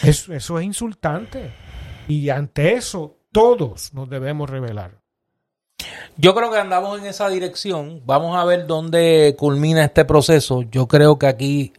Eso, 0.00 0.32
eso 0.32 0.60
es 0.60 0.64
insultante. 0.64 1.50
Y 2.06 2.30
ante 2.30 2.74
eso, 2.74 3.18
todos 3.32 3.92
nos 3.94 4.08
debemos 4.08 4.48
revelar. 4.48 5.00
Yo 6.16 6.36
creo 6.36 6.52
que 6.52 6.58
andamos 6.58 7.00
en 7.00 7.06
esa 7.06 7.28
dirección. 7.28 8.00
Vamos 8.06 8.36
a 8.36 8.44
ver 8.44 8.68
dónde 8.68 9.34
culmina 9.36 9.84
este 9.84 10.04
proceso. 10.04 10.62
Yo 10.70 10.86
creo 10.86 11.18
que 11.18 11.26
aquí 11.26 11.72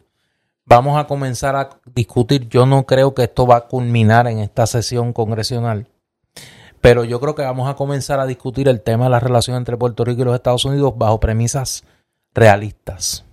vamos 0.66 1.00
a 1.00 1.08
comenzar 1.08 1.56
a 1.56 1.80
discutir. 1.96 2.50
Yo 2.50 2.66
no 2.66 2.86
creo 2.86 3.14
que 3.14 3.24
esto 3.24 3.48
va 3.48 3.56
a 3.56 3.68
culminar 3.68 4.28
en 4.28 4.40
esta 4.40 4.68
sesión 4.68 5.14
congresional. 5.14 5.88
Pero 6.82 7.04
yo 7.04 7.20
creo 7.20 7.36
que 7.36 7.42
vamos 7.42 7.70
a 7.70 7.76
comenzar 7.76 8.20
a 8.20 8.26
discutir 8.26 8.68
el 8.68 8.82
tema 8.82 9.06
de 9.06 9.12
la 9.12 9.20
relación 9.20 9.58
entre 9.58 9.78
Puerto 9.78 10.06
Rico 10.06 10.22
y 10.22 10.26
los 10.26 10.36
Estados 10.36 10.66
Unidos 10.66 10.94
bajo 10.96 11.20
premisas 11.20 11.84
realistas. 12.34 13.26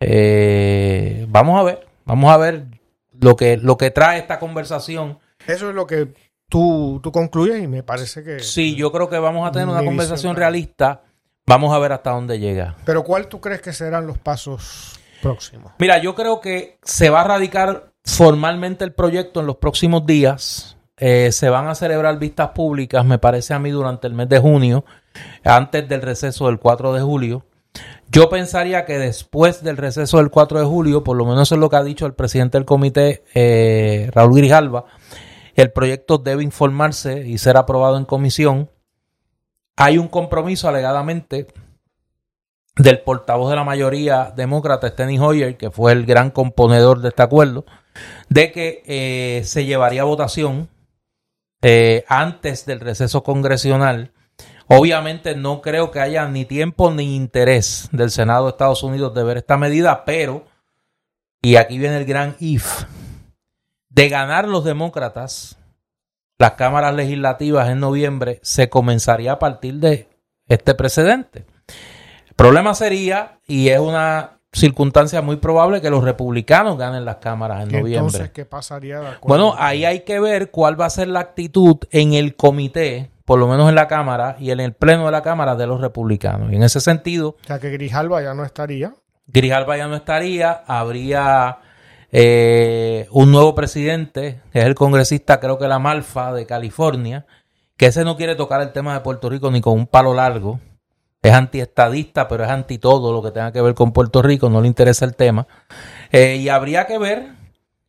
Eh, 0.00 1.26
vamos 1.28 1.60
a 1.60 1.62
ver, 1.62 1.86
vamos 2.04 2.32
a 2.32 2.36
ver 2.36 2.64
lo 3.20 3.36
que, 3.36 3.56
lo 3.56 3.76
que 3.76 3.90
trae 3.90 4.18
esta 4.18 4.38
conversación. 4.38 5.18
Eso 5.46 5.68
es 5.68 5.74
lo 5.74 5.86
que 5.86 6.12
tú, 6.48 7.00
tú 7.02 7.12
concluyes 7.12 7.62
y 7.62 7.66
me 7.66 7.82
parece 7.82 8.24
que... 8.24 8.40
Sí, 8.40 8.74
yo 8.74 8.90
creo 8.90 9.08
que 9.08 9.18
vamos 9.18 9.48
a 9.48 9.52
tener 9.52 9.68
una 9.68 9.84
conversación 9.84 10.36
realista. 10.36 11.02
Vamos 11.46 11.74
a 11.74 11.78
ver 11.78 11.92
hasta 11.92 12.10
dónde 12.10 12.38
llega. 12.38 12.76
Pero 12.84 13.04
¿cuál 13.04 13.28
tú 13.28 13.40
crees 13.40 13.60
que 13.60 13.72
serán 13.72 14.06
los 14.06 14.18
pasos 14.18 15.00
próximos? 15.22 15.72
Mira, 15.78 15.98
yo 15.98 16.14
creo 16.14 16.40
que 16.40 16.78
se 16.82 17.10
va 17.10 17.22
a 17.22 17.24
radicar 17.24 17.92
formalmente 18.04 18.84
el 18.84 18.92
proyecto 18.92 19.40
en 19.40 19.46
los 19.46 19.56
próximos 19.56 20.06
días. 20.06 20.76
Eh, 21.02 21.32
se 21.32 21.48
van 21.48 21.66
a 21.66 21.74
celebrar 21.74 22.18
vistas 22.18 22.50
públicas, 22.50 23.04
me 23.06 23.18
parece 23.18 23.54
a 23.54 23.58
mí, 23.58 23.70
durante 23.70 24.06
el 24.06 24.12
mes 24.12 24.28
de 24.28 24.38
junio, 24.38 24.84
antes 25.42 25.88
del 25.88 26.02
receso 26.02 26.46
del 26.46 26.58
4 26.58 26.92
de 26.92 27.00
julio. 27.00 27.46
Yo 28.10 28.28
pensaría 28.28 28.84
que 28.84 28.98
después 28.98 29.62
del 29.64 29.78
receso 29.78 30.18
del 30.18 30.30
4 30.30 30.60
de 30.60 30.66
julio, 30.66 31.02
por 31.02 31.16
lo 31.16 31.24
menos 31.24 31.50
es 31.52 31.58
lo 31.58 31.70
que 31.70 31.76
ha 31.76 31.82
dicho 31.82 32.04
el 32.04 32.12
presidente 32.12 32.58
del 32.58 32.66
comité, 32.66 33.24
eh, 33.34 34.10
Raúl 34.12 34.36
Grijalva, 34.36 34.84
el 35.54 35.72
proyecto 35.72 36.18
debe 36.18 36.42
informarse 36.42 37.26
y 37.26 37.38
ser 37.38 37.56
aprobado 37.56 37.96
en 37.96 38.04
comisión. 38.04 38.68
Hay 39.76 39.96
un 39.96 40.08
compromiso 40.08 40.68
alegadamente 40.68 41.46
del 42.76 43.00
portavoz 43.00 43.48
de 43.48 43.56
la 43.56 43.64
mayoría 43.64 44.34
demócrata, 44.36 44.88
Steny 44.88 45.18
Hoyer, 45.18 45.56
que 45.56 45.70
fue 45.70 45.92
el 45.92 46.04
gran 46.04 46.30
componedor 46.30 47.00
de 47.00 47.08
este 47.08 47.22
acuerdo, 47.22 47.64
de 48.28 48.52
que 48.52 48.82
eh, 48.86 49.44
se 49.44 49.64
llevaría 49.64 50.02
a 50.02 50.04
votación 50.04 50.68
eh, 51.62 52.04
antes 52.08 52.66
del 52.66 52.80
receso 52.80 53.22
congresional. 53.22 54.12
Obviamente 54.66 55.34
no 55.34 55.60
creo 55.62 55.90
que 55.90 56.00
haya 56.00 56.26
ni 56.28 56.44
tiempo 56.44 56.90
ni 56.90 57.16
interés 57.16 57.88
del 57.92 58.10
Senado 58.10 58.44
de 58.44 58.50
Estados 58.50 58.82
Unidos 58.82 59.14
de 59.14 59.24
ver 59.24 59.38
esta 59.38 59.56
medida, 59.56 60.04
pero, 60.04 60.44
y 61.42 61.56
aquí 61.56 61.78
viene 61.78 61.96
el 61.96 62.04
gran 62.04 62.36
if, 62.38 62.84
de 63.88 64.08
ganar 64.08 64.48
los 64.48 64.64
demócratas 64.64 65.60
las 66.40 66.52
cámaras 66.52 66.94
legislativas 66.94 67.68
en 67.68 67.80
noviembre, 67.80 68.40
se 68.42 68.70
comenzaría 68.70 69.32
a 69.32 69.38
partir 69.38 69.74
de 69.74 70.08
este 70.48 70.74
precedente. 70.74 71.44
El 72.26 72.34
problema 72.34 72.74
sería, 72.74 73.40
y 73.46 73.68
es 73.68 73.78
una 73.78 74.39
circunstancia 74.52 75.22
muy 75.22 75.36
probable, 75.36 75.80
que 75.80 75.90
los 75.90 76.02
republicanos 76.02 76.76
ganen 76.76 77.04
las 77.04 77.16
cámaras 77.16 77.62
en 77.62 77.70
¿Y 77.70 77.72
noviembre. 77.78 77.98
Entonces, 77.98 78.30
¿qué 78.30 78.44
pasaría 78.44 79.00
de? 79.00 79.08
Bueno, 79.22 79.54
ahí 79.58 79.84
hay 79.84 80.00
que 80.00 80.18
ver 80.20 80.50
cuál 80.50 80.80
va 80.80 80.86
a 80.86 80.90
ser 80.90 81.08
la 81.08 81.20
actitud 81.20 81.76
en 81.90 82.14
el 82.14 82.34
comité, 82.36 83.10
por 83.24 83.38
lo 83.38 83.46
menos 83.46 83.68
en 83.68 83.74
la 83.74 83.86
Cámara 83.86 84.36
y 84.38 84.50
en 84.50 84.60
el 84.60 84.72
pleno 84.72 85.06
de 85.06 85.12
la 85.12 85.22
Cámara 85.22 85.54
de 85.54 85.66
los 85.66 85.80
republicanos. 85.80 86.52
Y 86.52 86.56
en 86.56 86.62
ese 86.62 86.80
sentido, 86.80 87.36
O 87.42 87.46
sea, 87.46 87.58
que 87.58 87.70
Grijalva 87.70 88.22
ya 88.22 88.34
no 88.34 88.44
estaría. 88.44 88.94
Grijalva 89.28 89.76
ya 89.76 89.86
no 89.86 89.94
estaría, 89.94 90.50
habría 90.66 91.58
eh, 92.10 93.06
un 93.10 93.30
nuevo 93.30 93.54
presidente, 93.54 94.40
que 94.52 94.58
es 94.58 94.64
el 94.64 94.74
congresista, 94.74 95.38
creo 95.38 95.58
que 95.58 95.68
la 95.68 95.78
Malfa 95.78 96.32
de 96.32 96.46
California, 96.46 97.26
que 97.76 97.86
ese 97.86 98.04
no 98.04 98.16
quiere 98.16 98.34
tocar 98.34 98.60
el 98.60 98.72
tema 98.72 98.94
de 98.94 99.00
Puerto 99.00 99.30
Rico 99.30 99.50
ni 99.50 99.60
con 99.60 99.78
un 99.78 99.86
palo 99.86 100.12
largo. 100.12 100.58
Es 101.22 101.32
antiestadista, 101.32 102.28
pero 102.28 102.44
es 102.44 102.50
anti 102.50 102.78
todo 102.78 103.12
lo 103.12 103.22
que 103.22 103.30
tenga 103.30 103.52
que 103.52 103.60
ver 103.60 103.74
con 103.74 103.92
Puerto 103.92 104.22
Rico, 104.22 104.48
no 104.48 104.60
le 104.60 104.68
interesa 104.68 105.04
el 105.04 105.14
tema. 105.14 105.46
Eh, 106.10 106.36
y 106.36 106.48
habría 106.48 106.86
que 106.86 106.98
ver 106.98 107.28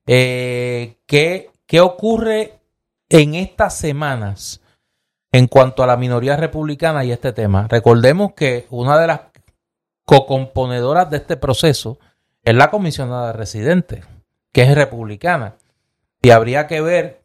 eh, 0.05 0.97
qué, 1.05 1.49
qué 1.65 1.79
ocurre 1.79 2.59
en 3.09 3.35
estas 3.35 3.77
semanas 3.77 4.61
en 5.31 5.47
cuanto 5.47 5.83
a 5.83 5.87
la 5.87 5.97
minoría 5.97 6.35
republicana 6.35 7.05
y 7.05 7.11
este 7.11 7.31
tema. 7.31 7.67
Recordemos 7.69 8.33
que 8.33 8.67
una 8.69 8.99
de 8.99 9.07
las 9.07 9.21
co-componedoras 10.05 11.09
de 11.09 11.17
este 11.17 11.37
proceso 11.37 11.99
es 12.43 12.55
la 12.55 12.69
comisionada 12.69 13.31
residente, 13.31 14.03
que 14.51 14.63
es 14.63 14.75
republicana. 14.75 15.55
Y 16.21 16.31
habría 16.31 16.67
que 16.67 16.81
ver 16.81 17.21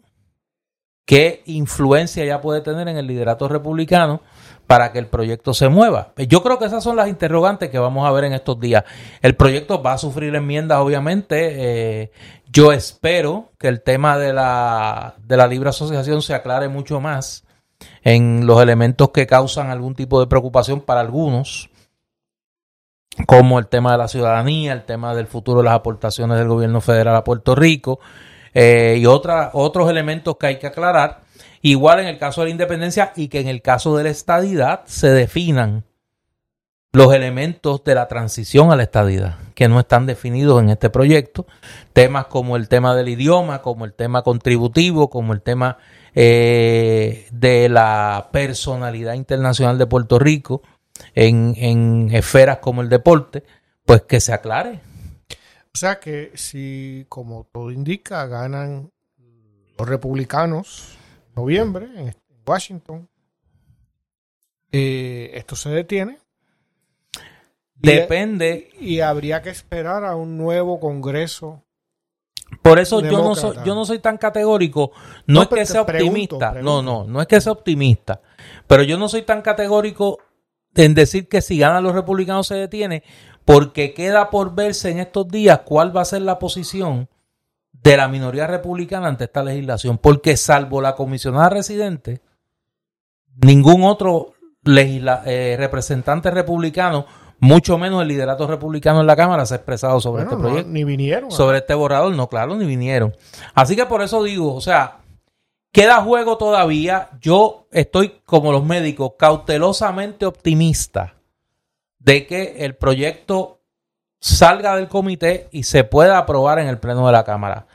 qué 1.04 1.42
influencia 1.46 2.24
ya 2.24 2.40
puede 2.40 2.60
tener 2.60 2.88
en 2.88 2.96
el 2.96 3.06
liderato 3.06 3.48
republicano 3.48 4.20
para 4.66 4.92
que 4.92 4.98
el 4.98 5.06
proyecto 5.06 5.54
se 5.54 5.68
mueva. 5.68 6.12
Yo 6.28 6.42
creo 6.42 6.58
que 6.58 6.64
esas 6.64 6.82
son 6.82 6.96
las 6.96 7.08
interrogantes 7.08 7.70
que 7.70 7.78
vamos 7.78 8.06
a 8.06 8.12
ver 8.12 8.24
en 8.24 8.32
estos 8.32 8.58
días. 8.58 8.84
El 9.22 9.36
proyecto 9.36 9.82
va 9.82 9.92
a 9.92 9.98
sufrir 9.98 10.34
enmiendas, 10.34 10.78
obviamente. 10.78 12.02
Eh, 12.02 12.10
yo 12.50 12.72
espero 12.72 13.52
que 13.58 13.68
el 13.68 13.82
tema 13.82 14.18
de 14.18 14.32
la, 14.32 15.14
de 15.18 15.36
la 15.36 15.46
libre 15.46 15.70
asociación 15.70 16.22
se 16.22 16.34
aclare 16.34 16.68
mucho 16.68 17.00
más 17.00 17.44
en 18.02 18.46
los 18.46 18.60
elementos 18.60 19.10
que 19.10 19.26
causan 19.26 19.70
algún 19.70 19.94
tipo 19.94 20.18
de 20.20 20.26
preocupación 20.26 20.80
para 20.80 21.00
algunos, 21.00 21.70
como 23.26 23.58
el 23.58 23.68
tema 23.68 23.92
de 23.92 23.98
la 23.98 24.08
ciudadanía, 24.08 24.72
el 24.72 24.84
tema 24.84 25.14
del 25.14 25.26
futuro 25.26 25.58
de 25.58 25.64
las 25.64 25.74
aportaciones 25.74 26.38
del 26.38 26.48
gobierno 26.48 26.80
federal 26.80 27.16
a 27.16 27.24
Puerto 27.24 27.54
Rico 27.54 28.00
eh, 28.52 28.96
y 28.98 29.06
otros 29.06 29.90
elementos 29.90 30.36
que 30.36 30.46
hay 30.46 30.58
que 30.58 30.66
aclarar. 30.66 31.25
Igual 31.66 31.98
en 31.98 32.06
el 32.06 32.16
caso 32.16 32.42
de 32.42 32.46
la 32.46 32.50
independencia 32.52 33.12
y 33.16 33.26
que 33.26 33.40
en 33.40 33.48
el 33.48 33.60
caso 33.60 33.96
de 33.96 34.04
la 34.04 34.10
estadidad 34.10 34.82
se 34.86 35.08
definan 35.08 35.82
los 36.92 37.12
elementos 37.12 37.82
de 37.82 37.96
la 37.96 38.06
transición 38.06 38.70
a 38.70 38.76
la 38.76 38.84
estadidad, 38.84 39.38
que 39.56 39.66
no 39.66 39.80
están 39.80 40.06
definidos 40.06 40.62
en 40.62 40.70
este 40.70 40.90
proyecto. 40.90 41.44
Temas 41.92 42.26
como 42.26 42.54
el 42.54 42.68
tema 42.68 42.94
del 42.94 43.08
idioma, 43.08 43.62
como 43.62 43.84
el 43.84 43.94
tema 43.94 44.22
contributivo, 44.22 45.10
como 45.10 45.32
el 45.32 45.42
tema 45.42 45.78
eh, 46.14 47.26
de 47.32 47.68
la 47.68 48.28
personalidad 48.30 49.14
internacional 49.14 49.76
de 49.76 49.88
Puerto 49.88 50.20
Rico 50.20 50.62
en, 51.16 52.10
esferas 52.12 52.58
como 52.58 52.80
el 52.80 52.88
deporte, 52.88 53.42
pues 53.84 54.02
que 54.02 54.20
se 54.20 54.32
aclare. 54.32 54.78
O 55.74 55.76
sea 55.76 55.98
que 55.98 56.30
si, 56.36 57.06
como 57.08 57.48
todo 57.52 57.72
indica, 57.72 58.24
ganan 58.26 58.92
los 59.76 59.88
republicanos 59.88 60.96
noviembre 61.36 61.86
en 61.94 62.14
Washington, 62.46 63.08
eh, 64.72 65.30
esto 65.34 65.54
se 65.54 65.70
detiene. 65.70 66.18
Depende. 67.74 68.70
Y 68.80 69.00
habría 69.00 69.42
que 69.42 69.50
esperar 69.50 70.04
a 70.04 70.16
un 70.16 70.38
nuevo 70.38 70.80
Congreso. 70.80 71.62
Por 72.62 72.78
eso 72.78 73.00
yo 73.00 73.22
no, 73.22 73.34
soy, 73.34 73.56
yo 73.64 73.74
no 73.74 73.84
soy 73.84 73.98
tan 73.98 74.16
categórico. 74.18 74.92
No, 75.26 75.34
No, 75.34 75.42
es 75.42 75.48
que 75.48 75.66
sea 75.66 75.84
pregunto, 75.84 76.10
optimista. 76.10 76.52
pregunto. 76.52 76.82
No, 76.82 77.04
no, 77.04 77.12
no 77.12 77.20
es 77.20 77.26
que 77.26 77.40
sea 77.40 77.52
optimista. 77.52 78.20
Pero 78.66 78.82
yo 78.82 78.96
no 78.98 79.08
soy 79.08 79.22
tan 79.22 79.42
categórico 79.42 80.18
en 80.74 80.94
decir 80.94 81.28
que 81.28 81.42
si 81.42 81.58
ganan 81.58 81.84
los 81.84 81.94
republicanos 81.94 82.46
se 82.46 82.54
detiene, 82.54 83.02
porque 83.44 83.94
queda 83.94 84.30
por 84.30 84.54
verse 84.54 84.90
en 84.90 85.00
estos 85.00 85.28
días 85.28 85.60
cuál 85.64 85.96
va 85.96 86.02
a 86.02 86.06
ser 86.06 86.22
la 86.22 86.38
posición 86.38 87.08
de 87.82 87.96
la 87.96 88.08
minoría 88.08 88.46
republicana 88.46 89.08
ante 89.08 89.24
esta 89.24 89.42
legislación. 89.44 89.98
Porque 89.98 90.36
salvo 90.36 90.80
la 90.80 90.94
comisionada 90.94 91.48
residente, 91.50 92.20
ningún 93.42 93.84
otro 93.84 94.32
legisla- 94.64 95.22
eh, 95.26 95.56
representante 95.58 96.30
republicano, 96.30 97.06
mucho 97.38 97.76
menos 97.78 98.02
el 98.02 98.08
liderato 98.08 98.46
republicano 98.46 99.00
en 99.00 99.06
la 99.06 99.14
Cámara, 99.16 99.44
se 99.46 99.54
ha 99.54 99.58
expresado 99.58 100.00
sobre 100.00 100.24
Bueno, 100.24 100.30
este 100.38 100.42
no, 100.42 100.48
proyecto 100.48 100.72
ni 100.72 100.84
vinieron. 100.84 101.30
sobre 101.30 101.58
este 101.58 101.74
borrador, 101.74 102.14
no, 102.14 102.28
claro, 102.28 102.56
ni 102.56 102.64
vinieron. 102.66 103.14
Así 103.54 103.76
que 103.76 103.86
por 103.86 104.02
eso 104.02 104.22
digo, 104.22 104.54
o 104.54 104.60
sea, 104.60 104.98
queda 105.70 106.02
juego 106.02 106.38
todavía. 106.38 107.10
Yo 107.20 107.68
estoy, 107.70 108.20
como 108.24 108.52
los 108.52 108.64
médicos, 108.64 109.12
cautelosamente 109.18 110.24
optimista 110.24 111.14
de 111.98 112.26
que 112.26 112.64
el 112.64 112.74
proyecto 112.76 113.55
salga 114.20 114.76
del 114.76 114.88
comité 114.88 115.48
y 115.52 115.64
se 115.64 115.84
pueda 115.84 116.18
aprobar 116.18 116.58
en 116.58 116.68
el 116.68 116.78
pleno 116.78 117.06
de 117.06 117.12
la 117.12 117.24
Cámara. 117.24 117.66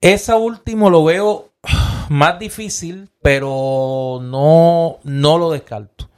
Ese 0.00 0.34
último 0.34 0.90
lo 0.90 1.04
veo 1.04 1.52
más 2.08 2.38
difícil, 2.38 3.10
pero 3.22 4.18
no, 4.22 4.98
no 5.04 5.38
lo 5.38 5.50
descarto. 5.50 6.08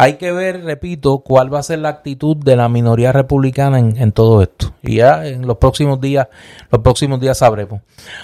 Hay 0.00 0.14
que 0.14 0.30
ver, 0.30 0.62
repito, 0.62 1.18
cuál 1.18 1.52
va 1.52 1.58
a 1.58 1.62
ser 1.64 1.80
la 1.80 1.88
actitud 1.88 2.36
de 2.36 2.54
la 2.54 2.68
minoría 2.68 3.10
republicana 3.10 3.80
en, 3.80 4.00
en 4.00 4.12
todo 4.12 4.42
esto. 4.42 4.72
Y 4.80 4.96
ya 4.96 5.26
en 5.26 5.44
los 5.44 5.56
próximos 5.56 6.00
días, 6.00 6.28
los 6.70 6.82
próximos 6.82 7.20
días 7.20 7.38
sabremos. 7.38 7.82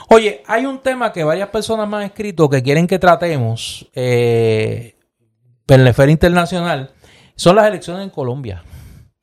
Oye, 0.09 0.45
hay 0.47 0.67
un 0.67 0.79
tema 0.79 1.13
que 1.13 1.25
varias 1.25 1.49
personas 1.49 1.89
me 1.89 1.97
han 1.97 2.03
escrito 2.05 2.49
que 2.49 2.63
quieren 2.63 2.87
que 2.87 3.01
tratemos 3.01 3.91
eh, 3.93 4.95
en 5.67 5.83
la 5.85 5.91
esfera 5.91 6.13
internacional. 6.13 6.93
Son 7.35 7.57
las 7.57 7.67
elecciones 7.67 8.05
en 8.05 8.11
Colombia. 8.11 8.63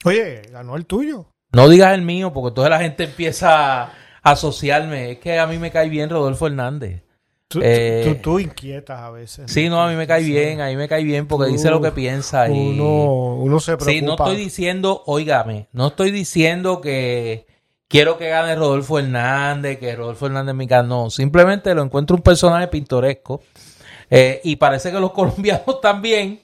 Oye, 0.05 0.41
ganó 0.51 0.75
el 0.75 0.85
tuyo. 0.85 1.25
No 1.53 1.67
digas 1.69 1.93
el 1.93 2.01
mío, 2.01 2.31
porque 2.33 2.55
toda 2.55 2.69
la 2.69 2.79
gente 2.79 3.03
empieza 3.03 3.83
a 3.83 3.91
asociarme. 4.23 5.11
Es 5.11 5.19
que 5.19 5.37
a 5.39 5.47
mí 5.47 5.57
me 5.57 5.71
cae 5.71 5.89
bien 5.89 6.09
Rodolfo 6.09 6.47
Hernández. 6.47 7.03
Tú, 7.47 7.59
Eh, 7.61 8.03
tú, 8.07 8.15
tú 8.15 8.39
inquietas 8.39 8.99
a 9.01 9.11
veces. 9.11 9.51
Sí, 9.51 9.67
no, 9.67 9.83
a 9.83 9.89
mí 9.89 9.95
me 9.95 10.07
cae 10.07 10.23
bien, 10.23 10.61
a 10.61 10.67
mí 10.67 10.77
me 10.77 10.87
cae 10.87 11.03
bien 11.03 11.27
porque 11.27 11.47
Tú- 11.47 11.51
dice 11.53 11.69
lo 11.69 11.81
que 11.81 11.91
piensa. 11.91 12.47
Y... 12.47 12.51
Uno, 12.79 13.35
uno 13.35 13.59
se 13.59 13.75
preocupa. 13.75 13.91
Sí, 13.91 14.01
no 14.01 14.11
estoy 14.13 14.35
diciendo, 14.37 15.03
óigame, 15.05 15.67
no 15.73 15.87
estoy 15.87 16.11
diciendo 16.11 16.79
que 16.79 17.45
quiero 17.89 18.17
que 18.17 18.29
gane 18.29 18.55
Rodolfo 18.55 18.99
Hernández, 18.99 19.79
que 19.79 19.93
Rodolfo 19.93 20.27
Hernández 20.27 20.55
me 20.55 20.65
gane, 20.65 20.87
no, 20.87 21.09
simplemente 21.09 21.75
lo 21.75 21.83
encuentro 21.83 22.15
un 22.15 22.21
personaje 22.21 22.69
pintoresco 22.69 23.41
eh, 24.09 24.39
y 24.45 24.55
parece 24.55 24.89
que 24.89 24.99
los 25.01 25.11
colombianos 25.13 25.81
también, 25.81 26.39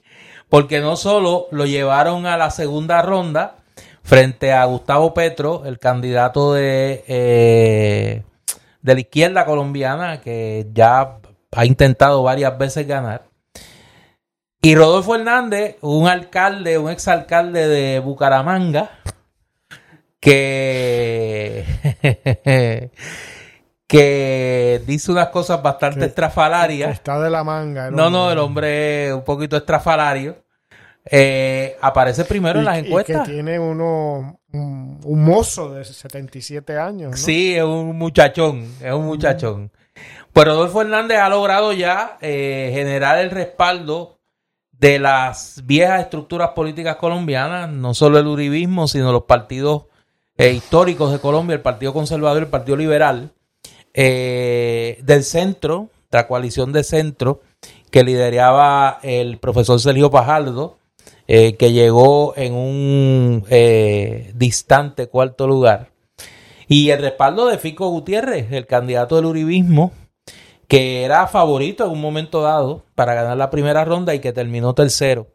porque 0.48 0.80
no 0.80 0.96
solo 0.96 1.46
lo 1.50 1.66
llevaron 1.66 2.26
a 2.26 2.36
la 2.36 2.50
segunda 2.50 3.02
ronda, 3.02 3.56
frente 4.02 4.52
a 4.52 4.64
Gustavo 4.64 5.12
Petro, 5.12 5.64
el 5.66 5.78
candidato 5.78 6.54
de, 6.54 7.04
eh, 7.08 8.22
de 8.80 8.94
la 8.94 9.00
izquierda 9.00 9.44
colombiana, 9.44 10.20
que 10.20 10.66
ya 10.72 11.18
ha 11.52 11.64
intentado 11.66 12.22
varias 12.22 12.56
veces 12.56 12.86
ganar. 12.86 13.24
Y 14.62 14.74
Rodolfo 14.74 15.14
Hernández, 15.14 15.76
un 15.82 16.08
alcalde, 16.08 16.78
un 16.78 16.90
exalcalde 16.90 17.68
de 17.68 18.00
Bucaramanga, 18.00 18.90
que, 20.20 21.64
que 23.88 24.82
dice 24.86 25.10
unas 25.10 25.28
cosas 25.30 25.62
bastante 25.62 26.04
estrafalarias. 26.04 26.92
Está 26.92 27.18
de 27.18 27.30
la 27.30 27.42
manga. 27.42 27.90
No, 27.90 28.10
no, 28.10 28.30
el 28.30 28.38
hombre 28.38 29.12
un 29.14 29.24
poquito 29.24 29.56
estrafalario. 29.56 30.36
Eh, 31.10 31.74
aparece 31.80 32.26
primero 32.26 32.58
en 32.58 32.66
las 32.66 32.78
encuestas. 32.78 33.26
que 33.26 33.32
tiene 33.32 33.58
uno, 33.58 34.40
un, 34.52 35.24
mozo 35.24 35.72
de 35.72 35.86
77 35.86 36.78
años. 36.78 37.12
¿no? 37.12 37.16
Sí, 37.16 37.56
es 37.56 37.64
un 37.64 37.96
muchachón, 37.96 38.70
es 38.82 38.92
un 38.92 39.06
muchachón. 39.06 39.72
Pues 40.34 40.46
Rodolfo 40.46 40.82
Hernández 40.82 41.18
ha 41.18 41.30
logrado 41.30 41.72
ya 41.72 42.18
eh, 42.20 42.70
generar 42.74 43.18
el 43.18 43.30
respaldo 43.30 44.20
de 44.72 44.98
las 44.98 45.62
viejas 45.64 46.02
estructuras 46.02 46.50
políticas 46.50 46.96
colombianas, 46.96 47.70
no 47.70 47.94
solo 47.94 48.18
el 48.18 48.26
uribismo, 48.26 48.86
sino 48.86 49.12
los 49.12 49.24
partidos 49.24 49.86
eh, 50.36 50.52
históricos 50.52 51.10
de 51.10 51.20
Colombia, 51.20 51.54
el 51.54 51.62
Partido 51.62 51.94
Conservador 51.94 52.42
y 52.42 52.44
el 52.44 52.50
Partido 52.50 52.76
Liberal, 52.76 53.32
eh, 54.00 55.00
del 55.02 55.24
centro, 55.24 55.88
la 56.12 56.28
coalición 56.28 56.72
de 56.72 56.84
centro, 56.84 57.40
que 57.90 58.04
lideraba 58.04 59.00
el 59.02 59.38
profesor 59.38 59.80
Sergio 59.80 60.08
Pajardo, 60.08 60.78
eh, 61.26 61.56
que 61.56 61.72
llegó 61.72 62.32
en 62.36 62.54
un 62.54 63.44
distante 64.34 65.08
cuarto 65.08 65.48
lugar. 65.48 65.90
Y 66.68 66.90
el 66.90 67.00
respaldo 67.00 67.46
de 67.46 67.58
Fico 67.58 67.88
Gutiérrez, 67.88 68.52
el 68.52 68.66
candidato 68.66 69.16
del 69.16 69.24
uribismo, 69.24 69.90
que 70.68 71.02
era 71.02 71.26
favorito 71.26 71.84
en 71.84 71.90
un 71.90 72.00
momento 72.00 72.42
dado 72.42 72.84
para 72.94 73.14
ganar 73.14 73.36
la 73.36 73.50
primera 73.50 73.84
ronda 73.84 74.14
y 74.14 74.20
que 74.20 74.32
terminó 74.32 74.74
tercero 74.74 75.26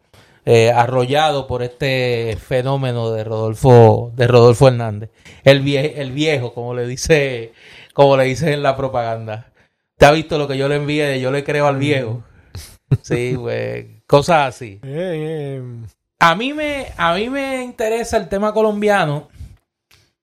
eh, 0.46 0.72
arrollado 0.72 1.48
por 1.48 1.64
este 1.64 2.38
fenómeno 2.38 3.12
de 3.12 3.24
Rodolfo, 3.24 4.12
de 4.14 4.28
Rodolfo 4.28 4.68
Hernández. 4.68 5.10
El, 5.46 5.66
el 5.68 6.12
viejo, 6.12 6.54
como 6.54 6.74
le 6.74 6.86
dice, 6.86 7.54
como 7.94 8.18
le 8.18 8.26
dice 8.26 8.54
en 8.54 8.64
la 8.64 8.76
propaganda. 8.76 9.52
¿Te 9.98 10.06
ha 10.06 10.12
visto 10.12 10.38
lo 10.38 10.48
que 10.48 10.58
yo 10.58 10.68
le 10.68 10.76
envié? 10.76 11.20
Yo 11.22 11.32
le 11.32 11.44
creo 11.44 11.68
al 11.68 11.78
viejo. 11.78 12.24
Sí, 13.02 13.36
pues, 13.38 13.86
cosas 14.08 14.56
así. 14.56 14.80
A 16.20 16.36
mí 16.36 16.54
me, 16.54 16.88
a 16.96 17.14
mí 17.16 17.30
me 17.30 17.62
interesa 17.64 18.16
el 18.16 18.30
tema 18.30 18.54
colombiano, 18.54 19.28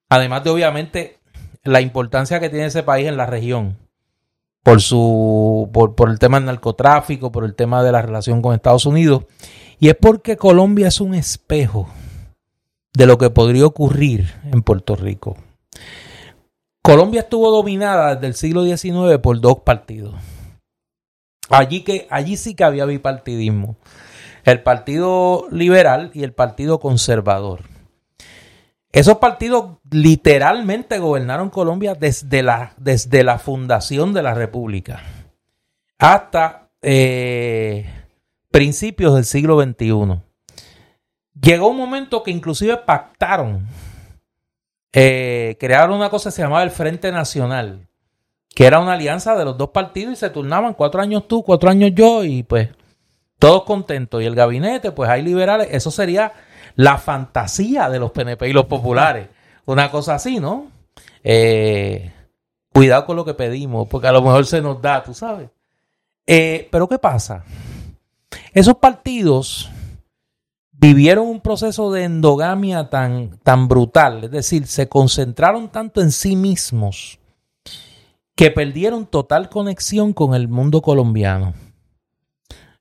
además 0.09 0.42
de 0.42 0.48
obviamente 0.48 1.18
la 1.62 1.82
importancia 1.82 2.40
que 2.40 2.48
tiene 2.48 2.64
ese 2.64 2.82
país 2.82 3.06
en 3.06 3.18
la 3.18 3.26
región 3.26 3.76
por 4.62 4.80
su 4.80 5.68
por, 5.74 5.94
por, 5.94 6.09
el 6.09 6.18
tema 6.18 6.38
del 6.38 6.47
narcotráfico, 6.47 7.30
por 7.30 7.44
el 7.44 7.55
tema 7.55 7.82
de 7.82 7.92
la 7.92 8.01
relación 8.01 8.40
con 8.40 8.55
Estados 8.55 8.86
Unidos 8.86 9.24
y 9.78 9.88
es 9.88 9.94
porque 9.94 10.38
Colombia 10.38 10.88
es 10.88 11.02
un 11.02 11.14
espejo 11.14 11.90
de 12.94 13.06
lo 13.06 13.18
que 13.18 13.30
podría 13.30 13.66
ocurrir 13.66 14.34
en 14.52 14.62
Puerto 14.62 14.97
Rico. 14.97 15.36
Colombia 16.82 17.20
estuvo 17.20 17.51
dominada 17.51 18.15
desde 18.15 18.27
el 18.27 18.35
siglo 18.35 18.65
XIX 18.65 19.19
por 19.23 19.40
dos 19.40 19.61
partidos. 19.61 20.15
Allí, 21.48 21.82
que, 21.82 22.07
allí 22.11 22.36
sí 22.36 22.55
que 22.55 22.65
había 22.65 22.85
bipartidismo. 22.85 23.77
El 24.44 24.62
Partido 24.62 25.47
Liberal 25.51 26.11
y 26.15 26.23
el 26.23 26.32
Partido 26.32 26.81
Conservador. 26.81 27.65
Esos 28.93 29.19
partidos 29.19 29.78
literalmente 29.90 30.98
gobernaron 30.98 31.51
Colombia 31.51 31.94
desde 31.94 32.43
la, 32.43 32.73
desde 32.77 33.23
la 33.23 33.39
fundación 33.39 34.12
de 34.12 34.23
la 34.23 34.35
República 34.35 35.02
hasta 36.01 36.70
eh, 36.82 37.86
principios 38.51 39.15
del 39.15 39.24
siglo 39.27 39.62
XXI. 39.62 40.20
Llegó 41.40 41.69
un 41.69 41.77
momento 41.77 42.23
que 42.23 42.31
inclusive 42.31 42.78
pactaron, 42.78 43.66
eh, 44.92 45.56
crearon 45.60 45.96
una 45.96 46.10
cosa 46.10 46.30
que 46.30 46.36
se 46.36 46.42
llamaba 46.42 46.62
el 46.62 46.70
Frente 46.70 47.12
Nacional, 47.12 47.88
que 48.54 48.66
era 48.66 48.80
una 48.80 48.94
alianza 48.94 49.36
de 49.36 49.44
los 49.44 49.56
dos 49.56 49.70
partidos 49.70 50.14
y 50.14 50.16
se 50.16 50.30
turnaban 50.30 50.74
cuatro 50.74 51.00
años 51.00 51.28
tú, 51.28 51.42
cuatro 51.42 51.70
años 51.70 51.92
yo 51.94 52.24
y 52.24 52.42
pues 52.42 52.70
todos 53.38 53.64
contentos. 53.64 54.22
Y 54.22 54.26
el 54.26 54.34
gabinete, 54.34 54.92
pues 54.92 55.10
hay 55.10 55.22
liberales, 55.22 55.68
eso 55.70 55.90
sería 55.90 56.32
la 56.76 56.98
fantasía 56.98 57.88
de 57.88 57.98
los 57.98 58.10
PNP 58.12 58.48
y 58.48 58.52
los 58.52 58.66
populares. 58.66 59.28
Una 59.66 59.90
cosa 59.90 60.14
así, 60.14 60.40
¿no? 60.40 60.68
Eh, 61.22 62.12
cuidado 62.72 63.06
con 63.06 63.16
lo 63.16 63.24
que 63.24 63.34
pedimos, 63.34 63.88
porque 63.88 64.08
a 64.08 64.12
lo 64.12 64.22
mejor 64.22 64.46
se 64.46 64.60
nos 64.60 64.80
da, 64.80 65.02
tú 65.02 65.14
sabes. 65.14 65.50
Eh, 66.26 66.68
pero 66.70 66.88
¿qué 66.88 66.98
pasa? 66.98 67.44
Esos 68.52 68.76
partidos 68.76 69.70
vivieron 70.81 71.27
un 71.27 71.40
proceso 71.40 71.93
de 71.93 72.05
endogamia 72.05 72.89
tan, 72.89 73.39
tan 73.43 73.69
brutal, 73.69 74.24
es 74.24 74.31
decir, 74.31 74.66
se 74.66 74.89
concentraron 74.89 75.69
tanto 75.69 76.01
en 76.01 76.11
sí 76.11 76.36
mismos 76.36 77.19
que 78.35 78.51
perdieron 78.51 79.05
total 79.05 79.51
conexión 79.51 80.15
con 80.15 80.35
el 80.35 80.48
mundo 80.48 80.81
colombiano, 80.81 81.52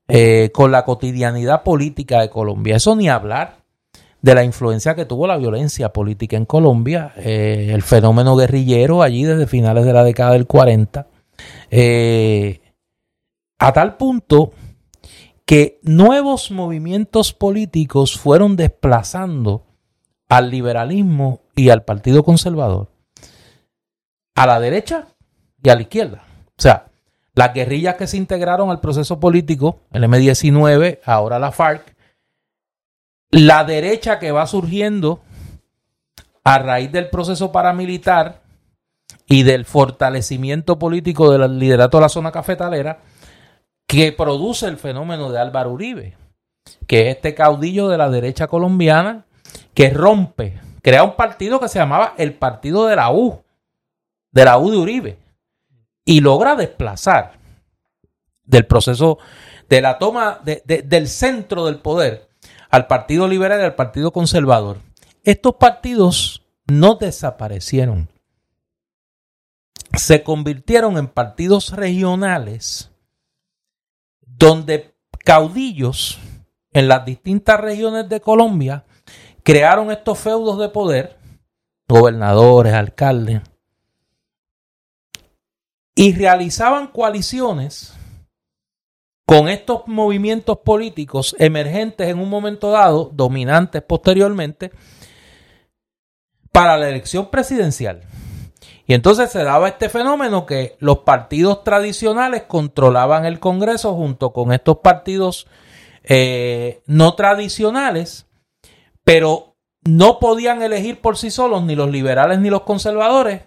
eh, 0.08 0.50
con 0.54 0.72
la 0.72 0.86
cotidianidad 0.86 1.64
política 1.64 2.22
de 2.22 2.30
Colombia. 2.30 2.78
Eso 2.78 2.96
ni 2.96 3.10
hablar 3.10 3.58
de 4.22 4.34
la 4.34 4.46
influencia 4.46 4.96
que 4.96 5.06
tuvo 5.06 5.28
la 5.28 5.36
violencia 5.36 5.92
política 5.92 6.38
en 6.38 6.46
Colombia, 6.46 7.14
eh, 7.18 7.72
el 7.74 7.82
fenómeno 7.82 8.38
guerrillero 8.38 9.04
allí 9.04 9.26
desde 9.26 9.46
finales 9.46 9.84
de 9.84 9.92
la 9.92 10.06
década 10.06 10.32
del 10.32 10.48
40, 10.48 11.08
eh, 11.70 12.62
a 13.60 13.74
tal 13.74 13.98
punto 13.98 14.54
que 15.50 15.80
nuevos 15.82 16.52
movimientos 16.52 17.34
políticos 17.34 18.20
fueron 18.20 18.56
desplazando 18.56 19.66
al 20.30 20.52
liberalismo 20.52 21.42
y 21.56 21.72
al 21.72 21.84
Partido 21.84 22.22
Conservador 22.24 22.92
a 24.36 24.46
la 24.46 24.60
derecha 24.60 25.08
y 25.64 25.70
a 25.70 25.76
la 25.76 25.82
izquierda. 25.82 26.24
O 26.50 26.62
sea, 26.62 26.92
las 27.34 27.52
guerrillas 27.56 27.96
que 27.96 28.06
se 28.06 28.18
integraron 28.18 28.70
al 28.70 28.80
proceso 28.80 29.20
político, 29.20 29.80
el 29.92 30.04
M-19, 30.04 31.00
ahora 31.04 31.40
la 31.40 31.52
FARC, 31.52 31.96
la 33.32 33.64
derecha 33.64 34.20
que 34.20 34.32
va 34.32 34.46
surgiendo 34.46 35.20
a 36.44 36.60
raíz 36.60 36.92
del 36.92 37.10
proceso 37.10 37.52
paramilitar 37.52 38.44
y 39.26 39.42
del 39.42 39.66
fortalecimiento 39.66 40.78
político 40.78 41.32
del 41.32 41.58
liderato 41.58 41.98
de 41.98 42.02
la 42.02 42.10
zona 42.10 42.32
cafetalera, 42.32 43.00
que 43.90 44.11
produce 44.11 44.68
el 44.68 44.78
fenómeno 44.78 45.32
de 45.32 45.40
Álvaro 45.40 45.72
Uribe, 45.72 46.16
que 46.86 47.10
es 47.10 47.16
este 47.16 47.34
caudillo 47.34 47.88
de 47.88 47.98
la 47.98 48.07
derecha 48.07 48.45
colombiana 48.45 49.26
que 49.74 49.90
rompe, 49.90 50.61
crea 50.84 51.03
un 51.03 51.16
partido 51.16 51.60
que 51.60 51.70
se 51.70 51.80
llamaba 51.80 52.14
el 52.20 52.36
Partido 52.36 52.86
de 52.86 52.95
la 52.95 53.11
U, 53.11 53.41
de 54.32 54.45
la 54.45 54.60
U 54.60 54.70
de 54.70 54.78
Uribe, 54.78 55.18
y 56.06 56.22
logra 56.22 56.56
desplazar 56.56 57.40
del 58.44 58.68
proceso 58.68 59.18
de 59.68 59.82
la 59.82 59.98
toma 59.98 60.40
del 60.44 61.07
centro 61.07 61.66
del 61.66 61.80
poder 61.80 62.30
al 62.70 62.86
Partido 62.86 63.28
Liberal 63.28 63.60
y 63.60 63.64
al 63.64 63.74
Partido 63.74 64.11
Conservador. 64.11 64.78
Estos 65.24 65.56
partidos 65.56 66.44
no 66.68 66.94
desaparecieron. 66.94 68.07
Se 69.98 70.22
convirtieron 70.22 70.99
en 70.99 71.07
partidos 71.07 71.72
regionales 71.72 72.91
donde 74.40 74.95
caudillos 75.26 76.18
en 76.72 76.88
las 76.88 77.06
distintas 77.06 77.60
regiones 77.60 78.07
de 78.07 78.22
Colombia 78.22 78.86
crearon 79.44 79.91
estos 79.91 80.18
feudos 80.18 80.57
de 80.60 80.70
poder, 80.70 81.18
gobernadores, 81.88 82.74
alcaldes, 82.74 83.41
y 85.94 86.14
realizaban 86.14 86.88
coaliciones 86.88 87.94
con 89.26 89.49
estos 89.49 89.86
movimientos 89.88 90.60
políticos 90.60 91.36
emergentes 91.38 92.07
en 92.07 92.20
un 92.20 92.30
momento 92.30 92.72
dado, 92.72 93.11
dominantes 93.14 93.84
posteriormente, 93.84 94.72
para 96.53 96.78
la 96.78 96.90
elección 96.90 97.30
presidencial. 97.30 98.09
Y 98.90 98.95
entonces 98.95 99.30
se 99.30 99.44
daba 99.44 99.68
este 99.68 99.88
fenómeno 99.88 100.48
que 100.48 100.76
los 100.80 101.02
partidos 101.02 101.64
tradicionales 101.64 102.45
controlaban 102.48 103.24
el 103.24 103.40
Congreso 103.40 103.94
junto 103.94 104.34
con 104.34 104.52
estos 104.52 104.80
partidos 104.80 105.45
eh, 106.02 106.82
no 106.88 107.14
tradicionales, 107.14 108.26
pero 109.03 109.53
no 109.84 110.18
podían 110.18 110.64
elegir 110.64 111.02
por 111.02 111.18
sí 111.18 111.30
solos 111.30 111.61
ni 111.61 111.76
los 111.76 111.91
liberales 111.91 112.40
ni 112.40 112.49
los 112.49 112.64
conservadores 112.64 113.44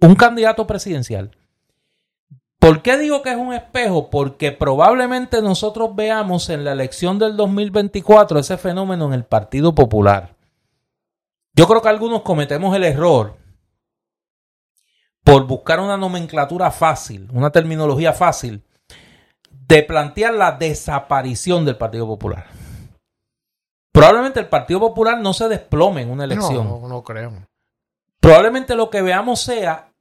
un 0.00 0.14
candidato 0.14 0.66
presidencial. 0.66 1.32
¿Por 2.58 2.80
qué 2.80 2.96
digo 2.96 3.20
que 3.20 3.32
es 3.32 3.36
un 3.36 3.52
espejo? 3.52 4.08
Porque 4.08 4.52
probablemente 4.52 5.42
nosotros 5.42 5.94
veamos 5.94 6.48
en 6.48 6.64
la 6.64 6.72
elección 6.72 7.18
del 7.18 7.36
2024 7.36 8.38
ese 8.38 8.56
fenómeno 8.56 9.04
en 9.04 9.12
el 9.12 9.24
Partido 9.24 9.74
Popular. 9.74 10.34
yo 11.54 11.68
creo 11.68 11.82
que 11.82 11.90
algunos 11.90 12.22
cometemos 12.22 12.74
el 12.74 12.84
error 12.84 13.41
por 15.24 15.46
buscar 15.46 15.80
una 15.80 15.96
nomenclatura 15.96 16.70
fácil, 16.70 17.28
una 17.32 17.50
terminología 17.50 18.12
fácil, 18.12 18.62
de 19.50 19.82
plantear 19.82 20.34
la 20.34 20.52
desaparición 20.52 21.64
del 21.64 21.76
Partido 21.76 22.06
Popular. 22.06 22.46
Probablemente 23.92 24.40
el 24.40 24.48
Partido 24.48 24.80
Popular 24.80 25.20
no 25.20 25.32
se 25.32 25.48
desplome 25.48 26.02
en 26.02 26.10
una 26.10 26.24
elección. 26.24 26.66
No, 26.66 26.80
no, 26.80 26.88
no 26.88 27.02
creo. 27.02 27.32
Probablemente 28.20 28.74
lo 28.74 28.90
que 28.90 29.02
veamos 29.02 29.40
sea 29.40 29.92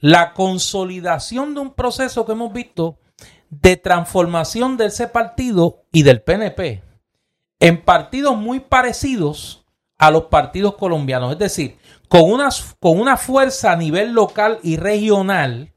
la 0.00 0.34
consolidación 0.34 1.54
de 1.54 1.60
un 1.60 1.74
proceso 1.74 2.26
que 2.26 2.32
hemos 2.32 2.52
visto 2.52 2.98
de 3.48 3.76
transformación 3.76 4.76
de 4.76 4.86
ese 4.86 5.06
partido 5.08 5.84
y 5.92 6.02
del 6.02 6.22
PNP 6.22 6.82
en 7.60 7.82
partidos 7.82 8.36
muy 8.36 8.60
parecidos 8.60 9.64
a 9.98 10.10
los 10.10 10.24
partidos 10.24 10.76
colombianos. 10.76 11.32
Es 11.32 11.38
decir, 11.38 11.78
con 12.08 12.30
una, 12.30 12.48
con 12.80 13.00
una 13.00 13.16
fuerza 13.16 13.72
a 13.72 13.76
nivel 13.76 14.12
local 14.12 14.58
y 14.62 14.76
regional 14.76 15.72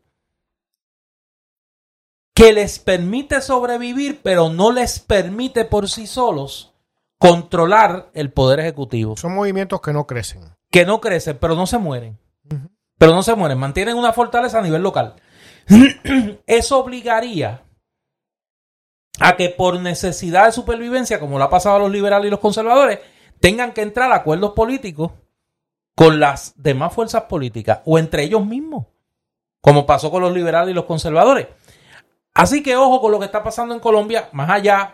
que 2.33 2.53
les 2.53 2.79
permite 2.79 3.41
sobrevivir, 3.41 4.21
pero 4.23 4.49
no 4.49 4.71
les 4.71 4.99
permite 4.99 5.65
por 5.65 5.89
sí 5.89 6.07
solos 6.07 6.73
controlar 7.17 8.09
el 8.13 8.31
poder 8.31 8.61
ejecutivo. 8.61 9.17
Son 9.17 9.35
movimientos 9.35 9.81
que 9.81 9.91
no 9.91 10.07
crecen. 10.07 10.55
Que 10.71 10.85
no 10.85 11.01
crecen, 11.01 11.37
pero 11.37 11.55
no 11.55 11.67
se 11.67 11.77
mueren. 11.77 12.17
Pero 12.97 13.13
no 13.13 13.23
se 13.23 13.35
mueren, 13.35 13.57
mantienen 13.57 13.97
una 13.97 14.13
fortaleza 14.13 14.59
a 14.59 14.61
nivel 14.61 14.81
local. 14.81 15.15
Eso 16.47 16.79
obligaría 16.79 17.63
a 19.19 19.35
que 19.35 19.49
por 19.49 19.79
necesidad 19.79 20.45
de 20.45 20.51
supervivencia, 20.53 21.19
como 21.19 21.37
lo 21.37 21.43
ha 21.43 21.49
pasado 21.49 21.75
a 21.75 21.79
los 21.79 21.91
liberales 21.91 22.27
y 22.27 22.31
los 22.31 22.39
conservadores, 22.39 22.99
tengan 23.41 23.73
que 23.73 23.81
entrar 23.81 24.11
a 24.11 24.15
acuerdos 24.15 24.53
políticos 24.53 25.11
con 25.99 26.17
las 26.17 26.53
demás 26.55 26.93
fuerzas 26.93 27.23
políticas 27.23 27.81
o 27.83 27.99
entre 27.99 28.23
ellos 28.23 28.45
mismos, 28.45 28.85
como 29.59 29.85
pasó 29.85 30.09
con 30.09 30.21
los 30.21 30.33
liberales 30.33 30.71
y 30.71 30.73
los 30.73 30.85
conservadores. 30.85 31.47
Así 32.33 32.63
que 32.63 32.77
ojo 32.77 33.01
con 33.01 33.11
lo 33.11 33.19
que 33.19 33.25
está 33.25 33.43
pasando 33.43 33.73
en 33.73 33.81
Colombia, 33.81 34.29
más 34.31 34.49
allá 34.49 34.93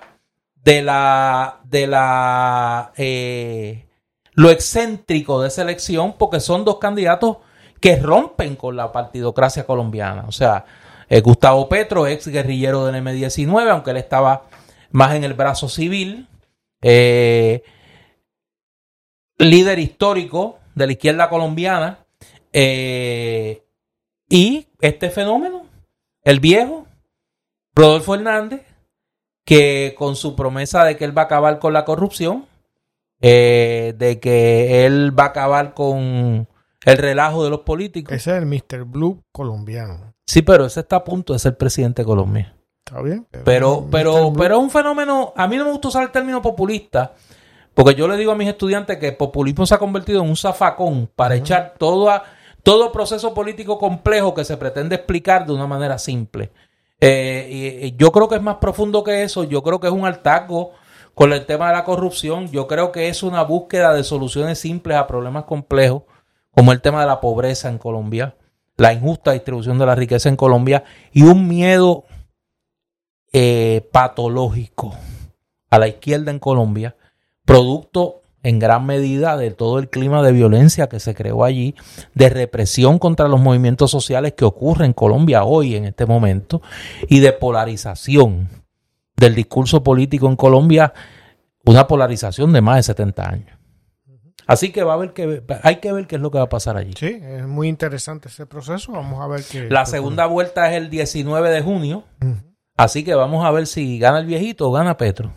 de 0.55 0.81
la 0.81 1.59
de 1.63 1.85
la 1.85 2.91
eh, 2.97 3.87
lo 4.31 4.49
excéntrico 4.49 5.43
de 5.43 5.49
esa 5.49 5.61
elección, 5.61 6.15
porque 6.17 6.39
son 6.39 6.65
dos 6.65 6.79
candidatos 6.79 7.37
que 7.79 7.97
rompen 7.97 8.55
con 8.55 8.75
la 8.75 8.91
partidocracia 8.91 9.63
colombiana. 9.63 10.25
O 10.27 10.31
sea, 10.31 10.65
eh, 11.07 11.21
Gustavo 11.21 11.69
Petro, 11.69 12.07
ex 12.07 12.27
guerrillero 12.29 12.83
del 12.83 12.95
M19, 12.95 13.69
aunque 13.69 13.91
él 13.91 13.97
estaba 13.97 14.45
más 14.89 15.13
en 15.13 15.23
el 15.23 15.35
brazo 15.35 15.69
civil, 15.69 16.27
eh, 16.81 17.61
líder 19.37 19.77
histórico 19.77 20.64
de 20.75 20.85
la 20.85 20.91
izquierda 20.91 21.29
colombiana, 21.29 22.05
y 24.29 24.67
este 24.79 25.09
fenómeno, 25.09 25.65
el 26.23 26.39
viejo, 26.39 26.85
Rodolfo 27.75 28.15
Hernández, 28.15 28.61
que 29.45 29.93
con 29.97 30.15
su 30.15 30.35
promesa 30.35 30.83
de 30.83 30.97
que 30.97 31.05
él 31.05 31.17
va 31.17 31.23
a 31.23 31.25
acabar 31.25 31.59
con 31.59 31.73
la 31.73 31.85
corrupción, 31.85 32.45
eh, 33.21 33.93
de 33.97 34.19
que 34.19 34.85
él 34.85 35.17
va 35.17 35.25
a 35.25 35.27
acabar 35.27 35.73
con 35.73 36.47
el 36.85 36.97
relajo 36.97 37.43
de 37.43 37.49
los 37.49 37.61
políticos. 37.61 38.13
Ese 38.13 38.31
es 38.31 38.37
el 38.37 38.45
Mr. 38.45 38.85
Blue 38.85 39.23
colombiano. 39.31 40.13
Sí, 40.25 40.41
pero 40.41 40.65
ese 40.65 40.81
está 40.81 40.97
a 40.97 41.03
punto 41.03 41.33
de 41.33 41.39
ser 41.39 41.57
presidente 41.57 42.01
de 42.01 42.05
Colombia. 42.07 42.55
Está 42.83 43.01
bien. 43.01 43.27
Pero, 43.43 43.87
pero, 43.91 44.33
pero 44.35 44.57
es 44.57 44.61
un 44.61 44.69
fenómeno, 44.69 45.33
a 45.35 45.47
mí 45.47 45.57
no 45.57 45.65
me 45.65 45.71
gusta 45.71 45.87
usar 45.87 46.03
el 46.03 46.11
término 46.11 46.41
populista, 46.41 47.13
porque 47.75 47.93
yo 47.93 48.07
le 48.07 48.17
digo 48.17 48.31
a 48.31 48.35
mis 48.35 48.47
estudiantes 48.47 48.97
que 48.97 49.09
el 49.09 49.17
populismo 49.17 49.65
se 49.65 49.75
ha 49.75 49.77
convertido 49.77 50.23
en 50.23 50.29
un 50.29 50.37
zafacón 50.37 51.09
para 51.13 51.35
echar 51.35 51.75
todo, 51.77 52.09
a, 52.09 52.23
todo 52.63 52.91
proceso 52.91 53.33
político 53.33 53.77
complejo 53.77 54.33
que 54.33 54.45
se 54.45 54.55
pretende 54.55 54.95
explicar 54.95 55.45
de 55.45 55.53
una 55.53 55.67
manera 55.67 55.99
simple. 55.99 56.51
Eh, 57.01 57.81
y, 57.83 57.95
yo 57.97 58.13
creo 58.13 58.29
que 58.29 58.35
es 58.35 58.41
más 58.41 58.55
profundo 58.55 59.03
que 59.03 59.23
eso. 59.23 59.43
Yo 59.43 59.61
creo 59.61 59.81
que 59.81 59.87
es 59.87 59.93
un 59.93 60.05
hartazgo 60.05 60.71
con 61.13 61.33
el 61.33 61.45
tema 61.45 61.67
de 61.67 61.73
la 61.73 61.83
corrupción. 61.83 62.49
Yo 62.49 62.65
creo 62.65 62.93
que 62.93 63.09
es 63.09 63.23
una 63.23 63.43
búsqueda 63.43 63.93
de 63.93 64.05
soluciones 64.05 64.57
simples 64.57 64.97
a 64.97 65.05
problemas 65.05 65.43
complejos, 65.43 66.03
como 66.51 66.71
el 66.71 66.81
tema 66.81 67.01
de 67.01 67.07
la 67.07 67.19
pobreza 67.19 67.67
en 67.67 67.77
Colombia, 67.77 68.37
la 68.77 68.93
injusta 68.93 69.33
distribución 69.33 69.77
de 69.77 69.85
la 69.85 69.95
riqueza 69.95 70.29
en 70.29 70.37
Colombia 70.37 70.85
y 71.11 71.23
un 71.23 71.47
miedo 71.49 72.05
eh, 73.33 73.87
patológico 73.91 74.95
a 75.69 75.77
la 75.77 75.89
izquierda 75.89 76.31
en 76.31 76.39
Colombia, 76.39 76.95
producto 77.45 78.21
en 78.43 78.59
gran 78.59 78.85
medida 78.85 79.37
de 79.37 79.49
todo 79.49 79.79
el 79.79 79.89
clima 79.89 80.21
de 80.21 80.31
violencia 80.31 80.87
que 80.87 80.99
se 80.99 81.15
creó 81.15 81.43
allí, 81.43 81.73
de 82.13 82.29
represión 82.29 82.99
contra 82.99 83.27
los 83.27 83.41
movimientos 83.41 83.89
sociales 83.89 84.33
que 84.33 84.45
ocurre 84.45 84.85
en 84.85 84.93
Colombia 84.93 85.43
hoy 85.43 85.75
en 85.75 85.85
este 85.85 86.05
momento 86.05 86.61
y 87.09 87.21
de 87.21 87.33
polarización 87.33 88.49
del 89.17 89.33
discurso 89.33 89.83
político 89.83 90.27
en 90.27 90.35
Colombia, 90.35 90.93
una 91.65 91.87
polarización 91.87 92.53
de 92.53 92.61
más 92.61 92.77
de 92.77 92.83
70 92.83 93.29
años. 93.29 93.57
Así 94.47 94.71
que 94.71 94.83
va 94.83 94.93
a 94.93 94.95
haber 94.95 95.13
que 95.13 95.41
hay 95.63 95.77
que 95.77 95.91
ver 95.91 96.05
qué 96.05 96.17
es 96.17 96.21
lo 96.21 96.29
que 96.29 96.37
va 96.37 96.43
a 96.43 96.49
pasar 96.49 96.77
allí. 96.77 96.93
Sí, 96.95 97.19
es 97.19 97.47
muy 97.47 97.67
interesante 97.67 98.27
ese 98.27 98.45
proceso. 98.45 98.91
Vamos 98.91 99.19
a 99.21 99.27
ver 99.27 99.41
qué. 99.49 99.69
La 99.71 99.87
segunda 99.87 100.27
vuelta 100.27 100.69
es 100.69 100.77
el 100.77 100.91
19 100.91 101.49
de 101.49 101.61
junio. 101.61 102.03
Así 102.77 103.03
que 103.03 103.15
vamos 103.15 103.43
a 103.43 103.49
ver 103.49 103.65
si 103.65 103.97
gana 103.97 104.19
el 104.19 104.27
viejito 104.27 104.69
o 104.69 104.71
gana 104.71 104.97
Petro. 104.97 105.33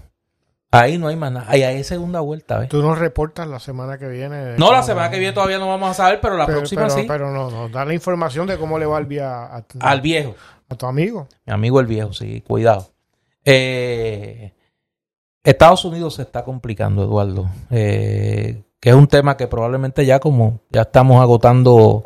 Ahí 0.71 0.99
no 0.99 1.09
hay 1.09 1.17
más 1.17 1.33
nada. 1.33 1.47
Ahí 1.49 1.63
hay 1.63 1.83
segunda 1.83 2.21
vuelta. 2.21 2.59
¿ves? 2.59 2.69
Tú 2.69 2.83
nos 2.83 2.99
reportas 2.99 3.49
la 3.49 3.59
semana 3.59 3.99
que 3.99 4.07
viene. 4.07 4.57
No, 4.59 4.71
la 4.71 4.83
semana 4.83 5.11
que 5.11 5.19
viene 5.19 5.33
todavía 5.33 5.59
no 5.59 5.69
vamos 5.69 5.91
a 5.91 5.95
saber, 5.95 6.21
pero 6.21 6.37
la 6.37 6.47
próxima 6.47 6.83
pero, 6.83 6.95
sí. 6.95 7.05
Pero 7.09 7.33
no, 7.33 7.51
no, 7.51 7.69
da 7.69 7.85
la 7.85 7.95
información 7.95 8.47
de 8.47 8.59
cómo 8.59 8.79
le 8.79 8.85
va 8.85 8.99
al, 8.99 9.07
via, 9.07 9.45
a, 9.45 9.65
al 9.81 10.01
viejo. 10.03 10.35
A 10.69 10.75
tu 10.75 10.87
amigo. 10.87 11.27
Mi 11.47 11.55
amigo 11.55 11.81
el 11.81 11.87
viejo, 11.87 12.13
sí, 12.13 12.43
cuidado. 12.47 12.91
Eh, 13.45 14.53
Estados 15.43 15.85
Unidos 15.87 16.17
se 16.17 16.23
está 16.23 16.45
complicando, 16.45 17.05
Eduardo. 17.05 17.49
Eh, 17.71 18.63
que 18.79 18.91
es 18.91 18.95
un 18.95 19.07
tema 19.07 19.39
que 19.39 19.47
probablemente 19.47 20.05
ya 20.05 20.21
como 20.21 20.61
ya 20.69 20.83
estamos 20.83 21.23
agotando, 21.23 22.05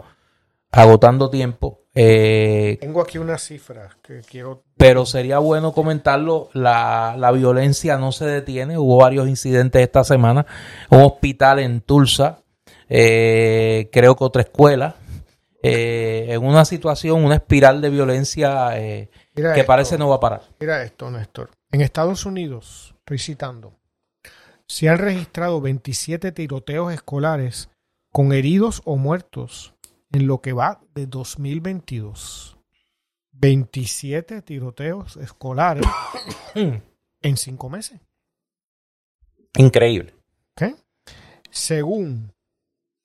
agotando 0.70 1.28
tiempo. 1.30 1.80
Eh, 1.94 2.78
Tengo 2.80 3.02
aquí 3.02 3.18
una 3.18 3.38
cifra 3.38 3.90
que 4.02 4.20
quiero. 4.20 4.62
Pero 4.82 5.06
sería 5.06 5.38
bueno 5.38 5.70
comentarlo. 5.70 6.48
La, 6.54 7.14
la, 7.16 7.30
violencia 7.30 7.98
no 7.98 8.10
se 8.10 8.24
detiene. 8.24 8.76
Hubo 8.78 8.96
varios 8.96 9.28
incidentes 9.28 9.80
esta 9.80 10.02
semana. 10.02 10.44
Un 10.90 11.02
hospital 11.02 11.60
en 11.60 11.82
Tulsa. 11.82 12.40
Eh, 12.88 13.88
creo 13.92 14.16
que 14.16 14.24
otra 14.24 14.42
escuela. 14.42 14.96
Eh, 15.62 16.26
en 16.30 16.44
una 16.44 16.64
situación, 16.64 17.24
una 17.24 17.36
espiral 17.36 17.80
de 17.80 17.90
violencia 17.90 18.76
eh, 18.76 19.08
que 19.36 19.42
esto, 19.42 19.66
parece 19.66 19.96
no 19.98 20.08
va 20.08 20.16
a 20.16 20.20
parar. 20.20 20.42
Mira 20.58 20.82
esto, 20.82 21.08
Néstor. 21.12 21.50
En 21.70 21.80
Estados 21.80 22.26
Unidos, 22.26 22.96
estoy 22.98 23.20
citando, 23.20 23.78
se 24.66 24.88
han 24.88 24.98
registrado 24.98 25.60
27 25.60 26.32
tiroteos 26.32 26.92
escolares 26.92 27.70
con 28.10 28.32
heridos 28.32 28.82
o 28.84 28.96
muertos 28.96 29.74
en 30.12 30.26
lo 30.26 30.40
que 30.40 30.52
va 30.52 30.80
de 30.92 31.06
2022. 31.06 32.51
27 33.32 34.42
tiroteos 34.42 35.16
escolares 35.16 35.86
en 36.54 37.36
cinco 37.36 37.68
meses. 37.68 38.00
Increíble. 39.56 40.14
Según 41.50 42.32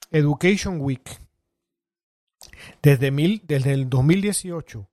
Education 0.10 0.80
Week, 0.80 1.20
desde, 2.82 3.12
mil, 3.12 3.41
desde 3.45 3.74
el 3.74 3.90
2018, 3.90 4.90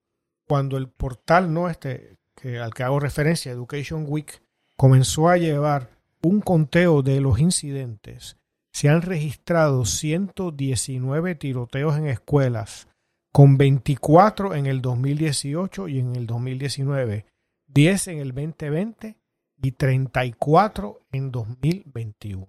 cuando 0.48 0.76
el 0.76 0.88
portal 0.88 1.52
no 1.52 1.68
este, 1.68 2.16
que, 2.34 2.58
al 2.58 2.74
que 2.74 2.82
hago 2.82 2.98
referencia, 2.98 3.52
Education 3.52 4.06
Week, 4.08 4.42
comenzó 4.76 5.28
a 5.28 5.36
llevar 5.36 5.90
un 6.20 6.40
conteo 6.40 7.02
de 7.02 7.20
los 7.20 7.38
incidentes 7.38 8.36
se 8.74 8.88
han 8.88 9.02
registrado 9.02 9.86
119 9.86 11.36
tiroteos 11.36 11.96
en 11.96 12.08
escuelas, 12.08 12.88
con 13.34 13.58
24 13.58 14.54
en 14.54 14.66
el 14.66 14.80
2018 14.80 15.88
y 15.88 15.98
en 15.98 16.14
el 16.14 16.24
2019, 16.24 17.26
10 17.66 18.06
en 18.06 18.18
el 18.20 18.28
2020 18.28 19.16
y 19.60 19.72
34 19.72 21.00
en 21.10 21.32
2021. 21.32 22.48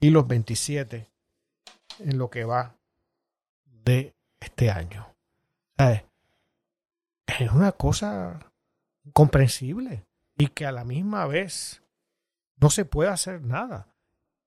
Y 0.00 0.10
los 0.10 0.26
27 0.26 1.08
en 2.00 2.18
lo 2.18 2.30
que 2.30 2.42
va 2.42 2.74
de 3.84 4.12
este 4.40 4.72
año. 4.72 5.06
Es 5.76 7.52
una 7.52 7.70
cosa 7.70 8.40
incomprensible 9.04 10.04
y 10.36 10.48
que 10.48 10.66
a 10.66 10.72
la 10.72 10.82
misma 10.82 11.28
vez 11.28 11.80
no 12.56 12.70
se 12.70 12.84
puede 12.84 13.10
hacer 13.10 13.40
nada. 13.42 13.86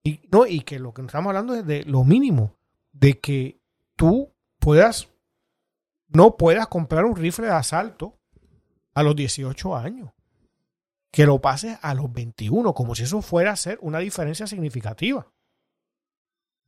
Y, 0.04 0.20
no, 0.34 0.46
y 0.46 0.64
que 0.64 0.80
lo 0.80 0.94
que 0.94 1.02
estamos 1.02 1.30
hablando 1.30 1.56
es 1.56 1.66
de 1.66 1.86
lo 1.86 2.04
mínimo, 2.04 2.58
de 2.92 3.20
que 3.20 3.62
tú 3.96 4.34
puedas, 4.60 5.08
no 6.14 6.38
puedas 6.38 6.68
comprar 6.68 7.06
un 7.06 7.16
rifle 7.16 7.48
de 7.48 7.54
asalto 7.54 8.20
a 8.94 9.04
los 9.04 9.16
18 9.16 9.76
años. 9.76 10.12
Que 11.12 11.26
lo 11.26 11.42
pases 11.42 11.78
a 11.82 11.94
los 11.94 12.12
21, 12.12 12.74
como 12.74 12.96
si 12.96 13.04
eso 13.04 13.22
fuera 13.22 13.52
a 13.52 13.58
ser 13.58 13.78
una 13.82 14.00
diferencia 14.00 14.48
significativa. 14.48 15.28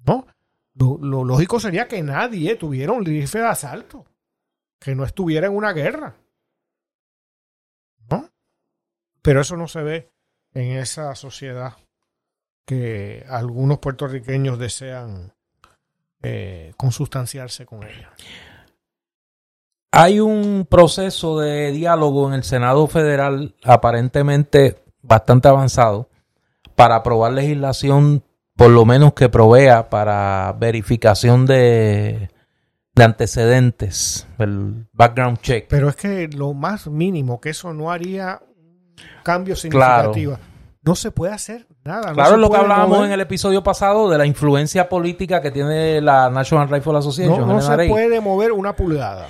¿no? 0.05 0.27
Lo, 0.75 1.23
lógico 1.23 1.59
sería 1.59 1.87
que 1.87 2.01
nadie 2.01 2.55
tuviera 2.55 2.91
un 2.91 3.05
rifle 3.05 3.41
de 3.41 3.47
asalto, 3.47 4.05
que 4.79 4.95
no 4.95 5.03
estuviera 5.03 5.47
en 5.47 5.55
una 5.55 5.71
guerra. 5.71 6.15
¿No? 8.09 8.29
Pero 9.21 9.41
eso 9.41 9.55
no 9.55 9.67
se 9.67 9.81
ve 9.81 10.11
en 10.53 10.77
esa 10.77 11.15
sociedad 11.15 11.77
que 12.65 13.25
algunos 13.29 13.79
puertorriqueños 13.79 14.57
desean 14.59 15.33
eh, 16.21 16.73
consustanciarse 16.77 17.65
con 17.65 17.83
ella. 17.83 18.13
Hay 19.95 20.19
un 20.19 20.65
proceso 20.67 21.37
de 21.37 21.71
diálogo 21.71 22.27
en 22.27 22.33
el 22.33 22.43
Senado 22.43 22.87
Federal 22.87 23.53
aparentemente 23.63 24.83
bastante 25.03 25.49
avanzado 25.49 26.09
para 26.73 26.95
aprobar 26.95 27.31
legislación 27.33 28.23
por 28.55 28.71
lo 28.71 28.85
menos 28.85 29.13
que 29.13 29.29
provea 29.29 29.91
para 29.91 30.55
verificación 30.59 31.45
de, 31.45 32.31
de 32.95 33.03
antecedentes, 33.03 34.27
el 34.39 34.87
background 34.93 35.39
check. 35.41 35.67
Pero 35.69 35.89
es 35.89 35.95
que 35.95 36.27
lo 36.27 36.55
más 36.55 36.87
mínimo, 36.87 37.39
que 37.39 37.51
eso 37.51 37.71
no 37.71 37.91
haría 37.91 38.41
cambio 39.21 39.55
significativo. 39.55 40.39
No 40.81 40.95
se 40.95 41.11
puede 41.11 41.33
hacer 41.33 41.67
nada. 41.83 42.07
No 42.07 42.15
claro, 42.15 42.31
se 42.31 42.37
lo 42.37 42.49
que 42.49 42.57
hablábamos 42.57 42.97
mover. 42.97 43.09
en 43.09 43.13
el 43.13 43.21
episodio 43.21 43.61
pasado 43.61 44.09
de 44.09 44.17
la 44.17 44.25
influencia 44.25 44.89
política 44.89 45.39
que 45.39 45.51
tiene 45.51 46.01
la 46.01 46.31
National 46.31 46.67
Rifle 46.67 46.97
Association. 46.97 47.41
No, 47.41 47.45
no 47.45 47.61
se 47.61 47.87
puede 47.87 48.19
mover 48.21 48.53
una 48.53 48.75
pulgada. 48.75 49.27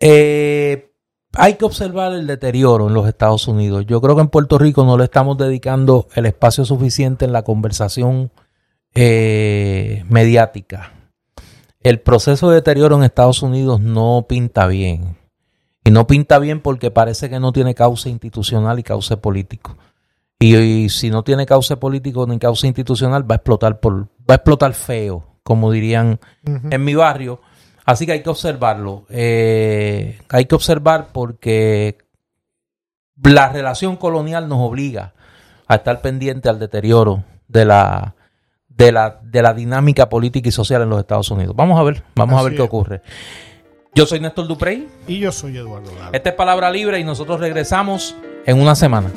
Eh, 0.00 0.92
hay 1.34 1.54
que 1.54 1.64
observar 1.64 2.12
el 2.12 2.26
deterioro 2.26 2.88
en 2.88 2.94
los 2.94 3.06
Estados 3.06 3.48
Unidos. 3.48 3.86
Yo 3.86 4.00
creo 4.00 4.14
que 4.14 4.22
en 4.22 4.28
Puerto 4.28 4.58
Rico 4.58 4.84
no 4.84 4.96
le 4.96 5.04
estamos 5.04 5.36
dedicando 5.36 6.08
el 6.14 6.26
espacio 6.26 6.64
suficiente 6.64 7.24
en 7.24 7.32
la 7.32 7.42
conversación 7.42 8.30
eh, 8.94 10.04
mediática. 10.08 10.92
El 11.80 12.00
proceso 12.00 12.48
de 12.48 12.56
deterioro 12.56 12.96
en 12.96 13.04
Estados 13.04 13.42
Unidos 13.42 13.80
no 13.80 14.26
pinta 14.28 14.66
bien. 14.66 15.16
Y 15.84 15.90
no 15.90 16.06
pinta 16.06 16.38
bien 16.38 16.60
porque 16.60 16.90
parece 16.90 17.30
que 17.30 17.40
no 17.40 17.52
tiene 17.52 17.74
cauce 17.74 18.10
institucional 18.10 18.78
y 18.78 18.82
cauce 18.82 19.16
político. 19.16 19.76
Y, 20.38 20.56
y 20.56 20.88
si 20.88 21.10
no 21.10 21.22
tiene 21.22 21.46
cauce 21.46 21.76
político 21.76 22.26
ni 22.26 22.38
cauce 22.38 22.66
institucional, 22.66 23.28
va 23.30 23.36
a 23.36 23.36
explotar 23.36 23.80
por, 23.80 24.04
va 24.04 24.34
a 24.34 24.34
explotar 24.34 24.74
feo, 24.74 25.24
como 25.42 25.70
dirían 25.70 26.20
en 26.44 26.84
mi 26.84 26.94
barrio. 26.94 27.40
Así 27.88 28.04
que 28.04 28.12
hay 28.12 28.22
que 28.22 28.28
observarlo. 28.28 29.06
Eh, 29.08 30.18
hay 30.28 30.44
que 30.44 30.54
observar 30.54 31.08
porque 31.10 31.96
la 33.22 33.48
relación 33.48 33.96
colonial 33.96 34.46
nos 34.46 34.58
obliga 34.60 35.14
a 35.66 35.76
estar 35.76 36.02
pendiente 36.02 36.50
al 36.50 36.58
deterioro 36.58 37.24
de 37.46 37.64
la, 37.64 38.14
de 38.68 38.92
la, 38.92 39.20
de 39.22 39.40
la 39.40 39.54
dinámica 39.54 40.10
política 40.10 40.50
y 40.50 40.52
social 40.52 40.82
en 40.82 40.90
los 40.90 41.00
Estados 41.00 41.30
Unidos. 41.30 41.56
Vamos 41.56 41.80
a 41.80 41.82
ver, 41.82 42.02
vamos 42.14 42.38
a 42.38 42.42
ver 42.42 42.52
qué 42.52 42.58
es. 42.58 42.68
ocurre. 42.68 43.00
Yo 43.94 44.04
soy 44.04 44.20
Néstor 44.20 44.46
Duprey. 44.48 44.86
Y 45.06 45.20
yo 45.20 45.32
soy 45.32 45.56
Eduardo 45.56 45.90
Lara. 45.94 46.10
Esta 46.12 46.28
es 46.28 46.34
Palabra 46.34 46.70
Libre 46.70 47.00
y 47.00 47.04
nosotros 47.04 47.40
regresamos 47.40 48.14
en 48.44 48.60
una 48.60 48.74
semana. 48.74 49.10